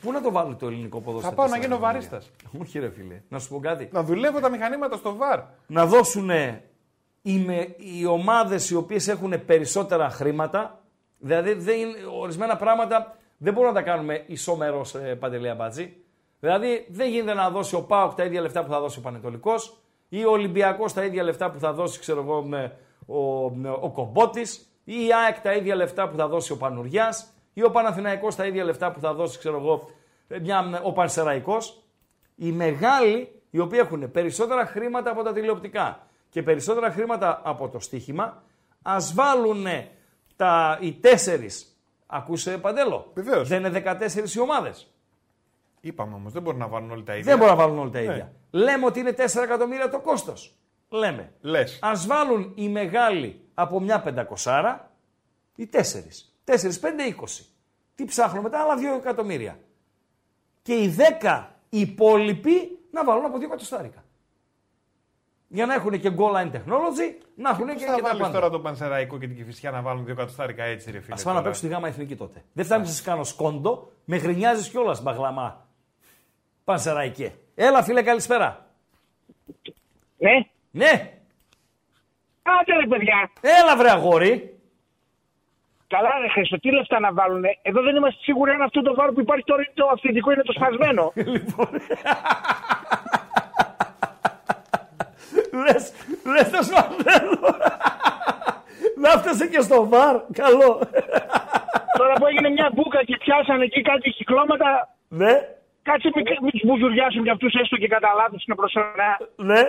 Πού 0.00 0.12
να 0.12 0.20
το 0.22 0.30
βάλει 0.32 0.54
το 0.54 0.66
ελληνικό 0.66 1.00
ποδόσφαιρο. 1.00 1.30
Θα 1.34 1.36
πάω 1.36 1.46
να 1.46 1.56
4 1.56 1.60
γίνω 1.60 1.74
εκατομμύρια; 1.74 2.08
βαρίστας. 2.08 2.30
Όχι, 2.60 2.78
ρε 2.78 2.90
φίλε. 2.90 3.20
Να 3.28 3.38
σου 3.38 3.48
πω 3.48 3.58
κάτι. 3.60 3.88
Να 3.92 4.02
δουλεύω 4.02 4.40
τα 4.40 4.48
μηχανήματα 4.50 4.96
στο 4.96 5.16
βαρ. 5.16 5.40
Να 5.66 5.86
δώσουν 5.86 6.30
οι, 7.22 7.38
με- 7.38 7.74
οι 7.78 8.06
ομάδες 8.06 8.70
οι 8.70 8.74
οποίες 8.76 9.08
έχουν 9.08 9.44
περισσότερα 9.46 10.10
χρήματα. 10.10 10.78
Δηλαδή, 11.18 11.52
δεν 11.52 11.78
είναι, 11.78 11.94
ορισμένα 12.20 12.56
πράγματα 12.56 13.16
δεν 13.38 13.52
μπορούμε 13.52 13.72
να 13.72 13.78
τα 13.78 13.90
κάνουμε 13.90 14.24
ισόμερος 14.26 14.94
ε, 14.94 15.14
παντελή 15.14 15.48
αμπάτζη. 15.48 15.96
Δηλαδή, 16.40 16.86
δεν 16.90 17.10
γίνεται 17.10 17.34
να 17.34 17.50
δώσει 17.50 17.74
ο 17.74 17.82
Πάοκ 17.82 18.14
τα 18.14 18.24
ίδια 18.24 18.40
λεφτά 18.40 18.64
που 18.64 18.70
θα 18.70 18.80
δώσει 18.80 18.98
ο 18.98 19.02
Πανετολικός 19.02 19.76
ή 20.08 20.24
ο 20.24 20.30
Ολυμπιακός 20.30 20.92
τα 20.92 21.04
ίδια 21.04 21.22
λεφτά 21.22 21.50
που 21.50 21.58
θα 21.58 21.72
δώσει, 21.72 22.00
ξέρω 22.00 22.20
εγώ, 22.20 22.42
με 22.42 22.76
ο, 23.06 23.50
με 23.50 23.70
ο 23.70 23.90
Κομπότης 23.90 24.56
ή 24.84 25.06
η 25.06 25.12
ΑΕΚ 25.12 25.40
τα 25.40 25.52
ίδια 25.52 25.74
λεφτά 25.74 26.08
που 26.08 26.16
θα 26.16 26.28
δώσει 26.28 26.52
ο 26.52 26.56
Πανουριάς 26.56 27.32
ή 27.52 27.64
ο 27.64 27.70
Παναθηναϊκός 27.70 28.34
τα 28.34 28.46
ίδια 28.46 28.64
λεφτά 28.64 28.92
που 28.92 29.00
θα 29.00 29.14
δώσει, 29.14 29.38
ξέρω 29.38 29.56
εγώ, 29.56 29.90
ε, 30.28 30.38
μια, 30.38 30.80
ο 30.82 30.92
Πανσεραϊκός. 30.92 31.82
Οι 32.36 32.52
μεγάλοι, 32.52 33.42
οι 33.50 33.58
οποίοι 33.58 33.78
έχουν 33.82 34.10
περισσότερα 34.10 34.66
χρήματα 34.66 35.10
από 35.10 35.22
τα 35.22 35.32
τηλεοπτικά 35.32 36.06
και 36.28 36.42
περισσότερα 36.42 36.90
χρήματα 36.90 37.40
από 37.44 37.68
το 37.68 37.78
στοίχημα, 37.78 38.42
ας 38.82 39.14
βάλουν 39.14 39.66
τα, 40.36 40.78
οι 40.80 40.92
τέσσερις. 40.92 41.73
Ακούσε 42.16 42.58
Παντέλο. 42.58 43.10
Βεβαίως. 43.14 43.48
Δεν 43.48 43.58
είναι 43.64 43.68
14 43.68 44.34
οι 44.34 44.40
ομάδες. 44.40 44.94
Είπαμε 45.80 46.14
όμως, 46.14 46.32
δεν 46.32 46.42
μπορούν 46.42 46.58
να 46.58 46.68
βάλουν 46.68 46.90
όλοι 46.90 47.02
τα 47.02 47.16
ίδια. 47.16 47.24
Δεν 47.24 47.38
μπορούν 47.38 47.56
να 47.56 47.62
βάλουν 47.64 47.78
όλοι 47.78 47.90
τα 47.90 47.98
Ναι. 47.98 48.04
ίδια. 48.04 48.32
Λέμε 48.50 48.86
ότι 48.86 49.00
είναι 49.00 49.12
4 49.12 49.42
εκατομμύρια 49.42 49.90
το 49.90 50.00
κόστος. 50.00 50.54
Λέμε. 50.88 51.32
Λες. 51.40 51.78
Ας 51.82 52.06
βάλουν 52.06 52.52
οι 52.54 52.68
μεγάλοι 52.68 53.40
από 53.54 53.80
μια 53.80 54.00
πεντακοσάρα, 54.00 54.90
οι 55.56 55.66
τέσσερις. 55.66 56.34
Τέσσερις, 56.44 56.78
πέντε, 56.78 57.02
είκοσι. 57.02 57.46
Τι 57.94 58.04
ψάχνω 58.04 58.42
μετά, 58.42 58.58
άλλα 58.60 58.76
δύο 58.76 58.94
εκατομμύρια. 58.94 59.58
Και 60.62 60.74
οι 60.82 60.88
δέκα 60.88 61.54
υπόλοιποι 61.68 62.78
να 62.90 63.04
βάλουν 63.04 63.24
από 63.24 63.38
δύο 63.38 63.46
εκατοστάρικα. 63.46 64.03
Για 65.48 65.66
να 65.66 65.74
έχουν 65.74 66.00
και 66.00 66.10
goal 66.16 66.32
line 66.36 66.50
technology, 66.52 67.08
να 67.34 67.50
έχουν 67.50 67.66
και, 67.66 67.72
Πώς 67.72 67.82
και 67.82 67.86
θα 67.90 67.96
τα 67.96 68.02
βάλεις 68.02 68.20
πάντα. 68.20 68.32
τώρα 68.32 68.50
το 68.50 68.60
Πανσεραϊκό 68.60 69.18
και 69.18 69.26
την 69.26 69.36
Κυφυσιά 69.36 69.70
να 69.70 69.82
βάλουν 69.82 70.04
δύο 70.04 70.14
κατοστάρικα 70.14 70.64
έτσι, 70.64 70.90
ρε 70.90 71.00
φίλε. 71.00 71.14
Ας 71.14 71.22
πάω 71.22 71.32
να 71.34 71.38
τώρα; 71.38 71.50
παίξω 71.50 71.66
στη 71.66 71.74
γάμα 71.74 71.88
εθνική 71.88 72.16
τότε. 72.16 72.42
Δεν 72.52 72.64
φτάνει 72.64 72.82
να 72.82 72.88
σα 72.88 73.02
κάνω 73.10 73.24
σκόντο, 73.24 73.90
με 74.04 74.16
γρινιάζεις 74.16 74.68
κιόλας 74.68 75.02
μπαγλαμά. 75.02 75.66
Πανσεραϊκέ. 76.64 77.32
Έλα, 77.54 77.82
φίλε, 77.82 78.02
καλησπέρα. 78.02 78.66
Ναι. 80.18 80.30
Ναι, 80.70 81.12
Άντε 82.42 82.72
ρε 82.80 82.86
παιδιά. 82.86 83.30
έλα, 83.40 83.76
βρε 83.76 83.90
αγόρι. 83.90 84.58
Καλά 85.86 86.08
ρε 86.20 86.28
Χρήστο, 86.28 86.58
τι 86.60 86.70
λεφτά 86.72 87.00
να 87.00 87.12
βάλουνε; 87.12 87.58
Εδώ 87.62 87.82
δεν 87.82 87.96
είμαστε 87.96 88.20
σίγουροι 88.22 88.50
αν 88.50 88.62
αυτό 88.62 88.82
το 88.82 88.94
βάρο 88.94 89.12
που 89.12 89.20
υπάρχει 89.20 89.44
τώρα 89.44 89.62
είναι 89.62 89.72
το 89.74 89.86
αυθεντικό 89.92 90.32
είναι 90.32 90.42
το 90.42 90.52
σπασμένο. 90.52 91.12
Λοιπόν, 91.36 91.68
Λες, 95.62 95.84
λες 96.32 96.50
το 96.54 96.60
Σμαρδέλο. 96.68 97.38
Να 99.02 99.10
φτάσε 99.10 99.46
και 99.52 99.60
στο 99.60 99.88
βαρ. 99.88 100.14
Καλό. 100.42 100.70
Τώρα 101.98 102.12
που 102.18 102.26
έγινε 102.26 102.48
μια 102.56 102.68
μπουκα 102.74 103.00
και 103.04 103.16
πιάσανε 103.24 103.64
εκεί 103.64 103.80
κάτι 103.82 104.10
κυκλώματα, 104.10 104.68
Ναι, 105.08 105.32
κάτσε 105.82 106.08
μην 106.14 106.24
μην 106.42 106.50
τους 106.50 106.62
μπουζουριάσουν 106.66 107.22
για 107.22 107.32
αυτούς 107.32 107.52
έστω 107.60 107.76
και 107.76 107.88
κατά 107.94 108.08
λάθος 108.18 108.42
στην 108.42 108.54
προσωρινά. 108.54 109.10
ναι. 109.36 109.60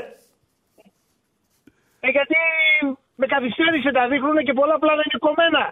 Ε, 2.06 2.10
γιατί 2.18 2.36
με 3.16 3.26
καθυστέρησε 3.34 3.92
τα 3.92 4.08
δείχνουν 4.08 4.38
και 4.48 4.54
πολλά 4.54 4.80
πλάνα 4.80 5.02
είναι 5.06 5.20
κομμένα. 5.28 5.64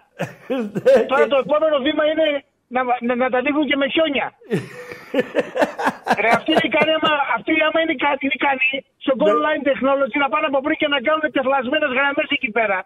Ναι, 0.84 0.94
Τώρα 1.10 1.22
και- 1.22 1.28
το 1.32 1.38
επόμενο 1.44 1.76
βήμα 1.86 2.04
είναι 2.10 2.26
να, 2.74 2.80
να, 3.06 3.12
να 3.22 3.28
τα 3.34 3.38
δείχνουν 3.44 3.66
και 3.70 3.76
με 3.82 3.86
χιόνια. 3.94 4.26
Ρε, 6.22 6.28
αυτή 6.38 6.48
είναι 6.52 6.66
ικανή, 6.70 6.92
άμα, 6.98 7.12
αυτή 7.36 7.50
άμα 7.68 7.78
είναι 7.82 7.96
κάτι 8.06 8.20
είναι 8.26 8.36
ικανή 8.40 8.74
στο 9.04 9.12
goal 9.20 9.38
line 9.46 9.62
technology 9.70 10.16
να 10.24 10.28
πάνε 10.32 10.46
από 10.50 10.58
πριν 10.64 10.76
και 10.80 10.88
να 10.94 10.98
κάνουν 11.06 11.24
τεφλασμένες 11.38 11.90
γραμμές 11.96 12.28
εκεί 12.36 12.50
πέρα. 12.58 12.78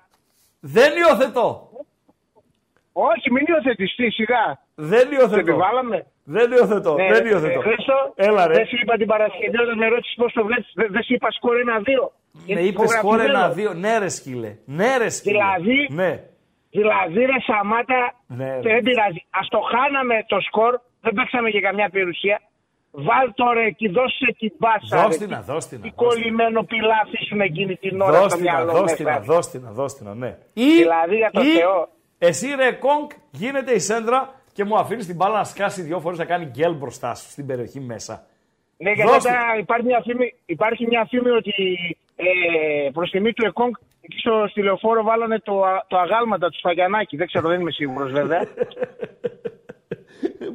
Δεν 0.76 0.90
υιοθετώ. 1.00 1.46
Όχι, 3.12 3.26
μην 3.34 3.44
υιοθετηστεί 3.50 4.06
σιγά. 4.18 4.44
Δεν 4.92 5.04
Το 5.08 5.14
υιοθετώ. 5.16 5.44
επιβάλαμε. 5.46 5.98
Δεν 6.36 6.46
υιοθετώ. 6.56 6.92
Ναι, 6.94 7.06
Δεν 7.14 7.22
ε, 7.26 7.28
υιοθετώ. 7.28 7.60
Χρήστο, 7.66 7.96
Έλα 8.28 8.42
ρε. 8.46 8.54
δεν 8.58 8.66
σου 8.70 8.76
είπα 8.82 8.94
την 9.02 9.06
Παρασκευή 9.12 9.58
όταν 9.64 9.76
με 9.82 9.86
ρώτησες 9.92 10.14
πώς 10.20 10.32
το 10.32 10.42
βλέπεις. 10.48 10.70
Δεν, 10.80 10.88
δεν 10.94 11.02
σου 11.06 11.14
είπα 11.14 11.28
σκορ 11.30 11.54
1-2. 11.56 12.08
Με 12.32 12.42
Είναι 12.46 12.60
είπες 12.60 12.88
σκόρ 12.90 12.96
υπογραφημένο. 12.98 13.38
ένα-δύο. 13.38 13.70
Ναι, 13.84 13.98
ρε 13.98 14.08
σκύλε. 14.08 14.50
Ναι, 14.78 14.96
ρε 14.96 15.08
σκύλε. 15.08 15.32
Δηλαδή- 15.38 15.88
Ναι. 16.00 16.10
Δηλαδή, 16.70 17.20
ρε 17.30 17.38
Σαμάτα, 17.46 18.14
Ναι, 18.26 18.50
ρε. 18.54 18.60
δεν 18.60 18.82
πειράζει. 18.82 19.20
Α 19.38 19.40
το 19.48 19.60
χάναμε 19.72 20.16
το 20.26 20.40
σκορ, 20.40 20.72
δεν 21.00 21.12
παίξαμε 21.12 21.50
και 21.50 21.60
καμιά 21.60 21.88
περιουσία. 21.88 22.40
Βάλ 22.90 23.26
το 23.34 23.52
ρε 23.52 23.64
εκεί, 23.64 23.88
δώσε 23.88 24.28
την 24.38 24.52
μπάσα. 24.58 24.96
Δώσ' 25.02 25.18
ρε. 25.18 25.24
την, 25.24 25.30
να, 25.34 25.40
δώσ' 25.42 25.66
την, 25.68 25.78
να, 25.78 25.84
Τι 25.84 25.92
δώσ' 25.96 25.96
την. 25.96 26.06
κολλημένο 26.20 26.62
πιλά 26.64 26.96
αφήσουν 27.04 27.40
εκείνη 27.40 27.76
την 27.76 28.00
ώρα 28.00 28.18
Δώσ' 28.18 28.32
στο 28.32 28.36
την, 28.36 28.44
να, 28.46 28.52
μυαλό 28.52 28.72
δώσ' 28.72 28.92
την, 28.94 29.04
να, 29.04 29.10
μέσα. 29.12 29.24
δώσ' 29.32 29.48
την, 29.50 29.60
να, 29.62 29.70
δώσ' 29.70 29.94
την, 29.96 30.06
να, 30.06 30.14
ναι. 30.14 30.36
Ή, 30.52 30.64
Δηλαδή, 30.82 31.16
για 31.16 31.30
το 31.30 31.40
ή 31.40 31.44
Θεό. 31.58 31.88
εσύ 32.18 32.54
ρε 32.54 32.72
κόγκ 32.72 33.08
γίνεται 33.30 33.72
η 33.72 33.78
σέντρα 33.78 34.34
και 34.52 34.64
μου 34.64 34.76
αφήνεις 34.78 35.06
την 35.06 35.16
μπάλα 35.16 35.36
να 35.36 35.44
σκάσει 35.44 35.82
δύο 35.82 36.00
φορές 36.00 36.18
να 36.18 36.24
κάνει 36.24 36.44
γκέλ 36.44 36.74
μπροστά 36.74 37.14
σου 37.14 37.30
στην 37.30 37.46
περιοχή 37.46 37.80
μέσα. 37.80 38.24
Ναι, 38.76 38.90
γιατί 38.92 39.10
Δώσ' 39.10 39.24
μετά 39.24 39.38
υπάρχει 39.58 39.86
μια 39.86 40.00
φήμη, 40.04 40.34
υπάρχει 40.46 40.86
μια 40.86 41.06
φήμη 41.10 41.30
ότι 41.30 41.52
ε, 42.20 42.90
προς 42.92 43.10
τιμή 43.10 43.32
του 43.32 43.46
ΕΚΟΝΚ 43.46 43.76
εκεί 44.00 44.18
στο, 44.18 44.46
στη 44.50 44.62
λεωφόρο 44.62 45.02
βάλανε 45.02 45.38
το, 45.38 45.62
α- 45.64 45.84
το 45.88 45.98
αγάλματα 45.98 46.48
του 46.48 46.56
Σφαγιανάκη. 46.58 47.16
Δεν 47.16 47.26
ξέρω, 47.26 47.48
δεν 47.48 47.60
είμαι 47.60 47.70
σίγουρος 47.70 48.12
βέβαια. 48.12 48.46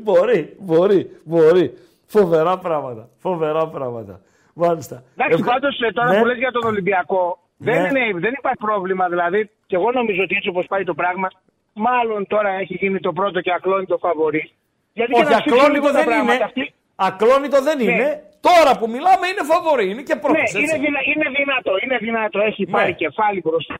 μπορεί, 0.03 0.55
μπορεί, 0.59 1.09
μπορεί. 1.23 1.73
Φοβερά 2.05 2.57
πράγματα. 2.57 3.09
Φοβερά 3.19 3.67
πράγματα. 3.67 4.19
Μάλιστα. 4.53 5.03
Εντάξει, 5.17 5.39
Ευχα- 5.39 5.51
πάντως 5.51 5.77
τώρα 5.93 6.11
Ναι. 6.13 6.19
που 6.19 6.25
λες 6.25 6.37
για 6.37 6.51
τον 6.51 6.63
Ολυμπιακό, 6.65 7.39
δεν, 7.57 7.81
Ναι. 7.81 7.87
είναι, 7.87 8.19
δεν 8.19 8.33
υπάρχει 8.37 8.57
πρόβλημα. 8.57 9.09
Δηλαδή, 9.09 9.49
και 9.65 9.75
εγώ 9.75 9.91
νομίζω 9.91 10.23
ότι 10.23 10.35
έτσι 10.35 10.49
όπως 10.49 10.65
πάει 10.67 10.83
το 10.83 10.93
πράγμα, 10.93 11.27
μάλλον 11.73 12.27
τώρα 12.27 12.49
έχει 12.49 12.73
γίνει 12.79 12.99
το 12.99 13.13
πρώτο 13.13 13.41
και 13.41 13.51
ακλόνητο 13.51 13.97
φαβορή. 13.97 14.51
Γιατί 14.93 15.11
και 15.11 15.21
Όχι, 15.21 15.31
να 15.31 15.37
σφίξουν 15.37 15.71
λίγο 15.71 15.87
ακλόνητο 15.87 15.91
τα 15.91 15.97
δεν 15.99 16.05
πράγματα 16.05 16.33
είναι. 16.35 16.43
αυτοί- 16.43 16.73
Ακλόνητο 16.95 17.61
δεν 17.63 17.77
Ναι. 17.77 17.83
είναι. 17.83 18.23
Τώρα 18.47 18.71
που 18.79 18.87
μιλάμε 18.95 19.25
είναι 19.31 19.43
φαβορή, 19.51 19.85
είναι 19.91 20.03
και 20.09 20.15
πρώτος, 20.23 20.37
Ναι, 20.41 20.59
έτσι. 20.59 20.59
είναι, 20.63 20.77
δυνα, 20.85 20.99
είναι 21.11 21.27
δυνατό, 21.39 21.73
είναι 21.83 21.97
δυνατό. 22.07 22.39
Έχει 22.49 22.63
Ναι. 22.65 22.71
πάρει 22.75 22.93
κεφάλι 23.03 23.39
μπροστά. 23.45 23.75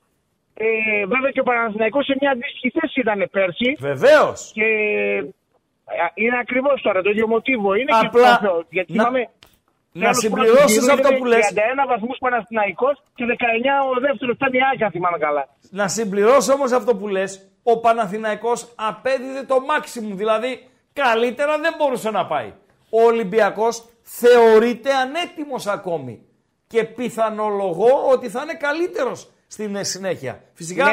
Ε, 0.65 0.65
βέβαια 1.13 1.31
και 1.35 1.39
ο 1.39 1.47
Παναθηναϊκός 1.49 2.05
σε 2.05 2.15
μια 2.19 2.31
αντίστοιχη 2.35 2.69
θέση 2.77 2.97
ήταν 3.03 3.19
πέρσι. 3.35 3.69
Βεβαίως. 3.89 4.37
Και 4.57 4.67
ε, 5.97 6.05
είναι 6.23 6.37
ακριβώς 6.45 6.81
τώρα 6.85 6.99
το 7.01 7.09
ίδιο 7.13 7.27
μοτίβο. 7.27 7.69
Είναι 7.79 7.91
Απλά 8.05 8.37
και 8.41 8.45
το, 8.47 8.53
γιατί 8.69 8.93
να- 8.93 9.03
θυμάμαι. 9.03 9.23
Να 9.95 10.01
τέλος 10.01 10.17
συμπληρώσεις 10.17 10.77
πρώτου 10.85 10.93
αυτό 10.93 11.07
γύρου 11.07 11.19
που 11.19 11.25
είναι 11.27 11.35
λες. 11.35 11.53
31 11.53 11.85
βαθμούς 11.87 12.17
Παναθηναϊκός 12.19 12.95
και 13.15 13.23
19 13.25 13.73
ο 13.95 13.99
δεύτερος 13.99 14.35
ήταν 14.35 14.53
η 14.53 14.59
Άκη, 14.73 14.83
αν 14.83 14.91
θυμάμαι 14.91 15.17
καλά. 15.17 15.43
Να 15.69 15.87
συμπληρώσω 15.87 16.53
όμως 16.53 16.71
αυτό 16.71 16.95
που 16.95 17.07
λες, 17.07 17.31
ο 17.63 17.79
Παναθηναϊκός 17.79 18.73
απέδιδε 18.75 19.41
το 19.43 19.55
maximum, 19.71 20.11
δηλαδή 20.21 20.67
καλύτερα 20.93 21.57
δεν 21.57 21.73
μπορούσε 21.77 22.09
να 22.11 22.25
πάει. 22.25 22.53
Ο 22.89 23.01
Ολυμπιακός 23.01 23.83
θεωρείται 24.03 24.93
ανέτοιμος 24.93 25.67
ακόμη 25.67 26.25
και 26.67 26.83
πιθανολογώ 26.83 28.07
ότι 28.11 28.29
θα 28.29 28.41
είναι 28.41 28.53
καλύτερος 28.53 29.31
στην 29.47 29.75
ε, 29.75 29.83
συνέχεια. 29.83 30.43
Φυσικά 30.53 30.85
Ναι, 30.85 30.91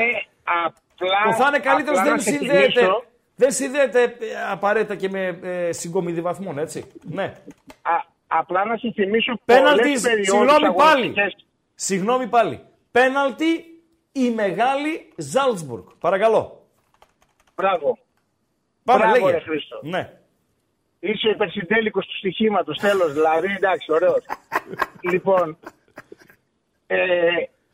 απλά, 0.65 1.17
το 1.27 1.33
θα 1.43 1.49
είναι 1.49 1.59
καλύτερος 1.59 1.99
απλά 1.99 2.11
δεν 2.11 2.13
να 2.13 2.23
σε 2.23 2.31
συνδέεται, 2.31 2.73
θυμίσω, 2.73 3.05
δεν 3.37 3.51
συνδέεται 3.53 4.03
ε, 4.03 4.17
απαραίτητα 4.51 4.95
και 4.95 5.09
με 5.09 5.39
ε, 5.43 5.73
συγκομιδή 5.73 6.21
βαθμών, 6.21 6.59
έτσι. 6.59 6.85
Ναι. 7.03 7.25
α, 7.83 7.93
απλά 8.27 8.65
να 8.65 8.77
σε 8.77 8.93
θυμίσω 8.95 9.41
Πέναλτι, 9.45 9.83
πολλές 9.83 10.01
περιόδους 10.01 10.27
συγγνώμη 10.29 10.75
πάλι. 10.75 10.91
αγωνιστικές. 10.91 11.47
Συγγνώμη 11.75 12.27
πάλι. 12.27 12.61
Πέναλτι 12.91 13.65
η 14.13 14.31
μεγάλη 14.31 15.13
Ζάλτσμπουργκ. 15.17 15.85
Παρακαλώ. 15.99 16.67
Μπράβο. 17.55 17.99
Πάμε, 18.85 19.05
Μπράβο, 19.05 19.27
λέγε. 19.27 19.31
ρε 19.39 19.41
Χρήστο. 19.45 19.81
Ναι. 19.83 20.20
Είσαι 21.01 21.29
υπερσυντέλικος 21.29 22.07
του 22.07 22.17
στοιχήματος, 22.17 22.79
τέλος 22.79 23.13
δηλαδή, 23.13 23.55
εντάξει, 23.57 23.93
ωραίος. 23.93 24.25
λοιπόν, 25.13 25.59
ε, 26.87 26.99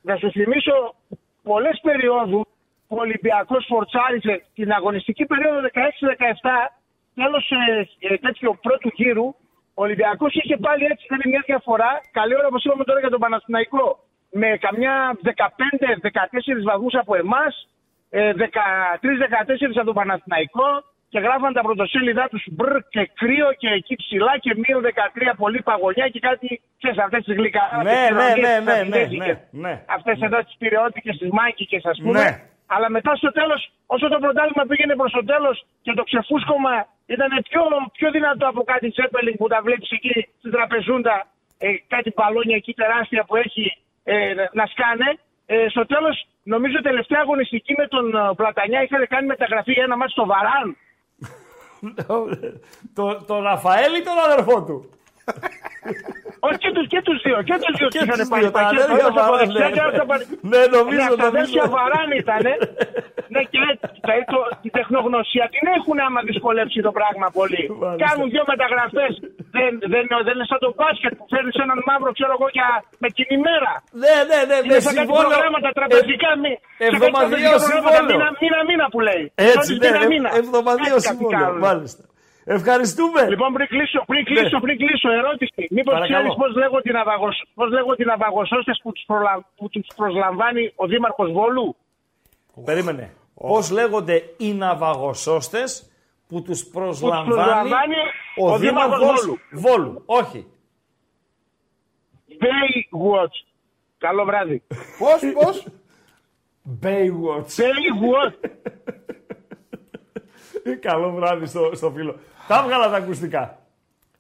να 0.03 0.17
σου 0.17 0.31
θυμίσω 0.31 0.95
πολλές 1.43 1.81
περιόδου 1.83 2.47
που 2.89 2.97
ο 2.97 3.01
Ολυμπιακός 3.01 3.65
φορτσάριζε 3.69 4.45
την 4.55 4.73
αγωνιστική 4.73 5.25
περίοδο 5.27 5.61
16-17, 5.61 5.69
τέλος 7.15 7.51
ε, 7.51 7.89
ε, 7.99 8.17
τέτοιο 8.17 8.59
πρώτου 8.63 8.91
γύρου, 8.95 9.27
ο 9.79 9.83
Ολυμπιακός 9.87 10.35
είχε 10.35 10.57
πάλι 10.57 10.85
έτσι 10.85 11.07
κάνει 11.07 11.23
μια 11.27 11.43
διαφορά, 11.47 12.01
καλή 12.11 12.35
ώρα 12.39 12.47
όπως 12.47 12.65
είπαμε 12.65 12.85
τώρα 12.85 13.01
για 13.01 13.11
τον 13.11 13.21
Παναθηναϊκό, 13.21 13.87
με 14.31 14.49
καμιά 14.61 15.19
15-14 15.23 16.63
βαθμούς 16.65 16.95
από 16.95 17.15
εμάς, 17.17 17.69
ε, 18.11 18.33
13-14 18.33 19.77
από 19.77 19.85
τον 19.85 19.95
Παναθηναϊκό 19.95 20.69
και 21.09 21.19
γράφαν 21.19 21.53
τα 21.53 21.63
πρωτοσέλιδά 21.67 22.27
τους 22.33 22.45
μπρ 22.51 22.71
και 22.89 23.11
κρύο 23.21 23.49
και 23.61 23.69
εκεί 23.69 23.95
ψηλά 23.97 24.39
και 24.39 24.53
μείον 24.63 24.83
13 24.85 25.33
πολύ 25.37 25.61
παγωνιά 25.63 26.09
και 26.09 26.21
κάτι, 26.29 26.61
ξέρεις, 26.79 26.99
αυτές 26.99 27.25
τις 27.25 27.35
γλυκά. 27.37 27.65
Ναι, 27.83 28.01
ναι, 28.19 28.29
ναι, 28.45 28.53
ναι, 28.69 28.77
ναι, 28.93 29.03
ναι, 29.25 29.33
ναι. 29.51 29.75
Αυτές 29.97 30.21
εδώ 30.21 30.39
τις 30.47 30.55
πυρεώτικες, 30.59 31.17
τις 31.19 31.31
μάκικες 31.31 31.85
ας 31.85 31.99
πούμε. 32.03 32.21
Ναι. 32.23 32.31
Αλλά 32.75 32.89
μετά 32.91 33.13
στο 33.17 33.31
τέλος, 33.39 33.61
όσο 33.87 34.07
το 34.09 34.19
πρωτάθλημα 34.25 34.65
πήγαινε 34.69 34.95
προς 35.01 35.13
το 35.13 35.25
τέλος 35.25 35.57
και 35.83 35.93
το 35.99 36.03
ξεφούσκωμα 36.03 36.75
ήταν 37.07 37.31
πιο, 37.49 37.63
πιο 37.99 38.11
δυνατό 38.11 38.45
από 38.49 38.63
κάτι 38.73 38.91
τσέπελινγκ 38.91 39.37
που 39.37 39.49
τα 39.53 39.61
βλέπεις 39.67 39.91
εκεί 39.91 40.29
στην 40.39 40.51
τραπεζούντα, 40.51 41.27
ε, 41.59 41.69
κάτι 41.95 42.13
μπαλόνια 42.17 42.57
εκεί 42.57 42.73
τεράστια 42.75 43.25
που 43.25 43.37
έχει 43.37 43.65
ε, 44.05 44.15
να 44.59 44.67
σκάνε. 44.73 45.09
Ε, 45.47 45.69
στο 45.69 45.87
τέλος, 45.87 46.17
νομίζω 46.43 46.77
τελευταία 46.81 47.21
αγωνιστική 47.21 47.73
με 47.81 47.87
τον 47.87 48.05
ε, 48.17 48.21
Πλατανιά 48.37 48.83
είχαν 48.83 49.07
κάνει 49.13 49.27
μεταγραφή 49.27 49.73
για 49.73 49.85
ένα 49.89 49.97
μάτι 49.97 50.13
στο 50.13 50.27
Βαράν. 50.27 50.69
Το, 52.95 53.25
το 53.27 53.41
Ραφαέλ 53.41 53.95
ή 53.95 54.03
τον 54.03 54.19
αδερφό 54.19 54.63
του; 54.63 54.91
Όχι 56.47 56.59
και 56.65 56.71
τους, 56.77 56.87
και 56.93 57.01
τους 57.07 57.17
δύο, 57.25 57.37
και 57.49 57.57
τους 57.65 57.75
δύο 57.79 57.89
Και 57.95 57.99
τους 57.99 58.07
είχαν 58.07 58.19
τους 58.23 58.31
πάρει 58.33 58.43
δύο, 58.45 58.53
τα 58.55 58.59
πακέτο, 58.59 58.83
αδέρφια 58.83 59.05
ένας 59.05 59.17
από 59.21 59.33
Βαράν, 59.33 59.39
δεξιά 59.41 59.67
ναι. 59.69 59.75
και 59.77 59.81
ένας 59.85 59.97
από 60.03 60.13
αριστερά. 60.17 60.41
Ναι, 60.53 60.63
νομίζω, 60.77 61.09
Ναι, 61.13 61.21
τα 61.23 61.27
αδέρφια 61.33 61.63
νομίζω. 61.65 61.75
Βαράν 61.77 62.09
ήτανε. 62.23 62.53
ναι, 63.35 63.41
και 63.51 63.59
δηλαδή, 64.05 64.23
το, 64.33 64.39
την 64.65 64.73
τεχνογνωσία 64.79 65.45
την 65.55 65.65
έχουν 65.79 65.97
άμα 66.07 66.21
δυσκολέψει 66.31 66.79
το 66.89 66.93
πράγμα 66.99 67.27
πολύ. 67.39 67.63
Μάλιστα. 67.83 68.03
Κάνουν 68.05 68.27
δύο 68.35 68.45
μεταγραφές. 68.53 69.13
δεν, 69.57 69.71
δεν, 69.93 70.05
δεν 70.27 70.35
είναι 70.37 70.49
σαν 70.53 70.61
το 70.65 70.71
μπάσκετ 70.79 71.13
που 71.19 71.25
φέρνεις 71.33 71.57
έναν 71.65 71.79
μαύρο, 71.89 72.11
ξέρω 72.19 72.33
εγώ, 72.39 72.47
για, 72.57 72.69
με 73.03 73.09
την 73.17 73.27
ημέρα. 73.39 73.73
Ναι, 74.03 74.17
ναι, 74.31 74.39
ναι, 74.51 74.57
με 74.61 74.67
Είναι 74.67 74.85
σαν 74.87 74.95
κάτι 74.95 74.99
συμβόλαιο. 75.01 75.29
προγράμματα 75.33 75.69
τραπεζικά. 75.79 76.31
Ε, 76.37 76.41
μη- 76.43 76.59
σαν 76.61 76.81
κάτι 76.81 76.95
εβδομαδιαίο 76.97 77.55
τραπεζικά 77.57 77.81
προγράμματα 77.83 77.99
συμβόλαιο. 77.99 78.17
Μήνα, 78.19 78.29
μήνα, 78.43 78.59
μήνα 78.71 78.87
που 78.95 79.01
λέει. 79.09 79.25
Έτσι, 79.53 79.71
Νόμιζε 79.73 79.85
ναι, 79.85 79.91
μήνα, 79.97 80.05
ε, 80.07 80.13
μήνα. 80.15 80.29
εβδομαδιαίο 80.43 80.99
Κάτι 81.01 81.09
συμβόλαιο. 81.11 81.41
κάνουν. 81.45 81.61
Μάλιστα. 81.69 82.03
Ευχαριστούμε. 82.49 83.29
Λοιπόν, 83.29 83.53
πριν 83.53 83.67
κλείσω, 83.67 84.05
πριν 84.07 84.25
κλείσω, 84.25 84.57
Ναι. 84.59 84.61
πριν 84.61 84.77
κλείσω, 84.79 85.11
ερώτηση. 85.11 85.67
Μήπως 85.71 85.93
Παρακαλώ. 85.95 86.19
ξέρεις 86.19 86.35
πώς 86.37 86.55
λέγω 86.63 86.81
την, 86.81 86.97
αβαγοσ... 86.97 87.43
πώς 87.55 87.71
λέγω 87.71 87.95
την 87.95 88.11
αβαγοσώστε 88.11 88.73
που 88.83 88.93
τους 88.93 89.05
προλα... 89.07 89.47
που 89.57 89.69
τους 89.69 89.87
προσλαμβάνει 89.97 90.73
ο 90.77 90.87
Δήμαρχος 90.87 91.33
Βόλου; 91.33 91.77
Περίμενε. 92.65 93.15
Πώς 93.35 93.71
λέγονται 93.71 94.23
οι 94.37 94.53
ναυαγοσώστες 94.55 95.91
που 96.29 96.43
τους 96.43 96.65
προσλαμβάνει, 96.65 97.29
προσλαμβάνει 97.29 97.95
ο, 98.41 98.53
ο 98.53 98.59
Δήμαρχος 98.59 98.99
Δήμαρχος 98.99 99.25
Βόλου. 99.25 99.39
Βόλου. 99.53 100.03
Όχι. 100.07 100.47
Baywatch. 102.41 103.37
Καλό 103.99 104.25
βράδυ. 104.25 104.63
Πώς, 104.99 105.21
πώς; 105.45 105.67
Baywatch. 106.83 107.63
Baywatch. 107.63 108.35
Καλό 110.89 111.11
βράδυ 111.13 111.47
στο, 111.47 111.71
στο 111.75 111.91
φίλο. 111.91 112.17
Τα 112.47 112.59
έβγαλα 112.63 112.91
τα 112.91 112.97
ακουστικά. 112.97 113.59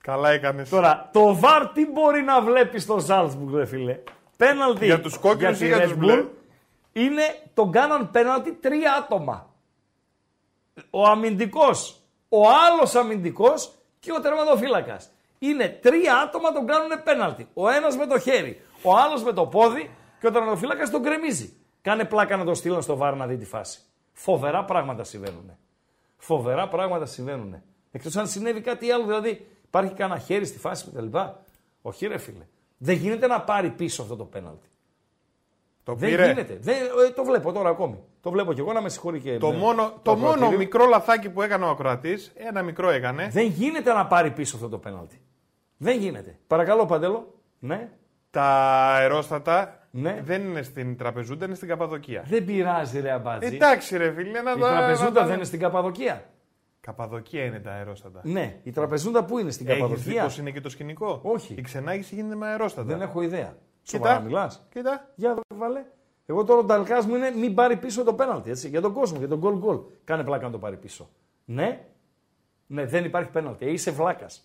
Καλά 0.00 0.30
έκανες. 0.30 0.68
Τώρα, 0.68 1.10
το 1.12 1.40
VAR 1.42 1.70
τι 1.74 1.86
μπορεί 1.86 2.22
να 2.22 2.42
βλέπεις 2.42 2.82
στο 2.82 2.96
Salzburg, 3.08 3.54
ρε 3.54 3.66
φίλε; 3.66 3.98
Πέναλτι 4.36 4.84
Για 4.84 5.00
τους 5.00 5.18
κόκκινους 5.18 5.60
ή 5.60 5.66
για 5.66 5.76
τη 5.76 5.82
τους 5.82 5.92
Red 5.92 5.96
μπλε; 5.96 6.22
Bull 6.22 6.26
Είναι, 6.92 7.22
τον 7.54 7.72
κάναν 7.72 8.10
πέναλτι 8.10 8.52
τρία 8.52 8.92
άτομα. 8.94 9.50
Ο 10.90 11.06
αμυντικός, 11.06 12.00
ο 12.28 12.40
άλλος 12.48 12.94
αμυντικός 12.94 13.70
και 13.98 14.12
ο 14.12 14.20
τερματοφύλακας. 14.20 15.10
Είναι 15.38 15.68
τρία 15.68 16.16
άτομα 16.16 16.52
τον 16.52 16.66
κάνουν 16.66 17.02
πέναλτι. 17.04 17.48
Ο 17.54 17.68
ένας 17.68 17.96
με 17.96 18.06
το 18.06 18.18
χέρι, 18.18 18.60
Ο 18.82 18.96
άλλος 18.96 19.22
με 19.22 19.32
το 19.32 19.46
πόδι 19.46 19.90
και 20.20 20.26
ο 20.26 20.30
τερματοφύλακας 20.30 20.90
τον 20.90 21.02
κρεμίζει. 21.02 21.56
Κάνε 21.82 22.04
πλάκα 22.04 22.36
να 22.36 22.44
το 22.44 22.54
στείλουν 22.54 22.82
στο 22.82 22.96
βάρο 22.96 23.16
να 23.16 23.26
δει 23.26 23.36
τη 23.36 23.44
φάση. 23.44 23.80
Φοβερά 24.12 24.64
πράγματα 24.64 25.04
συμβαίνουν. 25.04 25.56
Φοβερά 26.16 26.68
πράγματα 26.68 27.06
συμβαίνουν. 27.06 27.62
Εκτός 27.96 28.16
αν 28.16 28.26
συνέβη 28.28 28.60
κάτι 28.60 28.90
άλλο, 28.90 29.04
δηλαδή 29.04 29.46
υπάρχει 29.64 29.94
κανένα 29.94 30.20
χέρι 30.20 30.44
στη 30.46 30.58
φάση 30.58 30.84
κτλ. 30.90 31.18
Όχι, 31.82 32.06
ρε 32.06 32.18
φίλε. 32.18 32.46
Δεν 32.78 32.96
γίνεται 32.96 33.26
να 33.26 33.40
πάρει 33.40 33.70
πίσω 33.70 34.02
αυτό 34.02 34.16
το 34.16 34.24
πέναλτι. 34.24 34.68
Το 35.82 35.94
Δεν 35.94 36.08
πήρε. 36.10 36.26
γίνεται. 36.26 36.58
Δεν, 36.60 36.74
ε, 36.74 37.10
το 37.14 37.24
βλέπω 37.24 37.52
τώρα 37.52 37.68
ακόμη. 37.68 37.98
Το 38.20 38.30
βλέπω 38.30 38.52
κι 38.52 38.60
εγώ 38.60 38.72
να 38.72 38.80
με 38.82 38.88
συγχωρεί 38.88 39.20
και 39.20 39.38
Το 39.38 39.50
με- 39.50 39.56
μόνο, 39.56 39.92
το 40.02 40.14
μόνο 40.14 40.28
ακροατήριο. 40.28 40.58
μικρό 40.58 40.86
λαθάκι 40.86 41.30
που 41.30 41.42
έκανε 41.42 41.64
ο 41.64 41.68
ακροατής, 41.68 42.32
ένα 42.34 42.62
μικρό 42.62 42.90
έκανε. 42.90 43.28
Δεν 43.32 43.46
γίνεται 43.46 43.92
να 43.92 44.06
πάρει 44.06 44.30
πίσω 44.30 44.56
αυτό 44.56 44.68
το 44.68 44.78
πέναλτι. 44.78 45.20
Δεν 45.76 45.98
γίνεται. 45.98 46.38
Παρακαλώ, 46.46 46.86
Παντέλο. 46.86 47.34
Ναι. 47.58 47.88
Τα 48.30 48.44
αερόστατα 48.94 49.86
Ναι. 49.90 50.20
δεν 50.24 50.42
είναι 50.42 50.62
στην 50.62 50.96
Τραπεζούντα, 50.96 51.44
είναι 51.46 51.54
στην 51.54 51.68
Καπαδοκία. 51.68 52.24
Δεν 52.26 52.44
πειράζει, 52.44 53.00
ρε 53.00 53.10
Αμπάτζη. 53.12 53.54
Εντάξει, 53.54 53.96
ρε 53.96 54.12
φίλε, 54.12 54.40
να 54.42 54.52
Η 54.52 54.58
τα- 54.58 54.68
τραπεζούντα 54.70 55.10
να 55.10 55.20
τα- 55.20 55.26
δεν 55.26 55.34
είναι 55.36 55.44
στην 55.44 55.60
Καπαδοκία. 55.60 56.24
Καπαδοκία 56.86 57.44
είναι 57.44 57.58
τα 57.58 57.70
αερόστατα. 57.70 58.20
Ναι, 58.24 58.60
η 58.62 58.70
τραπεζούντα 58.70 59.24
πού 59.24 59.38
είναι 59.38 59.50
στην 59.50 59.66
Έχεις 59.66 59.82
δει 59.82 59.88
Καπαδοκία; 59.88 60.22
πώς 60.22 60.38
είναι 60.38 60.50
και 60.50 60.60
το 60.60 60.68
σκηνικό; 60.68 61.20
Όχι. 61.22 61.54
Η 61.54 61.60
ξενάγηση 61.60 62.14
γίνεται 62.14 62.34
με 62.34 62.46
αερόστατα. 62.46 62.86
Δεν 62.86 63.00
έχω 63.00 63.22
ιδέα. 63.22 63.56
Κοίτα. 63.82 63.98
Σοβαρά 63.98 64.20
μιλάς; 64.20 64.66
Κοίτα. 64.70 65.10
Για 65.14 65.34
δω, 65.34 65.40
βάλε. 65.54 65.84
Εγώ 66.26 66.44
τώρα 66.44 66.60
ο 66.60 66.64
Νταλκάς 66.64 67.06
μου 67.06 67.14
είναι 67.14 67.30
μην 67.30 67.54
πάρει 67.54 67.76
πίσω 67.76 68.04
το 68.04 68.14
πέναλτι. 68.14 68.50
Έτσι, 68.50 68.68
για 68.68 68.80
τον 68.80 68.92
κόσμο, 68.92 69.18
για 69.18 69.28
τον 69.28 69.38
γκολ 69.38 69.58
γκολ. 69.58 69.78
Κάνε 70.04 70.24
πλάκα 70.24 70.44
να 70.44 70.50
το 70.50 70.58
πάρει 70.58 70.76
πίσω. 70.76 71.08
Ναι, 71.44 71.80
ναι, 72.66 72.86
δεν 72.86 73.04
υπάρχει 73.04 73.30
πέναλτι. 73.30 73.66
Ε, 73.66 73.70
είσαι 73.70 73.90
βλάκας. 73.90 74.44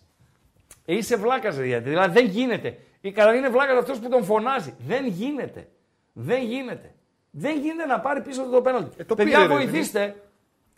Ε, 0.84 0.96
είσαι 0.96 1.16
βλάκας, 1.16 1.56
δηλαδή. 1.56 1.88
δηλαδή 1.88 2.20
δεν 2.20 2.30
γίνεται. 2.30 2.78
Η 3.00 3.12
καλά 3.12 3.34
είναι 3.34 3.48
βλάκας 3.48 3.76
αυτός 3.78 3.98
που 3.98 4.08
τον 4.08 4.24
φωνάζει. 4.24 4.74
Δεν 4.78 5.06
γίνεται. 5.06 5.68
Δεν 6.12 6.42
γίνεται. 6.42 6.94
Δεν 7.30 7.60
γίνεται 7.60 7.86
να 7.86 8.00
πάρει 8.00 8.22
πίσω 8.22 8.44
το 8.44 8.62
πέναλτι. 8.62 8.94
Ε, 8.98 9.04
το 9.04 9.14
Παιδιά, 9.14 9.38
πήρε, 9.38 9.48
ρε, 9.48 9.54
βοηθήστε. 9.54 10.22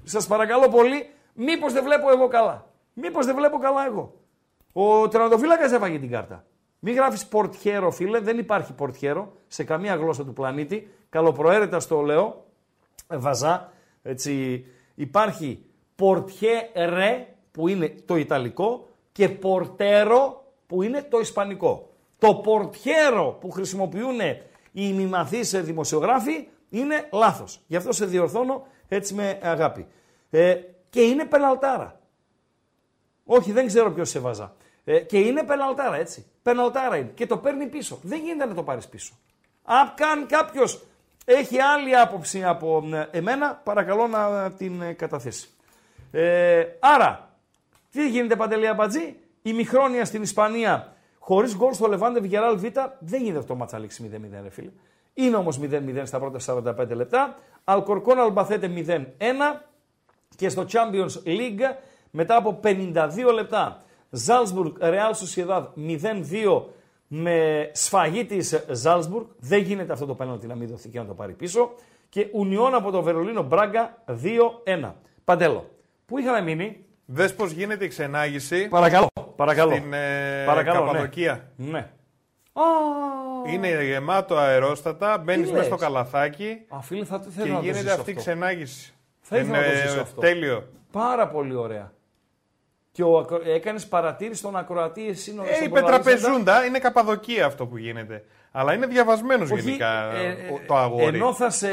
Σας 0.02 0.26
παρακαλώ 0.26 0.68
πολύ, 0.68 1.10
μήπως 1.34 1.72
δεν 1.72 1.84
βλέπω 1.84 2.10
εγώ 2.10 2.28
καλά. 2.28 2.66
Μήπως 2.92 3.26
δεν 3.26 3.34
βλέπω 3.34 3.58
καλά 3.58 3.86
εγώ. 3.86 4.14
Ο 4.72 5.08
τερματοφύλακας 5.08 5.72
έφαγε 5.72 5.98
την 5.98 6.10
κάρτα. 6.10 6.44
Μην 6.78 6.94
γράφεις 6.94 7.26
πορτιέρο, 7.26 7.90
φίλε. 7.90 8.20
Δεν 8.20 8.38
υπάρχει 8.38 8.72
πορτιέρο 8.72 9.32
σε 9.46 9.64
καμία 9.64 9.94
γλώσσα 9.94 10.24
του 10.24 10.32
πλανήτη. 10.32 10.90
Καλοπροαίρετα 11.08 11.80
στο 11.80 12.00
λέω. 12.00 12.44
Ε, 13.08 13.16
Βαζά. 13.16 13.72
Έτσι. 14.02 14.64
Υπάρχει 14.94 15.64
πορτιέρε 15.94 17.26
που 17.50 17.68
είναι 17.68 17.94
το 18.04 18.16
ιταλικό 18.16 18.88
και 19.12 19.28
πορτέρο 19.28 20.44
που 20.66 20.82
είναι 20.82 21.02
το 21.02 21.18
ισπανικό. 21.18 21.88
Το 22.18 22.34
πορτιέρο 22.34 23.36
που 23.40 23.50
χρησιμοποιούν 23.50 24.20
οι 24.72 24.92
μη 24.92 25.06
μαθείς 25.06 25.62
δημοσιογράφοι 25.62 26.48
είναι 26.70 27.08
λάθος. 27.12 27.60
Γι' 27.66 27.76
αυτό 27.76 27.92
σε 27.92 28.06
διορθώνω 28.06 28.66
έτσι 28.88 29.14
με 29.14 29.38
αγάπη. 29.42 29.86
Ε, 30.30 30.54
και 30.94 31.02
είναι 31.02 31.24
πεναλτάρα. 31.24 32.00
Όχι, 33.24 33.52
δεν 33.52 33.66
ξέρω 33.66 33.92
ποιος 33.92 34.08
σε 34.08 34.18
βάζα. 34.18 34.54
Ε, 34.84 34.98
και 34.98 35.18
είναι 35.18 35.42
πεναλτάρα, 35.42 35.96
έτσι. 35.96 36.26
Πεναλτάρα 36.42 36.96
είναι. 36.96 37.10
Και 37.14 37.26
το 37.26 37.38
παίρνει 37.38 37.66
πίσω. 37.66 37.98
Δεν 38.02 38.20
γίνεται 38.20 38.44
να 38.44 38.54
το 38.54 38.62
πάρεις 38.62 38.88
πίσω. 38.88 39.14
Αν 39.62 39.94
καν 39.96 40.26
κάποιος 40.26 40.84
έχει 41.24 41.58
άλλη 41.60 41.96
άποψη 41.96 42.44
από 42.44 42.88
ε, 42.92 43.18
εμένα, 43.18 43.60
παρακαλώ 43.64 44.06
να 44.06 44.52
την 44.52 44.82
ε, 44.82 44.92
καταθέσει. 44.92 45.48
Ε, 46.10 46.64
άρα, 46.80 47.36
τι 47.90 48.08
γίνεται 48.08 48.36
Παντελή 48.36 48.66
Αμπατζή, 48.66 49.16
η 49.42 49.52
Μιχρόνια 49.52 50.04
στην 50.04 50.22
Ισπανία 50.22 50.96
χωρίς 51.18 51.56
γκολ 51.56 51.72
στο 51.72 51.86
Λεβάντε 51.86 52.20
Βιγεράλ 52.20 52.58
Β, 52.58 52.64
δεν 52.98 53.20
γίνεται 53.20 53.38
αυτό 53.38 53.52
το 53.52 53.58
μάτσα 53.58 53.76
να 53.76 53.82
λήξει 53.82 54.10
0-0, 54.14 54.42
ρε 54.42 54.50
φίλε. 54.50 54.70
Είναι 55.14 55.36
όμως 55.36 55.60
0-0 55.62 56.02
στα 56.04 56.18
πρώτα 56.18 56.38
45 56.86 56.88
λεπτά. 56.88 57.38
Αλκορκόν 57.64 58.18
Αλμπαθέτε 58.18 58.70
0-1 59.18 59.73
και 60.36 60.48
στο 60.48 60.66
Champions 60.72 61.28
League 61.28 61.76
μετά 62.10 62.36
από 62.36 62.60
52 62.62 63.32
λεπτά 63.34 63.82
Ζάλσμπουργκ 64.10 64.72
Real 64.80 65.12
Sociedad 65.12 65.64
0-2 65.76 66.62
με 67.06 67.70
σφαγή 67.72 68.24
της 68.24 68.64
Ζάλσμπουργκ. 68.70 69.26
Δεν 69.38 69.62
γίνεται 69.62 69.92
αυτό 69.92 70.06
το 70.06 70.14
πέναλτι 70.14 70.46
να 70.46 70.54
μην 70.54 70.68
δοθεί 70.68 70.88
και 70.88 70.98
να 70.98 71.06
το 71.06 71.14
πάρει 71.14 71.32
πίσω. 71.32 71.74
Και 72.08 72.26
Ουνιόν 72.32 72.74
από 72.74 72.90
το 72.90 73.02
Βερολίνο 73.02 73.42
Μπράγκα 73.42 74.02
2-1. 74.84 74.92
Παντέλο, 75.24 75.70
πού 76.06 76.18
είχαμε 76.18 76.40
μείνει; 76.40 76.84
Δες 77.06 77.34
πώς 77.34 77.50
γίνεται 77.50 77.84
η 77.84 77.88
ξενάγηση 77.88 78.68
Παρακαλώ. 78.68 79.08
Παρακαλώ. 79.36 79.74
στην 79.74 79.92
ε, 79.92 80.44
Παρακαλώ, 80.46 80.80
ναι. 80.80 80.86
Καπαδοκία. 80.86 81.50
Ναι. 81.56 81.90
Είναι 83.52 83.84
γεμάτο 83.84 84.36
αερόστατα, 84.36 85.18
μπαίνεις 85.18 85.46
Τι 85.46 85.52
μέσα 85.52 85.64
στο 85.64 85.74
λες; 85.74 85.84
καλαθάκι 85.84 86.66
Α, 86.68 86.80
φίλε, 86.80 87.04
θα 87.04 87.20
θέλω 87.20 87.46
και 87.46 87.52
να 87.52 87.56
το 87.58 87.62
γίνεται 87.62 87.80
ζήσω 87.80 87.94
αυτή 87.94 88.10
η 88.10 88.12
αυτό. 88.12 88.30
ξενάγηση. 88.30 88.93
Θα 89.26 89.36
ήθελα 89.38 89.58
να 89.58 89.64
το 89.64 89.70
Είναι 89.70 89.86
ζήσω 89.88 90.00
αυτό. 90.00 90.20
τέλειο. 90.20 90.68
Πάρα 90.92 91.28
πολύ 91.28 91.54
ωραία. 91.54 91.92
Και 92.92 93.02
ο, 93.02 93.18
ακρο... 93.18 93.40
έκανες 93.44 93.86
παρατήρηση 93.86 94.38
στον 94.38 94.56
ακροατή 94.56 95.06
εσύ 95.08 95.34
νο- 95.34 95.42
Ε, 95.42 95.52
στον 95.54 95.66
είπε 95.66 95.78
προλαλήσαντα. 95.80 96.10
τραπεζούντα, 96.16 96.64
είναι 96.64 96.78
Καπαδοκία 96.78 97.46
αυτό 97.46 97.66
που 97.66 97.76
γίνεται. 97.76 98.24
Αλλά 98.52 98.74
είναι 98.74 98.86
διαβασμένος 98.86 99.50
Όχι, 99.50 99.60
γενικά 99.62 100.12
ε, 100.14 100.30
ο- 100.52 100.60
το 100.66 100.76
αγόρι. 100.76 101.04
Ενώ 101.16 101.34
θα 101.34 101.50
σε 101.50 101.68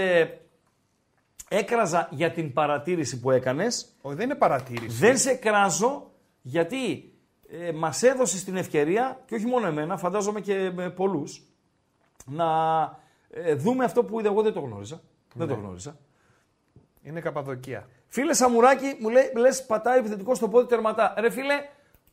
έκραζα 1.50 2.08
για 2.12 2.32
την 2.32 2.54
παρατήρηση 2.54 3.20
που 3.20 3.32
έκανες, 3.32 3.88
Όχι, 4.02 4.16
δεν 4.16 4.26
είναι 4.26 4.36
παρατήρηση. 4.36 4.98
δεν 4.98 5.18
σε 5.18 5.34
κράζω 5.34 6.12
γιατί 6.42 7.14
ε, 7.50 7.72
μας 7.72 8.04
έδωσες 8.04 8.44
την 8.44 8.56
ευκαιρία, 8.56 9.20
και 9.26 9.36
όχι 9.36 9.46
μόνο 9.46 9.68
εμένα, 9.68 9.98
φαντάζομαι 9.98 10.40
και 10.42 10.72
με 10.76 10.90
πολλούς, 10.90 11.42
να 12.26 12.46
ε, 13.30 13.54
δούμε 13.56 13.84
αυτό 13.86 14.04
που 14.04 14.20
είδα. 14.20 14.30
Εγώ 14.30 14.42
δεν 14.42 14.54
το 14.54 14.60
γνώριζα. 14.60 15.02
Δεν 15.34 15.48
Ναι. 15.48 15.54
το 15.54 15.60
γνώριζα. 15.60 15.98
Είναι 17.04 17.20
Καπαδοκία. 17.20 17.88
Φίλε 18.08 18.34
Σαμουράκη, 18.34 18.96
μου 19.00 19.10
λέει, 19.10 19.32
λες 19.36 19.66
πατάει 19.66 20.00
επιθετικός 20.00 20.38
στο 20.38 20.48
πόδι 20.50 20.68
τερματά. 20.68 21.14
Ρε 21.18 21.30
φίλε, 21.30 21.56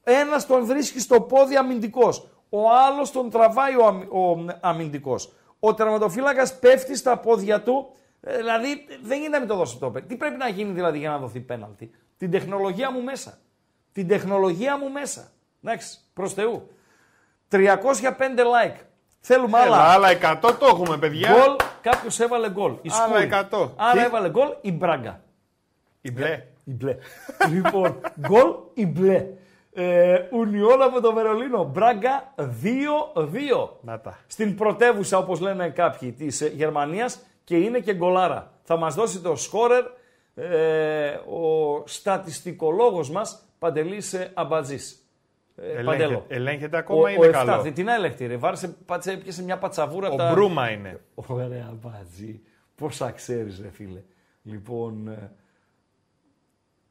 ένας 0.03 0.47
τον 0.47 0.65
βρίσκει 0.65 1.01
στο 1.01 1.21
πόδι 1.21 1.57
αμυντικός. 1.57 2.29
Ο 2.49 2.71
άλλος 2.71 3.11
τον 3.11 3.31
τραβάει 3.31 3.77
ο, 3.77 3.87
αμυ, 3.87 4.05
ο 4.05 4.47
αμυντικός. 4.61 5.33
Ο 5.61 5.75
τερματοφύλακας 5.75 6.59
πέφτει 6.59 6.97
στα 6.97 7.19
πόδια 7.19 7.63
του. 7.63 7.93
Ε, 8.21 8.37
δηλαδή 8.37 8.87
δεν 9.03 9.19
γίνεται 9.19 9.33
να 9.33 9.39
μην 9.39 9.49
το 9.49 9.57
δώσει 9.57 9.79
το 9.79 9.87
πέναλτι. 9.91 10.09
Τι 10.09 10.17
πρέπει 10.17 10.37
να 10.37 10.49
γίνει 10.49 10.73
δηλαδή 10.73 10.99
για 10.99 11.11
να 11.11 11.19
δοθεί 11.19 11.41
πέναλτι; 11.41 11.91
Την 12.17 12.31
τεχνολογία 12.31 12.91
μου 12.91 13.03
μέσα. 13.03 13.39
Την 13.93 14.09
τεχνολογία 14.09 14.79
μου 14.79 14.91
μέσα. 14.91 15.33
Εντάξει, 15.63 15.99
προς 16.15 16.33
Θεού. 16.33 16.71
305 17.51 17.61
like. 18.19 18.77
Θέλουμε 19.21 19.59
Έλα, 19.63 19.77
άλλα. 19.77 20.09
άλλα 20.09 20.39
100 20.43 20.55
το 20.59 20.67
έχουμε, 20.67 20.97
παιδιά. 20.97 21.31
Γκολ, 21.31 21.57
κάποιος 21.81 22.21
έβαλε 22.21 22.51
γκολ. 22.51 22.73
Η 22.83 22.91
Άλλα 22.91 23.07
Σκούρη. 23.07 23.29
100. 23.51 23.69
Άρα 23.77 23.93
Τι; 23.93 23.99
έβαλε 23.99 24.31
γκολ 24.31 24.49
η 24.61 24.73
Μπράγκα. 24.73 25.21
Η 26.01 26.11
μπλε. 26.13 26.47
Η 26.65 26.71
μπλε. 26.73 26.97
λοιπόν, 27.51 28.01
γκολ 28.29 28.55
η 28.75 28.87
μπλε. 28.87 29.27
Ε, 29.73 30.23
Ουνιόν 30.31 30.83
από 30.83 31.01
το 31.01 31.13
Βερολίνο. 31.13 31.65
Μπράγκα 31.65 32.35
2-2. 32.37 33.69
Να 33.81 34.01
τα. 34.01 34.19
Στην 34.27 34.57
πρωτεύουσα, 34.57 35.19
όπως 35.19 35.41
λένε 35.41 35.69
κάποιοι, 35.69 36.13
της 36.13 36.41
ε, 36.41 36.47
Γερμανίας 36.47 37.19
και 37.45 37.57
είναι 37.57 37.79
και 37.79 37.95
γκολάρα. 37.95 38.53
Θα 38.63 38.77
μας 38.77 38.95
δώσει 38.95 39.21
το 39.21 39.37
σκόρερ 39.37 39.85
ε, 40.35 41.09
ο 41.11 41.83
στατιστικολόγος 41.87 43.11
μας, 43.11 43.43
Παντελής 43.59 44.13
ε, 44.13 44.31
Αμπατζής. 44.35 45.08
Ε, 45.61 45.65
Ελέγχεται- 45.67 45.85
Παντέλο. 45.85 46.25
ελέγχεται 46.29 46.77
ακόμα 46.77 47.01
ο, 47.01 47.09
ή 47.09 47.15
είναι 47.17 47.27
ο 47.27 47.31
καλό; 47.31 47.73
Τι 47.73 47.83
να 47.83 47.95
ελέγχεται 47.95 48.27
ρε, 48.27 48.37
βάρεσε, 48.37 48.69
πάτσε, 48.87 49.13
έπιασε 49.13 49.43
μια 49.43 49.59
πατσαβούρα 49.59 50.07
Ο 50.09 50.13
από 50.13 50.17
τα... 50.17 50.33
Μπρούμα 50.33 50.71
είναι. 50.71 51.01
Ωραία, 51.15 51.75
Μπατζή. 51.83 52.41
Πόσα 52.75 53.11
ξέρεις, 53.11 53.61
ρε 53.61 53.71
φίλε. 53.71 54.03
Λοιπόν, 54.43 55.09
ε, 55.09 55.33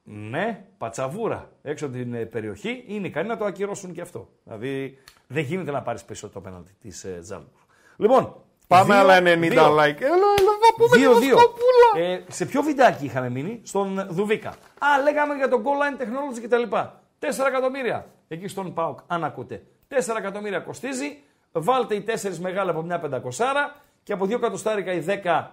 ναι, 0.03 0.65
πατσαβούρα 0.77 1.51
έξω 1.61 1.85
από 1.85 1.95
την 1.95 2.13
ε, 2.13 2.25
περιοχή 2.25 2.83
είναι 2.87 3.07
ικανοί 3.07 3.27
να 3.27 3.37
το 3.37 3.45
ακυρώσουν 3.45 3.91
και 3.93 4.01
αυτό. 4.01 4.29
Δηλαδή, 4.43 4.97
δεν 5.27 5.43
γίνεται 5.43 5.71
να 5.71 5.81
πάρεις 5.81 6.03
πίσω 6.03 6.29
το 6.29 6.41
πέναλτι 6.41 6.71
της 6.81 7.03
ε, 7.03 7.19
Τζάλμπουργκ. 7.21 7.49
Λοιπόν, 7.97 8.35
Πάμε 8.67 8.93
δύο- 8.93 9.01
άλλα 9.03 9.17
90 9.19 9.21
δύο. 9.49 9.63
like. 9.75 10.01
Έλα, 10.01 10.27
έλα, 10.37 10.53
θα 10.61 10.73
πούμε 10.77 10.97
Δύο, 10.97 11.13
τη 11.13 11.25
δύο. 11.25 11.35
Βοσκοπούλα. 11.35 12.07
Ε, 12.07 12.23
σε 12.27 12.45
ποιο 12.45 12.61
βιντεάκι 12.61 13.05
είχαμε 13.05 13.29
μείνει, 13.29 13.61
στον 13.63 14.07
Δουβίκα. 14.09 14.49
Α, 14.49 15.01
λέγαμε 15.03 15.35
για 15.35 15.47
το 15.49 15.61
goal 15.63 15.67
line 15.67 16.01
technology 16.01 16.41
κτλ. 16.43 16.75
4 17.19 17.47
εκατομμύρια. 17.47 18.05
Εκεί 18.27 18.47
στον 18.47 18.73
ΠΑΟΚ, 18.73 18.99
αν 19.07 19.23
ακούτε. 19.23 19.63
4 19.87 20.15
εκατομμύρια 20.17 20.59
κοστίζει. 20.59 21.21
Βάλτε 21.51 21.95
οι 21.95 22.03
4 22.07 22.37
μεγάλα 22.39 22.71
από 22.71 22.81
μια 22.81 22.99
πεντακοσάρα 22.99 23.75
και 24.03 24.13
από 24.13 24.25
2 24.25 24.31
εκατοστάρικα 24.31 24.91
οι 24.93 25.03
10 25.07 25.45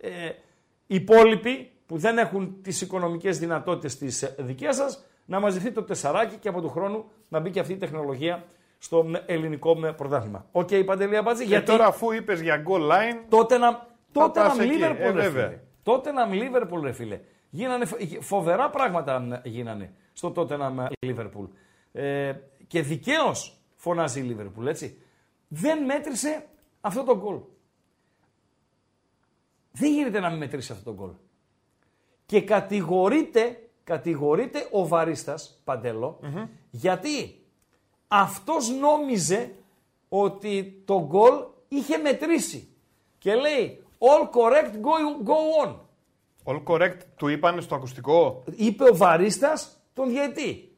ε, 0.00 0.30
υπόλοιποι 0.86 1.70
που 1.86 1.98
δεν 1.98 2.18
έχουν 2.18 2.62
τις 2.62 2.80
οικονομικές 2.80 3.38
δυνατότητες 3.38 3.98
της 3.98 4.22
ε, 4.22 4.34
δικές 4.38 4.76
σας 4.76 5.04
να 5.24 5.40
μαζευτεί 5.40 5.72
το 5.72 5.82
τεσσαράκι 5.82 6.36
και 6.36 6.48
από 6.48 6.60
του 6.60 6.68
χρόνου 6.68 7.04
να 7.28 7.40
μπει 7.40 7.50
και 7.50 7.60
αυτή 7.60 7.72
η 7.72 7.76
τεχνολογία 7.76 8.44
στο 8.78 9.06
ε, 9.26 9.32
ελληνικό 9.32 9.86
ε, 9.86 9.90
πρωτάθλημα. 9.90 10.46
Οκ, 10.52 10.68
Παντελή 10.86 11.16
Αμπάτζη, 11.16 11.42
Και 11.42 11.48
γιατί 11.48 11.66
τώρα 11.66 11.86
αφού 11.86 12.12
είπες 12.12 12.40
για 12.40 12.62
goal 12.66 12.80
line, 12.90 13.24
τότε 13.28 13.58
να, 13.58 13.86
τότε 14.12 14.40
πας 14.40 14.56
να 14.56 14.62
εκεί. 14.62 14.72
Liverpool, 14.78 14.96
Ε, 14.98 15.04
ρε 15.04 15.12
βέβαια. 15.12 15.46
φίλε. 15.46 15.60
Τότε 15.82 16.12
να 16.12 16.28
Liverpool, 16.30 16.80
ρε 16.82 16.92
φίλε. 16.92 17.20
Γίνανε 17.50 17.84
φο- 17.84 17.96
φοβερά 18.20 18.70
πράγματα 18.70 19.40
γίνανε 19.44 19.92
στο 20.12 20.30
τότε 20.30 20.56
να 20.56 20.88
Liverpool. 21.06 21.48
Ε, 21.92 22.32
και 22.66 22.82
δικαίως 22.82 23.60
φωνάζει 23.74 24.20
η 24.20 24.36
Liverpool, 24.36 24.66
έτσι. 24.66 25.02
Δεν 25.48 25.84
μέτρησε 25.84 26.46
Αυτό 26.80 27.04
το 27.04 27.16
γκολ. 27.16 27.38
Δεν 29.72 29.92
γίνεται 29.92 30.20
να 30.20 30.28
μην 30.28 30.38
μετρήσει 30.38 30.72
αυτό 30.72 30.84
το 30.84 30.96
γκολ. 30.96 31.10
Και 32.26 32.42
κατηγορείται, 32.42 33.68
κατηγορείται 33.84 34.68
ο 34.70 34.86
Βαρίστας, 34.86 35.60
Παντέλο, 35.64 36.20
γιατί 36.70 37.44
αυτός 38.08 38.70
νόμιζε 38.70 39.54
ότι 40.08 40.82
το 40.84 41.06
γκολ 41.06 41.34
είχε 41.68 41.96
μετρήσει. 41.96 42.68
Και 43.18 43.34
λέει, 43.34 43.84
all 43.98 44.30
correct, 44.30 44.72
go, 44.72 45.24
go 45.24 45.66
on. 45.66 45.76
All 46.44 46.62
correct, 46.64 46.98
του 47.16 47.28
είπανε 47.28 47.60
στο 47.60 47.74
ακουστικό; 47.74 48.44
Είπε 48.56 48.84
ο 48.90 48.96
VARίστας 48.96 49.82
τον 49.94 50.08
διαιτητή. 50.08 50.69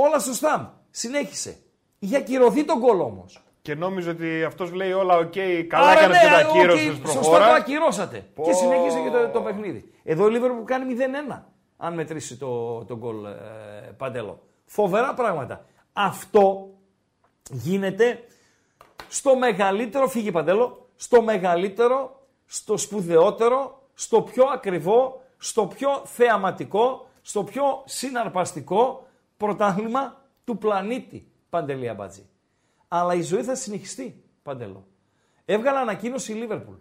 Όλα 0.00 0.18
σωστά. 0.18 0.82
Συνέχισε. 0.90 1.58
Είχε 1.98 2.16
ακυρωθεί 2.16 2.64
το 2.64 2.78
γκολ 2.78 3.00
όμως. 3.00 3.42
Και 3.62 3.74
νόμιζε 3.74 4.10
ότι 4.10 4.44
αυτός 4.44 4.72
λέει 4.72 4.92
όλα 4.92 5.16
οκ, 5.16 5.32
καλά 5.68 5.88
Άρα 5.88 6.00
έκανε 6.00 6.14
ναι, 6.14 6.20
και 6.20 6.26
τα 6.26 6.48
οκ, 6.48 6.56
ακύρωσε. 6.56 6.84
Σωστά 6.84 7.12
το 7.12 7.18
προχώρα. 7.20 7.54
ακυρώσατε. 7.54 8.26
Πω. 8.34 8.44
Και 8.44 8.52
συνέχισε 8.52 8.98
και 8.98 9.10
το, 9.10 9.28
το 9.28 9.40
παιχνίδι. 9.40 9.92
Εδώ 10.04 10.28
η 10.28 10.32
Liverpool 10.34 10.64
κάνει 10.64 10.94
0-1. 11.30 11.42
Αν 11.76 11.94
μετρήσει 11.94 12.36
το, 12.36 12.84
το 12.84 12.96
γκολ 12.96 13.24
ε, 13.24 13.30
παντέλο. 13.96 14.42
Φοβερά 14.64 15.14
πράγματα. 15.14 15.64
Αυτό 15.92 16.68
γίνεται 17.50 18.24
στο 19.08 19.36
μεγαλύτερο, 19.36 20.08
φύγει 20.08 20.30
παντέλο, 20.30 20.88
στο 20.96 21.22
μεγαλύτερο, 21.22 22.26
στο 22.46 22.76
σπουδαιότερο, 22.76 23.82
στο 23.94 24.22
πιο 24.22 24.44
ακριβό, 24.52 25.22
στο 25.38 25.66
πιο 25.66 26.02
θεαματικό, 26.04 27.08
στο 27.22 27.44
πιο 27.44 27.82
συναρπαστικό 27.84 29.06
πρωτάθλημα 29.38 30.24
του 30.44 30.58
πλανήτη, 30.58 31.26
Παντελή 31.50 31.88
Αμπατζή. 31.88 32.26
Αλλά 32.88 33.14
η 33.14 33.22
ζωή 33.22 33.42
θα 33.42 33.54
συνεχιστεί, 33.54 34.22
Παντελό. 34.42 34.86
Έβγαλε 35.44 35.78
ανακοίνωση 35.78 36.32
η 36.32 36.34
Λίβερπουλ. 36.34 36.74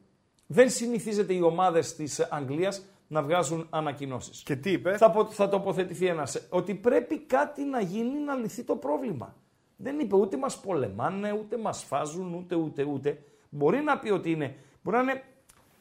Δεν 0.48 0.70
συνηθίζεται 0.70 1.34
οι 1.34 1.42
ομάδες 1.42 1.96
της 1.96 2.20
Αγγλίας 2.20 2.86
να 3.08 3.22
βγάζουν 3.24 3.68
ανακοινώσεις. 3.70 4.44
Και 4.44 4.56
τι 4.56 4.72
είπε; 4.72 4.98
Θα, 4.98 5.12
πο- 5.12 5.26
θα 5.26 5.50
τοποθετηθεί 5.50 6.06
ένας. 6.06 6.48
Ότι 6.50 6.74
πρέπει 6.74 7.20
κάτι 7.20 7.64
να 7.64 7.82
γίνει 7.82 8.20
να 8.20 8.36
λυθεί 8.36 8.64
το 8.64 8.76
πρόβλημα. 8.76 9.36
Δεν 9.76 10.00
είπε 10.00 10.16
ούτε 10.16 10.38
μας 10.38 10.60
πολεμάνε, 10.60 11.32
ούτε 11.32 11.58
μας 11.58 11.84
φάζουν, 11.84 12.34
ούτε 12.34 12.56
ούτε 12.56 12.84
ούτε. 12.84 13.24
Μπορεί 13.50 13.82
να 13.82 14.00
πει 14.00 14.10
ότι 14.10 14.32
είναι. 14.32 14.56
Μπορεί 14.84 14.98
να 14.98 15.04
είναι 15.04 15.24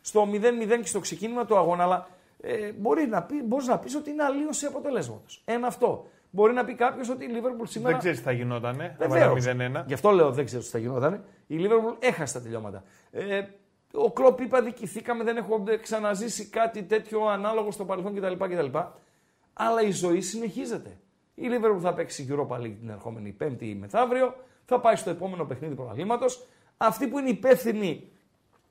στο 0.00 0.28
0-0 0.32 0.80
και 0.80 0.86
στο 0.86 1.00
ξεκίνημα 1.00 1.44
του 1.46 1.56
αγώνα, 1.56 1.82
αλλά 1.82 2.08
ε, 2.40 2.72
μπορεί 2.72 3.06
να 3.06 3.22
πει, 3.22 3.42
μπορείς 3.42 3.66
να 3.66 3.78
πεις 3.78 3.94
ότι 3.94 4.10
είναι 4.10 4.22
αλλίωση 4.22 4.66
αποτελέσματος. 4.66 5.42
Ένα 5.44 5.66
αυτό. 5.66 6.06
Μπορεί 6.36 6.52
να 6.52 6.64
πει 6.64 6.74
κάποιος 6.74 7.08
ότι 7.08 7.24
η 7.24 7.28
Liverpool 7.32 7.66
σήμερα. 7.68 7.90
Δεν 7.90 7.98
ξέρεις 7.98 8.18
τι 8.18 8.24
θα 8.24 8.32
γινότανε. 8.32 8.96
Βεβαίως. 8.98 9.46
Έβαλε 9.46 9.80
0-1. 9.80 9.84
Γι' 9.86 9.94
αυτό 9.94 10.10
λέω 10.10 10.30
δεν 10.30 10.44
ξέρω 10.44 10.62
τι 10.62 10.68
θα 10.68 10.78
γινόταν. 10.78 11.24
Η 11.46 11.56
Liverpool 11.60 11.96
έχασε 11.98 12.32
τα 12.32 12.40
τελειώματα. 12.40 12.84
Ε, 13.10 13.42
ο 13.92 14.12
Κλοπ 14.12 14.40
είπε 14.40 14.56
αδικηθήκαμε, 14.56 15.24
δεν 15.24 15.36
έχω 15.36 15.64
ξαναζήσει 15.82 16.46
κάτι 16.46 16.82
τέτοιο 16.82 17.26
ανάλογο 17.26 17.70
στο 17.70 17.84
παρελθόν 17.84 18.14
κτλ. 18.14 18.44
κτλ. 18.44 18.78
Αλλά 19.52 19.82
η 19.82 19.90
ζωή 19.90 20.20
συνεχίζεται. 20.20 20.98
Η 21.34 21.46
Liverpool 21.50 21.80
θα 21.80 21.94
παίξει 21.94 22.26
Europa 22.30 22.56
League 22.56 22.76
την 22.80 22.88
ερχόμενη 22.88 23.30
Πέμπτη 23.30 23.68
ή 23.68 23.74
μεθαύριο. 23.74 24.34
Θα 24.64 24.80
πάει 24.80 24.96
στο 24.96 25.10
επόμενο 25.10 25.44
παιχνίδι 25.44 25.74
πρωταθλήματος. 25.74 26.46
Αυτοί 26.76 27.06
που 27.06 27.18
είναι 27.18 27.28
υπεύθυνοι 27.28 28.08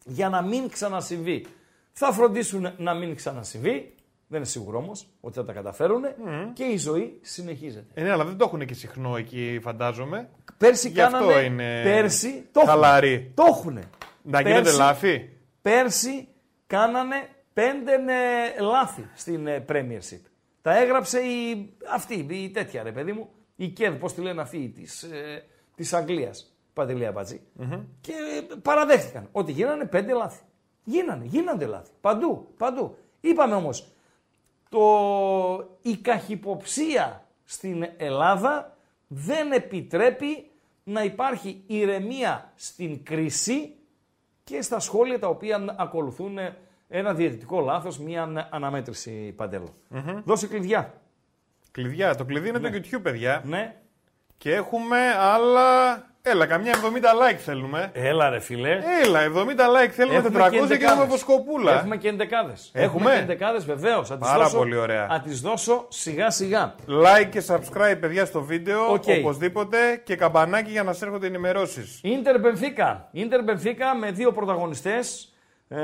για 0.03 0.29
να 0.29 0.41
μην 0.41 0.69
ξανασυμβεί 0.69 1.45
θα 1.91 2.11
φροντίσουν 2.11 2.73
να 2.77 2.93
μην 2.93 3.15
ξανασυμβεί. 3.15 3.95
Δεν 4.27 4.39
είναι 4.39 4.47
σίγουρο 4.49 4.77
όμως 4.77 5.07
ότι 5.21 5.35
θα 5.37 5.45
τα 5.45 5.53
καταφέρουν. 5.53 6.01
Και 6.53 6.63
η 6.63 6.77
ζωή 6.77 7.19
συνεχίζεται. 7.21 7.85
Ε, 7.93 8.03
ναι, 8.03 8.11
αλλά 8.11 8.25
δεν 8.25 8.37
το 8.37 8.45
έχουν 8.47 8.65
και 8.65 8.73
συχνό 8.73 9.17
εκεί, 9.17 9.59
φαντάζομαι. 9.61 10.29
Πέρσι 10.57 10.89
Γι' 10.89 11.01
αυτό 11.01 11.17
κάνανε. 11.17 11.41
είναι 11.41 11.81
Πέρσι 11.83 12.47
το 12.51 12.59
έχουνε. 12.59 12.71
χαλαροί. 12.73 13.31
Το 13.35 13.43
έχουνε. 13.47 13.83
Να 14.21 14.41
γίνονται 14.41 14.61
Πέρσι- 14.61 14.79
λάθη. 14.79 15.37
Πέρσι 15.61 16.27
κάνανε 16.67 17.15
πέντε 17.53 17.97
ναι, 17.97 18.13
λάθη 18.59 19.09
στην 19.15 19.47
ε, 19.47 19.65
Premiership. 19.69 20.21
Τα 20.61 20.77
έγραψε 20.77 21.19
η, 21.19 21.69
αυτή, 21.93 22.13
η 22.29 22.49
τέτοια 22.49 22.83
ρε 22.83 22.91
παιδί 22.91 23.11
μου, 23.11 23.29
η 23.55 23.67
ΚΕΔ, 23.67 23.93
πώς 23.95 24.13
τη 24.13 24.21
λένε 24.21 24.41
αυτή, 24.41 24.71
της, 24.75 25.03
ε, 25.03 25.43
της 25.75 25.93
Αγγλίας, 25.93 26.55
Παντελία 26.73 27.11
Μπατζή. 27.11 27.41
Και 28.01 28.11
ε, 28.51 28.55
παραδέχτηκαν 28.61 29.27
ότι 29.31 29.51
γίνανε 29.51 29.85
πέντε 29.85 30.13
λάθη. 30.13 30.41
Γίνανε, 30.83 31.25
γίνονται 31.25 31.65
λάθη. 31.65 31.89
Παντού, 32.01 32.47
παντού. 32.57 32.97
Είπαμε 33.21 33.55
όμως, 33.55 33.87
το, 34.75 35.77
η 35.81 35.95
καχυποψία 35.97 37.25
στην 37.43 37.85
Ελλάδα 37.97 38.77
δεν 39.07 39.51
επιτρέπει 39.51 40.51
να 40.83 41.03
υπάρχει 41.03 41.63
ηρεμία 41.67 42.51
στην 42.55 43.03
κρίση 43.03 43.75
και 44.43 44.61
στα 44.61 44.79
σχόλια 44.79 45.19
τα 45.19 45.27
οποία 45.27 45.75
ακολουθούν 45.77 46.37
ένα 46.87 47.13
διαιτητικό 47.13 47.59
λάθος, 47.59 47.99
μία 47.99 48.49
αναμέτρηση 48.51 49.33
Παντέλο. 49.35 49.75
Δώσε 50.23 50.47
κλειδιά. 50.47 51.01
Κλειδιά. 51.71 52.15
Το 52.15 52.25
κλειδί 52.25 52.49
είναι 52.49 52.59
το 52.59 52.69
YouTube, 52.71 53.01
παιδιά. 53.01 53.41
Ναι. 53.45 53.75
Και 54.37 54.53
έχουμε 54.53 54.97
άλλα. 55.17 55.93
Έλα, 56.27 56.45
καμιά 56.45 56.73
70 56.73 57.31
like 57.31 57.35
θέλουμε. 57.37 57.89
Έλα 57.93 58.29
ρε 58.29 58.39
φίλε. 58.39 58.79
Έλα, 59.03 59.19
70 59.21 59.27
like 59.27 59.89
θέλουμε, 59.91 60.21
400 60.21 60.49
και, 60.51 60.57
εντεκάδες. 60.57 60.81
έχουμε 60.91 61.05
βοσκοπούλα. 61.05 61.73
Έχουμε 61.73 61.97
και 61.97 62.07
εντεκάδες. 62.07 62.69
Έχουμε; 62.73 63.11
και 63.11 63.19
εντεκάδες 63.19 63.65
βεβαίως. 63.65 64.07
Θα 64.07 64.17
τις 64.17 64.27
Πάρα 64.29 64.43
δώσω- 64.43 64.57
πολύ 64.57 64.75
ωραία. 64.75 65.07
Θα 65.07 65.19
τις 65.19 65.41
δώσω 65.41 65.85
σιγά 65.89 66.29
σιγά. 66.29 66.75
Like 66.87 67.27
και 67.29 67.43
subscribe, 67.47 67.97
παιδιά, 67.99 68.25
στο 68.25 68.41
βίντεο. 68.41 68.91
Οκ. 68.91 69.03
Οπωσδήποτε. 69.19 69.77
Και 70.03 70.15
καμπανάκι 70.15 70.71
για 70.71 70.83
να 70.83 70.93
σε 70.93 71.05
έρχονται 71.05 71.27
ενημερώσεις. 71.27 71.99
Ίντερ 72.03 72.39
Μπενφίκα. 72.39 73.07
Ίντερ 73.11 73.43
Μπενφίκα 73.43 73.95
με 73.95 74.11
δύο 74.11 74.31
πρωταγωνιστές. 74.31 75.33
Ε, 75.67 75.81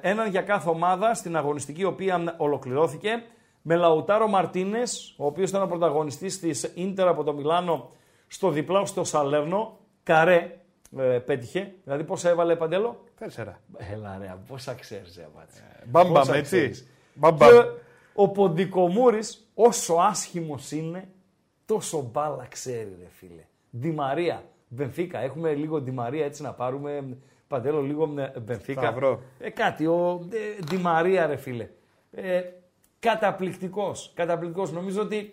έναν 0.00 0.28
για 0.28 0.40
κάθε 0.42 0.68
ομάδα 0.68 1.14
στην 1.14 1.36
αγωνιστική 1.36 1.80
η 1.80 1.84
οποία 1.84 2.34
ολοκληρώθηκε. 2.36 3.22
Με 3.62 3.76
Λαουτάρο 3.76 4.28
Μαρτίνες, 4.28 5.14
ο 5.16 5.26
οποίος 5.26 5.50
ήταν 5.50 5.62
ο 5.62 5.66
πρωταγωνιστής 5.66 6.40
της 6.40 6.70
Ίντερ 6.74 7.08
από 7.08 7.24
το 7.24 7.32
Μιλάνο 7.32 7.90
στο 8.26 8.48
διπλό 8.50 8.86
στο 8.86 9.04
Σαλέρνο. 9.04 9.78
Καρέ 10.04 10.58
ε, 10.98 11.02
πέτυχε. 11.18 11.74
Δηλαδή 11.84 12.04
πόσα 12.04 12.28
έβαλε 12.28 12.56
Παντέλο; 12.56 13.04
Τέσσερα. 13.18 13.60
Έλα 13.92 14.18
ρε, 14.20 14.36
πόσα 14.46 14.74
ξέρεις, 14.74 15.18
Αμπατζή. 15.18 15.62
Μπαμπαμ, 15.86 16.12
Πόσα 16.12 16.34
έτσι. 16.34 16.56
ξέρεις. 16.56 16.86
Μπαμπαμ. 17.14 17.48
Και 17.48 17.68
ο 18.14 18.28
Ποντικομούρης, 18.28 19.50
όσο 19.54 19.94
άσχημος 19.94 20.70
είναι, 20.70 21.08
τόσο 21.66 22.10
μπάλα 22.12 22.46
ξέρει 22.50 22.96
ρε 23.00 23.08
φίλε. 23.10 23.44
Ντι 23.78 23.90
Μαρία, 23.90 24.44
Μπενφίκα. 24.68 25.18
Έχουμε 25.18 25.54
λίγο 25.54 25.80
Ντι 25.80 25.90
Μαρία 25.90 26.24
έτσι 26.24 26.42
να 26.42 26.52
πάρουμε, 26.52 27.16
Παντέλο, 27.48 27.80
λίγο 27.80 28.14
ε, 28.18 28.40
Μπενφίκα. 28.40 28.80
Θα 28.80 28.92
βρω. 28.92 29.20
Ε, 29.38 29.50
κάτι, 29.50 29.86
ο 29.86 30.28
ε, 30.32 30.64
Ντι 30.64 30.76
Μαρία 30.76 31.26
ρε 31.26 31.36
φίλε. 31.36 31.68
Ε, 32.10 32.42
καταπληκτικός, 32.98 34.12
καταπληκτικός. 34.14 34.72
Νομίζω 34.72 35.02
ότι 35.02 35.30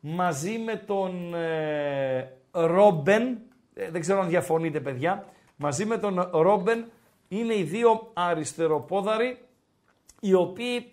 μαζί 0.00 0.58
με 0.58 0.76
τον 0.76 1.34
ε, 1.34 2.32
Ρόμπεν, 2.50 3.22
ε, 3.22 3.36
δεν 3.74 4.00
ξέρω 4.00 4.20
αν 4.20 4.28
διαφωνείτε 4.28 4.80
παιδιά, 4.80 5.26
μαζί 5.56 5.84
με 5.84 5.98
τον 5.98 6.28
Ρόμπεν 6.32 6.84
είναι 7.28 7.54
οι 7.54 7.62
δύο 7.62 8.10
αριστεροπόδαροι 8.12 9.38
οι 10.20 10.34
οποίοι 10.34 10.92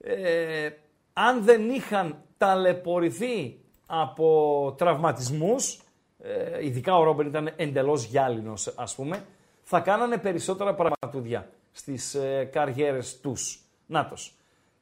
ε, 0.00 0.70
αν 1.12 1.44
δεν 1.44 1.70
είχαν 1.70 2.22
ταλαιπωρηθεί 2.38 3.60
από 3.86 4.74
τραυματισμούς, 4.78 5.80
ε, 6.18 6.64
ειδικά 6.64 6.96
ο 6.96 7.02
Ρόμπεν 7.02 7.26
ήταν 7.26 7.52
εντελώς 7.56 8.04
γυάλινος 8.04 8.74
ας 8.76 8.94
πούμε, 8.94 9.24
θα 9.62 9.80
κάνανε 9.80 10.16
περισσότερα 10.16 10.74
πραγματουδιά 10.74 11.50
στις 11.72 12.14
ε, 12.14 12.48
καριέρες 12.52 13.20
τους. 13.20 13.64
Νάτος. 13.86 14.34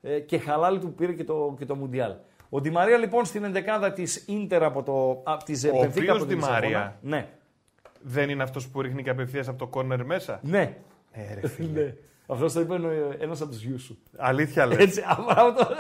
Ε, 0.03 0.21
και 0.21 0.39
χαλάλι 0.39 0.79
του 0.79 0.93
πήρε 0.93 1.13
και 1.13 1.25
το, 1.25 1.55
και 1.59 1.65
το 1.65 1.75
Μουντιάλ. 1.75 2.13
Ο 2.49 2.61
Ντι 2.61 2.71
Μαρία 2.71 2.97
λοιπόν 2.97 3.25
στην 3.25 3.45
ενδεκάδα 3.45 3.93
της 3.93 4.25
Ίντερ 4.27 4.63
από 4.63 4.83
το, 4.83 5.21
από 5.33 5.45
της 5.45 5.65
ε, 5.65 5.69
Ο 5.69 5.81
Benfica 5.81 5.89
οποίος 5.89 6.17
από 6.17 6.27
τη 6.27 6.35
Ντι 6.35 6.41
Μαρία. 6.41 6.69
Λισαβόνα. 6.69 6.97
Ναι, 7.01 7.29
Δεν 8.03 8.29
είναι 8.31 8.43
αυτός 8.43 8.69
που 8.69 8.83
ρίχνει 8.83 9.03
και 9.03 9.11
απευθεία 9.11 9.43
από 9.49 9.59
το 9.59 9.67
κόρνερ 9.67 10.05
μέσα; 10.05 10.41
ναι. 10.43 10.77
Ε, 11.13 11.35
ρε, 11.41 11.49
φίλε. 11.49 11.81
ναι. 11.83 11.95
Αυτός 12.27 12.53
το 12.53 12.61
είπε 12.61 12.75
ε, 12.75 13.25
ένας 13.25 13.41
από 13.41 13.51
τους 13.51 13.63
γιους 13.63 13.83
σου. 13.83 13.99
Αλήθεια 14.17 14.67
λες. 14.67 14.79
Έτσι, 14.79 15.01
α, 15.01 15.19
μπράβο 15.27 15.53
το- 15.59 15.77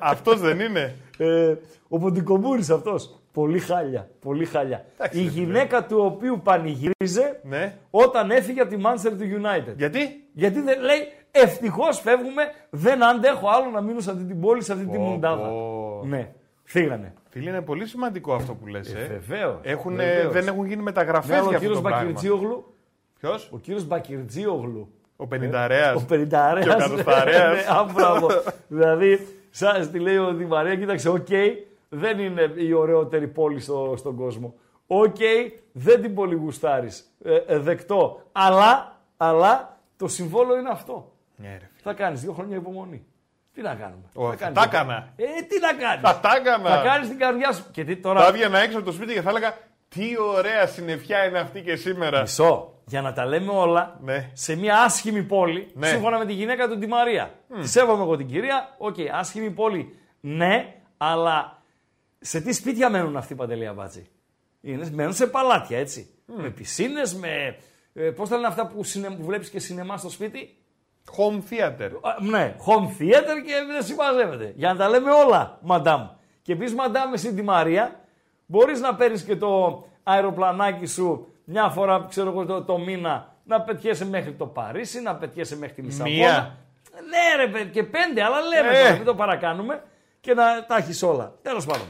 αυτός 0.00 0.40
δεν 0.40 0.60
είναι; 0.60 0.94
Ε, 1.18 1.54
ο 1.88 1.98
Ποντικομούρης 1.98 2.70
αυτός. 2.70 3.18
Πολύ 3.32 3.58
χάλια. 3.58 4.08
Πολύ 4.20 4.44
χάλια. 4.44 4.84
Εντάξει, 4.94 5.20
Η 5.20 5.24
ρε 5.24 5.30
φίλε. 5.30 5.44
γυναίκα 5.44 5.86
του 5.86 5.98
οποίου 5.98 6.40
πανηγύριζε 6.44 7.40
Ναι. 7.42 7.76
όταν 7.90 8.30
έφυγε 8.30 8.60
από 8.60 8.70
τη 8.76 8.82
Manchester 8.84 9.22
United. 9.22 9.74
Γιατί; 9.76 9.98
Γιατί 10.32 10.60
δεν 10.60 10.80
λέει 10.80 10.98
ευτυχώς 11.36 12.00
φεύγουμε, 12.00 12.42
δεν 12.70 13.04
αντέχω 13.04 13.48
άλλο 13.48 13.70
να 13.70 13.80
μείνω 13.80 14.00
σε 14.00 14.10
αυτή 14.10 14.24
την 14.24 14.40
πόλη, 14.40 14.62
σε 14.62 14.72
αυτή 14.72 14.84
τη 14.86 14.96
Πω, 14.96 15.02
μουντάδα. 15.02 15.48
πω. 15.48 16.02
Ναι, 16.06 16.32
φύγανε. 16.64 17.14
Φίλε, 17.28 17.50
είναι 17.50 17.60
πολύ 17.60 17.86
σημαντικό 17.86 18.34
αυτό 18.34 18.54
που 18.54 18.66
λες, 18.66 18.94
ε. 18.94 19.06
Βεβαίως. 19.10 19.58
Έχουν, 19.62 19.96
δεν 20.30 20.46
έχουν 20.46 20.66
γίνει 20.66 20.82
μεταγραφές 20.82 21.30
ο 21.30 21.40
για 21.40 21.42
αυτό 21.42 21.58
κύριος 21.58 21.76
το 21.76 21.82
πράγμα. 21.82 21.98
Μπακυρτζίογλου. 22.02 22.74
Ποιος; 23.18 23.48
Ο 23.52 23.58
κύριος 23.58 23.86
Μπακυρτζίογλου. 23.86 24.88
Ο 25.16 25.26
Πενινταρέας. 25.26 26.02
Ο 26.02 26.04
Πενινταρέας. 26.06 26.64
Και 26.64 26.70
ο 26.72 26.76
Κατοσταρέας. 26.76 27.54
Ναι, 27.68 27.76
α, 27.76 27.84
μπράβο. 27.94 28.28
δηλαδή, 28.68 29.26
σας 29.50 29.90
τη 29.90 29.98
λέει 29.98 30.16
ο 30.16 30.34
Ντι 30.34 30.44
Μαρία, 30.44 30.76
κοίταξε, 30.76 31.08
οκ, 31.08 31.26
δεν 31.88 32.18
είναι 32.18 32.52
η 32.56 32.72
ωραιότερη 32.72 33.26
πόλη 33.28 33.60
στο, 33.60 33.94
στον 33.96 34.16
κόσμο. 34.16 34.54
Οκ, 34.86 35.16
δεν 35.72 36.02
την 36.02 36.14
πολύ 36.14 36.34
γουστάρεις. 36.34 37.14
Ε, 37.24 37.36
ε, 37.46 37.58
δεκτό. 37.58 38.22
Αλλά, 38.32 39.00
αλλά 39.16 39.78
το 39.96 40.08
συμβόλαιο 40.08 40.58
είναι 40.58 40.70
αυτό. 40.72 41.12
Ναι, 41.36 41.48
ρε. 41.60 41.70
Θα 41.82 41.92
κάνεις 41.92 42.20
δύο 42.20 42.32
χρόνια 42.32 42.56
υπομονή. 42.56 43.04
Τι 43.54 43.62
να 43.62 43.74
κάνουμε; 43.74 44.02
Ω, 44.14 44.28
θα 44.30 44.36
κάνεις 44.36 44.54
τα 44.58 44.62
δύο- 44.68 44.70
έκανα. 44.80 45.12
Ε, 45.16 45.24
τι 45.48 45.60
να 45.60 45.72
κάνεις; 45.72 46.00
Θα 46.10 46.20
τα 46.20 46.36
έκανα. 46.36 46.70
Θα 46.76 46.82
κάνεις 46.82 47.08
την 47.08 47.18
καρδιά 47.18 47.52
σου. 47.52 47.64
Και 47.70 47.84
τι 47.84 47.96
τώρα; 47.96 48.20
Θα 48.20 48.26
έβγαινα 48.26 48.58
έξω 48.58 48.76
από 48.76 48.86
το 48.86 48.92
σπίτι 48.92 49.12
και 49.12 49.20
θα 49.22 49.30
έλεγα 49.30 49.56
Τι 49.88 50.18
ωραία 50.20 50.66
συννεφιά 50.66 51.24
είναι 51.24 51.38
αυτή 51.38 51.60
και 51.62 51.76
σήμερα. 51.76 52.20
Μισό. 52.20 52.72
Για 52.86 53.00
να 53.02 53.12
τα 53.12 53.26
λέμε 53.26 53.50
όλα 53.52 53.98
Ναι. 54.02 54.30
σε 54.32 54.56
μια 54.56 54.82
άσχημη 54.82 55.22
πόλη, 55.22 55.70
Ναι. 55.74 55.86
σύμφωνα 55.86 56.18
με 56.18 56.26
τη 56.26 56.32
γυναίκα 56.32 56.68
του 56.68 56.78
Ντι 56.78 56.86
Μαρία. 56.86 57.30
Τη 57.60 57.68
σέβομαι 57.68 58.02
εγώ 58.02 58.16
την 58.16 58.26
κυρία. 58.26 58.74
Οκ, 58.78 58.96
άσχημη 59.12 59.50
πόλη. 59.50 59.98
Ναι, 60.20 60.74
αλλά 60.96 61.62
σε 62.18 62.40
τι 62.40 62.52
σπίτια 62.52 62.90
μένουν 62.90 63.16
αυτοί 63.16 63.34
Παντελή 63.34 63.66
Αμπατζή; 63.66 64.06
Είναι, 64.60 64.90
μένουν 64.92 65.14
σε 65.14 65.26
παλάτια, 65.26 65.78
έτσι. 65.78 66.08
Με 66.26 66.50
πισίνες, 66.50 67.14
με. 67.14 67.56
Ε, 67.94 68.10
Πώς 68.10 68.28
τα 68.28 68.34
λένε 68.34 68.46
αυτά 68.48 68.66
που, 68.66 68.84
συνε, 68.84 69.10
που 69.10 69.24
βλέπεις 69.24 69.50
και 69.50 69.58
σινεμά 69.58 69.96
στο 69.96 70.10
σπίτι; 70.10 70.56
Home 71.16 71.38
theater. 71.52 71.90
Α, 72.02 72.22
ναι, 72.30 72.54
home 72.66 72.86
theater 73.02 73.36
και 73.46 73.52
δεν 73.72 73.82
συμμαζεύεται. 73.82 74.52
Για 74.56 74.72
να 74.72 74.78
τα 74.78 74.88
λέμε 74.88 75.10
όλα, 75.10 75.58
μαντάμ. 75.62 76.06
Και 76.42 76.52
επίση, 76.52 76.74
μαντάμ, 76.74 77.12
εσύ 77.12 77.34
τη 77.34 77.42
Μαρία, 77.42 78.00
μπορείς 78.46 78.80
να 78.80 78.94
παίρνεις 78.94 79.22
και 79.22 79.36
το 79.36 79.84
αεροπλανάκι 80.02 80.86
σου 80.86 81.28
μια 81.44 81.68
φορά, 81.68 82.06
ξέρω 82.08 82.28
εγώ, 82.30 82.44
το, 82.44 82.62
το 82.62 82.78
μήνα 82.78 83.34
να 83.44 83.60
πετιέσαι 83.60 84.04
μέχρι 84.06 84.32
το 84.32 84.46
Παρίσι, 84.46 85.00
να 85.00 85.14
πετιέσαι 85.16 85.56
μέχρι 85.56 85.74
τη 85.74 85.82
Λισαβόνα. 85.82 86.14
Μία. 86.16 86.56
Ναι, 87.08 87.44
ρε, 87.44 87.50
παιδί, 87.50 87.70
και 87.70 87.82
πέντε, 87.82 88.22
αλλά 88.22 88.36
λέμε 88.40 88.78
Ε. 88.78 88.82
τώρα, 88.82 88.94
μην 88.94 89.04
το 89.04 89.14
παρακάνουμε 89.14 89.82
και 90.20 90.34
να 90.34 90.64
τα 90.66 90.76
έχεις 90.76 91.02
όλα. 91.02 91.34
Τέλος 91.42 91.66
πάντων. 91.66 91.86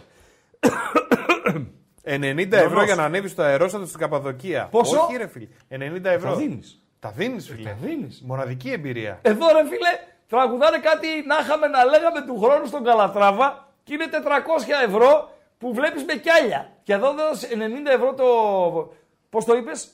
90 2.04 2.52
ευρώ 2.52 2.84
για 2.84 2.94
να 2.94 3.04
ανέβεις 3.04 3.30
στο 3.30 3.42
αερόστατο 3.42 3.86
στην 3.86 3.98
Καπαδοκία. 3.98 4.68
Πόσο; 4.70 5.00
Όχι, 5.00 5.16
ρε 5.16 5.26
φίλε. 5.26 5.46
90 5.68 6.04
ευρώ. 6.04 6.30
Θα 6.30 6.36
δίνεις. 6.36 6.83
Τα 7.04 7.10
δίνεις, 7.10 7.48
φίλε. 7.48 7.68
τα 7.68 7.76
δίνεις. 7.80 8.22
Μοναδική 8.26 8.70
εμπειρία. 8.70 9.18
Εδώ 9.22 9.46
ρε 9.52 9.64
φίλε, 9.64 9.92
τραγουδάνε 10.28 10.78
κάτι 10.78 11.06
να 11.26 11.36
είχαμε 11.38 11.66
να 11.66 11.84
λέγαμε 11.84 12.20
του 12.26 12.40
χρόνου 12.40 12.66
στον 12.66 12.84
Καλατράβα 12.84 13.68
και 13.82 13.94
είναι 13.94 14.04
400 14.12 14.88
ευρώ 14.88 15.30
που 15.58 15.74
βλέπεις 15.74 16.04
με 16.04 16.14
κιάλια. 16.14 16.72
Και 16.82 16.92
εδώ 16.92 17.14
δώσεις 17.14 17.48
90 17.52 17.56
ευρώ 17.94 18.14
το... 18.14 18.24
Πώς 19.30 19.44
το 19.44 19.56
είπες; 19.56 19.88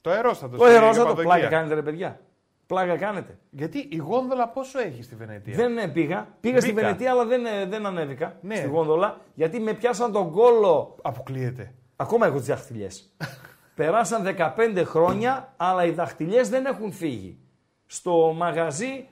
Το 0.00 0.10
αερόστατο. 0.10 0.56
Το 0.56 0.64
στην 0.64 0.74
αερόστατο. 0.76 1.08
Καπαδοκία. 1.08 1.32
Πλάκα 1.32 1.48
κάνετε 1.56 1.74
ρε 1.74 1.82
παιδιά. 1.82 2.20
Πλάκα 2.66 2.96
κάνετε. 2.96 3.38
Γιατί 3.50 3.88
η 3.90 3.96
γόνδολα 3.96 4.48
πόσο 4.48 4.78
έχει 4.78 5.02
στη 5.02 5.14
Βενετία; 5.14 5.54
Δεν 5.54 5.78
ε, 5.78 5.88
πήγα. 5.88 6.28
Πήγα 6.40 6.60
στη 6.60 6.72
Μπήκα. 6.72 6.86
Βενετία 6.86 7.10
αλλά 7.10 7.24
δεν, 7.24 7.46
ε, 7.46 7.64
δεν 7.66 7.86
ανέβηκα 7.86 8.36
Ναι. 8.40 8.54
στη 8.54 8.66
γόνδολα 8.66 9.20
γιατί 9.34 9.60
με 9.60 9.72
πιάσαν 9.72 10.12
τον 10.12 10.30
κόλο. 10.30 10.96
Αποκλείεται. 11.02 11.72
Ακόμα 11.96 12.26
έχω 12.26 12.38
τις 12.38 12.46
δαχτυλιές. 12.46 13.12
Περάσαν 13.74 14.36
15 14.56 14.82
χρόνια 14.84 15.52
αλλά 15.56 15.84
οι 15.84 15.90
δαχτυλιές 15.90 16.48
δεν 16.48 16.66
έχουν 16.66 16.92
φύγει. 16.92 17.38
Στο 17.86 18.32
μαγαζί 18.36 19.06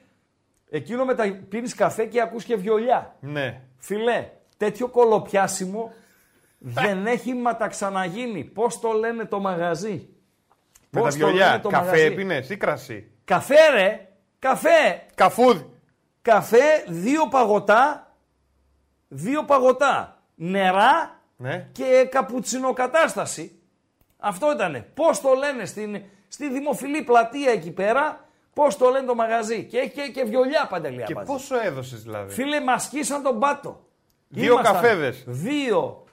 εκείνο 0.70 1.04
με 1.04 1.14
τα 1.14 1.24
πίνεις 1.48 1.74
καφέ 1.74 2.04
και 2.06 2.20
ακούς 2.20 2.44
και 2.44 2.56
βιολιά. 2.56 3.16
Ναι. 3.20 3.60
Φιλέ, 3.78 4.28
τέτοιο 4.56 4.88
κολοπιάσιμο 4.88 5.92
δεν 6.58 7.06
έχει 7.06 7.34
μα 7.34 7.56
τα 7.56 7.66
ξαναγίνει. 7.66 8.44
Πώς 8.44 8.80
το 8.80 8.92
λένε 8.92 9.24
το 9.24 9.40
μαγαζί; 9.40 10.08
Με 10.90 11.00
τα 11.00 11.00
Πώς 11.00 11.12
το 11.16 11.18
βιολιά. 11.26 11.46
λένε 11.46 11.58
το 11.58 11.68
Καφέ 11.68 11.84
μαγαζί; 11.84 12.04
έπινες 12.04 12.50
ή 12.50 12.56
κρασί; 12.56 13.10
Καφέ 13.24 13.70
ρε, 13.74 14.08
καφέ. 14.38 15.06
Καφούδι. 15.14 15.70
Καφέ, 16.22 16.84
δύο 16.88 17.28
παγωτά, 17.28 18.12
δύο 19.08 19.44
παγωτά. 19.44 20.22
Νερά 20.34 21.20
Ναι. 21.36 21.68
και 21.72 22.08
καπουτσινοκατάσταση. 22.10 23.61
Αυτό 24.24 24.52
ήτανε. 24.52 24.86
Πώς 24.94 25.20
το 25.20 25.32
λένε 25.32 25.64
στην, 25.64 26.02
στη 26.28 26.48
δημοφιλή 26.50 27.02
πλατεία 27.02 27.50
εκεί 27.50 27.70
πέρα, 27.70 28.28
πώς 28.54 28.76
το 28.76 28.88
λένε 28.88 29.06
το 29.06 29.14
μαγαζί. 29.14 29.64
Και 29.64 29.78
έχει 29.78 29.90
και, 29.90 30.02
και 30.14 30.24
βιολιά 30.24 30.66
παντελή 30.70 31.02
Και 31.02 31.12
απάντηση. 31.12 31.32
πόσο 31.32 31.60
έδωσες 31.66 32.02
δηλαδή; 32.02 32.32
Φίλε, 32.34 32.60
μα 32.60 32.78
σκίσαν 32.78 33.22
τον 33.22 33.38
πάτο. 33.38 33.84
Δύο 34.28 34.56
καφέδες. 34.62 35.24
Δύο, 35.26 36.04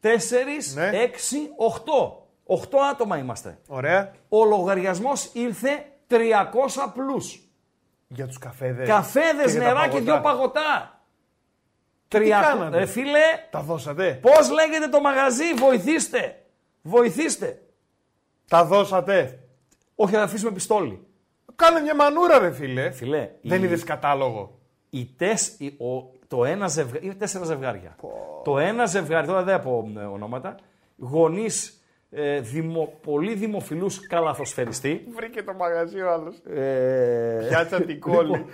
τέσσερις, 0.00 0.74
Ναι. 0.74 0.90
έξι, 0.92 1.38
οχτώ. 1.56 2.26
Οχτώ 2.46 2.78
άτομα 2.78 3.18
είμαστε. 3.18 3.58
Ωραία. 3.68 4.10
Ο 4.28 4.44
λογαριασμός 4.44 5.30
ήρθε 5.32 5.84
300 6.08 6.90
πλούς. 6.94 7.38
Για 8.08 8.26
τους 8.26 8.38
καφέδες. 8.38 8.88
Καφέδες, 8.88 9.50
για 9.52 9.60
τα 9.60 9.66
νερά 9.66 9.80
και 9.82 9.88
παγωτά. 9.88 10.12
δύο 10.12 10.20
παγωτά. 10.20 11.00
τι 12.08 12.18
Τριακό- 12.18 12.46
κάνατε; 12.48 12.78
Ρε 12.78 12.86
φίλε, 12.86 13.22
Τα 13.50 13.60
δώσατε; 13.60 14.18
πώς 14.22 14.50
λέγεται 14.50 14.88
το 14.88 15.00
μαγαζί, 15.00 15.54
βοηθήστε. 15.54 16.43
Βοηθήστε. 16.86 17.62
Τα 18.48 18.64
δώσατε. 18.64 19.38
Όχι, 19.94 20.14
θα 20.14 20.22
αφήσουμε 20.22 20.52
πιστόλι. 20.52 21.06
Κάνε 21.56 21.80
μια 21.80 21.94
μανούρα, 21.94 22.38
ρε 22.38 22.52
φίλε. 22.52 22.90
Φίλε, 22.90 23.30
Δεν 23.42 23.60
η- 23.62 23.64
είδες 23.64 23.84
κατάλογο. 23.84 24.58
οι 24.90 25.08
τεσ, 25.16 25.54
οι- 25.58 25.66
ο, 25.78 26.10
το 26.28 26.44
ένα 26.44 26.68
ζευγάρι, 26.68 27.04
είναι 27.04 27.14
τέσσερα 27.14 27.44
ζευγάρια. 27.44 27.96
Το 28.44 28.58
ένα 28.58 28.86
ζευγάρι, 28.86 29.26
τώρα 29.26 29.42
δεν 29.42 29.62
πω 29.62 29.92
ε, 29.98 30.00
ονόματα, 30.04 30.54
γονείς 30.98 31.82
ε, 32.10 32.40
δημο, 32.40 32.98
πολύ 33.02 33.34
δημοφιλούς 33.34 34.06
καλαθοσφαιριστή. 34.06 35.06
Βρήκε 35.14 35.42
το 35.42 35.52
μαγαζί 35.54 36.00
ο 36.00 36.12
άλλος. 36.12 36.36
Ε, 36.36 37.46
Πιάτσα 37.48 37.80
την 37.82 38.00
κόλλη. 38.10 38.30
λοιπόν, 38.30 38.44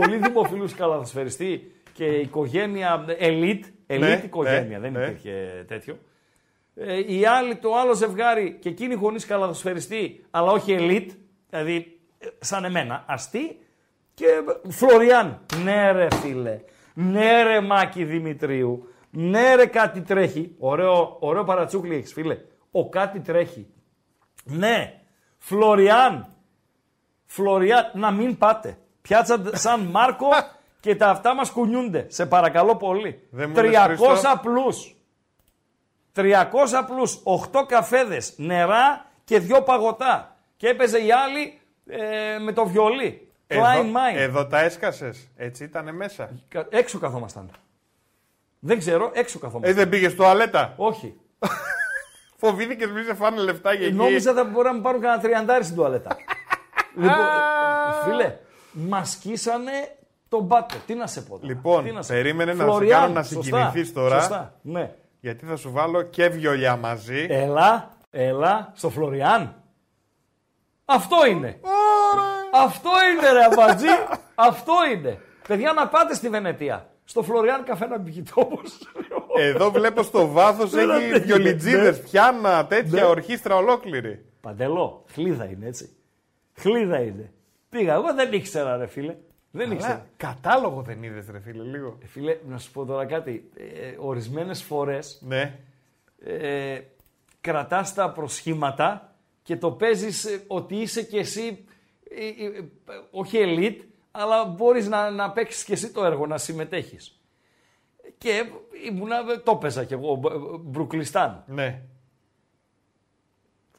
πολύ 0.00 0.16
δημοφιλούς 0.16 0.74
καλαθοσφαιριστή 0.74 1.72
και 1.92 2.04
οικογένεια 2.06 3.04
elite, 3.08 3.64
elite 3.86 3.98
Ναι, 3.98 4.20
οικογένεια, 4.24 4.78
ναι, 4.78 4.88
δεν 4.88 4.92
ναι. 4.92 5.04
υπήρχε 5.04 5.64
τέτοιο. 5.68 5.98
Ε, 6.76 7.14
οι 7.14 7.26
άλλοι, 7.26 7.56
το 7.56 7.76
άλλο 7.76 7.94
ζευγάρι 7.94 8.58
και 8.60 8.68
εκείνοι 8.68 8.94
γονείς 8.94 9.26
καλαθοσφαιριστή, 9.26 10.24
αλλά 10.30 10.50
όχι 10.50 10.76
elite, 10.78 11.16
δηλαδή 11.50 12.00
ε, 12.18 12.26
σαν 12.38 12.64
εμένα, 12.64 13.04
αστεί 13.06 13.58
και 14.14 14.24
ε, 14.26 14.70
Φλωριάν. 14.70 15.40
Ναι, 15.62 15.92
ρε 15.92 16.08
φίλε. 16.14 16.60
Ναι, 16.94 17.42
ρε 17.42 17.60
Μάκη 17.60 18.04
Δημητρίου. 18.04 18.88
Ναι, 19.10 19.54
ρε 19.54 19.66
κάτι 19.66 20.00
τρέχει. 20.00 20.54
Ωραίο, 20.58 21.16
ωραίο 21.20 21.44
παρατσούκλι 21.44 21.94
έχεις, 21.94 22.12
φίλε. 22.12 22.38
Ο 22.70 22.88
κάτι 22.88 23.20
τρέχει. 23.20 23.66
Ναι. 24.44 25.00
Φλωριάν. 25.38 26.26
Φλωριάν. 27.24 27.90
Να 27.94 28.10
μην 28.10 28.38
πάτε. 28.38 28.78
Πιάτσα 29.02 29.42
σαν 29.52 29.80
Μάρκο 29.80 30.28
και 30.80 30.96
τα 30.96 31.08
αυτά 31.08 31.34
μας 31.34 31.50
κουνιούνται. 31.50 32.06
Σε 32.08 32.26
παρακαλώ 32.26 32.76
πολύ. 32.76 33.22
Δεν 33.30 33.50
μου 33.50 33.62
λες, 33.62 33.76
300 33.76 33.84
Χρήστο. 33.86 34.40
πλούς. 34.42 34.93
300 36.16 36.84
πλούς. 36.86 37.20
8 37.24 37.64
καφέδες. 37.66 38.32
Νερά 38.36 39.06
και 39.24 39.38
δυο 39.38 39.62
παγωτά. 39.62 40.36
Και 40.56 40.68
έπαιζε 40.68 40.98
η 40.98 41.12
άλλη 41.12 41.60
ε, 41.86 42.38
με 42.38 42.52
το 42.52 42.66
βιολί. 42.66 43.28
Klein 43.48 43.56
Εδώ, 43.56 43.82
Mind. 43.82 44.16
εδώ 44.16 44.46
τα 44.46 44.60
έσκασες. 44.60 45.28
Έτσι 45.36 45.64
ήταν 45.64 45.94
μέσα. 45.96 46.30
Κα- 46.48 46.66
Έξω 46.70 46.98
καθόμασταν. 46.98 47.50
Δεν 48.58 48.78
ξέρω, 48.78 49.10
έξω 49.14 49.38
Ε, 49.38 49.44
καθόμασταν. 49.44 49.76
δεν 49.76 49.88
πήγες 49.88 50.14
τουαλέτα; 50.14 50.72
Όχι. 50.76 51.14
Φοβήθηκες 52.40 52.90
μη 52.90 53.02
σε 53.02 53.14
φάνε 53.14 53.40
λεφτά 53.40 53.72
για 53.74 53.86
εκεί; 53.86 53.94
Νόμιζα 53.96 54.32
θα 54.32 54.44
μπορεί 54.44 54.66
να 54.66 54.74
μου 54.74 54.80
πάρουν 54.80 55.00
κανένα 55.00 55.20
τριαντάρι 55.22 55.64
στην 55.64 55.76
τουαλέτα. 55.76 56.16
λοιπόν, 56.96 57.16
φίλε, 58.04 58.36
μας 58.72 59.10
σκίσανε 59.10 59.96
τον 60.28 60.48
πάτο. 60.48 60.74
Τι 60.86 60.94
να 60.94 61.06
σε 61.06 61.20
πω. 61.20 61.34
τώρα. 61.38 61.46
Λοιπόν, 61.46 61.84
Τι 61.84 61.90
να 61.92 62.02
σε... 62.02 62.12
περίμενε 62.12 62.52
να 62.52 62.64
σε 62.64 62.70
Φλωριάν, 62.70 63.00
κάνω 63.00 63.12
να 63.14 63.22
σωστά, 63.22 63.42
συγκινηθείς 63.42 63.92
τώρα. 63.92 64.18
Σωστά, 64.20 64.54
ναι. 64.62 64.94
Γιατί 65.24 65.44
θα 65.46 65.56
σου 65.56 65.70
βάλω 65.72 66.02
και 66.02 66.28
βιολιά 66.28 66.76
μαζί. 66.76 67.26
Έλα, 67.28 67.90
έλα, 68.10 68.72
στο 68.74 68.90
Φλωριάν. 68.90 69.62
Αυτό 70.84 71.26
είναι. 71.26 71.60
Αυτό 72.52 72.90
είναι 73.12 73.32
ρε 73.32 73.44
αμπατζή. 73.44 73.86
Αυτό 74.48 74.72
είναι. 74.94 75.18
Παιδιά 75.48 75.72
να 75.72 75.88
πάτε 75.88 76.14
στη 76.14 76.28
Βενετία. 76.28 76.88
Στο 77.04 77.22
Φλωριάν 77.22 77.64
καφέ 77.64 77.86
να 77.86 78.00
πηγείτε 78.00 78.30
όπως. 78.34 78.78
Εδώ 79.38 79.70
βλέπω 79.70 80.02
στο 80.02 80.28
βάθος 80.28 80.70
Δεν 80.70 80.90
έχει 80.90 81.04
αντέχει. 81.08 81.24
βιολιτζίδες, 81.26 81.96
Ναι. 81.98 82.04
πιάνα, 82.04 82.66
τέτοια 82.66 83.02
Ναι. 83.02 83.08
ορχήστρα 83.08 83.56
ολόκληρη. 83.56 84.24
Παντελό, 84.40 85.04
χλίδα 85.12 85.44
είναι 85.44 85.66
έτσι. 85.66 85.96
Χλίδα 86.54 87.00
είναι. 87.00 87.32
Πήγα, 87.68 87.94
εγώ 87.94 88.14
δεν 88.14 88.32
ήξερα 88.32 88.76
ρε 88.76 88.86
φίλε. 88.86 89.16
Δεν 89.56 89.70
ήξερα. 89.70 89.92
Αλλά 89.92 90.06
κατάλογο 90.16 90.82
δεν 90.82 91.02
είδες, 91.02 91.28
ρε 91.30 91.40
φίλε, 91.40 91.62
λίγο. 91.62 91.98
Ε, 92.02 92.06
Φίλε, 92.06 92.38
να 92.48 92.58
σου 92.58 92.70
πω 92.70 92.84
τώρα 92.84 93.06
κάτι. 93.06 93.50
Ε, 93.56 93.94
ορισμένες 93.98 94.62
φορές 94.62 95.20
Ναι. 95.26 95.58
ε, 96.24 96.80
κρατάς 97.40 97.94
τα 97.94 98.12
προσχήματα 98.12 99.14
και 99.42 99.56
το 99.56 99.70
παίζεις 99.72 100.24
ε, 100.24 100.44
ότι 100.46 100.76
είσαι 100.76 101.02
κι 101.02 101.16
εσύ, 101.16 101.64
ε, 102.10 102.26
ε, 102.44 102.46
ε, 102.46 102.60
όχι 103.10 103.38
elite, 103.40 103.84
αλλά 104.10 104.44
μπορείς 104.44 104.88
να, 104.88 105.10
να 105.10 105.30
παίξεις 105.32 105.64
κι 105.64 105.72
εσύ 105.72 105.92
το 105.92 106.04
έργο, 106.04 106.26
να 106.26 106.38
συμμετέχεις. 106.38 107.20
Και 108.18 108.44
ήμουνα, 108.88 109.40
το 109.40 109.50
έπαιζα 109.52 109.84
κι 109.84 109.92
εγώ, 109.92 110.14
μπ- 110.14 110.32
μπ- 110.36 110.58
Μπρουκλιστάν. 110.60 111.44
Ναι. 111.46 111.82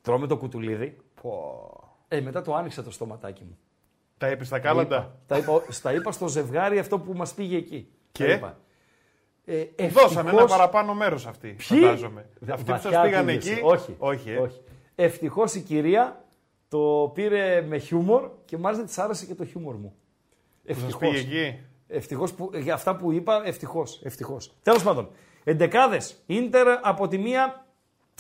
Τρώμε 0.02 0.28
το 0.28 0.38
κουτουλίδι. 0.38 0.98
Πω. 1.22 1.70
Ε, 2.08 2.22
μετά 2.22 2.42
το 2.42 2.56
άνοιξα 2.56 2.84
το 2.84 2.92
στοματάκι 2.92 3.44
μου. 3.44 3.58
Τα 4.18 4.30
είπες 4.30 4.48
στα 4.48 4.56
Τα 4.56 4.62
κάλαντα. 4.68 4.96
είπα. 4.96 5.16
Τα 5.28 5.38
είπα, 5.38 5.64
στα 5.70 5.94
είπα 5.94 6.12
στο 6.12 6.28
ζευγάρι 6.28 6.80
αυτό 6.80 7.00
που 7.00 7.14
μας 7.14 7.34
πήγε 7.34 7.58
εκεί. 7.58 7.88
Και; 8.12 8.26
Τα 8.26 8.32
είπα. 8.32 8.58
Ε, 9.46 9.88
Δώσανε 9.88 10.20
ένα 10.20 10.30
ευτυχώς- 10.30 10.52
παραπάνω 10.52 10.94
μέρος 10.94 11.26
αυτοί. 11.28 11.48
Ποιοι; 11.70 11.80
Φαντάζομαι. 11.80 12.30
Δε- 12.40 12.52
Αυτοί 12.54 12.66
που 12.66 12.72
σας 12.72 12.82
βαθιά 12.84 13.02
πήγαν 13.02 13.26
πήγεσαι. 13.26 13.52
εκεί; 13.52 13.62
Όχι. 13.64 13.96
Όχι. 13.98 14.30
ε. 14.32 14.38
όχι. 14.38 14.62
Ευτυχώς 14.96 15.54
η 15.56 15.62
κυρία 15.62 16.24
το 16.70 17.12
πήρε 17.14 17.62
με 17.62 17.78
χιούμορ 17.78 18.30
και 18.46 18.58
μάλιστα 18.58 18.86
της 18.86 18.98
άρεσε 18.98 19.26
και 19.26 19.36
το 19.36 19.46
χιούμορ 19.46 19.76
μου. 19.76 19.94
Που 20.66 20.74
σας 20.74 20.78
Ευτυχώς. 20.84 21.00
πήγε 21.10 21.18
εκεί; 21.48 21.60
Ευτυχώς 21.88 22.34
που, 22.34 22.50
για 22.56 22.74
αυτά 22.74 22.96
που 22.96 23.12
είπα, 23.12 23.42
ευτυχώς. 23.46 24.02
Ευτυχώς. 24.04 24.54
Τέλος 24.64 24.84
πάντων, 24.84 25.10
εντεκάδες. 25.44 26.24
Ίντερ 26.26 26.68
από 26.82 27.08
τη 27.08 27.18
μία 27.18 27.66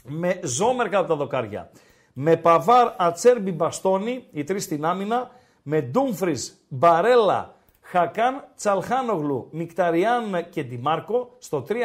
με 0.03 0.39
Ζόμερ 0.43 0.89
κάτω 0.89 1.05
τα 1.07 1.15
δοκάρια. 1.15 1.72
Με 2.13 2.38
Παβάρ, 2.38 2.93
Ατσέρμπι, 2.97 3.51
Μπαστόνι, 3.51 4.26
οι 4.31 4.43
τρεις 4.43 4.63
στην 4.63 4.85
άμυνα. 4.85 5.31
Με 5.67 5.81
Ντούμφρις, 5.81 6.35
Μπαρέλα, 6.67 7.55
Χακάν 7.81 8.43
Τσαλχάνογλου, 8.55 9.47
Μχιταριάν 9.51 10.49
και 10.49 10.63
Ντιμάρκο. 10.63 11.35
Στο 11.37 11.65
3-5-2 11.69 11.75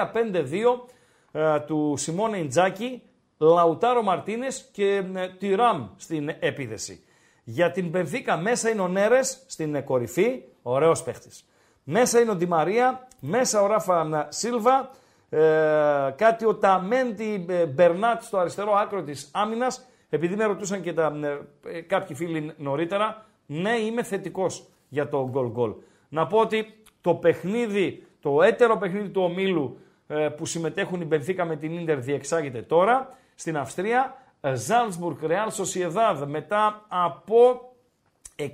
ε, 1.32 1.60
του 1.60 1.94
Σιμόνε 1.96 2.38
Ιντζάγκι, 2.38 3.02
Λαουτάρο 3.38 4.02
Μαρτίνες 4.02 4.46
και 4.72 5.04
ε, 5.14 5.28
Τουράμ 5.38 5.88
στην 5.96 6.28
επίθεση. 6.40 7.04
Για 7.44 7.70
την 7.70 7.88
Μπενφίκα 7.88 8.36
μέσα 8.36 8.70
είναι 8.70 8.80
ο 8.80 8.88
Νέρες 8.88 9.44
στην 9.46 9.74
ε, 9.74 9.80
κορυφή, 9.80 10.42
ωραίος 10.62 11.02
παίχτης. 11.02 11.44
Μέσα 11.84 12.20
είναι 12.20 12.30
ο 12.30 12.34
Ντιμαρία, 12.34 13.08
μέσα 13.20 13.62
ο 13.62 13.66
Ράφα 13.66 14.26
Σίλβα, 14.28 14.90
ε, 15.28 15.38
κάτι 16.16 16.46
ο 16.46 16.54
Ταμέντι 16.54 17.46
ε, 17.48 17.66
Μπερνάτ 17.66 18.22
στο 18.22 18.38
αριστερό 18.38 18.72
άκρο 18.72 19.02
της 19.02 19.30
άμυνας. 19.32 19.84
Επειδή 20.08 20.36
με 20.36 20.44
ρωτούσαν 20.44 20.82
και 20.82 20.92
τα, 20.92 21.18
ε, 21.22 21.76
ε, 21.76 21.80
κάποιοι 21.80 22.16
φίλοι 22.16 22.54
νωρίτερα, 22.56 23.29
ναι 23.50 23.78
είμαι 23.78 24.02
θετικός 24.02 24.66
για 24.88 25.08
το 25.08 25.28
γκολ 25.30 25.50
γκολ. 25.50 25.72
Να 26.08 26.26
πω 26.26 26.38
ότι 26.38 26.74
το 27.00 27.14
παιχνίδι, 27.14 28.06
το 28.20 28.42
έτερο 28.42 28.76
παιχνίδι 28.76 29.08
του 29.08 29.22
ομίλου 29.22 29.78
ε, 30.06 30.28
που 30.28 30.46
συμμετέχουν 30.46 31.00
η 31.00 31.04
Μπενφίκα 31.04 31.44
με 31.44 31.56
την 31.56 31.78
Ίντερ 31.78 31.98
διεξάγεται 31.98 32.62
τώρα 32.62 33.18
στην 33.34 33.56
Αυστρία. 33.56 34.14
Ζάλσμπουργκ, 34.54 35.16
Ρεάλ 35.22 35.50
Σοσιεδάδ 35.50 36.22
μετά 36.22 36.84
από 36.88 37.72
66 38.36 38.44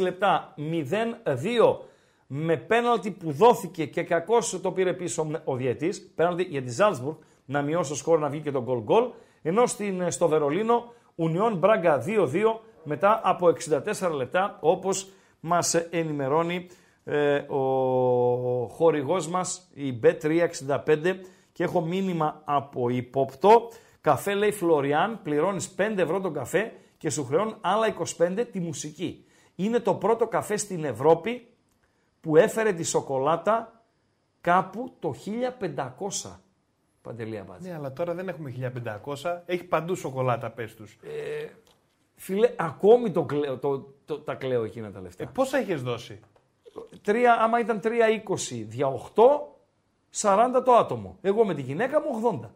λεπτά 0.00 0.54
0-2 0.56 1.76
με 2.26 2.56
πέναλτι 2.56 3.10
που 3.10 3.32
δόθηκε 3.32 3.86
και 3.86 4.02
κακώς 4.02 4.60
το 4.60 4.72
πήρε 4.72 4.92
πίσω 4.92 5.42
ο 5.44 5.56
διαιτής, 5.56 6.12
πέναλτι 6.14 6.42
για 6.42 6.62
τη 6.62 6.70
Ζάλσμπουργκ 6.70 7.16
να 7.44 7.62
μειώσει 7.62 7.90
το 7.90 7.96
σκορ 7.96 8.18
να 8.18 8.28
βγει 8.28 8.40
και 8.40 8.50
το 8.50 8.62
γκολ 8.62 8.78
γκολ, 8.82 9.04
ενώ 9.42 9.66
στην, 9.66 10.10
στο 10.10 10.28
Βερολίνο 10.28 10.92
Ουνιόν 11.14 11.56
Μπράγκα 11.56 12.04
2-2 12.06 12.26
μετά 12.88 13.20
από 13.24 13.52
64 14.00 14.10
λεπτά 14.12 14.56
όπως 14.60 15.10
μας 15.40 15.74
ενημερώνει 15.74 16.66
ε, 17.04 17.36
ο 17.36 18.68
χορηγός 18.68 19.28
μας 19.28 19.68
η 19.74 20.00
Bet365 20.02 21.14
και 21.52 21.64
έχω 21.64 21.80
μήνυμα 21.80 22.42
από 22.44 22.88
υπόπτο. 22.88 23.70
Καφέ 24.00 24.34
λέει 24.34 24.50
Φλωριάν, 24.50 25.20
πληρώνεις 25.22 25.74
5 25.78 25.94
ευρώ 25.96 26.20
τον 26.20 26.32
καφέ 26.32 26.72
και 26.98 27.10
σου 27.10 27.24
χρεώνουν 27.24 27.56
άλλα 27.60 27.94
25 28.18 28.46
τη 28.52 28.60
μουσική. 28.60 29.24
Είναι 29.54 29.80
το 29.80 29.94
πρώτο 29.94 30.26
καφέ 30.26 30.56
στην 30.56 30.84
Ευρώπη 30.84 31.46
που 32.20 32.36
έφερε 32.36 32.72
τη 32.72 32.82
σοκολάτα 32.82 33.82
κάπου 34.40 34.96
το 34.98 35.14
1500. 36.24 36.30
Παντελή 37.02 37.38
Αμπάτζη. 37.38 37.68
Ναι, 37.68 37.74
αλλά 37.74 37.92
τώρα 37.92 38.14
δεν 38.14 38.28
έχουμε 38.28 38.72
1500. 39.22 39.40
Έχει 39.46 39.64
παντού 39.64 39.94
σοκολάτα, 39.94 40.50
πες 40.50 40.74
τους. 40.74 40.98
Ε, 41.02 41.46
φίλε, 42.18 42.54
ακόμη 42.56 43.10
το 43.10 43.24
κλαίω, 43.24 43.58
το, 43.58 43.94
το, 44.04 44.18
τα 44.18 44.34
κλαίω 44.34 44.64
εκείνα 44.64 44.90
τα 44.90 45.00
λεφτά. 45.00 45.22
Ε, 45.22 45.26
πόσα 45.34 45.58
έχει 45.58 45.74
δώσει; 45.74 46.20
Τρία, 47.02 47.40
άμα 47.40 47.58
ήταν 47.60 47.80
3,20 47.82 47.90
δια 48.66 48.86
8, 49.14 49.22
40 50.20 50.62
το 50.64 50.72
άτομο. 50.72 51.18
Εγώ 51.22 51.44
με 51.44 51.54
τη 51.54 51.62
γυναίκα 51.62 52.00
μου 52.00 52.40
80. 52.42 52.48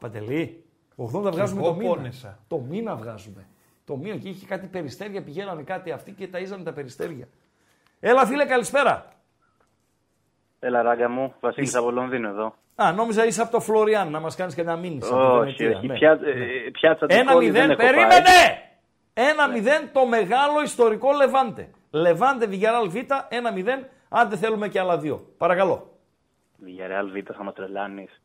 Παντελή, 0.00 0.64
80 0.96 1.08
βγάζουμε 1.10 1.60
εγώ 1.60 1.70
το 1.70 1.76
μήνα. 1.76 1.94
πόνεσα. 1.94 2.38
Το 2.48 2.58
μήνα 2.58 2.96
βγάζουμε. 2.96 3.48
Το 3.84 3.96
μήνα 3.96 4.16
και 4.16 4.28
είχε 4.28 4.46
κάτι 4.46 4.66
περιστέρια, 4.66 5.22
πηγαίνανε 5.22 5.62
κάτι 5.62 5.90
αυτοί 5.90 6.12
και 6.12 6.28
ταΐζανε 6.32 6.62
τα 6.64 6.72
περιστέρια. 6.72 7.28
Έλα 8.00 8.26
φίλε, 8.26 8.44
καλησπέρα. 8.44 9.08
Έλα, 10.58 10.82
ράγκα 10.82 11.08
μου. 11.08 11.34
Βασίλης 11.40 11.74
από 11.74 11.90
Λονδίνο 11.90 12.28
εδώ. 12.28 12.54
Α, 12.74 12.92
νόμιζα 12.92 13.26
είσαι 13.26 13.42
από 13.42 13.50
το 13.50 13.60
Φλωριάν 13.60 14.10
να 14.10 14.20
μας 14.20 14.36
κάνεις 14.36 14.54
και 14.54 14.60
ένα 14.60 14.76
μήνυμα. 14.76 15.06
Όχι, 15.06 15.66
όχι. 15.66 15.86
Πιά, 15.86 16.10
ε, 16.10 16.70
πιάτσα 16.72 17.06
του 17.06 17.14
Ένα 17.14 17.32
κόλλη 17.32 17.50
δεν 17.50 17.62
μηδέν, 17.62 17.70
έχω 17.70 17.80
περίμενε! 17.80 18.12
πάει. 18.12 19.26
Ένα 19.30 19.48
μηδέν 19.48 19.90
το 19.92 20.06
μεγάλο 20.06 20.62
ιστορικό 20.64 21.12
Λεβάντε. 21.12 21.68
Λεβάντε 21.90 22.46
Βιγεράλ 22.46 22.88
Β, 22.88 22.96
ένα 23.28 23.52
μηδέν, 23.52 23.86
αν 24.08 24.28
δεν 24.28 24.38
θέλουμε 24.38 24.68
και 24.68 24.80
άλλα 24.80 24.98
δύο. 24.98 25.26
Παρακαλώ. 25.38 25.88
Villarreal 26.64 27.08
Β 27.12 27.32
θα 27.36 27.44
μας 27.44 27.54
τρελάνεις. 27.54 28.22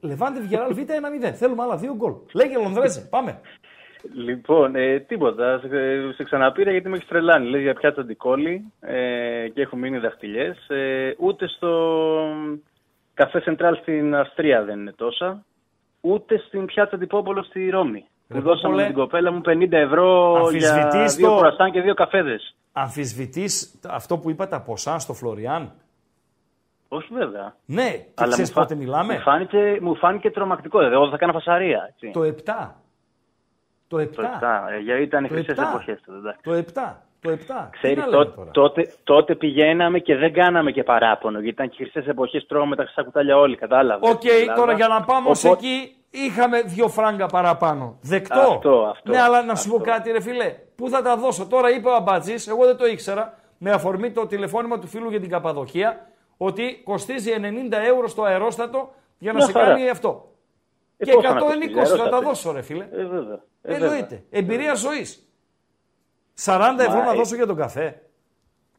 Λεβάντε 0.00 0.40
Βιγεράλ 0.40 0.74
Β, 0.74 0.78
ένα 0.90 1.10
μηδέν. 1.10 1.34
Θέλουμε 1.34 1.62
άλλα 1.62 1.76
δύο 1.76 1.94
γκολ. 1.94 2.12
Λέγε 2.32 2.58
Λονδρέζε, 2.58 3.00
πάμε. 3.10 3.40
Λοιπόν, 4.14 4.74
ε, 4.76 5.00
τίποτα. 5.00 5.58
Σε, 5.58 5.78
ε, 5.78 6.12
σε 6.12 6.24
ξαναπήρα 6.24 6.70
γιατί 6.70 6.88
με 6.88 6.96
έχεις 6.96 7.08
τρελάνει. 7.08 7.48
Λες 7.48 7.62
για 7.62 7.74
πιάτσα 7.74 8.00
αντικόλλη 8.00 8.72
ε, 8.80 9.48
και 9.48 9.60
έχουν 9.62 9.78
μείνει 9.78 9.98
δαχτυλιές. 9.98 10.68
Ε, 10.68 11.14
ούτε 11.18 11.46
στο 11.46 11.68
καφέ 13.14 13.40
Σεντράλ 13.40 13.76
στην 13.76 14.14
Αυστρία 14.16 14.62
δεν 14.64 14.78
είναι 14.80 14.92
τόσα. 14.92 15.44
Ούτε 16.00 16.38
στην 16.38 16.64
πιάτσα 16.66 16.98
Τυπόπολο 16.98 17.42
στη 17.42 17.70
Ρώμη. 17.70 18.04
Ρε 18.28 18.38
Που 18.38 18.44
δώσαμε 18.44 18.62
Πόπολε, 18.62 18.82
με 18.82 18.86
την 18.88 18.96
κοπέλα 18.96 19.30
μου 19.32 19.40
50 19.46 19.72
ευρώ 19.72 20.32
για 20.52 20.72
αμφισβητείς 20.74 21.14
δύο 21.14 21.28
το- 21.28 21.34
κουραστάν 21.34 21.70
και 21.70 21.80
δύο 21.80 21.94
καφέδες. 21.94 22.54
Αμφισβητείς 22.72 23.80
αυτό 23.88 24.18
που 24.18 24.30
είπα 24.30 24.48
τα 24.48 24.60
ποσά 24.62 24.98
στο 24.98 25.12
Φλωριάν; 25.14 25.72
Όχι 26.88 27.14
βέβαια. 27.14 27.54
Ναι, 27.64 27.90
και 27.90 28.04
Αλλά 28.14 28.32
ξέρεις 28.32 28.48
μου 28.50 28.54
φα- 28.56 28.60
πότε 28.60 28.74
μιλάμε; 28.74 29.14
Μου 29.14 29.20
φάνηκε, 29.20 29.78
μου 29.80 29.94
φάνηκε 29.96 30.30
τρομακτικό. 30.30 30.78
Δηλαδή, 30.78 30.94
εγώ 30.96 31.10
θα 31.10 31.16
κάνα 31.16 31.32
φασαρία. 31.32 31.86
Έτσι. 31.88 32.10
Το 32.10 32.22
7. 32.22 32.74
Το 33.88 33.98
7. 33.98 34.06
Το 34.14 34.22
7. 34.22 34.68
Ε, 34.72 34.78
γιατί 34.78 35.02
ήταν 35.02 35.24
οι 35.24 35.28
Το 35.28 35.34
χρυσές 35.34 35.58
7. 35.58 35.62
εποχές 35.68 36.00
του. 36.00 36.12
εντάξει. 36.12 36.40
Το 36.42 36.52
7. 36.52 37.02
Το 37.20 37.30
7. 37.30 37.68
Ξέρεις, 37.70 37.96
Τι 37.96 38.00
να 38.00 38.06
λέμε 38.06 38.24
τότε, 38.24 38.34
τώρα; 38.36 38.50
τότε, 38.50 38.92
τότε 39.04 39.34
πηγαίναμε 39.34 39.98
και 39.98 40.16
δεν 40.16 40.32
κάναμε 40.32 40.70
και 40.70 40.82
παράπονο. 40.82 41.38
Γιατί 41.40 41.48
ήταν 41.54 41.68
και 41.68 41.88
χρυσές 41.90 42.10
εποχές, 42.10 42.40
τρώγαμε 42.48 42.76
τα 42.76 42.82
χρυσά 42.84 43.02
κουτάλια 43.02 43.36
όλοι. 43.38 43.56
Κατάλαβες. 43.56 44.10
Οκ, 44.10 44.22
τώρα 44.56 44.72
για 44.72 44.88
να 44.88 45.02
πάμε 45.04 45.28
ως 45.30 45.44
εκεί, 45.44 45.96
είχαμε 46.10 46.60
δύο 46.62 46.88
φράγκα 46.88 47.26
παραπάνω. 47.26 47.98
Δεκτό. 48.00 48.40
Αυτό, 48.40 48.86
αυτό, 48.90 49.10
Ναι, 49.10 49.20
αλλά 49.20 49.42
να 49.44 49.54
σου 49.54 49.68
πω 49.70 49.78
κάτι, 49.78 50.10
ρε 50.10 50.20
φίλε. 50.20 50.54
Πού 50.76 50.88
θα 50.88 51.02
τα 51.02 51.16
δώσω; 51.16 51.46
Τώρα 51.46 51.70
είπε 51.70 51.88
ο 51.88 51.94
Αμπατζής, 51.94 52.48
εγώ 52.48 52.64
δεν 52.66 52.76
το 52.76 52.86
ήξερα, 52.86 53.38
με 53.58 53.70
αφορμή 53.70 54.10
το 54.10 54.26
τηλεφώνημα 54.26 54.78
του 54.78 54.86
φίλου 54.86 55.10
για 55.10 55.20
την 55.20 55.30
Καπαδοχία, 55.30 56.06
ότι 56.36 56.80
κοστίζει 56.84 57.30
90 57.70 57.72
ευρώ 57.94 58.08
στο 58.08 58.22
αερόστατο 58.22 58.90
για 59.18 59.32
να 59.32 59.36
Μια 59.38 59.46
σε 59.46 59.52
χαρά. 59.52 59.66
κάνει 59.66 59.88
αυτό. 59.88 60.28
Ε, 60.96 61.04
και 61.04 61.12
100 61.12 61.14
πόσο 61.14 61.34
να 61.34 61.40
κοστίζει, 61.40 61.70
είναι 61.72 61.80
20, 61.82 61.84
θα 61.84 61.94
τα 61.96 62.02
αερόστατο. 62.02 62.26
δώσω, 62.26 62.52
ρε 62.52 62.62
φίλε. 62.62 62.88
Ε, 62.92 63.04
βέβαια. 63.04 63.40
Ε, 63.62 63.74
Εννοείται. 63.74 63.96
βέβαια. 64.00 64.20
Εμπειρία 64.30 64.74
ζωής. 64.74 65.24
40 66.44 66.58
ευρώ 66.78 66.98
Μα, 66.98 67.04
να 67.04 67.12
ε, 67.12 67.16
δώσω 67.16 67.34
για 67.36 67.46
τον 67.46 67.56
καφέ. 67.56 68.00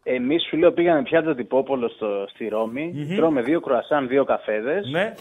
Εμείς 0.03 0.43
σου 0.47 0.57
λέω 0.57 0.71
πήγαμε 0.71 1.01
πιάτσα 1.03 1.35
τυπόπολο 1.35 1.87
στο, 1.89 2.25
στη 2.29 2.47
ρωμη 2.47 2.91
Μμμ. 2.95 3.15
Τρώμε 3.15 3.41
δύο 3.41 3.59
κρουασάν, 3.59 4.07
δύο 4.07 4.23
καφέδες. 4.23 4.87
Ναι. 4.91 5.13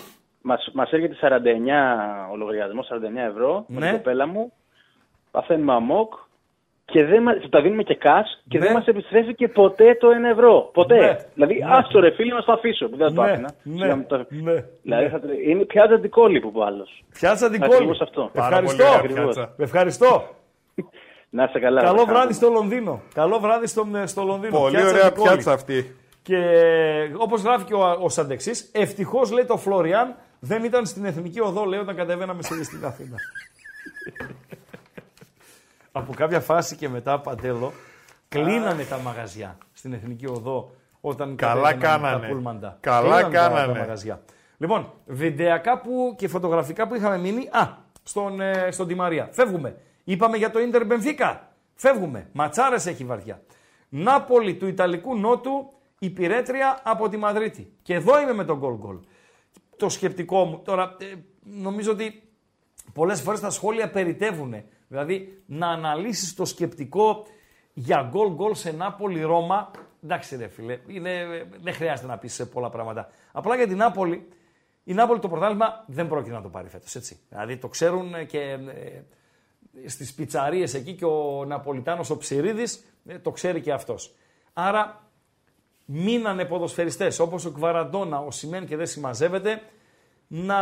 Μας, 0.42 0.70
μας 0.74 0.90
έρχεται 0.92 1.16
49 1.20 2.30
ο 2.32 2.36
λογαριασμό, 2.36 2.82
49 2.82 3.28
ευρώ 3.30 3.64
με 3.68 3.78
Ναι. 3.80 3.86
την 3.86 3.96
κοπέλα 3.96 4.26
μου. 4.26 4.52
Παθαίνουμε 5.30 5.72
αμόκ 5.72 6.12
και 6.84 7.04
δεν 7.04 7.22
μας, 7.22 7.36
τα 7.50 7.60
δίνουμε 7.60 7.82
και 7.82 7.94
κας 7.94 8.42
και 8.48 8.58
Ναι. 8.58 8.64
δεν 8.64 8.74
μας 8.74 8.86
επιστρέφει 8.86 9.34
και 9.34 9.48
ποτέ 9.48 9.94
το 10.00 10.08
1 10.10 10.28
ευρώ. 10.30 10.70
Ποτέ. 10.72 10.98
Ναι. 11.00 11.16
Δηλαδή, 11.34 11.54
Ναι. 11.58 11.66
άστο 11.74 12.00
ρε 12.00 12.10
φίλε, 12.10 12.34
μας 12.34 12.44
το 12.44 12.52
αφήσω. 12.52 12.88
Που 12.88 12.96
δεν 12.96 13.14
το 13.14 13.22
Ναι, 13.22 13.30
άφηνα. 13.30 13.50
ναι, 13.62 13.82
Σιγά 13.82 13.96
μου 13.96 14.04
το- 14.08 14.16
ναι, 14.16 14.64
Δηλαδή, 14.82 15.04
ναι. 15.04 15.08
θα 15.10 15.20
τρε- 15.20 15.48
είναι 15.48 15.64
πιάτσα 15.64 15.94
αντικόλλη 15.94 16.40
που 16.40 16.52
πω 16.52 16.62
άλλος. 16.62 17.04
Πιάτσα 17.20 17.50
την 17.50 17.62
Ακριβώς 17.62 17.78
κόλλη. 17.86 17.98
αυτό. 18.02 18.30
Ευχαριστώ. 18.32 18.84
ωραία 18.84 18.96
Ακριβώς. 18.98 19.22
πιάτσα. 19.34 19.54
Ευχαριστώ. 19.58 20.22
Να 21.30 21.44
είστε 21.44 21.58
καλά. 21.58 21.80
Καλό 21.80 21.88
Αλεξάνδρου. 21.90 22.14
βράδυ 22.14 22.32
στο 22.34 22.48
Λονδίνο. 22.50 23.02
Καλό 23.14 23.38
βράδυ 23.38 23.66
στο, 23.66 23.86
στο 24.04 24.22
Λονδίνο. 24.22 24.58
Πολύ 24.58 24.74
Πιάτσα 24.76 24.90
ωραία 24.90 25.12
την 25.12 25.22
κόλλη. 25.22 25.28
πιάτσα 25.30 25.52
αυτή. 25.52 25.94
Και 26.22 26.36
όπως 27.16 27.42
γράφει 27.42 27.64
και 27.64 27.74
ο, 27.74 27.96
ο 28.00 28.08
Σαντεξής, 28.08 28.68
ευτυχώς 28.72 29.30
λέει 29.30 29.44
το 29.44 29.56
Φλόριαν 29.56 30.16
δεν 30.40 30.64
ήταν 30.64 30.86
στην 30.86 31.04
εθνική 31.04 31.40
οδό, 31.40 31.64
λέει, 31.64 31.80
όταν 31.80 31.96
κατεβαίναμε 31.96 32.42
σε, 32.42 32.64
στην 32.64 32.84
Αθήνα. 32.84 33.16
Από 35.92 36.14
κάποια 36.14 36.40
φάση 36.40 36.76
και 36.76 36.88
μετά, 36.88 37.20
Παντέλο, 37.20 37.72
κλείνανε 38.28 38.84
τα 38.84 38.98
μαγαζιά 38.98 39.58
στην 39.72 39.92
εθνική 39.92 40.26
οδό 40.26 40.70
όταν 41.00 41.36
Καλά 41.36 41.72
κατέβαιναν 41.72 42.00
κάνανε. 42.00 42.26
τα 42.26 42.32
πούλμαντα. 42.32 42.76
Καλά 42.80 43.00
Κλείνανε 43.00 43.22
τα- 43.22 43.28
κάνανε. 43.48 43.72
Τα, 43.72 43.78
μαγαζιά. 43.78 44.20
Λοιπόν, 44.58 44.92
βιντεακά 45.06 45.80
που, 45.80 46.14
και 46.16 46.28
φωτογραφικά 46.28 46.86
που 46.88 46.94
είχαμε 46.94 47.18
μείνει. 47.18 47.48
Α, 47.52 47.68
στον, 48.02 48.40
ε, 48.40 48.68
στον 48.70 48.86
Τη 48.86 48.94
Μαρία. 48.94 49.28
Φεύγουμε. 49.32 49.76
Είπαμε 50.10 50.36
για 50.36 50.50
το 50.50 50.60
Ίντερ 50.60 50.86
Μπενφίκα. 50.86 51.52
Φεύγουμε. 51.74 52.28
Ματσάρες 52.32 52.86
έχει 52.86 53.04
βαριά. 53.04 53.42
Νάπολη 53.88 54.54
του 54.54 54.66
Ιταλικού 54.66 55.18
Νότου, 55.18 55.72
η 55.98 56.10
πυρέτρια 56.10 56.80
από 56.82 57.08
τη 57.08 57.16
Μαδρίτη. 57.16 57.72
Και 57.82 57.94
εδώ 57.94 58.20
είμαι 58.20 58.32
με 58.32 58.44
τον 58.44 58.58
γκολ 58.58 58.74
γκολ. 58.74 58.98
Το 59.76 59.88
σκεπτικό 59.88 60.44
μου. 60.44 60.60
Τώρα, 60.64 60.96
ε, 61.00 61.14
νομίζω 61.42 61.92
ότι 61.92 62.22
πολλές 62.92 63.20
φορές 63.20 63.40
τα 63.40 63.50
σχόλια 63.50 63.90
περιτεύουν. 63.90 64.54
Δηλαδή, 64.88 65.42
να 65.46 65.68
αναλύσεις 65.68 66.34
το 66.34 66.44
σκεπτικό 66.44 67.26
για 67.72 68.08
γκολ 68.10 68.28
γκολ 68.32 68.54
σε 68.54 68.70
Νάπολη 68.70 69.22
Ρώμα, 69.22 69.70
εντάξει 70.04 70.36
ρε 70.36 70.48
φίλε, 70.48 70.78
είναι, 70.86 71.26
δεν 71.60 71.74
χρειάζεται 71.74 72.08
να 72.08 72.18
πεις 72.18 72.48
πολλά 72.52 72.70
πράγματα. 72.70 73.10
Απλά 73.32 73.56
για 73.56 73.66
την 73.66 73.76
Νάπολη, 73.76 74.28
η 74.84 74.92
Νάπολη 74.92 75.20
το 75.20 75.28
πρωτάθλημα 75.28 75.84
δεν 75.86 76.08
πρόκειται 76.08 76.34
να 76.34 76.42
το 76.42 76.48
πάρει 76.48 76.68
φέτος, 76.68 76.94
έτσι. 76.94 77.18
Δηλαδή 77.28 77.56
το 77.56 77.68
ξέρουν 77.68 78.26
και 78.26 78.58
ε, 79.84 79.88
στις 79.88 80.14
πιτσαρίες 80.14 80.74
εκεί 80.74 80.92
και 80.92 81.04
ο 81.04 81.44
Ναπολιτάνος 81.46 82.10
ο 82.10 82.16
Ψηρίδης 82.16 82.84
ε, 83.06 83.18
το 83.18 83.30
ξέρει 83.30 83.60
και 83.60 83.72
αυτός. 83.72 84.14
Άρα 84.52 85.08
μείνανε 85.84 86.44
ποδοσφαιριστές 86.44 87.18
όπως 87.18 87.44
ο 87.44 87.50
Κβαραντόνα, 87.50 88.18
ο 88.20 88.30
Σιμέν 88.30 88.66
και 88.66 88.76
δεν 88.76 88.86
συμμαζεύεται, 88.86 89.62
να 90.26 90.58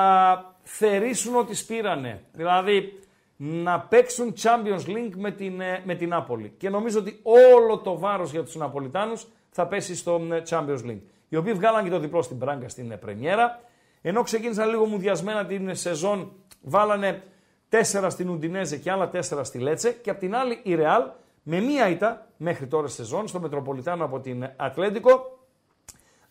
θερήσουν 0.63 1.37
ό,τι 1.37 1.55
σπήρανε. 1.55 2.23
Δηλαδή 2.33 2.99
να 3.41 3.81
παίξουν 3.81 4.35
Champions 4.43 4.87
League 4.87 5.13
με 5.17 5.31
την, 5.31 5.61
ε, 5.61 5.83
με 5.85 5.95
την 5.95 6.09
Νάπολη. 6.09 6.55
Και 6.59 6.69
νομίζω 6.69 6.99
ότι 6.99 7.21
όλο 7.23 7.79
το 7.79 7.99
βάρος 7.99 8.31
για 8.31 8.43
τους 8.43 8.57
Ναπολιτάνους 8.57 9.27
θα 9.51 9.67
πέσει 9.67 9.97
στο 9.97 10.27
ε, 10.31 10.43
Champions 10.49 10.85
League. 10.85 11.01
Οι 11.29 11.37
οποίοι 11.37 11.53
βγάλαν 11.53 11.85
και 11.85 11.91
το 11.91 11.99
διπλό 11.99 12.23
στην 12.23 12.39
Πράγκα 12.39 12.69
στην 12.69 12.91
ε, 12.91 12.97
πρεμιέρα. 12.97 13.61
Ενώ 14.03 14.23
ξεκίνησαν 14.23 14.69
λίγο 14.69 14.85
μουδιασμένα 14.85 15.47
την 15.47 15.75
σεζόν, 15.75 16.33
βάλανε 16.63 17.23
τέσσερα 17.69 18.11
στην 18.11 18.28
Ουντινέζε 18.28 18.77
και 18.77 18.90
άλλα 18.90 19.09
τέσσερα 19.09 19.45
στη 19.45 19.59
Λέτσε. 19.59 19.93
Και 19.93 20.11
απ' 20.11 20.19
την 20.19 20.35
άλλη 20.35 20.61
η 20.62 20.74
Ρεάλ 20.74 21.03
με 21.43 21.61
μία 21.61 21.89
ήττα 21.89 22.27
μέχρι 22.36 22.66
τώρα 22.66 22.89
σεζόν 22.89 23.28
στο 23.28 23.40
Μετροπολιτάνο 23.40 24.05
από 24.05 24.20
την 24.20 24.51
Ατλέντικο 24.57 25.39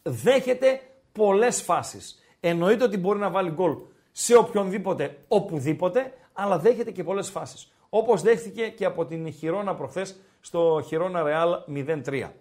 δέχεται 0.04 0.82
πολλές 1.12 1.62
φάσεις. 1.62 2.24
Εννοείται 2.40 2.84
ότι 2.84 2.98
μπορεί 2.98 3.20
να 3.20 3.30
βάλει 3.30 3.50
γκολ 3.50 3.76
σε 4.12 4.36
οποιονδήποτε, 4.36 5.18
οπουδήποτε, 5.28 6.14
αλλά 6.34 6.60
δέχεται 6.60 6.92
και 6.92 7.04
πολλές 7.04 7.30
φάσεις. 7.30 7.72
Όπως 7.90 8.22
δέχτηκε 8.22 8.68
και 8.68 8.86
από 8.86 9.06
την 9.06 9.32
Χιρόνα 9.34 9.76
προχθές 9.76 10.16
στο 10.40 10.84
Χιρόνα 10.86 11.24
Ρεάλ 11.24 11.50
0-3. 11.68 12.32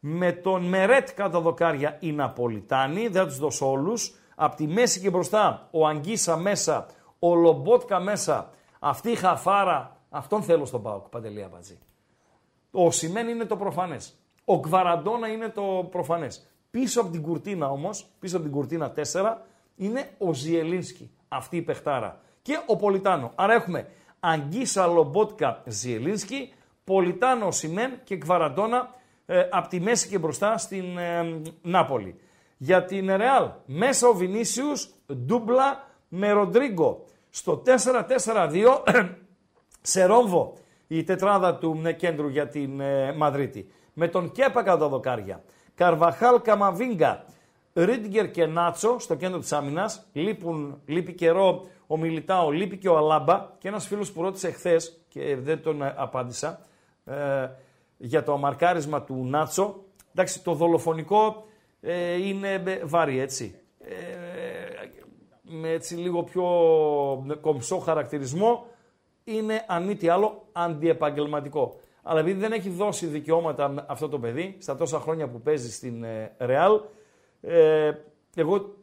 Με 0.00 0.32
τον 0.32 0.64
Μερέτ 0.64 1.08
κάτω 1.14 1.40
δοκάρια 1.40 1.96
οι 2.00 2.12
Ναπολιτάνοι, 2.12 3.08
δεν 3.08 3.22
θα 3.22 3.26
τους 3.26 3.38
δώσω 3.38 3.70
όλους. 3.70 4.14
Από 4.34 4.56
τη 4.56 4.66
μέση 4.66 5.00
και 5.00 5.10
μπροστά 5.10 5.68
ο 5.70 5.86
Ανγκισά 5.86 6.36
μέσα, 6.36 6.86
ο 7.22 7.34
Λομπότκα 7.34 8.00
μέσα, 8.00 8.50
αυτή 8.78 9.10
η 9.10 9.14
χαφάρα, 9.14 9.96
αυτόν 10.10 10.42
θέλω 10.42 10.64
στον 10.64 10.82
ΠΑΟΚ, 10.82 11.08
Παντελή 11.08 11.48
Αμπατζή. 11.52 11.78
Ο 12.70 12.90
Οσιμέν 12.90 13.28
είναι 13.28 13.44
το 13.44 13.56
προφανές. 13.56 14.14
Ο 14.44 14.60
Κβαραντόνα 14.60 15.28
είναι 15.28 15.48
το 15.48 15.88
προφανές. 15.90 16.46
Πίσω 16.70 17.00
από 17.00 17.10
την 17.10 17.22
κουρτίνα 17.22 17.70
όμως, 17.70 18.06
πίσω 18.18 18.36
από 18.36 18.44
την 18.44 18.54
κουρτίνα 18.54 18.92
4, 19.12 19.36
είναι 19.76 20.10
ο 20.18 20.34
Ζιελίνσκι, 20.34 21.10
αυτή 21.28 21.56
η 21.56 21.62
παιχτάρα. 21.62 22.20
Και 22.42 22.58
ο 22.66 22.76
Πολιτάνο. 22.76 23.32
Άρα 23.34 23.54
έχουμε 23.54 23.88
Ανγκισά 24.20 24.86
Λομπότκα 24.86 25.62
Ζιελίνσκι, 25.66 26.52
Πολιτάνο 26.84 27.50
Σιμέν 27.50 27.92
και 28.04 28.16
Κβαραντόνα 28.16 28.94
ε, 29.26 29.48
από 29.50 29.68
τη 29.68 29.80
μέση 29.80 30.08
και 30.08 30.18
μπροστά 30.18 30.58
στην 30.58 30.98
ε, 30.98 31.40
Νάπολη. 31.62 32.20
Για 32.56 32.84
την 32.84 33.16
Ρεάλ, 33.16 33.50
μέσα 33.66 34.08
ο 34.08 34.14
Βινίσιους, 34.14 34.90
ντούμπλα 35.14 35.88
με 36.08 36.30
Ροντρίγκο. 36.30 37.04
Στο 37.30 37.62
4-4-2, 37.66 39.08
σε 39.80 40.04
ρόμβο 40.04 40.56
η 40.86 41.04
τετράδα 41.04 41.56
του 41.56 41.82
ε, 41.84 41.92
κέντρου 41.92 42.28
για 42.28 42.48
την 42.48 42.80
ε, 42.80 43.12
Μαδρίτη. 43.12 43.70
Με 43.92 44.08
τον 44.08 44.32
Κέπα 44.32 44.62
κατά 44.62 44.88
δοκάρια. 44.88 45.44
Καρβαχάλ 45.74 46.40
Καμαβίγκα, 46.42 47.24
Ρίντγκερ 47.72 48.30
και 48.30 48.46
Νάτσο 48.46 48.98
στο 48.98 49.14
κέντρο 49.14 49.38
της 49.38 49.52
άμυνας. 49.52 50.06
Λείπουν, 50.12 50.80
λείπει 50.86 51.12
καιρό 51.12 51.66
ο 51.86 51.96
Μιλιτάο, 51.96 52.50
λείπει 52.50 52.76
και 52.76 52.88
ο 52.88 52.96
Αλάμπα. 52.96 53.48
Και 53.58 53.68
ένας 53.68 53.86
φίλος 53.86 54.12
που 54.12 54.22
ρώτησε 54.22 54.50
χθες 54.50 55.04
και 55.08 55.36
δεν 55.36 55.62
τον 55.62 55.82
ε, 55.82 55.94
απάντησα 55.96 56.60
ε, 57.04 57.48
για 57.96 58.22
το 58.22 58.32
αμαρκάρισμα 58.32 59.02
του 59.02 59.26
Νάτσο. 59.26 59.84
Εντάξει, 60.10 60.42
το 60.42 60.54
δολοφονικό 60.54 61.44
ε, 61.80 62.26
είναι 62.26 62.80
βάρη 62.84 63.18
έτσι. 63.18 63.60
Ε, 63.78 63.94
με 65.50 65.70
έτσι 65.70 65.94
λίγο 65.94 66.22
πιο 66.22 66.44
κομψό 67.40 67.78
χαρακτηρισμό 67.78 68.66
είναι 69.24 69.64
αν 69.66 69.84
μη 69.84 69.96
τι 69.96 70.08
άλλο 70.08 70.46
αντιεπαγγελματικό. 70.52 71.76
Αλλά 72.02 72.20
επειδή 72.20 72.40
δεν 72.40 72.52
έχει 72.52 72.68
δώσει 72.68 73.06
δικαιώματα 73.06 73.84
αυτό 73.88 74.08
το 74.08 74.18
παιδί 74.18 74.56
στα 74.58 74.76
τόσα 74.76 75.00
χρόνια 75.00 75.28
που 75.28 75.40
παίζει 75.40 75.72
στην 75.72 76.04
Ρεάλ, 76.38 76.80
ε, 77.40 77.92
εγώ 78.34 78.74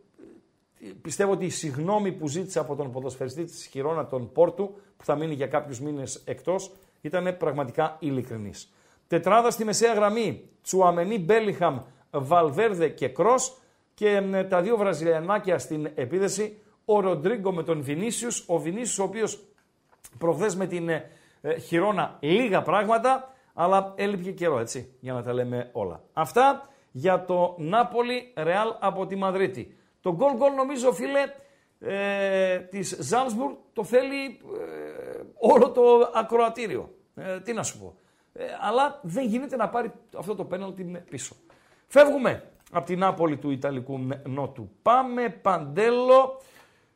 πιστεύω 1.02 1.32
ότι 1.32 1.46
η 1.46 1.50
συγνώμη 1.50 2.12
που 2.12 2.28
ζήτησε 2.28 2.60
από 2.60 2.76
τον 2.76 2.92
ποδοσφαιριστή 2.92 3.44
της 3.44 3.66
Χιρόνα 3.66 4.06
τον 4.06 4.32
Πόρτου, 4.32 4.76
που 4.98 5.06
θα 5.06 5.16
μείνει 5.16 5.34
για 5.34 5.48
κάποιους 5.48 5.80
μήνες 5.80 6.22
εκτός, 6.26 6.72
ήταν 7.02 7.38
πραγματικά 7.38 7.98
ειλικρινής. 8.00 8.72
Τετράδα 9.08 9.52
στη 9.52 9.64
μεσαία 9.64 9.94
γραμμή, 9.94 10.50
Τσουαμενί, 10.62 11.20
Μπέλιχαμ, 11.20 11.80
Βαλβέρδε 12.12 12.90
και 12.90 13.08
Κρός 13.08 13.58
και 13.98 14.22
τα 14.50 14.62
δύο 14.62 14.78
Βραζιλιανάκια 14.78 15.60
στην 15.60 15.92
επίδεση, 15.96 16.62
ο 16.86 17.00
Ροντρίγκο 17.00 17.52
με 17.52 17.64
τον 17.64 17.82
Βινίσιους, 17.82 18.44
ο 18.48 18.58
Βινίσιους 18.58 19.00
ο 19.00 19.04
οποίος 19.04 19.40
προχθές 20.18 20.56
με 20.56 20.68
την 20.68 20.90
ε, 20.90 21.04
Χιρόνα 21.60 22.18
λίγα 22.20 22.62
πράγματα, 22.62 23.34
αλλά 23.54 23.94
έλειπε 23.96 24.32
καιρό 24.32 24.60
έτσι, 24.60 24.96
για 25.00 25.14
να 25.14 25.24
τα 25.24 25.34
λέμε 25.34 25.70
όλα. 25.72 26.04
Αυτά 26.14 26.70
για 26.92 27.26
το 27.26 27.56
Νάπολι 27.58 28.34
Ρεάλ 28.36 28.74
από 28.80 29.06
τη 29.06 29.16
Μαδρίτη. 29.16 29.78
Το 30.02 30.16
γκολ 30.16 30.36
γκολ 30.36 30.54
νομίζω 30.54 30.94
φίλε 30.94 31.20
ε, 31.80 32.60
της 32.60 32.98
Ζάλσμπουργκ 33.00 33.56
το 33.74 33.84
θέλει 33.84 34.26
ε, 34.26 35.22
όλο 35.40 35.72
το 35.72 36.12
ακροατήριο. 36.14 36.94
Ε, 37.16 37.40
τι 37.40 37.54
να 37.54 37.64
σου 37.64 37.80
πω. 37.80 37.96
Ε, 38.34 38.46
αλλά 38.62 39.00
δεν 39.04 39.26
γίνεται 39.28 39.56
να 39.56 39.70
πάρει 39.70 39.92
αυτό 40.18 40.36
το 40.36 40.46
πέναλτι 40.46 41.04
πίσω. 41.10 41.36
Φεύγουμε 41.88 42.52
από 42.72 42.86
την 42.86 43.00
Νάπολη 43.00 43.38
του 43.38 43.50
Ιταλικού 43.50 44.00
Νότου. 44.24 44.70
Πάμε 44.82 45.30
Παντέλο. 45.30 46.42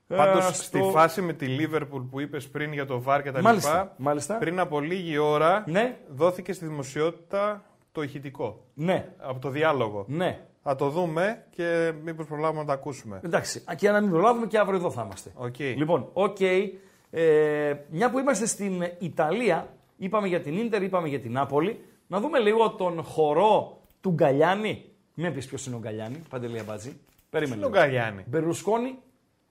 Πάντως 0.07 0.57
στη 0.57 0.81
φάση 0.91 1.21
με 1.21 1.33
τη 1.33 1.45
Λίβερπουλ 1.45 2.03
που 2.03 2.19
είπες 2.19 2.49
πριν 2.49 2.73
για 2.73 2.85
το 2.85 3.01
VAR 3.01 3.21
και 3.23 3.31
τα 3.31 3.41
μάλιστα, 3.41 3.93
μάλιστα. 3.97 4.37
πριν 4.37 4.59
από 4.59 4.79
λίγη 4.79 5.17
ώρα 5.17 5.63
ναι. 5.67 5.97
δόθηκε 6.09 6.53
στη 6.53 6.65
δημοσιότητα 6.65 7.63
το 7.91 8.01
ηχητικό. 8.01 8.65
Ναι. 8.73 9.13
Από 9.17 9.39
το 9.39 9.49
διάλογο. 9.49 10.05
Ναι. 10.07 10.45
Θα 10.63 10.75
το 10.75 10.89
δούμε 10.89 11.45
και 11.49 11.93
μήπως 12.03 12.25
προλάβουμε 12.25 12.59
να 12.59 12.65
το 12.65 12.71
ακούσουμε. 12.71 13.19
Εντάξει. 13.23 13.63
Και 13.75 13.91
να 13.91 14.01
μην 14.01 14.09
προλάβουμε 14.09 14.47
και 14.47 14.57
αύριο 14.57 14.77
εδώ 14.77 14.91
θα 14.91 15.01
είμαστε. 15.01 15.31
Okay. 15.41 15.73
Λοιπόν, 15.77 16.09
οκ. 16.13 16.37
Okay. 16.39 16.69
Ε, 17.09 17.73
μια 17.89 18.11
που 18.11 18.19
είμαστε 18.19 18.45
στην 18.45 18.83
Ιταλία, 18.99 19.67
είπαμε 19.97 20.27
για 20.27 20.41
την 20.41 20.57
Ίντερ, 20.57 20.83
είπαμε 20.83 21.07
για 21.07 21.19
την 21.19 21.31
Νάπολη, 21.31 21.85
να 22.07 22.19
δούμε 22.19 22.39
λίγο 22.39 22.69
τον 22.69 23.03
χορό 23.03 23.81
του 24.01 24.11
Γκαλιάνη. 24.11 24.90
Μην 25.13 25.33
πεις 25.33 25.47
ποιος 25.47 25.65
είναι 25.65 25.75
ο 25.75 25.79
Γκαλιάνη, 25.79 26.21
Παντελή 26.29 26.59
Αμπάτζη. 26.59 26.99
Περίμενε. 27.29 27.55
Είναι 27.55 27.65
ο 27.65 27.69
Γκαλιάνη. 27.69 28.23
Μπερουσκόνη. 28.27 28.97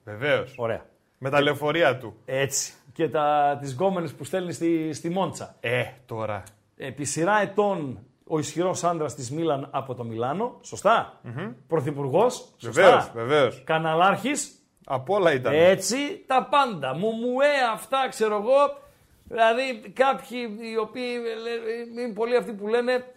Βεβαίως. 0.05 0.55
Ωραία. 0.57 0.87
Με 1.19 1.31
τα 1.31 1.41
λεωφορεία 1.41 1.99
του. 1.99 2.17
Έτσι. 2.25 2.73
Και 2.93 3.09
τα, 3.09 3.59
τις 3.61 3.73
γκόμενες 3.73 4.15
που 4.15 4.25
στέλνεις 4.25 4.55
στη, 4.55 4.93
στη 4.93 5.09
Μόντσα. 5.09 5.57
Ε, 5.61 5.85
τώρα. 6.07 6.43
Επί 6.77 7.05
σειρά 7.05 7.41
ετών 7.41 7.99
ο 8.27 8.39
ισχυρός 8.39 8.85
άντρας 8.85 9.15
της 9.15 9.31
Μίλαν 9.31 9.69
από 9.71 9.95
το 9.95 10.05
Μιλάνο. 10.05 10.59
Σωστά. 10.63 11.21
Mm-hmm. 11.25 11.55
Πρωθυπουργός. 11.67 12.55
Βεβαίως, 12.61 13.11
βεβαίως. 13.15 13.63
Καναλάρχης. 13.65 14.55
Από 14.87 15.15
όλα 15.15 15.33
ήταν. 15.33 15.53
Έτσι 15.55 16.25
τα 16.27 16.49
πάντα. 16.51 16.95
Μουμουέ, 16.95 17.47
αυτά 17.73 18.07
ξέρω 18.09 18.37
εγώ. 18.37 18.79
Δηλαδή 19.25 19.91
κάποιοι 19.93 20.59
οι 20.73 20.77
οποίοι 20.77 21.15
είναι 21.97 22.13
πολλοί 22.13 22.37
αυτοί 22.37 22.53
που 22.53 22.69
λένε 22.69 23.15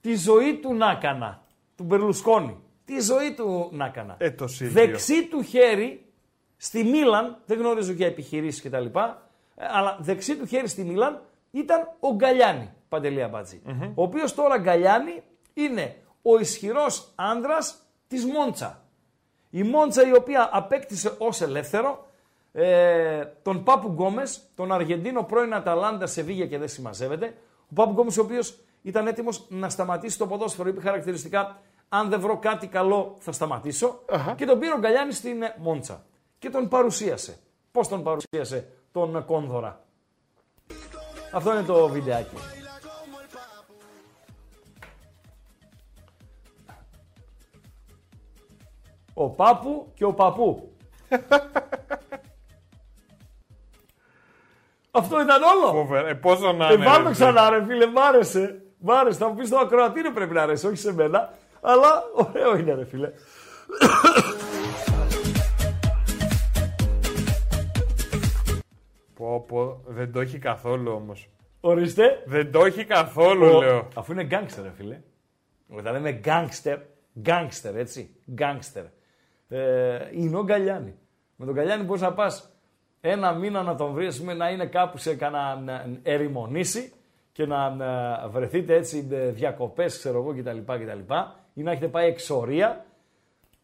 τη 0.00 0.16
ζωή 0.16 0.54
του 0.62 0.74
να 0.74 0.90
έκανα. 0.90 1.41
Του 1.82 1.88
Μπερλουσκόνη. 1.88 2.58
Τη 2.84 3.00
ζωή 3.00 3.34
του 3.34 3.68
να 3.72 3.86
έκανα. 3.86 4.14
Ε, 4.18 4.30
το 4.30 4.46
δεξί 4.60 5.26
του 5.26 5.42
χέρι 5.42 6.06
στη 6.56 6.84
Μίλαν, 6.84 7.38
δεν 7.46 7.58
γνωρίζω 7.58 7.92
για 7.92 8.06
επιχειρήσεις 8.06 8.62
κτλ. 8.62 8.98
Αλλά 9.56 9.98
δεξί 10.00 10.36
του 10.36 10.46
χέρι 10.46 10.68
στη 10.68 10.84
Μίλαν 10.84 11.22
ήταν 11.50 11.88
ο 12.00 12.14
Γκαλιάνη. 12.14 12.70
Παντελία 12.88 13.30
Ο 13.94 14.02
οποίος 14.02 14.34
τώρα 14.34 14.58
Γκαλιάνη 14.58 15.22
είναι 15.54 15.96
ο 16.22 16.38
ισχυρός 16.38 17.12
άντρα 17.14 17.58
της 18.08 18.24
Μόντσα. 18.24 18.84
Η 19.50 19.62
Μόντσα 19.62 20.08
η 20.08 20.14
οποία 20.14 20.48
απέκτησε 20.52 21.14
ως 21.18 21.40
ελεύθερο 21.40 22.06
ε, 22.52 23.24
τον 23.42 23.62
Πάπου 23.62 23.88
Γκόμες, 23.88 24.40
τον 24.54 24.72
Αργεντίνο 24.72 25.22
πρώην 25.22 25.54
Αταλάντα 25.54 26.06
σε 26.06 26.22
Βίγια 26.22 26.46
και 26.46 26.58
δεν 26.58 26.68
συμμαζεύεται. 26.68 27.34
Ο 27.70 27.74
Πάπου 27.74 27.90
Γκόμες, 27.90 28.18
ο 28.18 28.22
οποίος 28.22 28.58
ήταν 28.82 29.06
έτοιμος 29.06 29.46
να 29.48 29.68
σταματήσει 29.68 30.18
το 30.18 30.26
ποδόσφαιρο, 30.26 30.68
είπε 30.68 30.80
χαρακτηριστικά: 30.80 31.60
Αν 31.94 32.08
δεν 32.08 32.20
βρω 32.20 32.38
κάτι 32.38 32.66
καλό, 32.66 33.16
θα 33.18 33.32
σταματησω 33.32 34.02
Και 34.36 34.46
τον 34.46 34.58
πήρε 34.58 34.72
ο 34.72 34.78
Γκαλιάνη 34.78 35.12
στην 35.12 35.42
Μόντσα. 35.58 36.04
Και 36.38 36.50
τον 36.50 36.68
παρουσίασε. 36.68 37.38
Πώς 37.72 37.88
τον 37.88 38.02
παρουσίασε 38.02 38.68
τον 38.92 39.24
Κόνδωρα; 39.24 39.84
Αυτό 41.32 41.52
είναι 41.52 41.62
το 41.62 41.88
βιντεάκι. 41.88 42.36
Ο 49.14 49.28
Πάπου 49.28 49.90
και 49.94 50.04
ο 50.04 50.14
Παππού. 50.14 50.76
Αυτό 54.90 55.20
ήταν 55.20 55.42
όλο. 55.42 55.72
Φοβερά. 55.72 56.08
Ε, 56.08 56.14
πόσο 56.14 56.52
να 56.52 56.72
είναι. 56.72 56.84
Ε, 56.84 56.86
πάμε 56.86 57.10
ξανά 57.10 57.50
ρε 57.50 57.64
φίλε, 57.64 57.86
μ' 57.86 57.98
άρεσε. 57.98 58.62
Μ' 58.78 58.90
άρεσε, 58.90 59.18
θα 59.18 59.28
μου 59.28 59.34
πεις 59.34 59.48
το 59.48 59.58
ακροατήριο 59.58 60.12
πρέπει 60.12 60.34
να 60.34 60.42
αρέσει, 60.42 60.66
όχι 60.66 60.76
σε 60.76 60.92
μένα. 60.92 61.32
Αλλά 61.64 62.02
ωραίο 62.14 62.56
είναι, 62.56 62.74
ρε 62.74 62.84
φίλε. 62.84 63.12
Πω, 69.14 69.40
πω, 69.48 69.80
δεν 69.86 70.12
το 70.12 70.20
έχει 70.20 70.38
καθόλου 70.38 70.92
όμως. 70.92 71.28
Ορίστε. 71.60 72.22
Δεν 72.26 72.52
το 72.52 72.64
έχει 72.64 72.84
καθόλου, 72.84 73.46
Ο- 73.56 73.60
λέω. 73.62 73.88
Αφού 73.94 74.12
είναι 74.12 74.24
γκάγκστερ, 74.24 74.64
ρε 74.64 74.70
φίλε. 74.76 75.00
Όταν 75.68 75.92
λέμε 75.92 76.10
γκάγκστερ, 76.12 76.78
γκάγκστερ, 77.20 77.76
έτσι. 77.76 78.16
Γκάγκστερ. 78.32 78.84
Ε, 79.48 80.08
είναι 80.12 80.36
ο 80.36 80.44
Γκαλιάνη. 80.44 80.94
Με 81.36 81.44
τον 81.46 81.54
Γκαλιάνη 81.54 81.84
μπορεί 81.84 82.00
να 82.00 82.12
πας 82.12 82.50
ένα 83.00 83.32
μήνα 83.32 83.62
να 83.62 83.74
τον 83.74 83.92
βρεις, 83.92 84.20
να 84.20 84.50
είναι 84.50 84.66
κάπου 84.66 84.98
σε 84.98 85.14
κανένα 85.14 85.56
να 85.56 85.86
ερημονήσει 86.02 86.92
και 87.32 87.46
να 87.46 87.66
ε, 88.24 88.28
βρεθείτε 88.28 88.74
έτσι 88.74 89.00
διακοπές, 89.32 89.98
ξέρω 89.98 90.18
εγώ 90.18 90.34
κτλ, 90.34 90.58
κτλ. 90.58 91.14
Ή 91.54 91.62
να 91.62 91.70
έχετε 91.70 91.88
πάει 91.88 92.08
εξορία. 92.08 92.84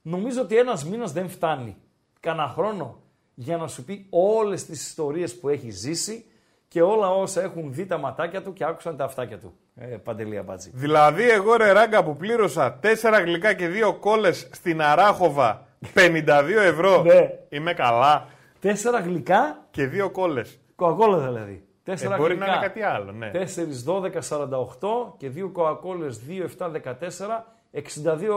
Νομίζω 0.02 0.40
ότι 0.42 0.56
ένας 0.58 0.84
μήνας 0.84 1.12
δεν 1.12 1.28
φτάνει. 1.28 1.76
Κάνα 2.20 2.48
χρόνο 2.48 3.02
για 3.34 3.56
να 3.56 3.66
σου 3.68 3.84
πει 3.84 4.06
όλες 4.10 4.64
τις 4.64 4.86
ιστορίες 4.88 5.38
που 5.38 5.48
έχει 5.48 5.70
ζήσει 5.70 6.24
και 6.68 6.82
όλα 6.82 7.10
όσα 7.10 7.42
έχουν 7.42 7.72
δει 7.74 7.86
τα 7.86 7.98
ματάκια 7.98 8.42
του 8.42 8.52
και 8.52 8.64
άκουσαν 8.64 8.96
τα 8.96 9.04
αυτάκια 9.04 9.38
του. 9.38 9.54
Ε, 9.74 9.84
Παντελία 9.86 10.42
Μπάτζη. 10.42 10.70
Δηλαδή, 10.74 11.30
εγώ 11.30 11.56
ρε 11.56 11.72
ράγκα 11.72 12.04
που 12.04 12.16
πλήρωσα 12.16 12.78
4 12.82 13.20
γλυκά 13.24 13.52
και 13.52 13.68
2 13.68 13.92
κόλλες 14.00 14.48
στην 14.52 14.82
Αράχοβα 14.82 15.66
52 15.94 16.60
ευρώ. 16.62 17.02
Ναι. 17.02 17.30
Είμαι 17.48 17.72
καλά. 17.74 18.26
Τέσσερα 18.60 19.00
γλυκά, 19.00 19.66
Και 19.70 19.86
2 19.86 20.10
κόλλες. 20.12 20.58
κοακόλα 20.74 21.18
δηλαδή. 21.18 21.62
Τέσσερα 21.82 22.14
Ε, 22.14 22.18
μπορεί 22.18 22.34
γλυκά. 22.34 22.46
να 22.46 22.52
είναι 22.56 22.66
κάτι 22.66 22.82
άλλο, 22.82 23.12
ναι. 23.12 23.30
4, 23.30 23.82
12, 23.84 24.20
48 24.22 25.14
και 25.16 25.28
δύο 25.28 25.48
κοακόλες 25.50 26.20
2, 26.28 26.44
7, 26.44 26.70
14, 26.70 27.46
62 27.82 28.20
ε, 28.20 28.28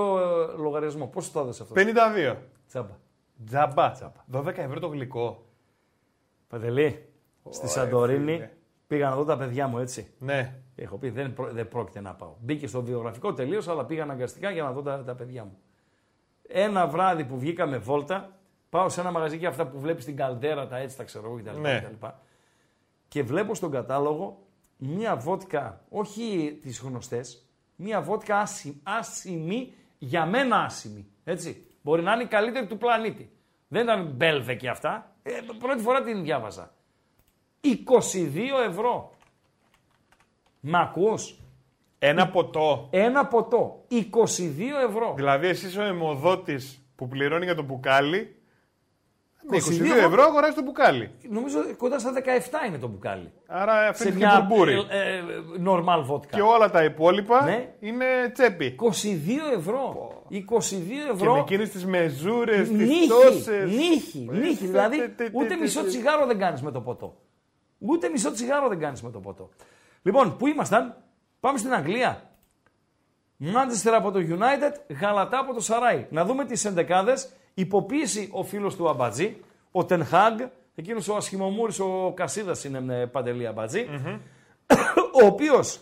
λογαριασμό. 0.57 1.05
Πόσο 1.07 1.31
το 1.33 1.39
έδωσε 1.39 1.63
αυτό; 1.63 1.75
52. 1.77 2.35
Τσάμπα. 2.67 2.97
Τζαμπά. 3.45 3.93
12 4.31 4.57
ευρώ 4.57 4.79
το 4.79 4.87
γλυκό. 4.87 5.45
Παντελή, 6.47 7.05
στη 7.49 7.67
Σαντορίνη 7.69 8.49
πήγα 8.87 9.09
να 9.09 9.15
δω 9.15 9.23
τα 9.23 9.37
παιδιά 9.37 9.67
μου 9.67 9.77
έτσι. 9.77 10.13
Ναι. 10.19 10.55
Έχω 10.75 10.97
πει 10.97 11.09
δεν, 11.09 11.33
πρό- 11.33 11.51
δεν 11.51 11.67
πρόκειται 11.67 12.01
να 12.01 12.13
πάω. 12.13 12.33
Μπήκε 12.39 12.67
στο 12.67 12.81
βιογραφικό 12.81 13.33
τελείως, 13.33 13.67
αλλά 13.67 13.85
πήγα 13.85 14.03
αναγκαστικά 14.03 14.49
για 14.51 14.63
να 14.63 14.71
δω 14.71 14.81
τα, 14.81 15.03
τα 15.03 15.15
παιδιά 15.15 15.43
μου. 15.43 15.57
Ένα 16.47 16.87
βράδυ 16.87 17.23
που 17.25 17.39
βγήκαμε 17.39 17.77
βόλτα, 17.77 18.37
πάω 18.69 18.89
σε 18.89 19.01
ένα 19.01 19.11
μαγαζί 19.11 19.37
και 19.37 19.47
αυτά 19.47 19.67
που 19.67 19.79
βλέπεις 19.79 20.03
στην 20.03 20.15
καλδέρα, 20.15 20.67
τα 20.67 20.77
έτσι 20.77 20.97
τα 20.97 21.03
ξέρω 21.03 21.25
εγώ 21.27 21.35
κτλ. 21.35 21.59
Ναι. 21.59 21.79
κτλ. 21.79 22.05
Και 23.07 23.23
βλέπω 23.23 23.55
στον 23.55 23.71
κατάλογο 23.71 24.47
μία 24.77 25.15
βότκα, 25.15 25.81
όχι 25.89 26.57
τις 26.61 26.79
γνωστές, 26.79 27.50
μία 27.81 28.01
βότκα 28.01 28.39
άσημη, 28.39 28.79
άσημη 28.83 29.73
για 29.97 30.25
μένα 30.25 30.63
άσημη. 30.63 31.07
Έτσι. 31.23 31.65
Μπορεί 31.81 32.01
να 32.01 32.13
είναι 32.13 32.23
η 32.23 32.27
καλύτερη 32.27 32.67
του 32.67 32.77
πλανήτη. 32.77 33.31
Δεν 33.67 33.83
ήταν 33.83 34.05
μπέλβε 34.15 34.55
και 34.55 34.69
αυτά. 34.69 35.15
Ε, 35.23 35.31
πρώτη 35.59 35.81
φορά 35.81 36.03
την 36.03 36.23
διάβαζα. 36.23 36.73
22 37.61 37.69
ευρώ. 38.67 39.15
Μ' 40.59 40.75
ακούς; 40.75 41.35
Ένα 41.99 42.29
ποτό. 42.29 42.87
Ένα 42.91 43.25
ποτό. 43.27 43.85
22 43.89 43.99
ευρώ. 44.87 45.13
Δηλαδή, 45.15 45.47
εσύ 45.47 45.67
είσαι 45.67 45.79
ο 45.79 45.83
αιμοδότης 45.83 46.85
που 46.95 47.07
πληρώνει 47.07 47.45
για 47.45 47.55
το 47.55 47.63
μπουκάλι. 47.63 48.35
Με 49.49 49.57
22 49.57 49.59
22 49.59 50.05
ευρώ 50.05 50.23
αγοράζεις 50.23 50.55
το 50.55 50.61
μπουκάλι. 50.61 51.11
Νομίζω 51.29 51.57
κοντά 51.77 51.99
στα 51.99 52.11
17 52.13 52.67
είναι 52.67 52.77
το 52.77 52.87
μπουκάλι. 52.87 53.31
Άρα 53.47 53.81
Σε 53.81 53.87
αφήνει 53.89 54.11
και 54.11 54.17
μια 54.17 54.41
μπουρμπουρι. 54.49 54.73
ε, 54.89 55.17
ε, 55.17 55.23
normal 55.67 56.05
vodka. 56.11 56.25
Και 56.31 56.41
όλα 56.41 56.69
τα 56.69 56.83
υπόλοιπα 56.83 57.43
Ναι. 57.43 57.73
είναι 57.79 58.05
τσέπη. 58.33 58.75
22 58.79 59.57
ευρώ. 59.57 60.11
22 60.29 61.05
Και 61.05 61.11
ευρώ. 61.13 61.33
με 61.33 61.39
εκείνες 61.39 61.69
τις 61.69 61.85
μεζούρες, 61.85 62.67
τις 62.69 62.77
Νύχη, 62.87 63.07
τόσε. 63.07 63.63
νύχη, 63.67 64.27
νύχη. 64.31 64.65
Δηλαδή, 64.65 65.15
ούτε 65.31 65.55
μισό 65.55 65.85
τσιγάρο 65.85 66.25
δεν 66.25 66.37
κάνεις 66.39 66.61
με 66.61 66.71
το 66.71 66.81
ποτό. 66.81 67.15
Ούτε 67.77 68.09
μισό 68.09 68.31
τσιγάρο 68.31 68.67
δεν 68.67 68.79
κάνεις 68.79 69.01
με 69.01 69.11
το 69.11 69.19
ποτό. 69.19 69.49
Λοιπόν, 70.01 70.37
πού 70.37 70.47
ήμασταν, 70.47 70.95
πάμε 71.39 71.57
στην 71.57 71.73
Αγγλία. 71.73 72.29
Μάντσεστερ 73.37 73.93
από 73.93 74.11
το 74.11 74.19
United, 74.19 74.95
Γαλατά 75.01 75.39
από 75.39 75.53
το 75.53 75.59
Σαράι. 75.59 76.07
Να 76.09 76.25
δούμε 76.25 76.45
τις 76.45 76.65
εντεκάδες. 76.65 77.29
Υποποίηση 77.53 78.29
ο 78.31 78.43
φίλος 78.43 78.75
του 78.75 78.89
Αμπατζή, 78.89 79.37
ο 79.71 79.85
Τενχάγκ, 79.85 80.39
εκείνος 80.75 81.07
ο 81.07 81.15
ασχημομούρης, 81.15 81.79
ο 81.79 82.13
Κασίδας 82.15 82.63
είναι 82.63 82.99
ε, 82.99 83.05
παντελή 83.05 83.47
Αμπατζή, 83.47 83.87
ο 85.21 85.25
οποίος 85.25 85.79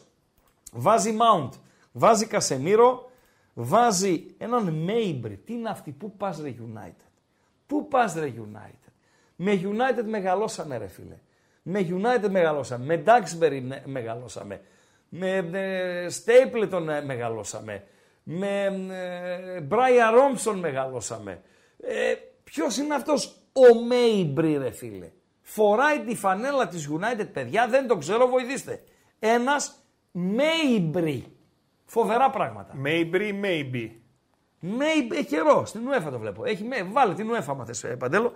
βάζει 0.72 1.18
Mount, 1.20 1.50
βάζει 1.92 2.26
Κασεμίρο, 2.26 3.12
βάζει 3.54 4.26
έναν 4.38 4.74
Μέιμπρι. 4.74 5.38
Τι 5.38 5.54
είναι 5.54 5.70
αυτή, 5.70 5.92
πού 5.92 6.12
πας 6.18 6.42
ρε 6.42 6.54
United; 6.60 7.06
Πού 7.68 7.88
πας 7.88 8.14
ρε 8.14 8.34
United; 8.36 8.92
Με 9.36 9.62
United 9.64 10.04
μεγαλώσαμε 10.06 10.78
ρε 10.78 10.88
φίλε. 10.88 11.16
Με 11.64 11.88
United 11.90 12.30
μεγαλώσαμε. 12.30 12.86
Με 12.86 13.04
Duxbury 13.06 13.62
με- 13.64 13.84
μεγαλώσαμε. 13.86 14.62
Με 15.10 15.36
ε, 15.52 16.08
Stapleton 16.08 16.88
ε, 16.88 17.02
μεγαλώσαμε. 17.02 17.84
Με 18.24 18.66
ε, 18.90 19.64
Brian 19.70 20.14
Robson 20.18 20.56
μεγαλώσαμε. 20.60 21.42
Ε, 21.84 22.14
ποιος 22.44 22.78
είναι 22.78 22.96
αυτός; 22.96 23.36
Ο 23.54 23.84
Μέιμπρι 23.84 24.58
ρε 24.58 24.72
φίλε. 24.72 25.12
Φοράει 25.42 26.00
τη 26.00 26.16
φανέλα 26.16 26.68
της 26.68 26.90
United 26.92 27.28
παιδιά, 27.34 27.68
δεν 27.68 27.88
το 27.88 27.98
ξέρω, 27.98 28.28
βοηθήστε. 28.28 28.84
Ένας 29.20 29.84
Μέιμπρι. 30.12 31.26
Φοβερά 31.86 32.30
πράγματα. 32.30 32.74
Maybe, 32.86 33.16
maybe. 33.44 33.90
Maybe, 34.64 35.12
έχει 35.12 35.26
καιρό. 35.26 35.66
Στην 35.66 35.82
UEFA 35.90 36.12
το 36.12 36.20
βλέπω. 36.20 36.46
Έχει, 36.46 36.64
με- 36.64 36.84
βάλε 36.84 37.14
την 37.14 37.30
UEFA, 37.32 37.56
μα 37.56 37.66
θες, 37.66 37.84
ε, 37.84 37.96
Παντέλο. 37.96 38.32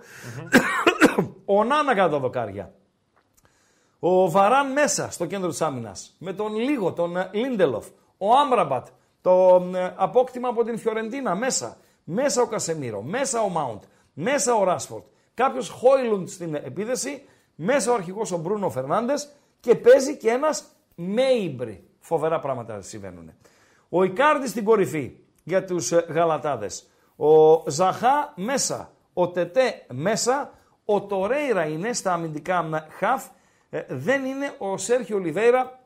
Ο 1.44 1.64
Ονάνα 1.64 1.94
κάτω 1.94 2.08
τα 2.10 2.18
δοκάρια. 2.18 2.72
Ο 3.98 4.30
Βαράν 4.30 4.72
μέσα 4.72 5.10
στο 5.10 5.26
κέντρο 5.26 5.48
της 5.48 5.60
άμυνας. 5.62 6.16
Με 6.18 6.32
τον 6.32 6.54
Λίγο, 6.56 6.92
τον 6.92 7.16
ε, 7.16 7.30
Λίντελοφ. 7.32 7.86
Ο 8.18 8.34
Άμραμπατ. 8.36 8.86
Το 9.20 9.62
ε, 9.74 9.92
απόκτημα 9.96 10.48
από 10.48 10.64
την 10.64 10.78
Φιωρεντίνα 10.78 11.34
μέσα. 11.34 11.76
Μέσα 12.04 12.42
ο 12.42 12.46
Κασεμίρο. 12.46 13.02
Μέσα 13.02 13.40
ο 13.40 13.48
Μάουντ. 13.48 13.82
Μέσα 14.12 14.54
ο 14.54 14.64
Ράσφορντ. 14.64 15.04
Κάποιος 15.34 15.68
Χόιλουντ 15.68 16.28
στην 16.28 16.54
επίδεση. 16.54 17.22
Μέσα 17.54 17.90
ο 17.90 17.94
αρχηγός 17.94 18.32
ο 18.32 18.36
Μπρούνο 18.38 18.70
Φερνάντες. 18.70 19.32
Και 19.60 19.74
παίζει 19.74 20.16
και 20.16 20.30
ένας 20.30 20.64
Μέιμπρι. 20.94 21.88
Φοβερά 21.98 22.38
πράγματα 22.38 22.80
συμβαίνουν. 22.80 23.32
Ο 23.88 24.04
Ικάρντι 24.04 24.46
στην 24.46 24.64
κορυφή 24.64 25.16
για 25.44 25.64
τους 25.64 25.92
ε, 25.92 26.06
Γαλατάδες. 26.08 26.90
Ο 27.16 27.62
Ζαχά 27.70 28.32
μέσα. 28.36 28.92
Ο 29.12 29.28
Τετέ 29.28 29.86
μέσα. 29.92 30.52
Ο 30.84 31.02
Τορέιρα 31.02 31.64
είναι 31.64 31.92
στα 31.92 32.12
αμυντικά 32.12 32.62
μ, 32.62 32.72
χαφ. 32.98 33.26
Ε, 33.70 33.82
δεν 33.88 34.24
είναι 34.24 34.54
ο 34.58 34.76
Σέρχιο 34.76 35.16
Ολιβέιρα, 35.16 35.80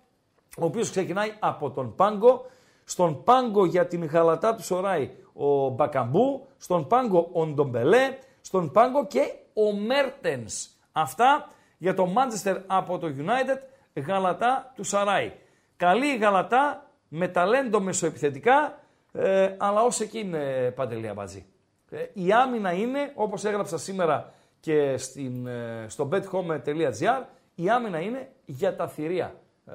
ο 0.59 0.65
οποίος 0.65 0.91
ξεκινάει 0.91 1.33
από 1.39 1.71
τον 1.71 1.95
Πάγκο. 1.95 2.47
Στον 2.85 3.25
Πάγκο 3.25 3.65
για 3.65 3.87
την 3.87 4.05
Γαλατά 4.05 4.55
του 4.55 4.65
Σοράι 4.65 5.11
ο 5.39 5.69
Μπακαμπού. 5.69 6.47
Στον 6.57 6.87
Πάγκο 6.87 7.31
ο 7.33 7.47
Ντομπελέ. 7.47 8.19
Στον 8.41 8.71
Πάγκο 8.71 9.07
και 9.07 9.33
ο 9.53 9.73
Μέρτενς. 9.73 10.69
Αυτά 10.93 11.49
για 11.79 11.95
το 11.95 12.09
Manchester 12.17 12.63
από 12.67 12.99
το 12.99 13.07
United 13.19 13.59
Γαλατά 14.01 14.73
του 14.75 14.85
Σαράι. 14.85 15.33
Καλή 15.77 16.07
η 16.07 16.17
Γαλατά 16.17 16.87
με 17.09 17.29
ταλέντο 17.29 17.81
μεσοεπιθετικά, 17.81 18.79
ε, 19.13 19.55
αλλά 19.59 19.83
ως 19.83 20.01
εκεί 20.01 20.19
είναι 20.19 20.71
παντελή 20.71 21.09
αμπατζή. 21.09 21.47
Ε, 21.91 22.05
η 22.13 22.33
άμυνα 22.33 22.73
είναι, 22.73 23.13
όπως 23.15 23.45
έγραψα 23.45 23.79
σήμερα 23.79 24.33
και 24.61 24.97
στην, 24.97 25.47
ε, 25.47 25.85
στο 25.89 26.09
bethome.gr, 26.13 27.23
η 27.55 27.69
άμυνα 27.69 28.01
είναι 28.01 28.31
για 28.45 28.77
τα 28.77 28.89
θηρία, 28.89 29.35
ε, 29.67 29.73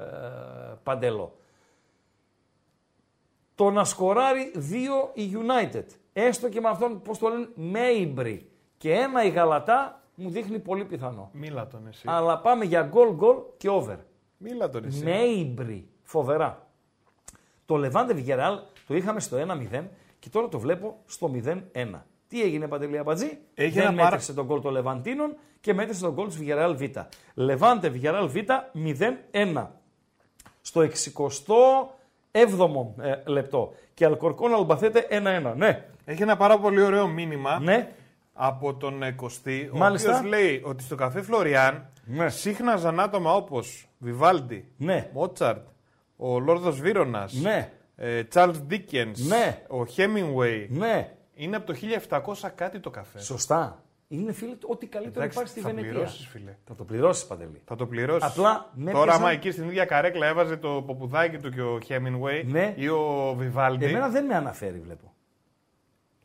παντελό. 0.82 1.32
Το 3.54 3.70
να 3.70 3.84
σκοράρει 3.84 4.52
δύο 4.54 5.10
η 5.14 5.32
United, 5.34 5.84
έστω 6.12 6.48
και 6.48 6.60
με 6.60 6.68
αυτόν, 6.68 7.02
πώς 7.02 7.18
το 7.18 7.28
λένε, 7.28 7.48
Μέιμπρι, 7.54 8.50
και 8.76 8.92
ένα 8.92 9.24
η 9.24 9.28
Γαλατά, 9.30 10.02
μου 10.14 10.30
δείχνει 10.30 10.58
πολύ 10.58 10.84
πιθανό. 10.84 11.30
Μίλα 11.32 11.66
τον 11.66 11.86
εσύ. 11.86 12.02
Αλλά 12.06 12.38
πάμε 12.40 12.64
για 12.64 12.82
γκολ 12.82 13.14
γκολ 13.14 13.36
και 13.56 13.68
over. 13.68 13.96
Μίλα 14.36 14.70
τον 14.70 14.84
εσύ. 14.84 15.04
Μέιμπρι. 15.04 15.88
Φοβερά. 16.02 16.66
Το 17.66 17.76
Λεβάντε 17.76 18.12
Βιγεράλ 18.12 18.58
το 18.86 18.94
είχαμε 18.96 19.20
στο 19.20 19.36
1-0 19.36 19.84
και 20.18 20.28
τώρα 20.28 20.48
το 20.48 20.58
βλέπω 20.58 20.96
στο 21.06 21.30
0-1. 21.44 22.02
Τι 22.28 22.42
έγινε 22.42 22.68
Παντελή 22.68 22.98
Αμπατζή; 22.98 23.38
Έχει 23.54 23.70
Δεν 23.70 23.82
ένα 23.82 23.92
πάρα- 23.96 24.08
μέτρησε 24.10 24.34
τον 24.34 24.44
γκολ 24.46 24.60
των 24.60 24.72
Λεβαντίνων 24.72 25.36
και 25.60 25.74
μέτρησε 25.74 26.00
τον 26.00 26.12
γκολ 26.12 26.28
του 26.28 26.34
Βιγεράλ 26.34 26.76
Β. 26.76 26.82
Λεβάντε 27.34 27.88
Βιγεράλ 27.88 28.28
Β 28.28 28.36
0-1. 28.72 29.66
Στο 30.60 30.82
67ο 32.38 33.02
ε, 33.02 33.14
λεπτό. 33.30 33.72
Και 33.94 34.04
Αλκορκόν 34.04 34.54
Αλμπαθέτε 34.54 35.06
1-1. 35.10 35.52
Ναι. 35.56 35.84
Έχει 36.04 36.22
ένα 36.22 36.36
πάρα 36.36 36.58
πολύ 36.58 36.82
ωραίο 36.82 37.06
μήνυμα 37.08 37.58
Ναι. 37.60 37.92
από 38.32 38.74
τον 38.74 39.02
ε, 39.02 39.10
Κωστή, 39.12 39.70
ο 39.74 39.76
Μάλιστα. 39.76 40.16
οποίος 40.16 40.28
λέει 40.30 40.62
ότι 40.64 40.82
στο 40.82 40.94
καφέ 40.94 41.22
Φλωριάν 41.22 41.88
Ναι. 42.04 42.28
σύχναζαν 42.28 43.00
άτομα 43.00 43.34
όπως 43.34 43.88
Βιβάλντι, 43.98 44.68
Ναι. 44.76 45.10
Μότσαρτ, 45.12 45.66
ο 46.16 46.38
Λόρδος 46.38 46.80
Βίρονας, 46.80 47.32
Ναι. 47.32 47.70
ε, 47.96 48.22
Charles 48.34 48.54
Dickens, 48.70 49.16
Ναι. 49.28 49.62
ο 49.68 49.82
Hemingway. 49.96 50.66
Ναι. 50.68 51.10
Είναι 51.34 51.56
από 51.56 51.66
το 51.66 51.72
1700 51.74 52.50
κάτι 52.54 52.80
το 52.80 52.90
καφέ. 52.90 53.18
Σωστά. 53.20 53.82
Είναι 54.14 54.32
φίλε 54.32 54.56
ό,τι 54.66 54.86
καλύτερο 54.86 55.20
Εντάξει, 55.20 55.38
υπάρχει 55.38 55.50
στη 55.52 55.60
θα 55.60 55.68
Βενετία. 55.68 55.90
πληρώσεις, 55.92 56.26
φίλε. 56.26 56.56
Θα 56.66 56.74
το 56.74 56.84
πληρώσεις 56.84 57.24
παντελή. 57.26 57.62
Θα 57.64 57.76
το 57.76 57.86
πληρώσεις. 57.86 58.30
Απλά 58.30 58.70
με 58.74 58.90
Τώρα, 58.90 59.00
έπιασαν- 59.02 59.22
άμα 59.24 59.32
εκεί 59.32 59.50
στην 59.50 59.64
ίδια 59.64 59.84
καρέκλα 59.84 60.26
έβαζε 60.26 60.56
το 60.56 60.82
ποπουδάκι 60.86 61.36
του 61.38 61.50
και 61.50 61.60
ο 61.62 61.78
Hemingway 61.88 62.44
Ναι. 62.46 62.72
ή 62.76 62.88
ο 62.88 63.34
Βιβάλντι. 63.38 63.84
Εμένα 63.84 64.08
δεν 64.08 64.24
με 64.24 64.34
αναφέρει, 64.34 64.78
βλέπω. 64.80 65.12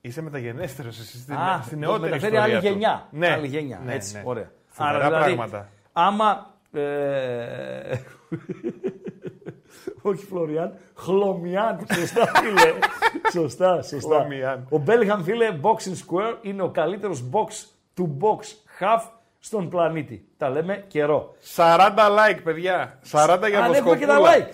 Είσαι 0.02 0.22
μεταγενέστερος 0.22 1.00
εσύ 1.00 1.18
στην, 1.18 1.36
Α, 1.36 1.62
στην 1.66 1.80
το 1.82 1.86
νεότερη 1.86 2.12
μεταφέρει 2.12 2.34
ιστορία 2.36 2.56
άλλη 2.58 2.66
του. 2.68 2.72
γενιά. 2.72 3.08
Ναι, 3.12 3.28
Άλλη 3.28 3.48
γενιά. 3.48 3.82
ναι, 3.86 3.94
Έτσι, 3.94 4.16
ναι. 4.16 4.22
ωραία. 4.26 4.52
Φοβερά 4.68 5.06
δηλαδή, 5.06 5.34
πράγματα. 5.36 5.70
άμα... 5.94 6.54
Ε, 6.72 7.98
όχι 10.02 10.26
Φλωριάν, 10.26 10.74
Χλωμιάν. 10.96 11.86
Σωστά, 11.94 12.26
φίλε. 12.36 12.74
σωστά, 13.34 13.82
σωστά. 13.82 14.16
Χλωμιάν. 14.16 14.68
Ο 14.70 14.78
Μπέλγαμ, 14.78 15.24
φίλε, 15.24 15.60
Boxing 15.62 15.94
Square 16.08 16.36
είναι 16.42 16.62
ο 16.62 16.70
καλύτερος 16.70 17.30
box 17.32 17.66
to 18.00 18.04
box 18.04 18.40
half 18.80 19.02
στον 19.40 19.70
πλανήτη. 19.70 20.28
Τα 20.38 20.50
λέμε 20.50 20.84
καιρό. 20.88 21.36
40 21.56 21.90
like, 21.96 22.40
παιδιά. 22.44 23.00
40 23.12 23.48
για 23.50 23.64
Ανέβουμε 23.64 23.98
και 23.98 24.06
τα 24.06 24.20
βοσκοπούλα. 24.20 24.48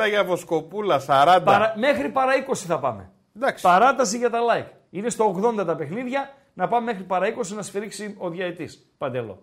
like. 0.00 0.02
40 0.04 0.08
για 0.08 0.24
βοσκοπούλα. 0.24 1.00
40. 1.06 1.40
Παρα- 1.44 1.74
μέχρι 1.76 2.08
παρά 2.08 2.32
20 2.48 2.66
θα 2.66 2.78
πάμε. 2.78 3.10
Εντάξει. 3.36 3.62
Παράταση 3.62 4.16
για 4.18 4.30
τα 4.30 4.38
like. 4.52 4.70
Είναι 4.90 5.08
στο 5.10 5.24
80 5.58 5.64
τα 5.66 5.76
παιχνίδια, 5.76 6.32
να 6.54 6.68
πάμε 6.68 6.84
μέχρι 6.84 7.02
παρά 7.02 7.26
20 7.26 7.54
να 7.54 7.62
σφυρίξει 7.62 8.14
ο 8.18 8.28
διαετής. 8.30 8.86
Παντελό. 8.98 9.42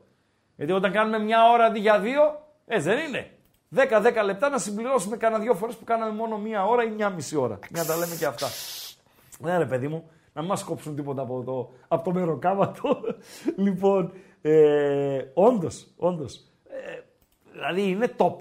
Γιατί 0.56 0.72
όταν 0.72 0.92
κάνουμε 0.92 1.20
μια 1.20 1.50
ώρα 1.54 1.66
αντί 1.66 1.80
για 1.80 2.00
δύο, 2.00 2.22
έτσι 2.66 2.88
δεν 2.90 3.08
είναι. 3.08 3.28
10-10 3.76 4.24
λεπτά 4.24 4.50
να 4.50 4.58
συμπληρώσουμε 4.58 5.18
κανένα 5.18 5.42
δύο 5.44 5.54
φορές 5.54 5.76
που 5.76 5.84
κάναμε 5.84 6.12
μόνο 6.12 6.38
μία 6.38 6.66
ώρα 6.66 6.84
ή 6.84 6.90
μία 6.90 7.10
μισή 7.10 7.36
ώρα. 7.38 7.60
Για 7.70 7.82
να 7.82 7.88
τα 7.88 7.96
λέμε 7.98 8.16
και 8.16 8.26
αυτά. 8.26 8.48
Ναι 9.40 9.58
ρε 9.58 9.66
παιδί 9.66 9.88
μου, 9.88 10.10
να 10.34 10.42
μην 10.42 10.50
μας 10.50 10.64
κόψουν 10.64 10.96
τίποτα 10.96 11.22
από 11.22 11.44
το, 11.44 11.72
από 11.88 12.04
το 12.04 12.12
μεροκάματο. 12.12 13.00
λοιπόν, 13.66 14.12
ε, 14.42 15.24
όντως, 15.34 15.88
όντως. 15.98 16.36
Ε, 16.70 17.00
δηλαδή 17.52 17.90
είναι 17.90 18.14
top. 18.18 18.36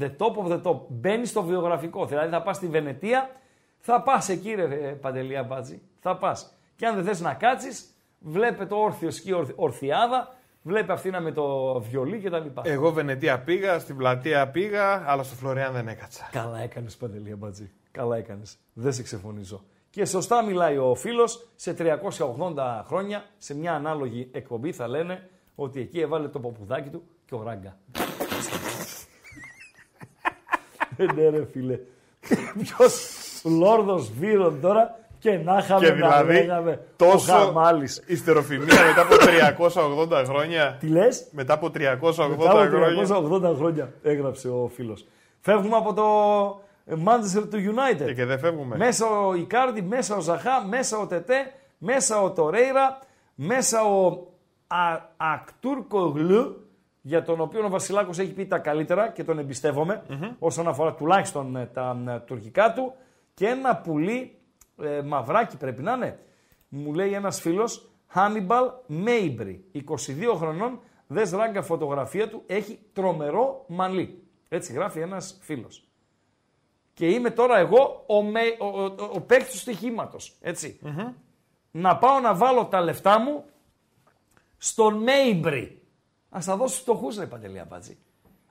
The 0.00 0.10
top 0.16 0.34
of 0.44 0.52
the 0.52 0.62
top. 0.62 0.80
Μπαίνει 0.88 1.26
στο 1.26 1.42
βιογραφικό. 1.42 2.06
Δηλαδή 2.06 2.30
θα 2.30 2.42
πας 2.42 2.56
στη 2.56 2.66
Βενετία, 2.66 3.30
θα 3.78 4.02
πας 4.02 4.28
εκεί 4.28 4.54
ρε 4.54 4.62
ε, 4.64 4.92
Παντελία 4.92 5.42
Μπάτζη. 5.42 5.80
Θα 6.00 6.16
πας. 6.16 6.52
Και 6.76 6.86
αν 6.86 6.94
δεν 6.94 7.04
θες 7.04 7.20
να 7.20 7.34
κάτσεις, 7.34 7.94
βλέπε 8.18 8.66
το 8.66 8.76
όρθιο 8.76 9.10
σκι 9.10 9.32
ορθ- 9.32 9.52
ορθιάδα, 9.56 10.36
βλέπε 10.62 10.92
αυτήνα 10.92 11.20
με 11.20 11.32
το 11.32 11.74
βιολί 11.80 12.18
κτλ. 12.18 12.46
Εγώ 12.62 12.90
Βενετία 12.92 13.40
πήγα, 13.40 13.78
στην 13.78 13.96
πλατεία 13.96 14.48
πήγα, 14.48 15.04
αλλά 15.06 15.22
στο 15.22 15.34
Φλωριάν 15.34 15.72
δεν 15.72 15.88
έκατσα. 15.88 16.28
Καλά 16.32 16.58
έκανες 16.60 16.96
Παντελία 16.96 17.36
Μπατζή. 17.36 17.70
Καλά 17.90 18.16
έκανες. 18.16 18.56
Δεν 18.72 18.92
σε 18.92 19.02
ξεφωνίζω. 19.02 19.64
Και 19.90 20.04
σωστά 20.04 20.42
μιλάει 20.42 20.76
ο 20.78 20.94
φίλος, 20.94 21.48
σε 21.56 21.76
380 21.78 22.84
χρόνια, 22.86 23.24
σε 23.38 23.54
μια 23.56 23.74
ανάλογη 23.74 24.28
εκπομπή 24.32 24.72
θα 24.72 24.88
λένε 24.88 25.28
ότι 25.54 25.80
εκεί 25.80 26.00
έβαλε 26.00 26.28
το 26.28 26.40
ποπουδάκι 26.40 26.88
του 26.88 27.02
και 27.26 27.34
ο 27.34 27.42
Ράγκα. 27.42 27.76
Ε, 31.00 31.12
ναι 31.12 31.28
ρε 31.28 31.46
φίλε. 31.46 31.78
Ποιος 32.62 33.12
Λόρδος 33.44 34.10
Βύρον 34.12 34.60
τώρα 34.60 34.98
και 35.18 35.30
να 35.38 35.58
είχαμε 35.58 35.86
Και 35.86 35.92
να 35.92 35.94
δηλαδή 35.94 36.32
λέγαμε 36.32 36.84
τόσο 36.96 37.34
ο 37.34 37.36
Χαμάλης. 37.36 38.02
ιστεροφημία 38.06 38.84
μετά 38.86 39.00
από 39.00 39.14
380 40.18 40.24
χρόνια. 40.26 40.76
Τι 40.80 40.86
λες; 40.86 41.26
Μετά 41.30 41.54
από 41.54 41.66
380 41.66 41.70
Μετά 41.74 42.50
από 42.50 42.76
χρόνια. 42.76 43.50
380 43.52 43.56
χρόνια 43.56 43.92
έγραψε 44.02 44.48
ο 44.48 44.70
φίλος. 44.74 45.06
Φεύγουμε 45.40 45.76
από 45.76 45.92
το 45.94 46.04
Manchester 46.90 47.50
του 47.50 47.74
United. 47.74 48.04
Και, 48.04 48.14
και 48.14 48.24
δεν 48.24 48.38
φεύγουμε. 48.38 48.76
Μέσα 48.76 49.06
ο 49.06 49.34
Ικάρντι, 49.34 49.82
μέσα 49.82 50.16
ο 50.16 50.20
Ζαχά, 50.20 50.66
μέσα 50.66 50.98
ο 50.98 51.06
Τετέ, 51.06 51.52
μέσα 51.78 52.22
ο 52.22 52.32
Τορέιρα, 52.32 52.98
μέσα 53.34 53.84
ο 53.84 54.26
Α, 54.66 55.00
Ακτούρκο 55.16 56.00
Γλου, 56.00 56.68
για 57.00 57.22
τον 57.22 57.40
οποίο 57.40 57.64
ο 57.64 57.68
Βασιλάκος 57.68 58.18
έχει 58.18 58.32
πει 58.32 58.46
τα 58.46 58.58
καλύτερα 58.58 59.08
και 59.08 59.24
τον 59.24 59.38
εμπιστευομαι 59.38 60.02
όσον 60.38 60.68
αφορά 60.68 60.94
τουλάχιστον 60.94 61.56
ε, 61.56 61.66
τα 61.66 62.02
ε, 62.08 62.18
τουρκικά 62.18 62.72
του 62.72 62.92
και 63.34 63.46
ένα 63.46 63.76
πουλί 63.76 64.38
ε, 64.82 65.00
μαυράκι 65.02 65.56
πρέπει 65.56 65.82
να 65.82 65.92
είναι. 65.92 66.18
Μου 66.68 66.94
λέει 66.94 67.12
ένας 67.12 67.40
φίλος 67.40 67.90
Hannibal 68.14 68.70
Mabry, 69.06 69.56
22 69.74 69.82
χρονών, 70.36 70.80
δες 71.06 71.30
ράγκα 71.30 71.62
φωτογραφία 71.62 72.28
του, 72.28 72.42
έχει 72.46 72.78
τρομερό 72.92 73.64
μαλλί. 73.68 74.22
Έτσι 74.48 74.72
γράφει 74.72 75.00
ένας 75.00 75.38
φίλος. 75.42 75.87
Και 76.98 77.08
είμαι 77.08 77.30
τώρα 77.30 77.58
εγώ 77.58 78.04
ο, 78.06 78.22
με, 78.22 78.40
ο, 78.58 78.66
ο, 78.66 78.84
ο, 78.84 79.10
ο 79.12 79.20
παίκτης 79.20 79.50
του 79.50 79.58
στοιχήματος, 79.58 80.36
έτσι. 80.40 80.80
Να 81.70 81.96
πάω 81.96 82.20
να 82.20 82.34
βάλω 82.34 82.64
τα 82.64 82.80
λεφτά 82.80 83.20
μου 83.20 83.44
στον 84.56 85.02
Μέιμπρι. 85.02 85.82
Ας 86.30 86.44
τα 86.44 86.56
δώσω 86.56 86.68
στους 86.74 86.82
φτωχούς 86.82 87.16
ρε 87.16 87.26
Παντελή 87.26 87.60
Αμπάτζη. 87.60 87.98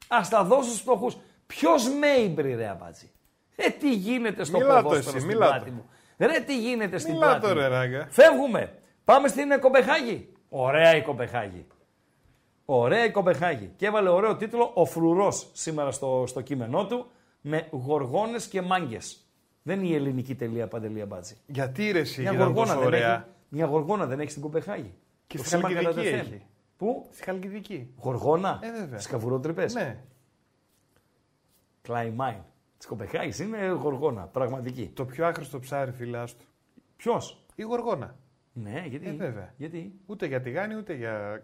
Ας 0.07 0.29
τα 0.29 0.43
δώσω 0.43 0.69
στους 0.69 0.79
φτωχούς. 0.79 1.17
Ποιος 1.47 1.89
Μέιμπρι 1.89 2.55
ρε 2.55 2.67
Αμπάτζη. 2.67 3.11
Ε, 3.55 3.69
τι 3.69 3.93
γίνεται 3.93 4.43
στο 4.43 4.57
Μιλά 4.57 4.75
το 4.75 4.83
ποδόσφαιρο 4.83 5.09
εσύ, 5.09 5.25
στην 5.25 5.25
μιλά 5.25 5.47
πλάτη 5.47 5.69
το. 5.69 5.75
μου; 5.75 5.89
Ρε, 6.17 6.39
τι 6.39 6.59
γίνεται 6.59 6.97
στην 6.97 7.13
Μιλά 7.13 7.25
πλάτη 7.25 7.41
το, 7.41 7.47
μου; 7.47 7.53
ρε, 7.53 7.67
ράγκα. 7.67 8.07
Φεύγουμε. 8.09 8.79
Πάμε 9.03 9.27
στην 9.27 9.51
ε, 9.51 9.57
Κοπεχάγη. 9.57 10.33
Ωραία 10.49 10.95
η 10.95 11.01
Κοπεχάγη. 11.01 11.67
Ωραία 12.65 13.05
η 13.05 13.11
Κοπεχάγη. 13.11 13.71
Και 13.75 13.85
έβαλε 13.85 14.09
ωραίο 14.09 14.35
τίτλο 14.35 14.71
Ο 14.73 14.85
Φρουρός 14.85 15.49
σήμερα 15.53 15.91
στο, 15.91 16.23
στο 16.27 16.41
κείμενό 16.41 16.85
του 16.85 17.11
με 17.47 17.67
γοργόνες 17.71 18.47
και 18.47 18.61
μάγκες. 18.61 19.21
Δεν 19.63 19.79
είναι 19.79 19.87
η 19.87 19.95
ελληνική 19.95 20.35
τελεία 20.35 20.67
παντελεία 20.67 21.05
μπάτζη. 21.05 21.35
Γιατί 21.45 21.91
ρε 21.91 21.99
εσύ 21.99 22.21
Μια 22.21 22.31
ήταν 22.31 22.45
γοργόνα, 22.45 22.65
τόσο 22.67 22.77
δεν 22.79 22.87
ωραία. 22.87 23.13
έχει, 23.15 23.23
μια 23.49 23.65
γοργόνα 23.65 24.05
δεν 24.05 24.19
έχει 24.19 24.29
στην 24.29 24.41
Κοπεχάγη. 24.41 24.93
Και 25.27 25.37
Το 25.37 25.43
στη 25.43 25.57
ψέμα 25.57 25.61
Χαλκιδική 25.73 25.95
κατά 25.95 26.01
τεθέν. 26.01 26.19
έχει. 26.33 26.45
Πού; 26.77 27.07
Στη 27.11 27.23
Χαλκιδική. 27.23 27.93
Γοργόνα; 27.97 28.59
Ε, 28.63 28.71
βέβαια. 28.79 28.99
Σκαβουρότρυπες. 28.99 29.73
Ναι. 29.73 30.03
Κλάιμάιν. 31.81 32.37
Της 32.77 32.87
Κοπεχάγης 32.87 33.39
είναι 33.39 33.67
γοργόνα. 33.67 34.21
Πραγματική. 34.21 34.91
Το 34.93 35.05
πιο 35.05 35.25
άχρηστο 35.25 35.59
ψάρι, 35.59 35.91
φίλε, 35.91 36.17
άστο. 36.17 36.43
Ποιος; 36.95 37.45
Η 37.55 37.63
γοργόνα. 37.63 38.15
Ναι, 38.53 38.83
γιατί; 38.89 39.07
Ε, 39.07 39.11
βέβαια. 39.11 39.53
Γιατί; 39.57 39.93
Ούτε 40.05 40.25
για 40.25 40.41
τηγάνι, 40.41 40.75
ούτε 40.75 40.93
για. 40.93 41.41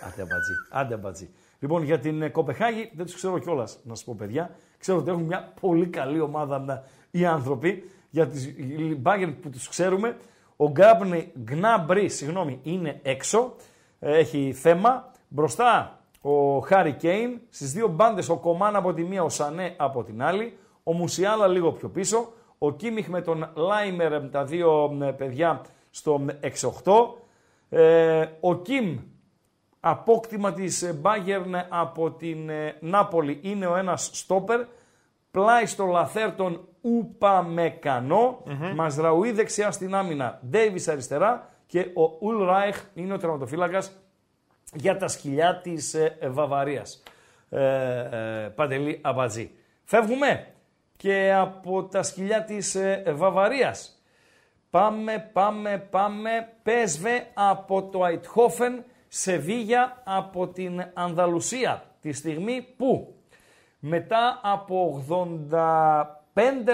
Άντε 0.00 0.22
αμπατζή. 0.22 0.52
Άντε 0.70 0.94
αμπατζή. 0.94 1.30
Λοιπόν, 1.58 1.82
για 1.82 1.98
την 1.98 2.22
ε, 2.22 2.28
Κοπεχάγη 2.28 2.90
δεν 2.94 3.04
τους 3.06 3.14
ξέρω 3.14 3.38
κιόλας, 3.38 3.78
να 3.84 3.94
σα 3.94 4.04
πω 4.04 4.14
παιδιά. 4.14 4.56
Ξέρω 4.78 4.98
ότι 4.98 5.10
έχουν 5.10 5.22
μια 5.22 5.52
πολύ 5.60 5.86
καλή 5.86 6.20
ομάδα 6.20 6.58
να- 6.58 6.82
οι 7.10 7.24
άνθρωποι. 7.26 7.90
Για 8.10 8.26
τις 8.26 8.54
Bayern 9.02 9.34
που 9.42 9.50
τους 9.50 9.68
ξέρουμε, 9.68 10.16
ο 10.56 10.68
Γκάμπνι 10.70 11.32
Γκνάμπρι, 11.42 12.08
συγγνώμη, 12.08 12.60
είναι 12.62 13.00
έξω. 13.02 13.54
Ε, 13.98 14.18
Έχει 14.18 14.52
θέμα. 14.52 15.10
Μπροστά 15.28 16.00
ο 16.20 16.58
Χάρι 16.58 16.92
Κέιν. 16.92 17.40
Στις 17.50 17.72
δύο 17.72 17.88
μπάντες 17.88 18.28
ο 18.28 18.36
Κομάν 18.36 18.76
από 18.76 18.92
τη 18.92 19.02
μία, 19.02 19.22
ο 19.22 19.28
Σανέ 19.28 19.74
από 19.76 20.04
την 20.04 20.22
άλλη. 20.22 20.56
Ο 20.82 20.92
Μουσιάλα 20.92 21.46
λίγο 21.46 21.72
πιο 21.72 21.88
πίσω. 21.88 22.28
Ο 22.58 22.72
Κίμιχ 22.72 23.08
με 23.08 23.20
τον 23.20 23.50
Λάιμερ, 23.54 24.28
τα 24.30 24.44
δύο 24.44 24.98
ε, 25.02 25.10
παιδιά 25.10 25.60
στο 25.90 26.24
6-8. 26.40 27.18
Ε, 27.68 28.26
ο 28.40 28.54
Κιμ 28.56 28.98
απόκτημα 29.80 30.52
της 30.52 31.00
Bayern 31.02 31.64
από 31.68 32.10
την 32.10 32.48
ε, 32.48 32.76
Νάπολη 32.80 33.38
είναι 33.42 33.66
ο 33.66 33.76
ένας 33.76 34.10
στόπερ, 34.12 34.60
πλάι 35.30 35.66
στο 35.66 35.86
λαθέρ 35.86 36.34
τον 36.34 36.68
Ουπαμεκανό, 36.80 38.42
Μαζραουή 38.74 39.32
δεξιά 39.32 39.70
στην 39.70 39.94
άμυνα, 39.94 40.40
Ντέιβις 40.50 40.88
αριστερά 40.88 41.48
και 41.66 41.80
ο 41.80 42.26
Ουλράιχ 42.26 42.84
είναι 42.94 43.12
ο 43.12 43.18
τερματοφύλακας 43.18 43.92
για 44.74 44.96
τα 44.96 45.08
σκυλιά 45.08 45.60
της 45.60 45.94
ε, 45.94 46.16
ε, 46.20 46.28
Βαβαρίας. 46.28 47.02
Ε, 47.50 48.44
ε, 48.44 48.48
Παντελή 48.48 48.98
Αμπατζή. 49.02 49.50
Φεύγουμε 49.84 50.46
και 50.96 51.32
από 51.34 51.84
τα 51.84 52.02
σκυλιά 52.02 52.44
της 52.44 52.74
ε, 52.74 53.02
ε, 53.04 53.12
Βαβαρίας. 53.12 54.02
Πάμε, 54.70 55.30
πάμε, 55.32 55.86
πάμε. 55.90 56.48
Πέσβε 56.62 57.26
από 57.34 57.82
το 57.82 58.06
Αιτχόφεν, 58.06 58.84
Σεβίγια 59.08 60.02
από 60.04 60.48
την 60.48 60.84
Ανδαλουσία. 60.94 61.82
Τη 62.00 62.12
στιγμή 62.12 62.66
που 62.76 63.14
μετά 63.78 64.40
από 64.42 65.04
85 65.08 65.60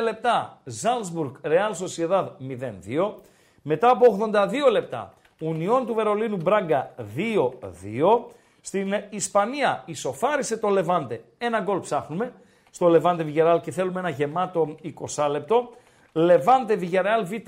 λεπτά 0.03 0.61
Ζάλσμπουργκ, 0.65 1.35
Ρεάλ 1.43 1.75
Σοσιεδάδ 1.75 2.29
0-2. 2.41 3.15
Μετά 3.63 3.91
από 3.91 4.31
82 4.33 4.71
λεπτά 4.71 5.15
Ουνιόν 5.41 5.87
του 5.87 5.95
Βερολίνου 5.95 6.37
Μπράγκα 6.37 6.95
2-2. 6.97 8.25
Στην 8.61 8.95
Ισπανία 9.11 9.83
ισοφάρισε 9.87 10.57
το 10.57 10.69
Λεβάντε. 10.69 11.25
Ένα 11.39 11.61
γκολ 11.61 11.81
ψάχνουμε 11.81 12.33
στο 12.71 12.89
Λεβάντε 12.89 13.23
Βιγιαρεάλ 13.23 13.61
και 13.61 13.71
θέλουμε 13.71 14.01
ένα 14.01 14.09
γεμάτο 14.09 14.75
20 15.17 15.29
λεπτό. 15.31 15.71
Λεβάντε 16.13 16.75
Βιγιαρεάλ 16.75 17.25
Β 17.25 17.31
1-1. 17.31 17.45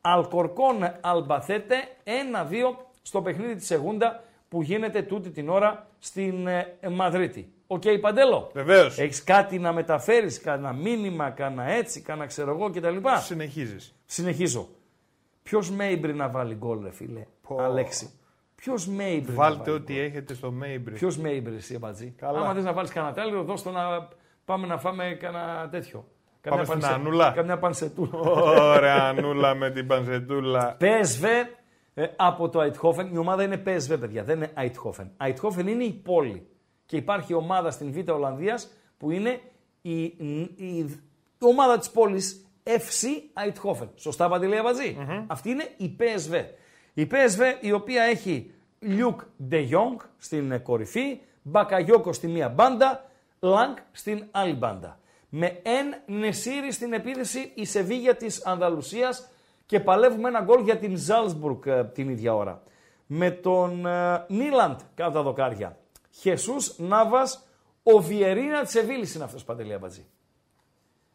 Αλκορκόν 0.00 0.92
Αλμπαθέτε 1.00 1.76
1-2 2.04 2.85
στο 3.06 3.22
παιχνίδι 3.22 3.54
της 3.54 3.66
Σεγούντα 3.66 4.22
που 4.48 4.62
γίνεται 4.62 5.02
τούτη 5.02 5.30
την 5.30 5.48
ώρα 5.48 5.86
στην 5.98 6.46
ε, 6.46 6.76
Μαδρίτη. 6.90 7.52
Οκ, 7.66 7.82
Παντέλο; 8.00 8.50
Βεβαίως. 8.52 8.98
Έχεις 8.98 9.24
κάτι 9.24 9.58
να 9.58 9.72
μεταφέρεις, 9.72 10.40
κανένα 10.40 10.72
μήνυμα, 10.72 11.30
κανένα 11.30 11.70
έτσι, 11.70 12.00
κανένα 12.00 12.26
ξέρω 12.26 12.50
εγώ 12.50 12.70
κτλ. 12.70 12.96
Συνεχίζεις. 13.22 13.94
Συνεχίζω. 14.04 14.68
Ποιος 15.42 15.70
Μέιμπρι 15.70 16.14
να 16.14 16.28
βάλει 16.28 16.54
γκολ, 16.54 16.82
ρε 16.82 16.92
φίλε. 16.92 17.26
Αλέξη; 17.58 18.10
Ποιος 18.54 18.86
Μέιμπρι. 18.86 19.34
Βάλτε 19.34 19.70
ό,τι 19.70 19.98
έχετε 19.98 20.34
στο 20.34 20.50
Μέιμπρι. 20.50 20.94
Ποιος 20.94 21.18
Μέιμπρι, 21.18 21.54
εσύ 21.54 21.74
Αμπατζή; 21.74 22.14
Καλά. 22.16 22.38
Άμα 22.40 22.54
θες 22.54 22.64
να 22.64 22.72
βάλεις 22.72 22.90
κανένα 22.90 23.14
τέλειο, 23.14 23.42
δώσ' 23.42 23.62
το 23.62 23.70
να 23.70 24.08
πάμε 24.44 24.66
να 24.66 24.78
φάμε 24.78 25.16
κανένα 25.20 25.68
τέτοιο. 25.70 26.04
Πάμε 26.48 26.64
στην 26.64 26.84
Ανούλα. 26.84 27.30
Καμιά 27.30 27.58
πανσετούλα. 27.58 28.18
Ωραία, 28.76 29.02
Ανούλα 29.02 29.54
με 29.54 29.70
την 29.70 29.86
πανσετούλα. 29.86 30.76
PSV 30.80 31.24
ε, 31.24 31.42
από 32.16 32.48
το 32.48 32.60
Αϊντχόφεν. 32.60 33.14
Η 33.14 33.18
ομάδα 33.18 33.42
είναι 33.42 33.62
PSV, 33.66 33.96
παιδιά, 34.00 34.24
δεν 34.24 34.36
είναι 34.36 34.50
Αϊντχόφεν. 34.54 35.10
Αϊντχόφεν 35.16 35.66
είναι 35.66 35.84
η 35.84 35.92
πόλη. 35.92 36.48
Και 36.86 36.96
υπάρχει 36.96 37.34
ομάδα 37.34 37.70
στην 37.70 37.92
Β' 37.92 38.10
Ολλανδίας 38.10 38.68
που 38.98 39.10
είναι 39.10 39.40
η, 39.82 40.02
η, 40.02 40.40
η 40.56 41.00
ομάδα 41.40 41.78
της 41.78 41.90
πόλης 41.90 42.46
FC 42.64 43.06
Αϊντχόφεν. 43.46 43.90
Σωστά, 43.94 44.28
Παντελή 44.28 44.58
Αμπατζή; 44.58 44.96
Αυτή 45.26 45.50
είναι 45.50 45.68
η 45.76 45.96
PSV. 46.00 46.44
Η 46.94 47.08
PSV 47.10 47.40
η 47.60 47.72
οποία 47.72 48.02
έχει 48.02 48.54
Λουκ 48.78 49.20
De 49.50 49.68
Jong 49.70 50.04
στην 50.18 50.52
ε, 50.52 50.58
κορυφή, 50.58 51.20
Μπακαγιόκο 51.42 52.12
στη 52.12 52.28
μία 52.28 52.48
μπάντα, 52.48 53.10
Λανγκ 53.40 53.78
στην 53.92 54.24
άλλη 54.30 54.52
μπάντα. 54.52 54.98
Με 55.28 55.60
Εν 55.62 56.18
Νεσίρι 56.18 56.72
στην 56.72 56.92
επίθεση 56.92 57.52
η 57.54 57.64
Σεβίγια 57.64 58.16
της 58.16 58.44
Ανδαλουσίας 58.44 59.28
και 59.66 59.80
παλεύουμε 59.80 60.28
ένα 60.28 60.40
γκολ 60.40 60.62
για 60.62 60.78
την 60.78 60.96
Σάλτσμπουργκ 60.96 61.66
ε, 61.66 61.84
την 61.84 62.08
ίδια 62.08 62.34
ώρα. 62.34 62.62
Με 63.06 63.30
τον 63.30 63.86
ε, 63.86 64.24
Νίλαντ 64.28 64.80
κάτω 64.94 65.12
τα 65.12 65.22
δοκάρια. 65.22 65.78
Χεσούς 66.10 66.78
Νάβας, 66.78 67.46
ο 67.82 68.00
Βιερίνα 68.00 68.62
της 68.62 68.70
Σεβίλης 68.70 69.14
είναι 69.14 69.24
αυτός 69.24 69.44
Παντελή 69.44 69.72
Αμπατζή. 69.72 70.06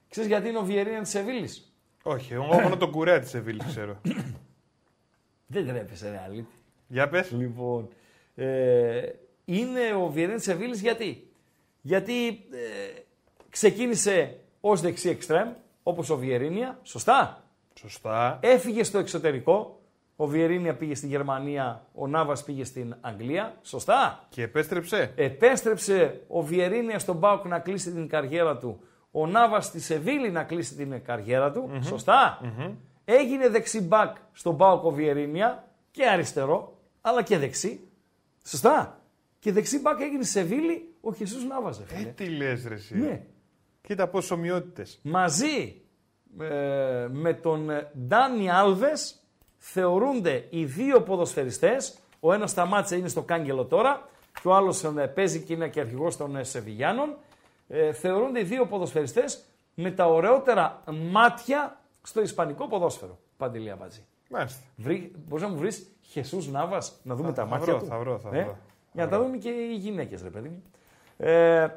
Ξέρεις 0.09 0.29
γιατί 0.29 0.49
είναι 0.49 0.57
ο 0.57 0.63
Βιερίνα 0.63 1.01
της 1.01 1.09
Σεβίλης; 1.09 1.75
Όχι, 2.03 2.33
εγώ 2.33 2.43
μόνο 2.43 2.77
τον 2.77 2.91
κουρέα 2.91 3.19
της 3.19 3.29
Σεβίλης 3.29 3.65
ξέρω. 3.65 4.01
Δεν 5.47 5.67
τρέπεσαι 5.67 6.09
ρε 6.09 6.21
αλήτη. 6.25 6.53
Για 6.87 7.09
πες. 7.09 7.31
Λοιπόν, 7.31 7.89
ε, 8.35 9.01
είναι 9.45 9.93
ο 9.93 10.07
Βιερίνα 10.07 10.35
της 10.35 10.45
Σεβίλης 10.45 10.81
γιατί; 10.81 11.31
Γιατί 11.81 12.27
ε, 12.51 12.99
ξεκίνησε 13.49 14.39
ως 14.61 14.81
δεξί 14.81 15.09
εξτρέμ, 15.09 15.49
όπως 15.83 16.09
ο 16.09 16.17
Βιερίνια, 16.17 16.79
σωστά; 16.83 17.40
Σωστά. 17.81 18.39
Έφυγε 18.41 18.83
στο 18.83 18.97
εξωτερικό, 18.97 19.81
ο 20.15 20.27
Βιερίνια 20.27 20.75
πήγε 20.75 20.95
στη 20.95 21.07
Γερμανία, 21.07 21.87
ο 21.93 22.07
Νάβας 22.07 22.43
πήγε 22.43 22.63
στην 22.63 22.95
Αγγλία, 23.01 23.55
σωστά. 23.61 24.25
Και 24.29 24.41
επέστρεψε. 24.43 25.11
Επέστρεψε 25.15 26.21
ο 26.27 26.41
Βιερίνια 26.41 26.99
στον 26.99 27.15
Μπάουκ 27.15 27.45
να 27.45 27.59
κλείσει 27.59 27.91
την 27.91 28.07
καριέρα 28.07 28.57
του, 28.57 28.79
ο 29.11 29.27
Νάβας 29.27 29.65
στη 29.65 29.79
Σεβίλη 29.79 30.31
να 30.31 30.43
κλείσει 30.43 30.75
την 30.75 31.03
καριέρα 31.03 31.51
του, 31.51 31.69
σωστα 31.81 32.39
Έγινε 33.05 33.49
δεξί 33.49 33.81
μπακ 33.81 34.15
στον 34.31 34.55
Μπάουκ 34.55 34.85
ο 34.85 34.91
Βιερίνια 34.91 35.67
και 35.91 36.07
αριστερό, 36.07 36.77
αλλά 37.01 37.23
και 37.23 37.37
δεξί. 37.37 37.87
Σωστά. 38.45 39.01
Και 39.39 39.51
δεξί 39.51 39.79
μπακ 39.79 39.99
έγινε 40.01 40.23
στη 40.23 40.31
Σεβίλη 40.31 40.93
ο 41.01 41.13
Χεσούς 41.13 41.45
Νάβας, 41.45 41.77
ρε 41.77 41.83
Ε, 41.83 41.97
φίλε. 41.97 42.09
τι 42.09 42.25
λες 42.25 42.65
ρε 42.67 42.73
εσύ. 42.73 42.97
Ναι. 42.97 43.21
Κοίτα 43.81 44.07
πόσο 44.07 44.35
ομοιότητες. 44.35 44.99
Μαζί 45.03 45.81
ε, 46.39 47.07
με 47.11 47.33
τον 47.33 47.69
ε, 47.69 47.91
Ντάνι 48.07 48.51
Άλβες 48.51 49.15
θεωρούνται 49.57 50.47
οι 50.49 50.65
δύο 50.65 51.01
ποδοσφαιριστές. 51.01 51.97
Ο 52.19 52.33
ένας 52.33 52.51
σταμάτησε, 52.51 52.95
είναι 52.95 53.07
στο 53.07 53.21
κάγκελο 53.21 53.65
τώρα 53.65 54.09
και 54.41 54.47
ο 54.47 54.53
άλλος 54.53 54.83
ε, 54.83 54.89
παίζει 54.89 55.41
και 55.41 55.53
είναι 55.53 55.67
και 55.67 55.79
αρχηγός 55.79 56.17
των 56.17 56.35
ε, 56.35 56.43
Σεβιγιάνων. 56.43 57.17
Ε, 57.67 57.93
θεωρούνται 57.93 58.39
οι 58.39 58.43
δύο 58.43 58.65
ποδοσφαιριστές 58.65 59.43
με 59.73 59.91
τα 59.91 60.05
ωραιότερα 60.05 60.83
μάτια 61.11 61.79
στο 62.01 62.21
ισπανικό 62.21 62.67
ποδόσφαιρο. 62.67 63.17
Παντελή 63.37 63.71
Αμπατζή. 63.71 64.05
Μάλιστα. 64.29 64.61
Βρει, 64.75 65.11
μπορείς 65.27 65.45
να 65.45 65.51
μου 65.51 65.57
βρεις 65.57 65.87
Χεσούς 66.01 66.47
Νάβας 66.47 66.99
να 67.03 67.15
δούμε 67.15 67.33
τα 67.33 67.41
θα 67.41 67.47
μάτια 67.47 67.65
βρω, 67.65 67.79
του; 67.79 67.85
θα 67.85 67.97
βρω, 67.97 68.19
θα 68.19 68.29
Ε, 68.33 68.43
βρω. 68.43 68.57
Για 68.93 69.03
να 69.03 69.09
τα 69.09 69.19
δούμε 69.19 69.37
και 69.37 69.49
οι 69.49 69.75
γυναίκες 69.75 70.21
ρε 70.21 70.29
παιδί 70.29 70.49
μου. 70.49 70.63
Ε, 71.17 71.67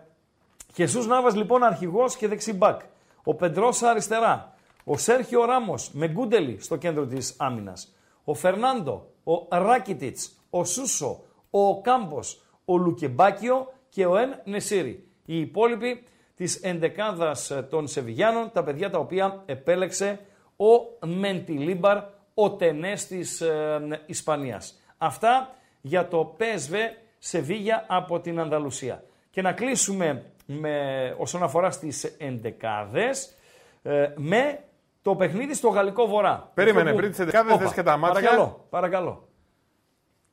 Χεσούς 0.74 1.06
Νάβας 1.06 1.35
λοιπόν 1.35 1.62
αρχηγός 1.62 2.16
και 2.16 2.28
δεξί 2.28 2.52
μπακ. 2.52 2.81
Ο 3.24 3.34
Πεντρόσα 3.34 3.90
αριστερά. 3.90 4.55
Ο 4.84 4.96
Σέρχιο 4.96 5.44
Ράμος 5.44 5.90
με 5.92 6.09
Γκούντελι 6.09 6.56
στο 6.60 6.76
κέντρο 6.76 7.06
της 7.06 7.34
άμυνας. 7.38 7.94
Ο 8.24 8.34
Φερνάντο, 8.34 9.06
ο 9.24 9.46
Ράκιτιτς, 9.51 10.32
ο 10.51 10.64
Σούσο, 10.64 11.24
ο 11.51 11.80
Κάμπος, 11.80 12.42
ο 12.64 12.76
Λουκεμπάκιο 12.76 13.72
και 13.88 14.06
ο 14.06 14.16
Εν 14.16 14.40
Νεσίρι. 14.44 15.09
Οι 15.24 15.40
υπόλοιποι 15.40 16.02
της 16.36 16.56
εντεκάδας 16.56 17.51
ε, 17.51 17.62
των 17.62 17.86
Σεβιγιάνων, 17.86 18.51
τα 18.52 18.64
παιδιά 18.64 18.90
τα 18.90 18.98
οποία 18.98 19.42
επέλεξε 19.46 20.20
ο 20.56 21.06
Μεντιλίμπαρ, 21.06 22.02
ο 22.34 22.51
τενές 22.51 23.06
της 23.06 23.40
ε, 23.40 24.02
Ισπανίας. 24.06 24.80
Αυτά 24.98 25.55
για 25.80 26.09
το 26.09 26.36
PSV 26.38 26.74
Σεβίγια 27.18 27.84
από 27.88 28.20
την 28.20 28.40
Ανδαλουσία. 28.40 29.05
Και 29.30 29.42
να 29.42 29.52
κλείσουμε 29.52 30.24
με, 30.46 31.14
όσον 31.18 31.42
αφορά 31.42 31.70
στις 31.70 32.04
εντεκάδες 32.04 33.34
ε, 33.82 34.12
με 34.16 34.64
το 35.02 35.16
παιχνίδι 35.16 35.54
στο 35.54 35.68
Γαλλικό 35.68 36.06
Βορρά. 36.06 36.50
Περίμενε, 36.54 36.80
Αυτό 36.80 36.92
που- 36.92 36.98
πριν 36.98 37.10
τις 37.10 37.18
εντεκάδες 37.18 37.52
Όπα, 37.54 37.62
θες 37.62 37.72
και 37.72 37.82
τα 37.82 37.96
μάτια. 37.96 38.20
Παρακαλώ, 38.20 38.66
παρακαλώ. 38.70 39.28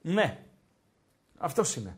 Ναι, 0.02 0.38
αυτός 1.38 1.76
είναι. 1.76 1.98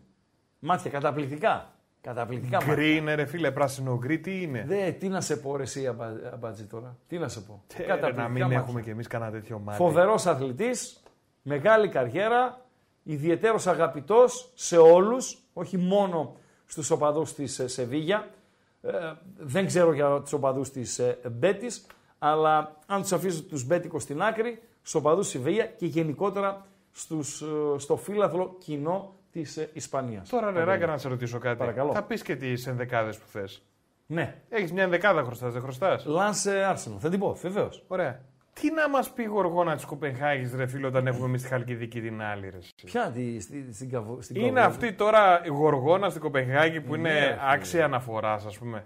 Μάτια 0.60 0.92
καταπληκτικά. 0.92 1.68
Καταπληκτικά 2.02 2.58
μάτια. 2.58 2.74
Γκρι 2.74 2.96
είναι 2.96 3.14
ρε 3.16 3.26
φίλε, 3.26 3.52
πράσινο 3.52 3.98
γκρι, 3.98 4.20
τι 4.20 4.42
είναι; 4.42 4.64
Δε, 4.68 4.92
τι 4.92 5.08
να 5.08 5.22
σε 5.22 5.38
πω 5.38 5.56
ρε 5.56 5.64
εσύ 5.64 5.88
Αμπα- 5.88 6.30
Αμπατζή 6.34 6.66
τώρα. 6.66 6.98
Τι 7.08 7.18
να 7.18 7.28
σε 7.28 7.40
πω. 7.42 7.64
Ε, 7.74 7.78
ρε, 7.78 7.84
Καταπληκτικά 7.84 8.22
να 8.24 8.30
μην 8.30 8.42
μάτια. 8.44 8.58
έχουμε 8.58 8.82
κι 8.82 8.90
εμείς 8.90 9.08
κανένα 9.08 9.32
τέτοιο 9.32 9.60
μάτι. 9.60 9.78
Φοβερός 9.78 10.26
αθλητής, 10.26 11.04
μεγάλη 11.42 11.90
καριέρα, 11.90 12.66
ιδιαίτερος 13.04 13.68
αγαπητός 13.68 14.52
σε 14.56 14.78
όλους, 14.78 15.38
όχι 15.54 15.78
μόνο 15.78 16.36
στους 16.66 16.90
οπαδούς 16.92 17.34
της 17.34 17.60
ε, 17.60 17.68
Σεβίγια. 17.68 18.30
Ε, 18.82 18.92
δεν 19.38 19.66
ξέρω 19.66 19.94
για 19.94 20.22
τους 20.22 20.34
οπαδούς 20.34 20.72
της 20.72 21.00
ε, 21.00 21.20
Μπέτης, 21.32 21.86
αλλά 22.20 22.80
αν 22.86 23.02
τους 23.02 23.12
αφήσω 23.12 23.44
τους 23.44 23.66
Μπέτικος 23.66 24.04
στην 24.04 24.22
άκρη, 24.22 24.62
στους 24.78 24.96
οπαδούς 24.96 25.28
Σεβίγια 25.28 25.66
και 25.66 25.86
γενικότερα 25.86 26.66
στους, 26.92 27.42
ε, 27.42 27.46
στο 27.78 27.96
φύλαθλο 27.96 28.56
κοινό 28.60 29.16
της 29.32 29.58
ε, 29.58 29.70
Ισπανίας. 29.74 30.30
Τώρα 30.30 30.52
ρε 30.52 30.64
Ράγκα 30.64 30.86
να 30.86 30.98
σε 30.98 31.08
ρωτήσω 31.08 31.40
κάτι. 31.40 31.58
Παρακαλώ. 31.58 31.92
Θα 31.92 32.04
πεις 32.04 32.22
και 32.22 32.36
τις 32.36 32.68
ενδεκάδες 32.68 33.18
που 33.18 33.28
θες. 33.28 33.64
Ναι, 34.06 34.42
Έχεις 34.50 34.72
μια 34.72 34.84
ενδεκάδα 34.84 35.24
χρωστάς, 35.24 35.54
δεν 35.54 35.62
χρωστάς; 35.62 36.06
Λάνς 36.06 36.46
Άρσενο, 36.46 37.00
θα 37.00 37.10
την 37.10 37.20
πω, 37.20 37.34
βεβαίως. 37.34 37.84
Ωραία. 37.88 38.22
Τι 38.54 38.72
να 38.72 38.90
μας 38.90 39.12
πει 39.12 39.24
η 39.24 39.26
Γοργόνα 39.26 39.76
της 39.76 39.86
Κοπενχάγης 39.86 40.54
ρε 40.56 40.68
φίλε 40.68 40.88
όταν 40.88 41.08
έχουμε 41.08 41.26
εμείς 41.26 41.42
τη 41.42 41.48
Χαλκιδική 41.48 42.02
την 42.02 42.22
άλλη 42.22 42.50
ρε. 42.50 42.58
εσύ; 42.58 42.74
Ποια 42.86 43.12
τη, 43.12 43.40
στη, 43.40 43.74
στην, 43.74 43.90
καβο, 43.90 44.22
στην 44.22 44.36
Είναι 44.36 44.52
καβο- 44.62 44.68
αυτή 44.68 44.94
τώρα 44.94 45.46
η 45.46 45.50
Γοργόνα 45.50 46.10
στην 46.10 46.22
Κοπενχάγη 46.22 46.82
που 46.82 46.92
Ναι, 46.96 46.98
είναι 47.10 47.20
ρε 47.20 47.26
φίλε. 47.26 47.38
άξια 47.42 47.86
αναφοράς 47.86 48.46
ας 48.46 48.58
πούμε. 48.58 48.86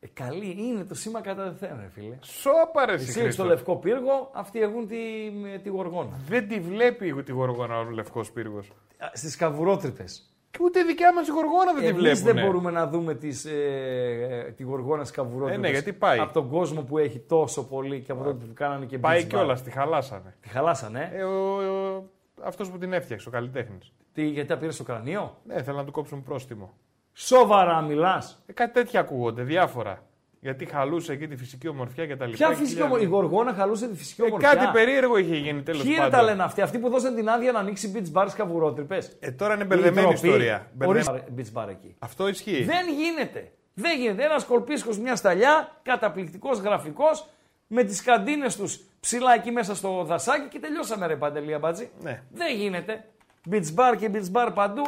Ε, 0.00 0.06
καλή 0.12 0.54
είναι 0.58 0.84
το 0.84 0.94
σήμα 0.94 1.20
κατά 1.20 1.44
δεθέν, 1.50 1.76
ρε 1.80 1.88
φίλε. 1.88 2.16
Σώπα 2.20 2.86
ρε 2.86 2.92
εσύ, 2.92 3.02
Εσύ 3.02 3.10
έχεις 3.10 3.22
Χρήστο. 3.22 3.42
το 3.42 3.48
λευκό 3.48 3.76
πύργο, 3.76 4.30
αυτοί 4.34 4.60
έχουν 4.60 4.86
τη, 4.88 4.96
με 5.42 5.58
τη 5.58 5.68
γοργόνα. 5.68 6.20
Δεν 6.26 6.48
τη 6.48 6.60
βλέπει 6.60 7.22
τη 7.22 7.32
Γοργόνα 7.32 7.78
ο 7.78 7.90
Λευκός 7.90 8.30
Πύργος. 8.32 8.72
Στις 9.12 9.36
καβουρότρυπες. 9.36 10.29
Και 10.50 10.58
ούτε 10.62 10.82
δικιά 10.82 11.14
μας 11.14 11.28
η 11.28 11.30
Γοργόνα 11.30 11.72
δεν 11.72 11.80
τη 11.82 11.86
Εμείς 11.86 12.00
βλέπουν. 12.00 12.24
δεν 12.24 12.44
μπορούμε 12.44 12.70
να 12.70 12.86
δούμε 12.86 13.14
τις, 13.14 13.44
ε, 13.44 14.44
ε, 14.46 14.50
τη 14.50 14.62
γοργόνα 14.62 15.04
στι 15.04 15.14
καβουρότρυπε. 15.14 15.54
Ε, 15.54 15.60
ναι, 15.60 15.70
γιατί 15.70 15.92
πάει. 15.92 16.18
Από 16.18 16.32
τον 16.32 16.48
κόσμο 16.48 16.82
που 16.82 16.98
έχει 16.98 17.18
τόσο 17.18 17.64
πολύ 17.66 18.00
καβουρότρυπε 18.00 18.44
που 18.44 18.52
κάνανε 18.54 18.84
και 18.86 18.98
Πάει 18.98 19.20
beach 19.20 19.24
bar. 19.24 19.28
κιόλας, 19.28 19.62
τη 19.62 19.70
χαλάσανε. 19.70 20.34
Τη 20.40 20.48
χαλάσανε. 20.48 21.10
Ε, 21.14 21.22
ο, 21.22 21.56
ο, 21.96 22.04
αυτός 22.42 22.70
που 22.70 22.78
την 22.78 22.92
έφτιαξε, 22.92 23.28
ο 23.28 23.30
καλλιτέχνης. 23.30 23.92
Τι, 24.12 24.24
γιατί 24.26 24.48
τα 24.48 24.56
πήρε 24.56 24.72
στο 24.72 24.82
κρανίο; 24.84 25.36
Ναι, 25.44 25.62
θέλουν 25.62 25.78
να 25.78 25.84
του 25.84 25.92
κόψουν 25.92 26.22
πρόστιμο. 26.22 26.72
Σοβαρά 27.12 27.80
μιλάς. 27.80 28.42
Ε, 28.46 28.52
κάτι 28.52 28.72
τέτοια 28.72 29.00
ακούγονται, 29.00 29.42
διάφορα. 29.42 30.02
Γιατί 30.42 30.64
χαλούσε 30.64 31.12
εκεί 31.12 31.28
τη 31.28 31.36
φυσική 31.36 31.68
ομορφιά 31.68 32.06
και 32.06 32.16
τα 32.16 32.24
λοιπά. 32.26 32.36
Ποια 32.36 32.46
Και 32.48 32.52
φυσική 32.54 32.70
χιλιάδες- 32.70 33.06
ομορφιά. 33.06 33.08
Η 33.08 33.28
γοργόνα 33.30 33.54
χαλούσε 33.54 33.88
τη 33.88 33.96
φυσική 33.96 34.20
Ε, 34.22 34.24
ομορφιά. 34.24 34.54
κάτι 34.54 34.66
περίεργο 34.72 35.16
είχε 35.16 35.36
γίνει 35.36 35.62
τέλος 35.62 35.82
Ποιοι 35.82 35.90
πάντων. 35.92 36.06
είναι 36.08 36.16
τα 36.16 36.22
λένε 36.22 36.42
αυτοί, 36.42 36.60
αυτοί 36.60 36.78
που 36.78 36.88
δώσαν 36.88 37.14
την 37.14 37.28
άδεια 37.28 37.52
να 37.52 37.58
ανοίξει 37.58 37.92
beach 37.94 38.20
bar 38.20 38.24
στι 38.28 38.36
καβουρότρυπε. 38.36 38.98
Ε, 39.20 39.30
τώρα 39.30 39.54
είναι 39.54 39.64
μπερδεμένη 39.64 40.12
ιστορία. 40.12 40.66
Μπερδεμένη. 40.74 41.22
beach 41.36 41.62
bar 41.62 41.68
εκεί. 41.68 41.94
Αυτό 41.98 42.28
ισχύει. 42.28 42.62
Δεν 42.64 42.88
γίνεται. 42.98 43.52
Δεν 43.74 43.98
γίνεται. 44.00 44.24
Ένας 44.24 44.44
κολπίσκος, 44.44 44.98
μια 44.98 45.16
σταλιά, 45.16 45.76
καταπληκτικός 45.82 46.58
γραφικός, 46.58 47.26
με 47.66 47.82
τις 47.84 48.02
καντίνες 48.02 48.56
τους 48.56 48.80
ψηλά 49.00 49.34
εκεί 49.34 49.50
μέσα 49.50 49.74
στο 49.74 50.04
δασάκι 50.04 50.48
και 50.48 50.58
τελειώσαμε 50.58 51.06
ρε 51.06 51.16
Παντελία 51.16 51.58
Μπάτζη. 51.58 51.90
Ναι. 52.02 52.22
Δεν 52.32 52.56
γίνεται. 52.56 53.04
Beach 53.50 53.74
bar 53.76 53.96
και 53.98 54.10
beach 54.14 54.32
bar 54.32 54.50
παντού. 54.54 54.82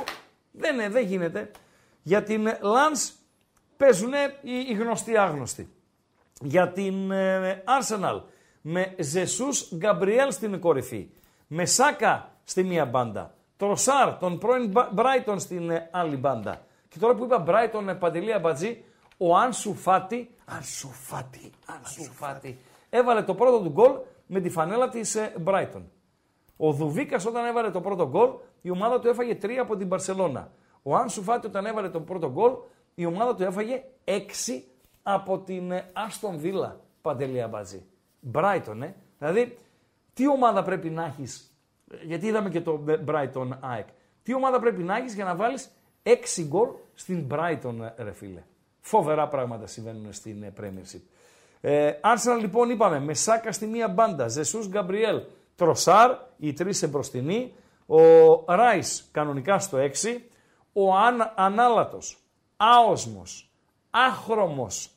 Δεν, 0.53 0.75
είναι, 0.75 0.89
δεν 0.89 1.05
γίνεται. 1.07 1.51
Για 2.03 2.23
την 2.23 2.49
Lance 2.49 3.11
παίζουν 3.83 4.13
οι, 4.43 4.65
οι 4.69 4.73
γνωστοί 4.75 5.17
άγνωστοι. 5.17 5.73
Για 6.41 6.73
την 6.73 7.11
ε, 7.11 7.63
Arsenal 7.67 8.21
με 8.61 8.95
Ζεσούς 8.99 9.75
Γκαμπριέλ 9.77 10.33
στην 10.33 10.61
κορυφή. 10.61 11.11
Με 11.47 11.65
Σάκα 11.65 12.33
στη 12.45 12.63
μία 12.63 12.85
μπάντα. 12.85 13.35
Τροσάρ, 13.57 14.19
τον 14.19 14.39
πρώην 14.39 14.71
Μπρα- 14.71 14.91
Brighton 14.97 15.37
στην 15.39 15.71
ε, 15.71 15.89
άλλη 15.93 16.17
μπάντα. 16.17 16.67
Και 16.89 16.99
τώρα 16.99 17.15
που 17.15 17.25
είπα 17.25 17.45
Brighton 17.47 17.89
ε, 17.89 17.93
Παντελή 17.93 18.33
Αμπατζή, 18.33 18.85
ο 19.17 19.37
Άνσου 19.37 19.75
Φάτι, 19.75 20.31
Άνσου 20.45 20.89
Φάτι, 20.89 21.51
Άνσου 21.67 22.13
Φάτι, 22.13 22.59
έβαλε 22.91 23.23
το 23.23 23.35
πρώτο 23.35 23.61
του 23.61 23.71
γκολ 23.71 23.93
με 24.27 24.41
τη 24.41 24.51
φανέλα 24.51 24.89
της 24.89 25.15
ε, 25.15 25.33
Brighton. 25.45 25.83
Ο 26.57 26.73
Δουβίκας 26.73 27.27
όταν 27.27 27.45
έβαλε 27.45 27.71
το 27.71 27.81
πρώτο 27.81 28.09
γκολ, 28.09 28.31
η 28.61 28.71
ομάδα 28.71 29.01
του 29.01 29.09
έφαγε 29.09 29.39
3 29.43 29.51
από 29.51 29.77
την 29.77 29.89
Παρσελώνα. 29.89 30.51
Ο 30.83 30.97
Άνσου 30.97 31.23
Φάτι 31.23 31.47
όταν 31.47 31.67
έβαλε 31.67 31.89
το 31.89 32.01
πρώτο 32.01 32.31
γκολ, 32.31 32.53
η 32.95 33.07
ομάδα 33.07 33.35
του 33.35 33.43
έφαγε 33.43 33.83
6 34.05 34.11
από 35.03 35.39
την 35.39 35.73
Άστον 35.93 36.39
Βίλα. 36.39 36.81
Παντελή 37.03 37.43
Αμπατζή. 37.43 37.83
Brighton, 38.35 38.81
ε. 38.81 38.93
Δηλαδή, 39.19 39.59
τι 40.15 40.29
ομάδα 40.29 40.63
πρέπει 40.63 40.91
να 40.91 41.05
έχεις, 41.05 41.57
γιατί 42.03 42.27
είδαμε 42.27 42.51
και 42.51 42.61
το 42.61 42.85
Brighton 43.07 43.49
ΑΕΚ. 43.61 43.87
Τι 44.23 44.35
ομάδα 44.35 44.61
πρέπει 44.61 44.83
να 44.83 44.97
έχεις 44.97 45.15
για 45.15 45.25
να 45.25 45.35
βάλεις 45.35 45.71
6 46.03 46.43
γκολ 46.47 46.69
στην 46.95 47.27
Brighton, 47.31 47.75
ε, 47.97 48.03
ρε 48.03 48.13
φίλε. 48.13 48.43
Φοβερά 48.81 49.29
πράγματα 49.29 49.67
συμβαίνουν 49.67 50.13
στην 50.13 50.43
ε, 50.43 50.53
Premiership. 50.61 51.01
Ε, 51.61 51.93
Arsenal 52.01 52.41
λοιπόν 52.41 52.71
είπαμε, 52.71 53.01
με 53.01 53.15
Σάκα 53.15 53.53
στη 53.53 53.67
μία 53.67 53.89
μπάντα, 53.89 54.29
Ζεσούς 54.29 54.69
Γκαμπριέλ, 54.69 55.23
Τροσάρ, 55.57 56.17
οι 56.39 56.53
τρεις 56.53 56.83
εμπροστινοί, 56.83 57.55
ο 57.87 58.05
Ράις 58.55 59.09
κανονικά 59.13 59.59
στο 59.59 59.79
6, 59.79 60.21
ο 60.73 60.95
Αν, 60.95 61.33
Ανάλατος, 61.35 62.22
Άοσμος, 62.65 63.51
Άχρωμος, 63.91 64.91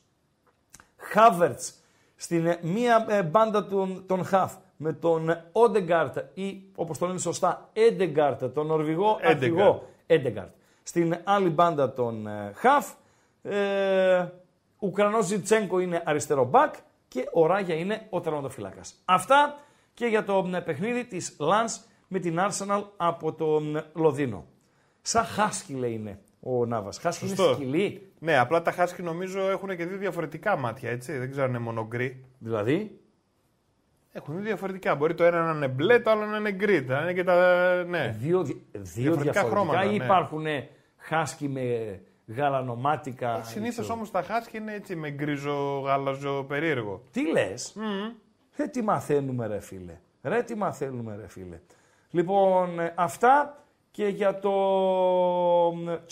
Χάβερτς 0.96 1.74
στην 2.16 2.46
ε, 2.46 2.58
μία 2.62 3.06
ε, 3.08 3.22
μπάντα 3.22 3.66
των, 3.66 4.04
των 4.06 4.24
Χαφ 4.24 4.54
με 4.76 4.92
τον 4.92 5.36
Όντεγκαρτ 5.52 6.18
ή 6.34 6.62
όπως 6.76 6.98
το 6.98 7.06
λένε 7.06 7.18
σωστά 7.18 7.68
Έντεγκαρτ, 7.72 8.44
τον 8.44 8.66
Νορβηγό 8.66 9.18
αρχηγό 9.22 9.88
Έντεγκαρτ. 10.06 10.54
Στην 10.82 11.20
άλλη 11.24 11.48
μπάντα 11.48 11.92
των 11.92 12.26
ε, 12.26 12.52
Χαφ, 12.54 12.92
ε, 13.42 14.28
Ουκρανός 14.78 15.26
Ζιντσένκο 15.26 15.78
είναι 15.78 16.02
αριστερό 16.04 16.44
μπακ 16.44 16.74
και 17.08 17.28
ο 17.32 17.46
Ράγια 17.46 17.74
είναι 17.74 18.06
ο 18.10 18.20
τερματοφύλακας. 18.20 18.94
Αυτά 19.04 19.58
και 19.94 20.06
για 20.06 20.24
το 20.24 20.62
παιχνίδι 20.64 21.04
της 21.04 21.36
Λανς 21.38 21.80
με 22.08 22.18
την 22.18 22.38
Arsenal 22.38 22.84
από 22.96 23.32
τον 23.32 23.84
Λονδίνο. 23.94 24.44
Σαν 25.02 25.24
χάσκι 25.24 25.61
λέει 25.61 25.86
είναι 25.86 26.20
ο 26.48 26.66
Νάβα. 26.66 26.92
Χάσκι 27.00 27.26
είναι 27.26 27.36
σκυλί. 27.54 28.12
Ναι, 28.18 28.38
απλά 28.38 28.62
τα 28.62 28.70
χάσκι 28.70 29.02
νομίζω 29.02 29.40
έχουν 29.50 29.76
και 29.76 29.86
δύο 29.86 29.96
διαφορετικά 29.98 30.56
μάτια, 30.56 30.90
έτσι. 30.90 31.18
Δεν 31.18 31.30
ξέρω 31.30 31.44
αν 31.44 31.50
είναι 31.50 31.58
μόνο 31.58 31.86
γκρι. 31.86 32.24
Δηλαδή; 32.38 33.00
Έχουν 34.12 34.34
δύο 34.34 34.44
διαφορετικά. 34.44 34.94
Μπορεί 34.94 35.14
το 35.14 35.24
ένα 35.24 35.42
να 35.42 35.52
είναι 35.56 35.68
μπλε, 35.68 35.98
το 36.00 36.10
άλλο 36.10 36.24
να 36.24 36.36
είναι 36.36 36.52
γκρι. 36.52 36.84
Να 36.84 37.00
είναι 37.00 37.12
και 37.12 37.24
τα. 37.24 37.34
Ναι. 37.88 38.16
Δύο, 38.18 38.42
δύο 38.42 38.54
διαφορετικά, 38.72 39.02
διαφορετικά 39.02 39.42
χρώματα. 39.42 39.84
Ή 39.84 39.96
ναι. 39.96 40.04
υπάρχουν 40.04 40.44
χάσκι 40.96 41.48
με 41.48 42.00
γαλανομάτικα. 42.26 43.38
Ε, 43.38 43.42
Συνήθως 43.42 43.90
όμως 43.90 44.10
τα 44.10 44.22
χάσκι 44.22 44.56
είναι 44.56 44.74
έτσι 44.74 44.96
με 44.96 45.10
γκρίζο 45.10 45.80
γάλαζο 45.80 46.44
περίεργο. 46.48 47.02
Τι 47.10 47.30
λες; 47.30 47.76
Mm. 47.76 48.14
Ε, 48.56 48.66
τι 48.66 48.82
μαθαίνουμε, 48.82 49.46
ρε 49.46 49.60
φίλε. 49.60 49.98
Ρε, 50.22 50.42
τι 50.42 50.54
μαθαίνουμε, 50.54 51.16
ρε 51.20 51.28
φίλε. 51.28 51.60
Λοιπόν, 52.10 52.80
ε, 52.80 52.92
αυτά 52.96 53.64
και 53.96 54.06
για 54.06 54.38
το 54.38 54.52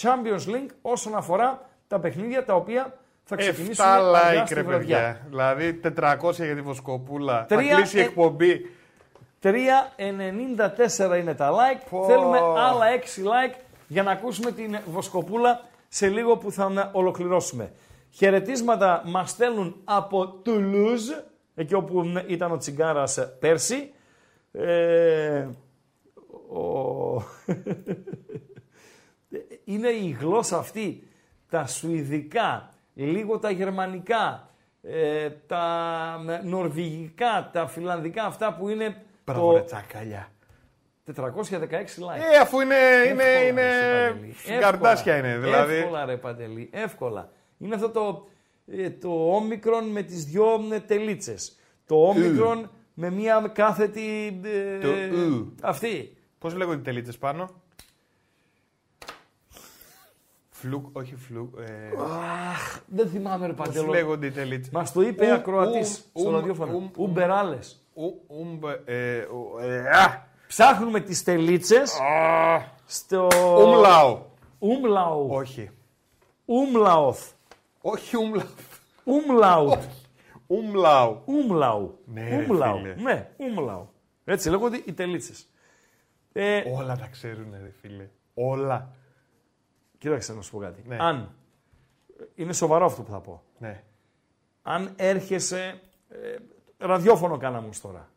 Champions 0.00 0.48
League 0.48 0.70
όσον 0.82 1.14
αφορά 1.14 1.70
τα 1.88 2.00
παιχνίδια 2.00 2.44
τα 2.44 2.54
οποία 2.54 2.98
θα 3.24 3.36
ξεκινήσουν 3.36 3.84
7 3.84 3.88
like, 4.14 4.46
ρε 4.52 4.62
παιδιά. 4.62 5.20
Δηλαδή 5.28 5.80
400 5.98 6.16
για 6.34 6.54
τη 6.54 6.60
Βοσκοπούλα. 6.60 7.46
Θα 7.48 7.56
κλείσει 7.56 7.96
η 7.96 8.00
ε- 8.00 8.02
εκπομπή. 8.04 8.70
3,94 9.42 11.18
είναι 11.18 11.34
τα 11.34 11.50
like. 11.50 12.02
Θέλουμε 12.06 12.38
άλλα 12.38 12.86
6 12.86 13.22
like 13.22 13.54
για 13.86 14.02
να 14.02 14.10
ακούσουμε 14.10 14.52
την 14.52 14.78
Βοσκοπούλα 14.86 15.60
σε 15.88 16.08
λίγο 16.08 16.36
που 16.36 16.52
θα 16.52 16.90
ολοκληρώσουμε. 16.92 17.72
Χαιρετίσματα 18.10 19.02
μας 19.04 19.30
στέλνουν 19.30 19.80
από 19.84 20.26
Τουλούζ, 20.26 21.02
εκεί 21.54 21.74
όπου 21.74 22.04
ήταν 22.26 22.52
ο 22.52 22.56
Τσιγκάρας 22.56 23.18
πέρσι. 23.38 23.92
Ε, 24.52 25.46
ο... 26.54 27.22
είναι 29.64 29.88
η 29.88 30.16
γλώσσα 30.20 30.58
αυτή, 30.58 31.08
τα 31.50 31.66
σουηδικά, 31.66 32.70
λίγο 32.94 33.38
τα 33.38 33.50
γερμανικά, 33.50 34.50
ε, 34.82 35.30
τα 35.46 36.40
νορβηγικά, 36.44 37.50
τα 37.52 37.66
φιλανδικά, 37.66 38.24
αυτά 38.24 38.54
που 38.54 38.68
είναι... 38.68 39.02
Μπράβο 39.24 39.52
το... 39.52 39.64
τσακαλιά. 39.64 40.28
416 41.06 41.12
like. 41.12 42.20
Ε, 42.32 42.36
αφού 42.40 42.60
είναι, 42.60 42.74
είναι, 43.10 43.22
είναι 43.48 44.58
καρδάσια 44.60 45.16
είναι, 45.16 45.38
δηλαδή. 45.38 45.74
Εύκολα 45.74 46.04
ρε 46.04 46.16
Παντελή, 46.16 46.70
εύκολα. 46.72 47.30
Είναι 47.58 47.74
αυτό 47.74 47.88
το, 47.90 48.28
ε, 48.66 48.90
το 48.90 49.34
όμικρον 49.34 49.84
με 49.84 50.02
τις 50.02 50.24
δυο 50.24 50.68
ε, 50.72 50.80
τελίτσες. 50.80 51.58
Το 51.86 52.08
όμικρον 52.08 52.70
με 52.94 53.10
μία 53.10 53.50
κάθετη... 53.54 54.40
Ε, 54.44 54.78
το 54.78 54.88
αυτή. 55.60 56.16
Πώς 56.44 56.54
λέγονται 56.54 56.78
οι 56.78 56.82
τελίτσες 56.82 57.18
πάνω; 57.18 57.48
Φλουκ, 60.50 60.96
όχι 60.96 61.16
φλουκ. 61.16 61.58
Ε... 61.58 61.90
Αχ, 62.50 62.80
δεν 62.86 63.08
θυμάμαι 63.08 63.46
ρε 63.46 63.52
Παντελό. 63.52 63.84
Πώς 63.84 63.94
λέγονται 63.94 64.26
οι 64.26 64.30
τελίτσες; 64.30 64.72
Μας 64.72 64.92
το 64.92 65.00
είπε 65.00 65.32
ακροατής 65.32 66.10
στο 66.14 66.30
ραδιόφωνο. 66.30 66.90
Ουμπεράλες. 66.96 67.84
Ψάχνουμε 70.46 71.00
τις 71.00 71.22
τελίτσες 71.22 71.98
στο... 72.86 73.28
Ουμλάου. 73.58 74.26
Ουμλάου. 74.58 75.28
Όχι. 75.30 75.70
Ουμλαουθ. 76.44 77.30
Όχι 77.80 78.16
ουμλάου. 78.16 78.46
Ουμλάου. 79.04 79.78
Ουμλάου. 80.46 81.22
Ουμλάου. 81.24 81.98
Ναι, 82.04 82.44
Ουμλάου. 82.48 82.78
Ναι, 82.96 83.30
ουμλάου. 83.36 83.88
Έτσι 84.24 84.50
λέγονται 84.50 84.82
οι 84.84 84.92
τελίτσες. 84.92 85.48
Ε, 86.36 86.62
Όλα 86.76 86.96
τα 86.96 87.06
ξέρουν, 87.06 87.54
ρε 87.62 87.70
φίλε. 87.80 88.08
Όλα. 88.34 88.92
Κοίταξε 89.98 90.34
να 90.34 90.42
σου 90.42 90.50
πω 90.50 90.58
κάτι. 90.58 90.82
Ναι. 90.86 90.96
Αν. 91.00 91.34
Είναι 92.34 92.52
σοβαρό 92.52 92.84
αυτό 92.84 93.02
που 93.02 93.10
θα 93.10 93.20
πω. 93.20 93.42
Ναι. 93.58 93.84
Αν 94.62 94.92
έρχεσαι. 94.96 95.80
Ε, 96.08 96.36
ραδιόφωνο 96.78 97.36
κάναμε 97.36 97.68
τώρα. 97.82 98.10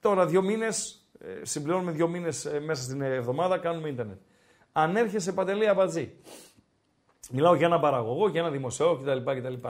Τώρα 0.00 0.26
δύο 0.26 0.42
μήνες. 0.42 1.08
Ε, 1.18 1.44
συμπληρώνουμε 1.44 1.90
δύο 1.90 2.08
μήνες 2.08 2.44
ε, 2.44 2.60
μέσα 2.60 2.82
στην 2.82 3.00
εβδομάδα, 3.00 3.58
κάνουμε 3.58 3.88
ίντερνετ. 3.88 4.20
Αν 4.72 4.96
έρχεσαι 4.96 5.32
παντελή 5.32 5.68
αμπατζή. 5.68 6.16
Μιλάω 7.30 7.54
για 7.54 7.66
ένα 7.66 7.80
παραγωγό, 7.80 8.28
για 8.28 8.40
ένα 8.40 8.50
δημοσιό 8.50 8.96
κτλ. 8.96 9.30
κτλ. 9.30 9.68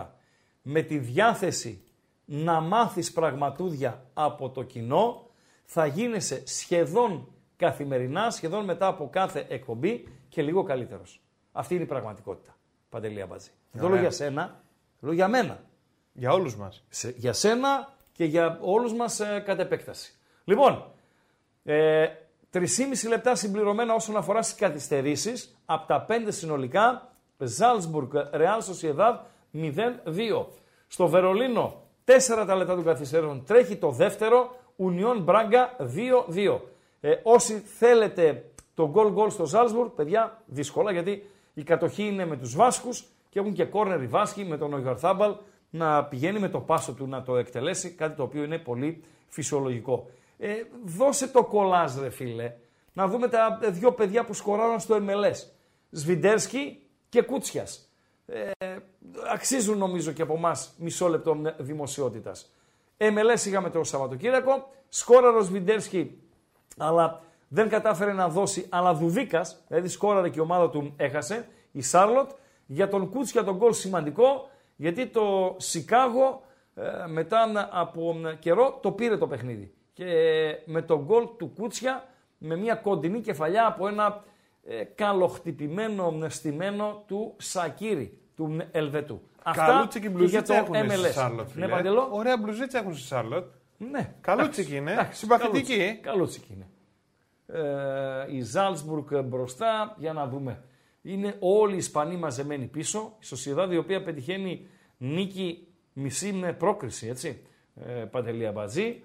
Με 0.63 0.83
τη 0.83 0.99
διάθεση 0.99 1.85
να 2.25 2.61
μάθεις 2.61 3.13
πραγματούδια 3.13 4.05
από 4.15 4.51
το 4.51 4.63
κοινό, 4.63 5.31
θα 5.65 5.87
γίνεσαι 5.87 6.43
σχεδόν 6.47 7.34
καθημερινά, 7.57 8.31
σχεδόν 8.31 8.65
μετά 8.65 8.87
από 8.87 9.09
κάθε 9.13 9.47
εκπομπή 9.49 10.09
και 10.29 10.43
λίγο 10.43 10.63
καλύτερος. 10.63 11.21
Αυτή 11.53 11.75
είναι 11.75 11.83
η 11.83 11.87
πραγματικότητα. 11.87 12.57
Παντελή 12.89 13.21
Αμπατζή. 13.21 13.51
Δεν 13.71 13.83
το 13.83 13.89
λέω 13.89 14.01
για 14.01 14.11
σένα, 14.11 14.63
το 15.01 15.07
λέω 15.07 15.15
για 15.15 15.29
μένα. 15.29 15.61
Για 16.13 16.33
όλους 16.33 16.57
μας. 16.57 16.85
Για 17.17 17.33
σένα 17.33 17.93
και 18.13 18.25
για 18.25 18.59
όλους 18.61 18.95
μας 18.95 19.21
ε, 19.21 19.43
κατ' 19.47 19.61
επέκταση. 19.61 20.15
Λοιπόν, 20.45 20.85
ε, 21.65 22.07
3,5 22.51 23.09
λεπτά 23.09 23.35
συμπληρωμένα 23.35 23.95
όσον 23.95 24.17
αφορά 24.17 24.43
στις 24.43 24.55
καθυστερήσεις. 24.55 25.59
Από 25.65 25.87
τα 25.87 26.07
5 26.09 26.27
συνολικά, 26.29 27.13
Ζάλσμπουργκ, 27.39 28.13
Ρεάλ 28.33 28.63
Σοσιεδάδ 28.63 29.19
0-2. 29.53 30.47
Στο 30.87 31.07
Βερολίνο, 31.07 31.83
4 32.05 32.45
τα 32.47 32.55
λεπτά 32.55 32.75
των 32.75 32.85
καθυστερήσεων 32.85 33.45
τρέχει 33.45 33.77
το 33.77 33.91
δεύτερο, 33.91 34.57
Ουνιόν 34.77 35.23
Μπράγκα 35.23 35.77
2-2. 35.79 36.61
Ε, 37.07 37.21
όσοι 37.23 37.59
θέλετε 37.59 38.45
το 38.75 38.93
goal 38.95 39.15
goal 39.15 39.31
στο 39.31 39.47
Ζάλσμπουργκ, 39.47 39.91
παιδιά, 39.91 40.43
δύσκολα 40.47 40.93
γιατί 40.93 41.31
η 41.55 41.63
κατοχή 41.63 42.03
είναι 42.03 42.27
με 42.27 42.37
τους 42.37 42.55
Βάσκους 42.57 43.05
και 43.29 43.39
έχουν 43.39 43.53
και 43.53 43.65
κόρνερ 43.65 44.03
οι 44.03 44.07
Βάσκοι 44.07 44.45
με 44.45 44.57
τον 44.57 44.75
Ογιορθάμπαλ 44.75 45.35
να 45.71 46.05
πηγαίνει 46.05 46.39
με 46.39 46.49
το 46.49 46.61
πάσο 46.61 46.93
του 46.93 47.07
να 47.07 47.23
το 47.23 47.37
εκτελέσει, 47.37 47.91
κάτι 47.91 48.17
το 48.17 48.23
οποίο 48.23 48.43
είναι 48.43 48.59
πολύ 48.59 49.05
φυσιολογικό. 49.29 50.11
Ε, 50.39 50.53
δώσε 50.85 51.29
το 51.29 51.45
κολάζ 51.45 51.99
ρε 51.99 52.11
φίλε, 52.11 52.53
να 52.93 53.09
δούμε 53.09 53.29
τα 53.29 53.59
δύο 53.63 53.93
παιδιά 53.93 54.25
που 54.25 54.35
σκοράραν 54.35 54.81
στο 54.81 54.97
MLS. 54.97 55.49
Σβιντέρσκι 55.91 56.81
και 57.09 57.23
Κούτσιας. 57.23 57.89
Ε, 58.27 58.51
αξίζουν 59.33 59.79
νομίζω 59.79 60.13
και 60.13 60.23
από 60.23 60.35
εμάς 60.35 60.75
μισό 60.79 61.09
λεπτό 61.09 61.37
δημοσιότητας. 61.59 62.51
MLS 62.99 63.47
είχαμε 63.47 63.71
το 63.71 63.85
Σαββατοκύριακο, 63.85 64.71
σκόραρο 64.89 65.43
Σβιντέρσκι 65.43 66.19
αλλά 66.77 67.21
δεν 67.49 67.69
κατάφερε 67.69 68.13
να 68.13 68.29
δώσει. 68.29 68.67
Αλλά 68.69 68.95
Δουβίκας, 68.95 69.65
δηλαδή 69.69 69.89
σκόραρε 69.89 70.29
και 70.29 70.39
η 70.39 70.43
ομάδα 70.43 70.71
του 70.71 70.93
έχασε, 70.97 71.47
η 71.73 71.83
Σάρλοτ, 71.83 72.31
για 72.67 72.89
τον 72.89 73.11
Κούτσια 73.11 73.45
τον 73.45 73.57
γκολ 73.57 73.73
σημαντικό, 73.73 74.49
γιατί 74.77 75.07
το 75.07 75.55
Σικάγο 75.59 76.43
ε, 76.75 76.83
μετά 77.07 77.69
από 77.73 78.17
καιρό 78.39 78.79
το 78.83 78.91
πήρε 78.93 79.17
το 79.17 79.27
παιχνίδι. 79.27 79.75
Και 79.93 80.07
με 80.65 80.83
τον 80.83 81.05
γκολ 81.05 81.29
του 81.39 81.53
Κούτσια, 81.59 82.05
με 82.39 82.57
μια 82.57 82.75
κοντινή 82.75 83.21
κεφαλιά 83.21 83.67
από 83.67 83.89
ένα 83.89 84.23
ε, 84.65 84.85
καλοχτυπημένο 84.85 86.17
στημένο 86.29 87.03
του 87.07 87.35
Σακύρη, 87.39 88.19
του 88.37 88.57
Ελβετού. 88.71 89.21
Καλούτσι 89.53 90.01
και 90.01 90.09
για 90.09 90.17
μπλουζίτσα 90.17 90.43
το 90.43 90.53
έχουν 90.53 90.75
στη 90.75 91.01
MLS. 91.09 91.13
Σάρλοτ. 91.13 91.47
Ναι, 91.47 91.53
φίλε. 91.53 91.69
Παντελό. 91.69 92.09
Ωραία 92.11 92.39
μπλουζίτσα 92.39 92.79
έχουν 92.79 92.95
στη 92.95 93.07
Σάρλοτ. 93.07 93.47
Ναι. 93.79 94.15
Καλούτσικη 94.21 94.77
είναι. 94.77 94.93
Εντάξει, 94.93 95.19
Συμπαθητική. 95.19 95.77
καλούτσι- 95.77 96.01
Καλούτσικη 96.01 96.53
είναι. 96.53 96.67
Ε, 97.47 98.37
η 98.37 98.41
Ζάλσμπουργκ 98.41 99.25
μπροστά, 99.25 99.95
για 99.99 100.13
να 100.13 100.27
δούμε. 100.27 100.63
Είναι 101.03 101.37
όλοι 101.41 101.75
οι 101.75 101.77
Ισπανοί 101.77 102.17
μαζεμένοι 102.17 102.67
πίσω. 102.67 103.17
Η 103.21 103.25
Σοσιαδάδ 103.25 103.73
η 103.73 103.77
οποία 103.77 104.03
πετυχαίνει 104.03 104.67
νίκη 104.97 105.67
μισή 105.93 106.33
με 106.33 106.53
πρόκριση, 106.53 107.07
έτσι. 107.07 107.43
Ε, 107.87 107.93
Παντελία 107.93 108.53
Μπατζή. 108.53 109.03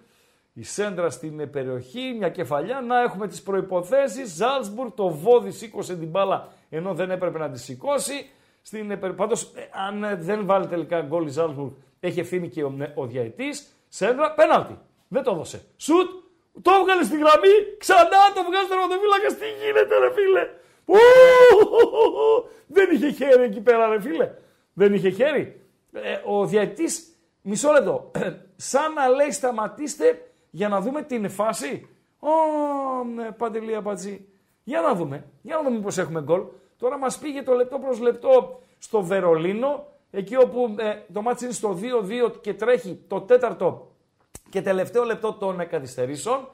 Η 0.54 0.64
σέντρα 0.64 1.10
στην 1.10 1.40
ε, 1.40 1.46
περιοχή, 1.46 2.16
μια 2.18 2.30
κεφαλιά. 2.30 2.82
Να 2.82 3.02
έχουμε 3.02 3.28
τις 3.28 3.42
προϋποθέσεις. 3.42 4.36
Ζάλσμπουργκ, 4.36 4.92
το 4.96 5.10
βόδι 5.10 5.52
σήκωσε 5.52 5.98
την 5.98 6.08
μπάλα 6.08 6.52
ενώ 6.70 6.94
δεν 6.94 7.12
έπρεπε 7.12 7.38
να 7.38 7.50
τη 7.50 7.60
σηκώσει. 7.60 8.30
Στην, 8.62 8.92
ε, 8.92 8.98
περι- 8.98 9.16
πάντως, 9.16 9.44
ε, 9.44 9.70
αν 9.88 10.04
ε, 10.04 10.16
δεν 10.16 10.46
βάλει 10.46 10.68
τελικά 10.68 11.02
γκολ 11.02 11.26
η 11.26 11.30
Ζάλσμπουργκ, 11.30 11.72
έχει 12.00 12.20
ευθύνη 12.20 12.50
και 12.50 12.64
ο, 12.64 12.76
ε, 12.80 12.92
ο 12.96 13.06
διαητής. 13.06 13.68
Σέντρα, 13.90 14.34
πέναλτι. 14.34 14.80
Δεν 15.08 15.24
το 15.24 15.32
έδωσε. 15.32 15.66
Σουτ, 15.78 16.10
το 16.62 16.72
έβγαλε 16.80 17.04
στη 17.04 17.18
γραμμή, 17.18 17.54
ξανά 17.78 18.22
το 18.36 18.44
βγάζει 18.44 18.66
στο 18.66 18.76
τερματοφύλακα. 18.76 19.28
Τι 19.28 19.46
γίνεται, 19.66 19.98
ρε 20.00 20.12
φίλε; 20.14 20.50
Ου, 20.86 20.98
Δεν 22.68 22.92
είχε 22.92 23.10
χέρι 23.12 23.44
εκεί 23.44 23.62
πέρα, 23.62 23.88
ρε 23.88 24.02
φίλε. 24.02 24.32
Δεν 24.74 24.94
είχε 24.94 25.10
χέρι. 25.10 25.62
Ε, 25.94 26.20
ο 26.26 26.46
διαιτητής, 26.46 27.16
μισό 27.42 27.72
λεπτό, 27.72 28.12
σαν 28.72 28.94
να 28.94 29.08
λέει 29.08 29.32
σταματήστε 29.32 30.32
για 30.50 30.70
να 30.70 30.82
δούμε 30.82 31.02
την 31.02 31.30
φάση. 31.30 31.90
Ω, 32.20 32.30
ναι, 33.04 33.32
Παντελή 33.32 33.76
Αμπατζή. 33.76 34.28
Για 34.64 34.82
να 34.82 34.94
δούμε, 34.96 35.26
για 35.42 35.56
να 35.56 35.64
δούμε 35.64 35.80
πώς 35.80 35.98
έχουμε 35.98 36.22
γκολ. 36.22 36.42
Τώρα 36.78 36.98
μας 36.98 37.18
πήγε 37.18 37.44
το 37.44 37.54
λεπτό 37.54 37.80
προς 37.80 38.00
λεπτό 38.00 38.62
στο 38.78 39.02
Βερολίνο, 39.02 39.88
εκεί 40.12 40.36
όπου 40.36 40.76
ε, 40.78 40.94
το 41.14 41.22
μάτι 41.22 41.44
είναι 41.44 41.54
στο 41.54 41.78
2-2 42.28 42.42
και 42.42 42.54
τρέχει 42.54 43.04
το 43.08 43.22
τέταρτο 43.22 43.92
και 44.50 44.62
τελευταίο 44.62 45.04
λεπτό 45.04 45.34
των 45.34 45.60
ε, 45.60 45.66
καθυστερήσεων. 45.66 46.48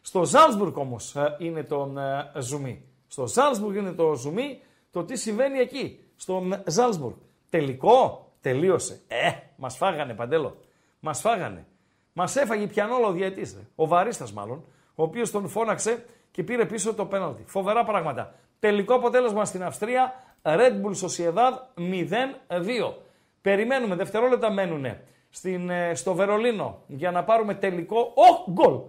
Στο 0.00 0.24
Ζάλσμπουργκ 0.24 0.76
όμως 0.76 1.16
ε, 1.16 1.36
είναι 1.38 1.62
το 1.62 1.92
ε, 2.34 2.40
ζουμί. 2.40 2.84
Στο 3.08 3.26
Ζάλσμπουργκ 3.26 3.76
είναι 3.76 3.92
το 3.92 4.14
ζουμί 4.14 4.60
το 4.90 5.04
τι 5.04 5.16
συμβαίνει 5.16 5.58
εκεί. 5.58 6.04
Στο 6.16 6.42
ε, 6.64 6.70
Ζάλσμπουργκ. 6.70 7.14
Τελικό, 7.50 8.26
τελείωσε. 8.40 9.00
Ε, 9.08 9.30
μας 9.56 9.76
φάγανε 9.76 10.14
παντέλο. 10.14 10.56
Μας 11.00 11.20
φάγανε. 11.20 11.66
Μας 12.12 12.36
έφαγε 12.36 12.66
πιανόλο 12.66 13.06
ο 13.06 13.12
διαιτής, 13.12 13.54
ρε. 13.54 13.60
ο 13.74 13.86
Βαρίστας 13.86 14.32
μάλλον, 14.32 14.64
ο 14.94 15.02
οποίος 15.02 15.30
τον 15.30 15.48
φώναξε 15.48 16.04
και 16.30 16.42
πήρε 16.42 16.66
πίσω 16.66 16.94
το 16.94 17.06
πέναλτι. 17.06 17.44
Φοβερά 17.46 17.84
πράγματα. 17.84 18.34
Τελικό 18.58 18.94
αποτέλεσμα 18.94 19.44
στην 19.44 19.62
Αυστρία, 19.62 20.29
Red 20.42 20.72
Bull 20.82 20.94
Sociedad 20.94 21.52
0-2. 21.76 22.94
Περιμένουμε, 23.42 23.94
δευτερόλεπτα 23.94 24.50
μένουνε 24.50 25.00
στην, 25.30 25.70
ε, 25.70 25.94
στο 25.94 26.14
Βερολίνο 26.14 26.82
για 26.86 27.10
να 27.10 27.24
πάρουμε 27.24 27.54
τελικό. 27.54 27.98
Ω, 28.00 28.50
γκολ! 28.52 28.80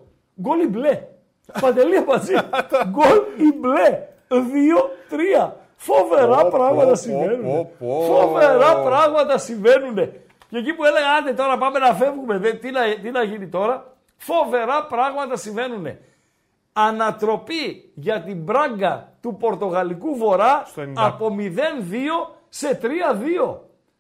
Γκολ 0.41 0.59
η 0.61 0.67
μπλε. 0.67 1.03
Παντελή 1.61 1.97
Αμπατζή. 1.97 2.33
Γκολ 2.91 3.17
η 3.37 3.57
μπλε. 3.59 4.07
2-3. 4.29 5.51
Φοβερά 5.75 6.37
Πω, 6.41 6.49
πράγματα 6.49 6.89
πω, 6.89 6.95
συμβαίνουν. 6.95 7.41
πω, 7.43 7.71
πω. 7.79 8.01
Φοβερά 8.01 8.81
πράγματα 8.81 9.37
συμβαίνουν. 9.37 9.95
Και 10.49 10.57
εκεί 10.57 10.73
που 10.73 10.85
έλεγα, 10.85 11.11
άντε 11.19 11.33
τώρα 11.33 11.57
πάμε 11.57 11.79
να 11.79 11.93
φεύγουμε, 11.93 12.37
δε, 12.37 12.53
τι, 12.53 12.71
να, 12.71 12.81
τι 13.01 13.11
να 13.11 13.23
γίνει 13.23 13.47
τώρα. 13.47 13.93
Φοβερά 14.17 14.85
πράγματα 14.85 15.35
συμβαίνουν. 15.35 15.87
Ανατροπή 16.73 17.91
για 17.93 18.21
την 18.21 18.37
μπράγκα 18.37 19.10
του 19.21 19.35
Πορτογαλικού 19.39 20.15
Βορρά 20.15 20.63
Στο 20.65 20.81
90. 20.81 20.85
από 20.95 21.35
0-2 21.39 22.35
σε 22.49 22.79
3-2. 22.81 22.87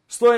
Στο 0.05 0.27
90 0.31 0.33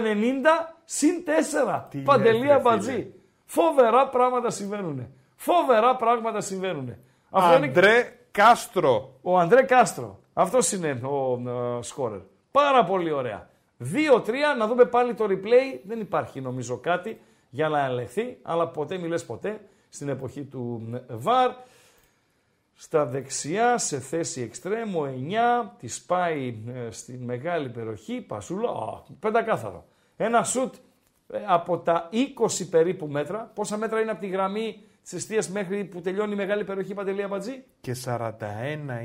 συν 0.86 1.24
4. 1.26 1.84
Τι 1.90 1.98
λες, 1.98 2.06
Παντελία 2.06 2.56
ρε, 2.56 2.62
Μπατζή. 2.62 2.92
φίλε. 2.92 3.06
Φοβερά 3.46 4.08
πράγματα 4.10 4.50
συμβαίνουν. 4.50 5.08
Φοβερά 5.36 5.96
πράγματα 5.96 6.42
συμβαίνουν. 6.42 6.96
Αυτό 7.30 7.58
είναι 7.58 7.66
Αντρέ 7.66 8.14
Κάστρο. 8.32 9.14
ο 9.22 9.40
Αντρέ 9.40 9.62
Κάστρο. 9.64 10.20
Αυτό 10.34 10.58
είναι 10.76 11.00
ο 11.08 11.42
ε, 11.78 11.82
σκόρερ. 11.82 12.20
Πάρα 12.52 12.84
πολύ 12.84 13.12
ωραία. 13.12 13.48
2-3, 13.80 14.32
να 14.58 14.68
δούμε 14.68 14.86
πάλι 14.86 15.14
το 15.14 15.26
replay. 15.30 15.80
Δεν 15.84 16.00
υπάρχει 16.00 16.42
νομίζω 16.42 16.78
κάτι 16.78 17.20
για 17.50 17.70
να 17.70 17.86
ελεγχθεί, 17.86 18.38
αλλά 18.42 18.68
ποτέ 18.68 18.98
μη 18.98 19.08
λες 19.08 19.26
ποτέ 19.26 19.60
στην 19.90 20.10
εποχή 20.10 20.44
του 20.44 20.90
ε, 20.94 21.14
VAR. 21.26 21.50
Στα 22.84 23.06
δεξιά, 23.06 23.78
σε 23.78 24.00
θέση 24.00 24.42
εξτρέμου, 24.42 25.04
9, 25.06 25.72
της 25.80 26.02
πάει 26.02 26.56
ε, 26.88 26.92
στην 26.92 27.24
μεγάλη 27.24 27.70
περιοχή, 27.70 28.22
πασούλα, 28.22 28.70
α, 28.70 29.02
πεντακάθαρο. 29.20 29.86
Ένα 30.18 30.44
σουτ 30.44 30.76
ε, 31.34 31.38
από 31.48 31.78
τα 31.78 32.10
20 32.12 32.68
περίπου 32.70 33.08
μέτρα. 33.08 33.52
Πόσα 33.54 33.78
μέτρα 33.78 34.00
είναι 34.00 34.12
από 34.12 34.20
τη 34.20 34.28
γραμμή 34.28 34.82
της 35.04 35.14
αιστεία 35.14 35.44
μέχρι 35.52 35.84
που 35.84 36.02
τελειώνει 36.02 36.34
η 36.34 36.36
μεγάλη 36.36 36.64
περιοχή 36.64 36.94
Παντελία 36.94 37.28
Μπατζή; 37.28 37.64
Και 37.82 37.96
41 38.06 38.20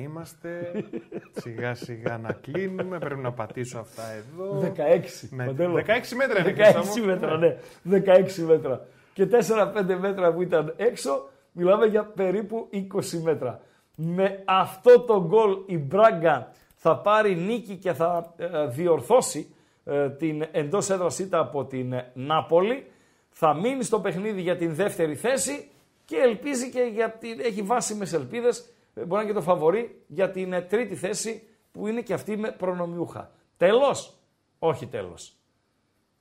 είμαστε. 0.02 0.70
σιγά 1.42 1.74
σιγά 1.74 2.18
να 2.18 2.32
κλείνουμε. 2.32 2.98
Πρέπει 2.98 3.20
να 3.20 3.32
πατήσω 3.32 3.78
αυτά 3.78 4.02
εδώ. 4.12 4.72
16. 4.76 5.28
Με- 5.30 5.44
Παντέλο. 5.44 5.74
16 5.76 5.82
μέτρα 6.16 6.40
είναι, 6.40 6.52
Χρήστο 6.52 6.80
16 6.80 6.98
μου. 6.98 7.06
μέτρα, 7.06 7.36
ναι. 7.36 7.56
16 7.90 8.42
μέτρα. 8.46 8.86
Και 9.12 9.28
4-5 9.30 9.96
μέτρα 10.00 10.32
που 10.32 10.42
ήταν 10.42 10.74
έξω, 10.76 11.28
μιλάμε 11.52 11.86
για 11.86 12.04
περίπου 12.04 12.68
20 12.72 13.18
μέτρα. 13.22 13.60
Με 14.00 14.42
αυτό 14.44 15.00
το 15.00 15.24
γκολ 15.26 15.58
η 15.66 15.78
Μπράγκα 15.78 16.52
θα 16.76 16.96
πάρει 16.96 17.34
νίκη 17.34 17.76
και 17.76 17.92
θα 17.92 18.34
ε, 18.36 18.66
διορθώσει 18.66 19.54
ε, 19.84 20.10
την 20.10 20.44
εντός 20.52 20.90
έδρας 20.90 21.18
ήττα 21.18 21.38
από 21.38 21.64
την 21.64 21.92
ε, 21.92 22.10
Νάπολη. 22.14 22.86
Θα 23.30 23.54
μείνει 23.54 23.82
στο 23.82 24.00
παιχνίδι 24.00 24.40
για 24.40 24.56
την 24.56 24.74
δεύτερη 24.74 25.14
θέση 25.14 25.68
και 26.04 26.16
ελπίζει 26.16 26.70
και 26.70 26.80
για 26.80 27.10
την, 27.10 27.40
έχει 27.40 27.62
βάσιμες 27.62 28.12
ελπίδες, 28.12 28.58
ε, 28.94 29.00
μπορεί 29.00 29.10
να 29.10 29.20
είναι 29.20 29.28
και 29.28 29.36
το 29.36 29.42
φαβορή, 29.42 30.02
για 30.06 30.30
την 30.30 30.52
ε, 30.52 30.62
τρίτη 30.62 30.96
θέση 30.96 31.42
που 31.72 31.86
είναι 31.86 32.00
και 32.00 32.12
αυτή 32.12 32.36
με 32.36 32.50
προνομιούχα. 32.50 33.30
Τέλος, 33.56 34.14
όχι 34.58 34.86
τέλος. 34.86 35.36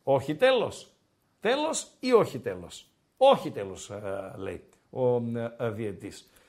Όχι 0.03 0.35
τέλος. 0.35 0.91
Τέλος 1.39 1.87
ή 1.99 2.13
όχι 2.13 2.39
τέλος. 2.39 2.87
Όχι 3.17 3.51
τέλος, 3.51 3.89
ε, 3.89 4.33
λέει 4.37 4.63
ο 4.89 5.15
ε, 5.15 5.73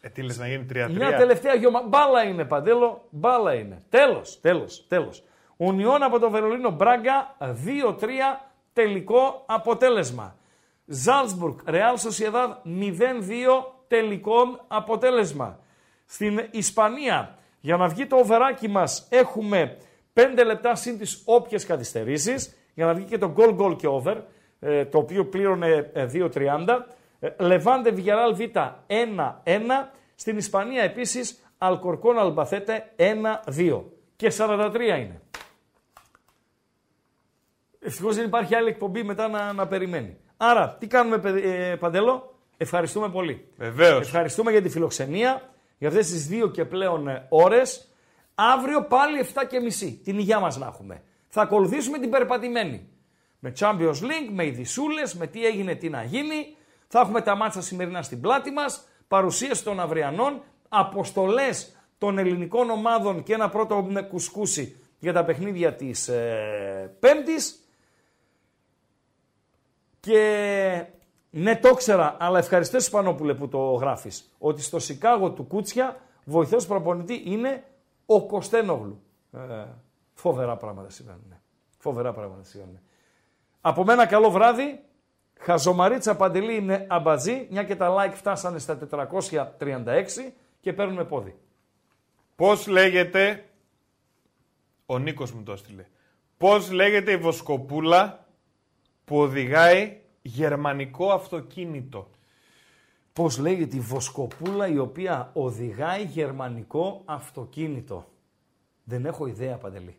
ε, 0.00 0.08
διαιτής. 0.08 0.08
Ε, 0.08 0.08
τι 0.08 0.22
λες 0.22 0.38
να 0.38 0.48
γίνει 0.48 0.66
3-3. 0.72 0.96
Μια 0.96 1.16
τελευταία 1.16 1.54
γιωμα... 1.54 1.82
Μπάλα 1.86 2.22
είναι, 2.22 2.44
Παντέλο. 2.44 3.06
Μπάλα 3.10 3.54
είναι. 3.54 3.82
Τέλος, 3.88 4.40
τέλος, 4.40 4.86
τέλος. 4.88 5.22
Ουνιόν 5.56 6.02
από 6.02 6.18
το 6.18 6.30
Βερολίνο 6.30 6.70
Μπράγκα 6.70 7.36
2-3 7.38 8.06
τελικό 8.72 9.42
αποτέλεσμα. 9.46 10.36
Ζάλσμπουργκ, 10.84 11.54
Ρεάλ 11.66 11.98
Σοσιεδάδ 11.98 12.50
0-2 12.64 13.74
τελικό 13.88 14.64
αποτέλεσμα. 14.68 15.58
Στην 16.06 16.48
Ισπανία, 16.50 17.38
για 17.60 17.76
να 17.76 17.88
βγει 17.88 18.06
το 18.06 18.16
οβεράκι 18.16 18.68
μας, 18.68 19.06
έχουμε 19.10 19.76
5 20.12 20.44
λεπτά 20.46 20.74
συν 20.74 20.98
τις 20.98 21.22
όποιες 21.24 21.66
καθυστερήσεις, 21.66 22.56
για 22.74 22.86
να 22.86 22.94
βγει 22.94 23.04
και 23.04 23.18
το 23.18 23.34
goal 23.36 23.56
goal 23.58 23.76
και 23.76 23.86
over, 23.86 24.16
ε, 24.60 24.84
το 24.84 24.98
οποίο 24.98 25.26
πλήρωνε 25.26 25.90
ε, 25.92 26.06
2-30. 26.12 26.86
Ε, 27.20 27.28
Λεβάντε 27.38 27.90
Βιγεράλ 27.90 28.34
Β 28.34 28.40
1-1. 28.86 29.90
Στην 30.14 30.36
Ισπανία 30.36 30.82
επίσης 30.82 31.42
Αλκορκόν 31.58 32.18
Αλμπαθέτε 32.18 32.92
1-2. 32.96 33.82
Και 34.16 34.32
43 34.38 34.74
είναι. 34.80 35.20
Ευτυχώς 37.80 38.16
δεν 38.16 38.24
υπάρχει 38.24 38.54
άλλη 38.54 38.68
εκπομπή 38.68 39.02
μετά 39.02 39.28
να, 39.28 39.52
να 39.52 39.66
περιμένει. 39.66 40.16
Άρα, 40.36 40.76
τι 40.80 40.86
κάνουμε, 40.86 41.18
παιδε- 41.18 41.44
ε, 41.44 41.76
Παντέλο. 41.76 42.38
Ευχαριστούμε 42.56 43.08
πολύ. 43.10 43.48
Βεβαίως. 43.56 44.00
Ευχαριστούμε 44.00 44.50
για 44.50 44.62
τη 44.62 44.68
φιλοξενία, 44.68 45.42
για 45.78 45.88
αυτές 45.88 46.06
τις 46.10 46.26
δύο 46.26 46.50
και 46.50 46.64
πλέον 46.64 47.08
ε, 47.08 47.26
ώρες. 47.28 47.88
Αύριο 48.34 48.82
πάλι 48.84 49.18
7 49.34 49.44
και 49.48 49.60
μισή. 49.60 50.00
Την 50.04 50.18
υγεία 50.18 50.40
μας 50.40 50.58
να 50.58 50.66
έχουμε. 50.66 51.02
Θα 51.28 51.42
ακολουθήσουμε 51.42 51.98
την 51.98 52.10
περπατημένη. 52.10 52.88
Με 53.38 53.52
Champions 53.58 54.00
League, 54.02 54.28
με 54.32 54.46
ειδισούλες, 54.46 55.14
με 55.14 55.26
τι 55.26 55.46
έγινε, 55.46 55.74
τι 55.74 55.88
να 55.88 56.02
γίνει. 56.02 56.56
Θα 56.88 57.00
έχουμε 57.00 57.20
τα 57.20 57.34
μάτσα 57.34 57.62
σημερινά 57.62 58.02
στην 58.02 58.20
πλάτη 58.20 58.50
μας, 58.50 58.88
παρουσίαση 59.08 59.64
των 59.64 59.80
αυριανών, 59.80 60.42
αποστολές 60.68 61.76
των 61.98 62.18
ελληνικών 62.18 62.70
ομάδων 62.70 63.22
και 63.22 63.34
ένα 63.34 63.48
πρώτο 63.48 63.82
μ, 63.82 63.98
κουσκούσι 64.08 64.76
για 64.98 65.12
τα 65.12 65.24
παιχνίδια 65.24 65.74
της 65.74 66.08
ε, 66.08 66.96
Πέμπτης. 67.00 67.62
Και 70.00 70.86
ναι, 71.30 71.56
το 71.56 71.68
ήξερα, 71.68 72.16
αλλά 72.20 72.38
ευχαριστώ 72.38 72.76
Ισπανόπουλε 72.76 73.34
που 73.34 73.48
το 73.48 73.58
γράφεις. 73.58 74.34
Ότι 74.38 74.62
στο 74.62 74.78
Σικάγο 74.78 75.30
του 75.30 75.44
Κούτσια 75.44 76.00
βοηθός 76.24 76.66
προπονητή 76.66 77.22
είναι 77.24 77.64
ο 78.06 78.26
Κωστένογλου. 78.26 79.02
Ε, 79.32 79.64
φοβερά 80.14 80.56
πράγματα 80.56 80.90
συμβαίνουν. 80.90 81.34
Φοβερά 81.78 82.12
πράγματα 82.12 82.44
συμβαίνουν. 82.44 82.80
Από 83.60 83.84
μένα 83.84 84.06
καλό 84.06 84.30
βράδυ. 84.30 84.82
Χαζομαρίτσα 85.38 86.16
Παντελή 86.16 86.56
είναι 86.56 86.86
αμπατζή, 86.88 87.46
μια 87.50 87.64
και 87.64 87.76
τα 87.76 87.94
like 87.98 88.14
φτάσανε 88.14 88.58
στα 88.58 88.78
436 89.58 90.32
και 90.60 90.72
παίρνουμε 90.72 91.04
πόδι. 91.04 91.38
Πώς 92.36 92.66
λέγεται 92.66 93.44
Ο 94.86 94.98
Νίκος 94.98 95.32
μου 95.32 95.42
το 95.42 95.52
έστειλε. 95.52 95.84
Πώς 96.36 96.70
λέγεται 96.70 97.12
η 97.12 97.16
βοσκοπούλα 97.16 98.26
που 99.04 99.18
οδηγάει 99.18 100.00
γερμανικό 100.22 101.10
αυτοκίνητο; 101.10 102.10
Πώς 103.12 103.38
λέγεται 103.38 103.76
η 103.76 103.80
βοσκοπούλα 103.80 104.66
η 104.66 104.78
οποία 104.78 105.30
οδηγάει 105.32 106.04
γερμανικό 106.04 107.02
αυτοκίνητο; 107.04 108.08
Δεν 108.84 109.06
έχω 109.06 109.26
ιδέα, 109.26 109.56
Παντελή. 109.56 109.96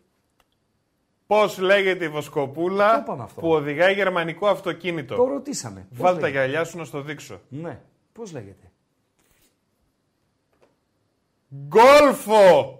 Πώς 1.29 1.57
λέγεται 1.57 2.05
η 2.05 2.09
βοσκοπούλα 2.09 2.93
Το 2.93 3.01
είπαμε 3.01 3.23
αυτό; 3.23 3.41
που 3.41 3.51
οδηγάει 3.51 3.93
γερμανικό 3.93 4.47
αυτοκίνητο; 4.47 5.15
Το 5.15 5.23
ρωτήσαμε. 5.27 5.87
Πώς 5.89 5.97
Βάλτε 5.97 6.19
τα 6.19 6.27
λέγεται; 6.27 6.45
γυαλιά 6.45 6.63
σου 6.63 6.77
να 6.77 6.83
στο 6.83 7.01
δείξω. 7.01 7.39
Ναι. 7.49 7.81
Πώς 8.13 8.31
λέγεται; 8.31 8.71
Γκόλφο! 11.67 12.78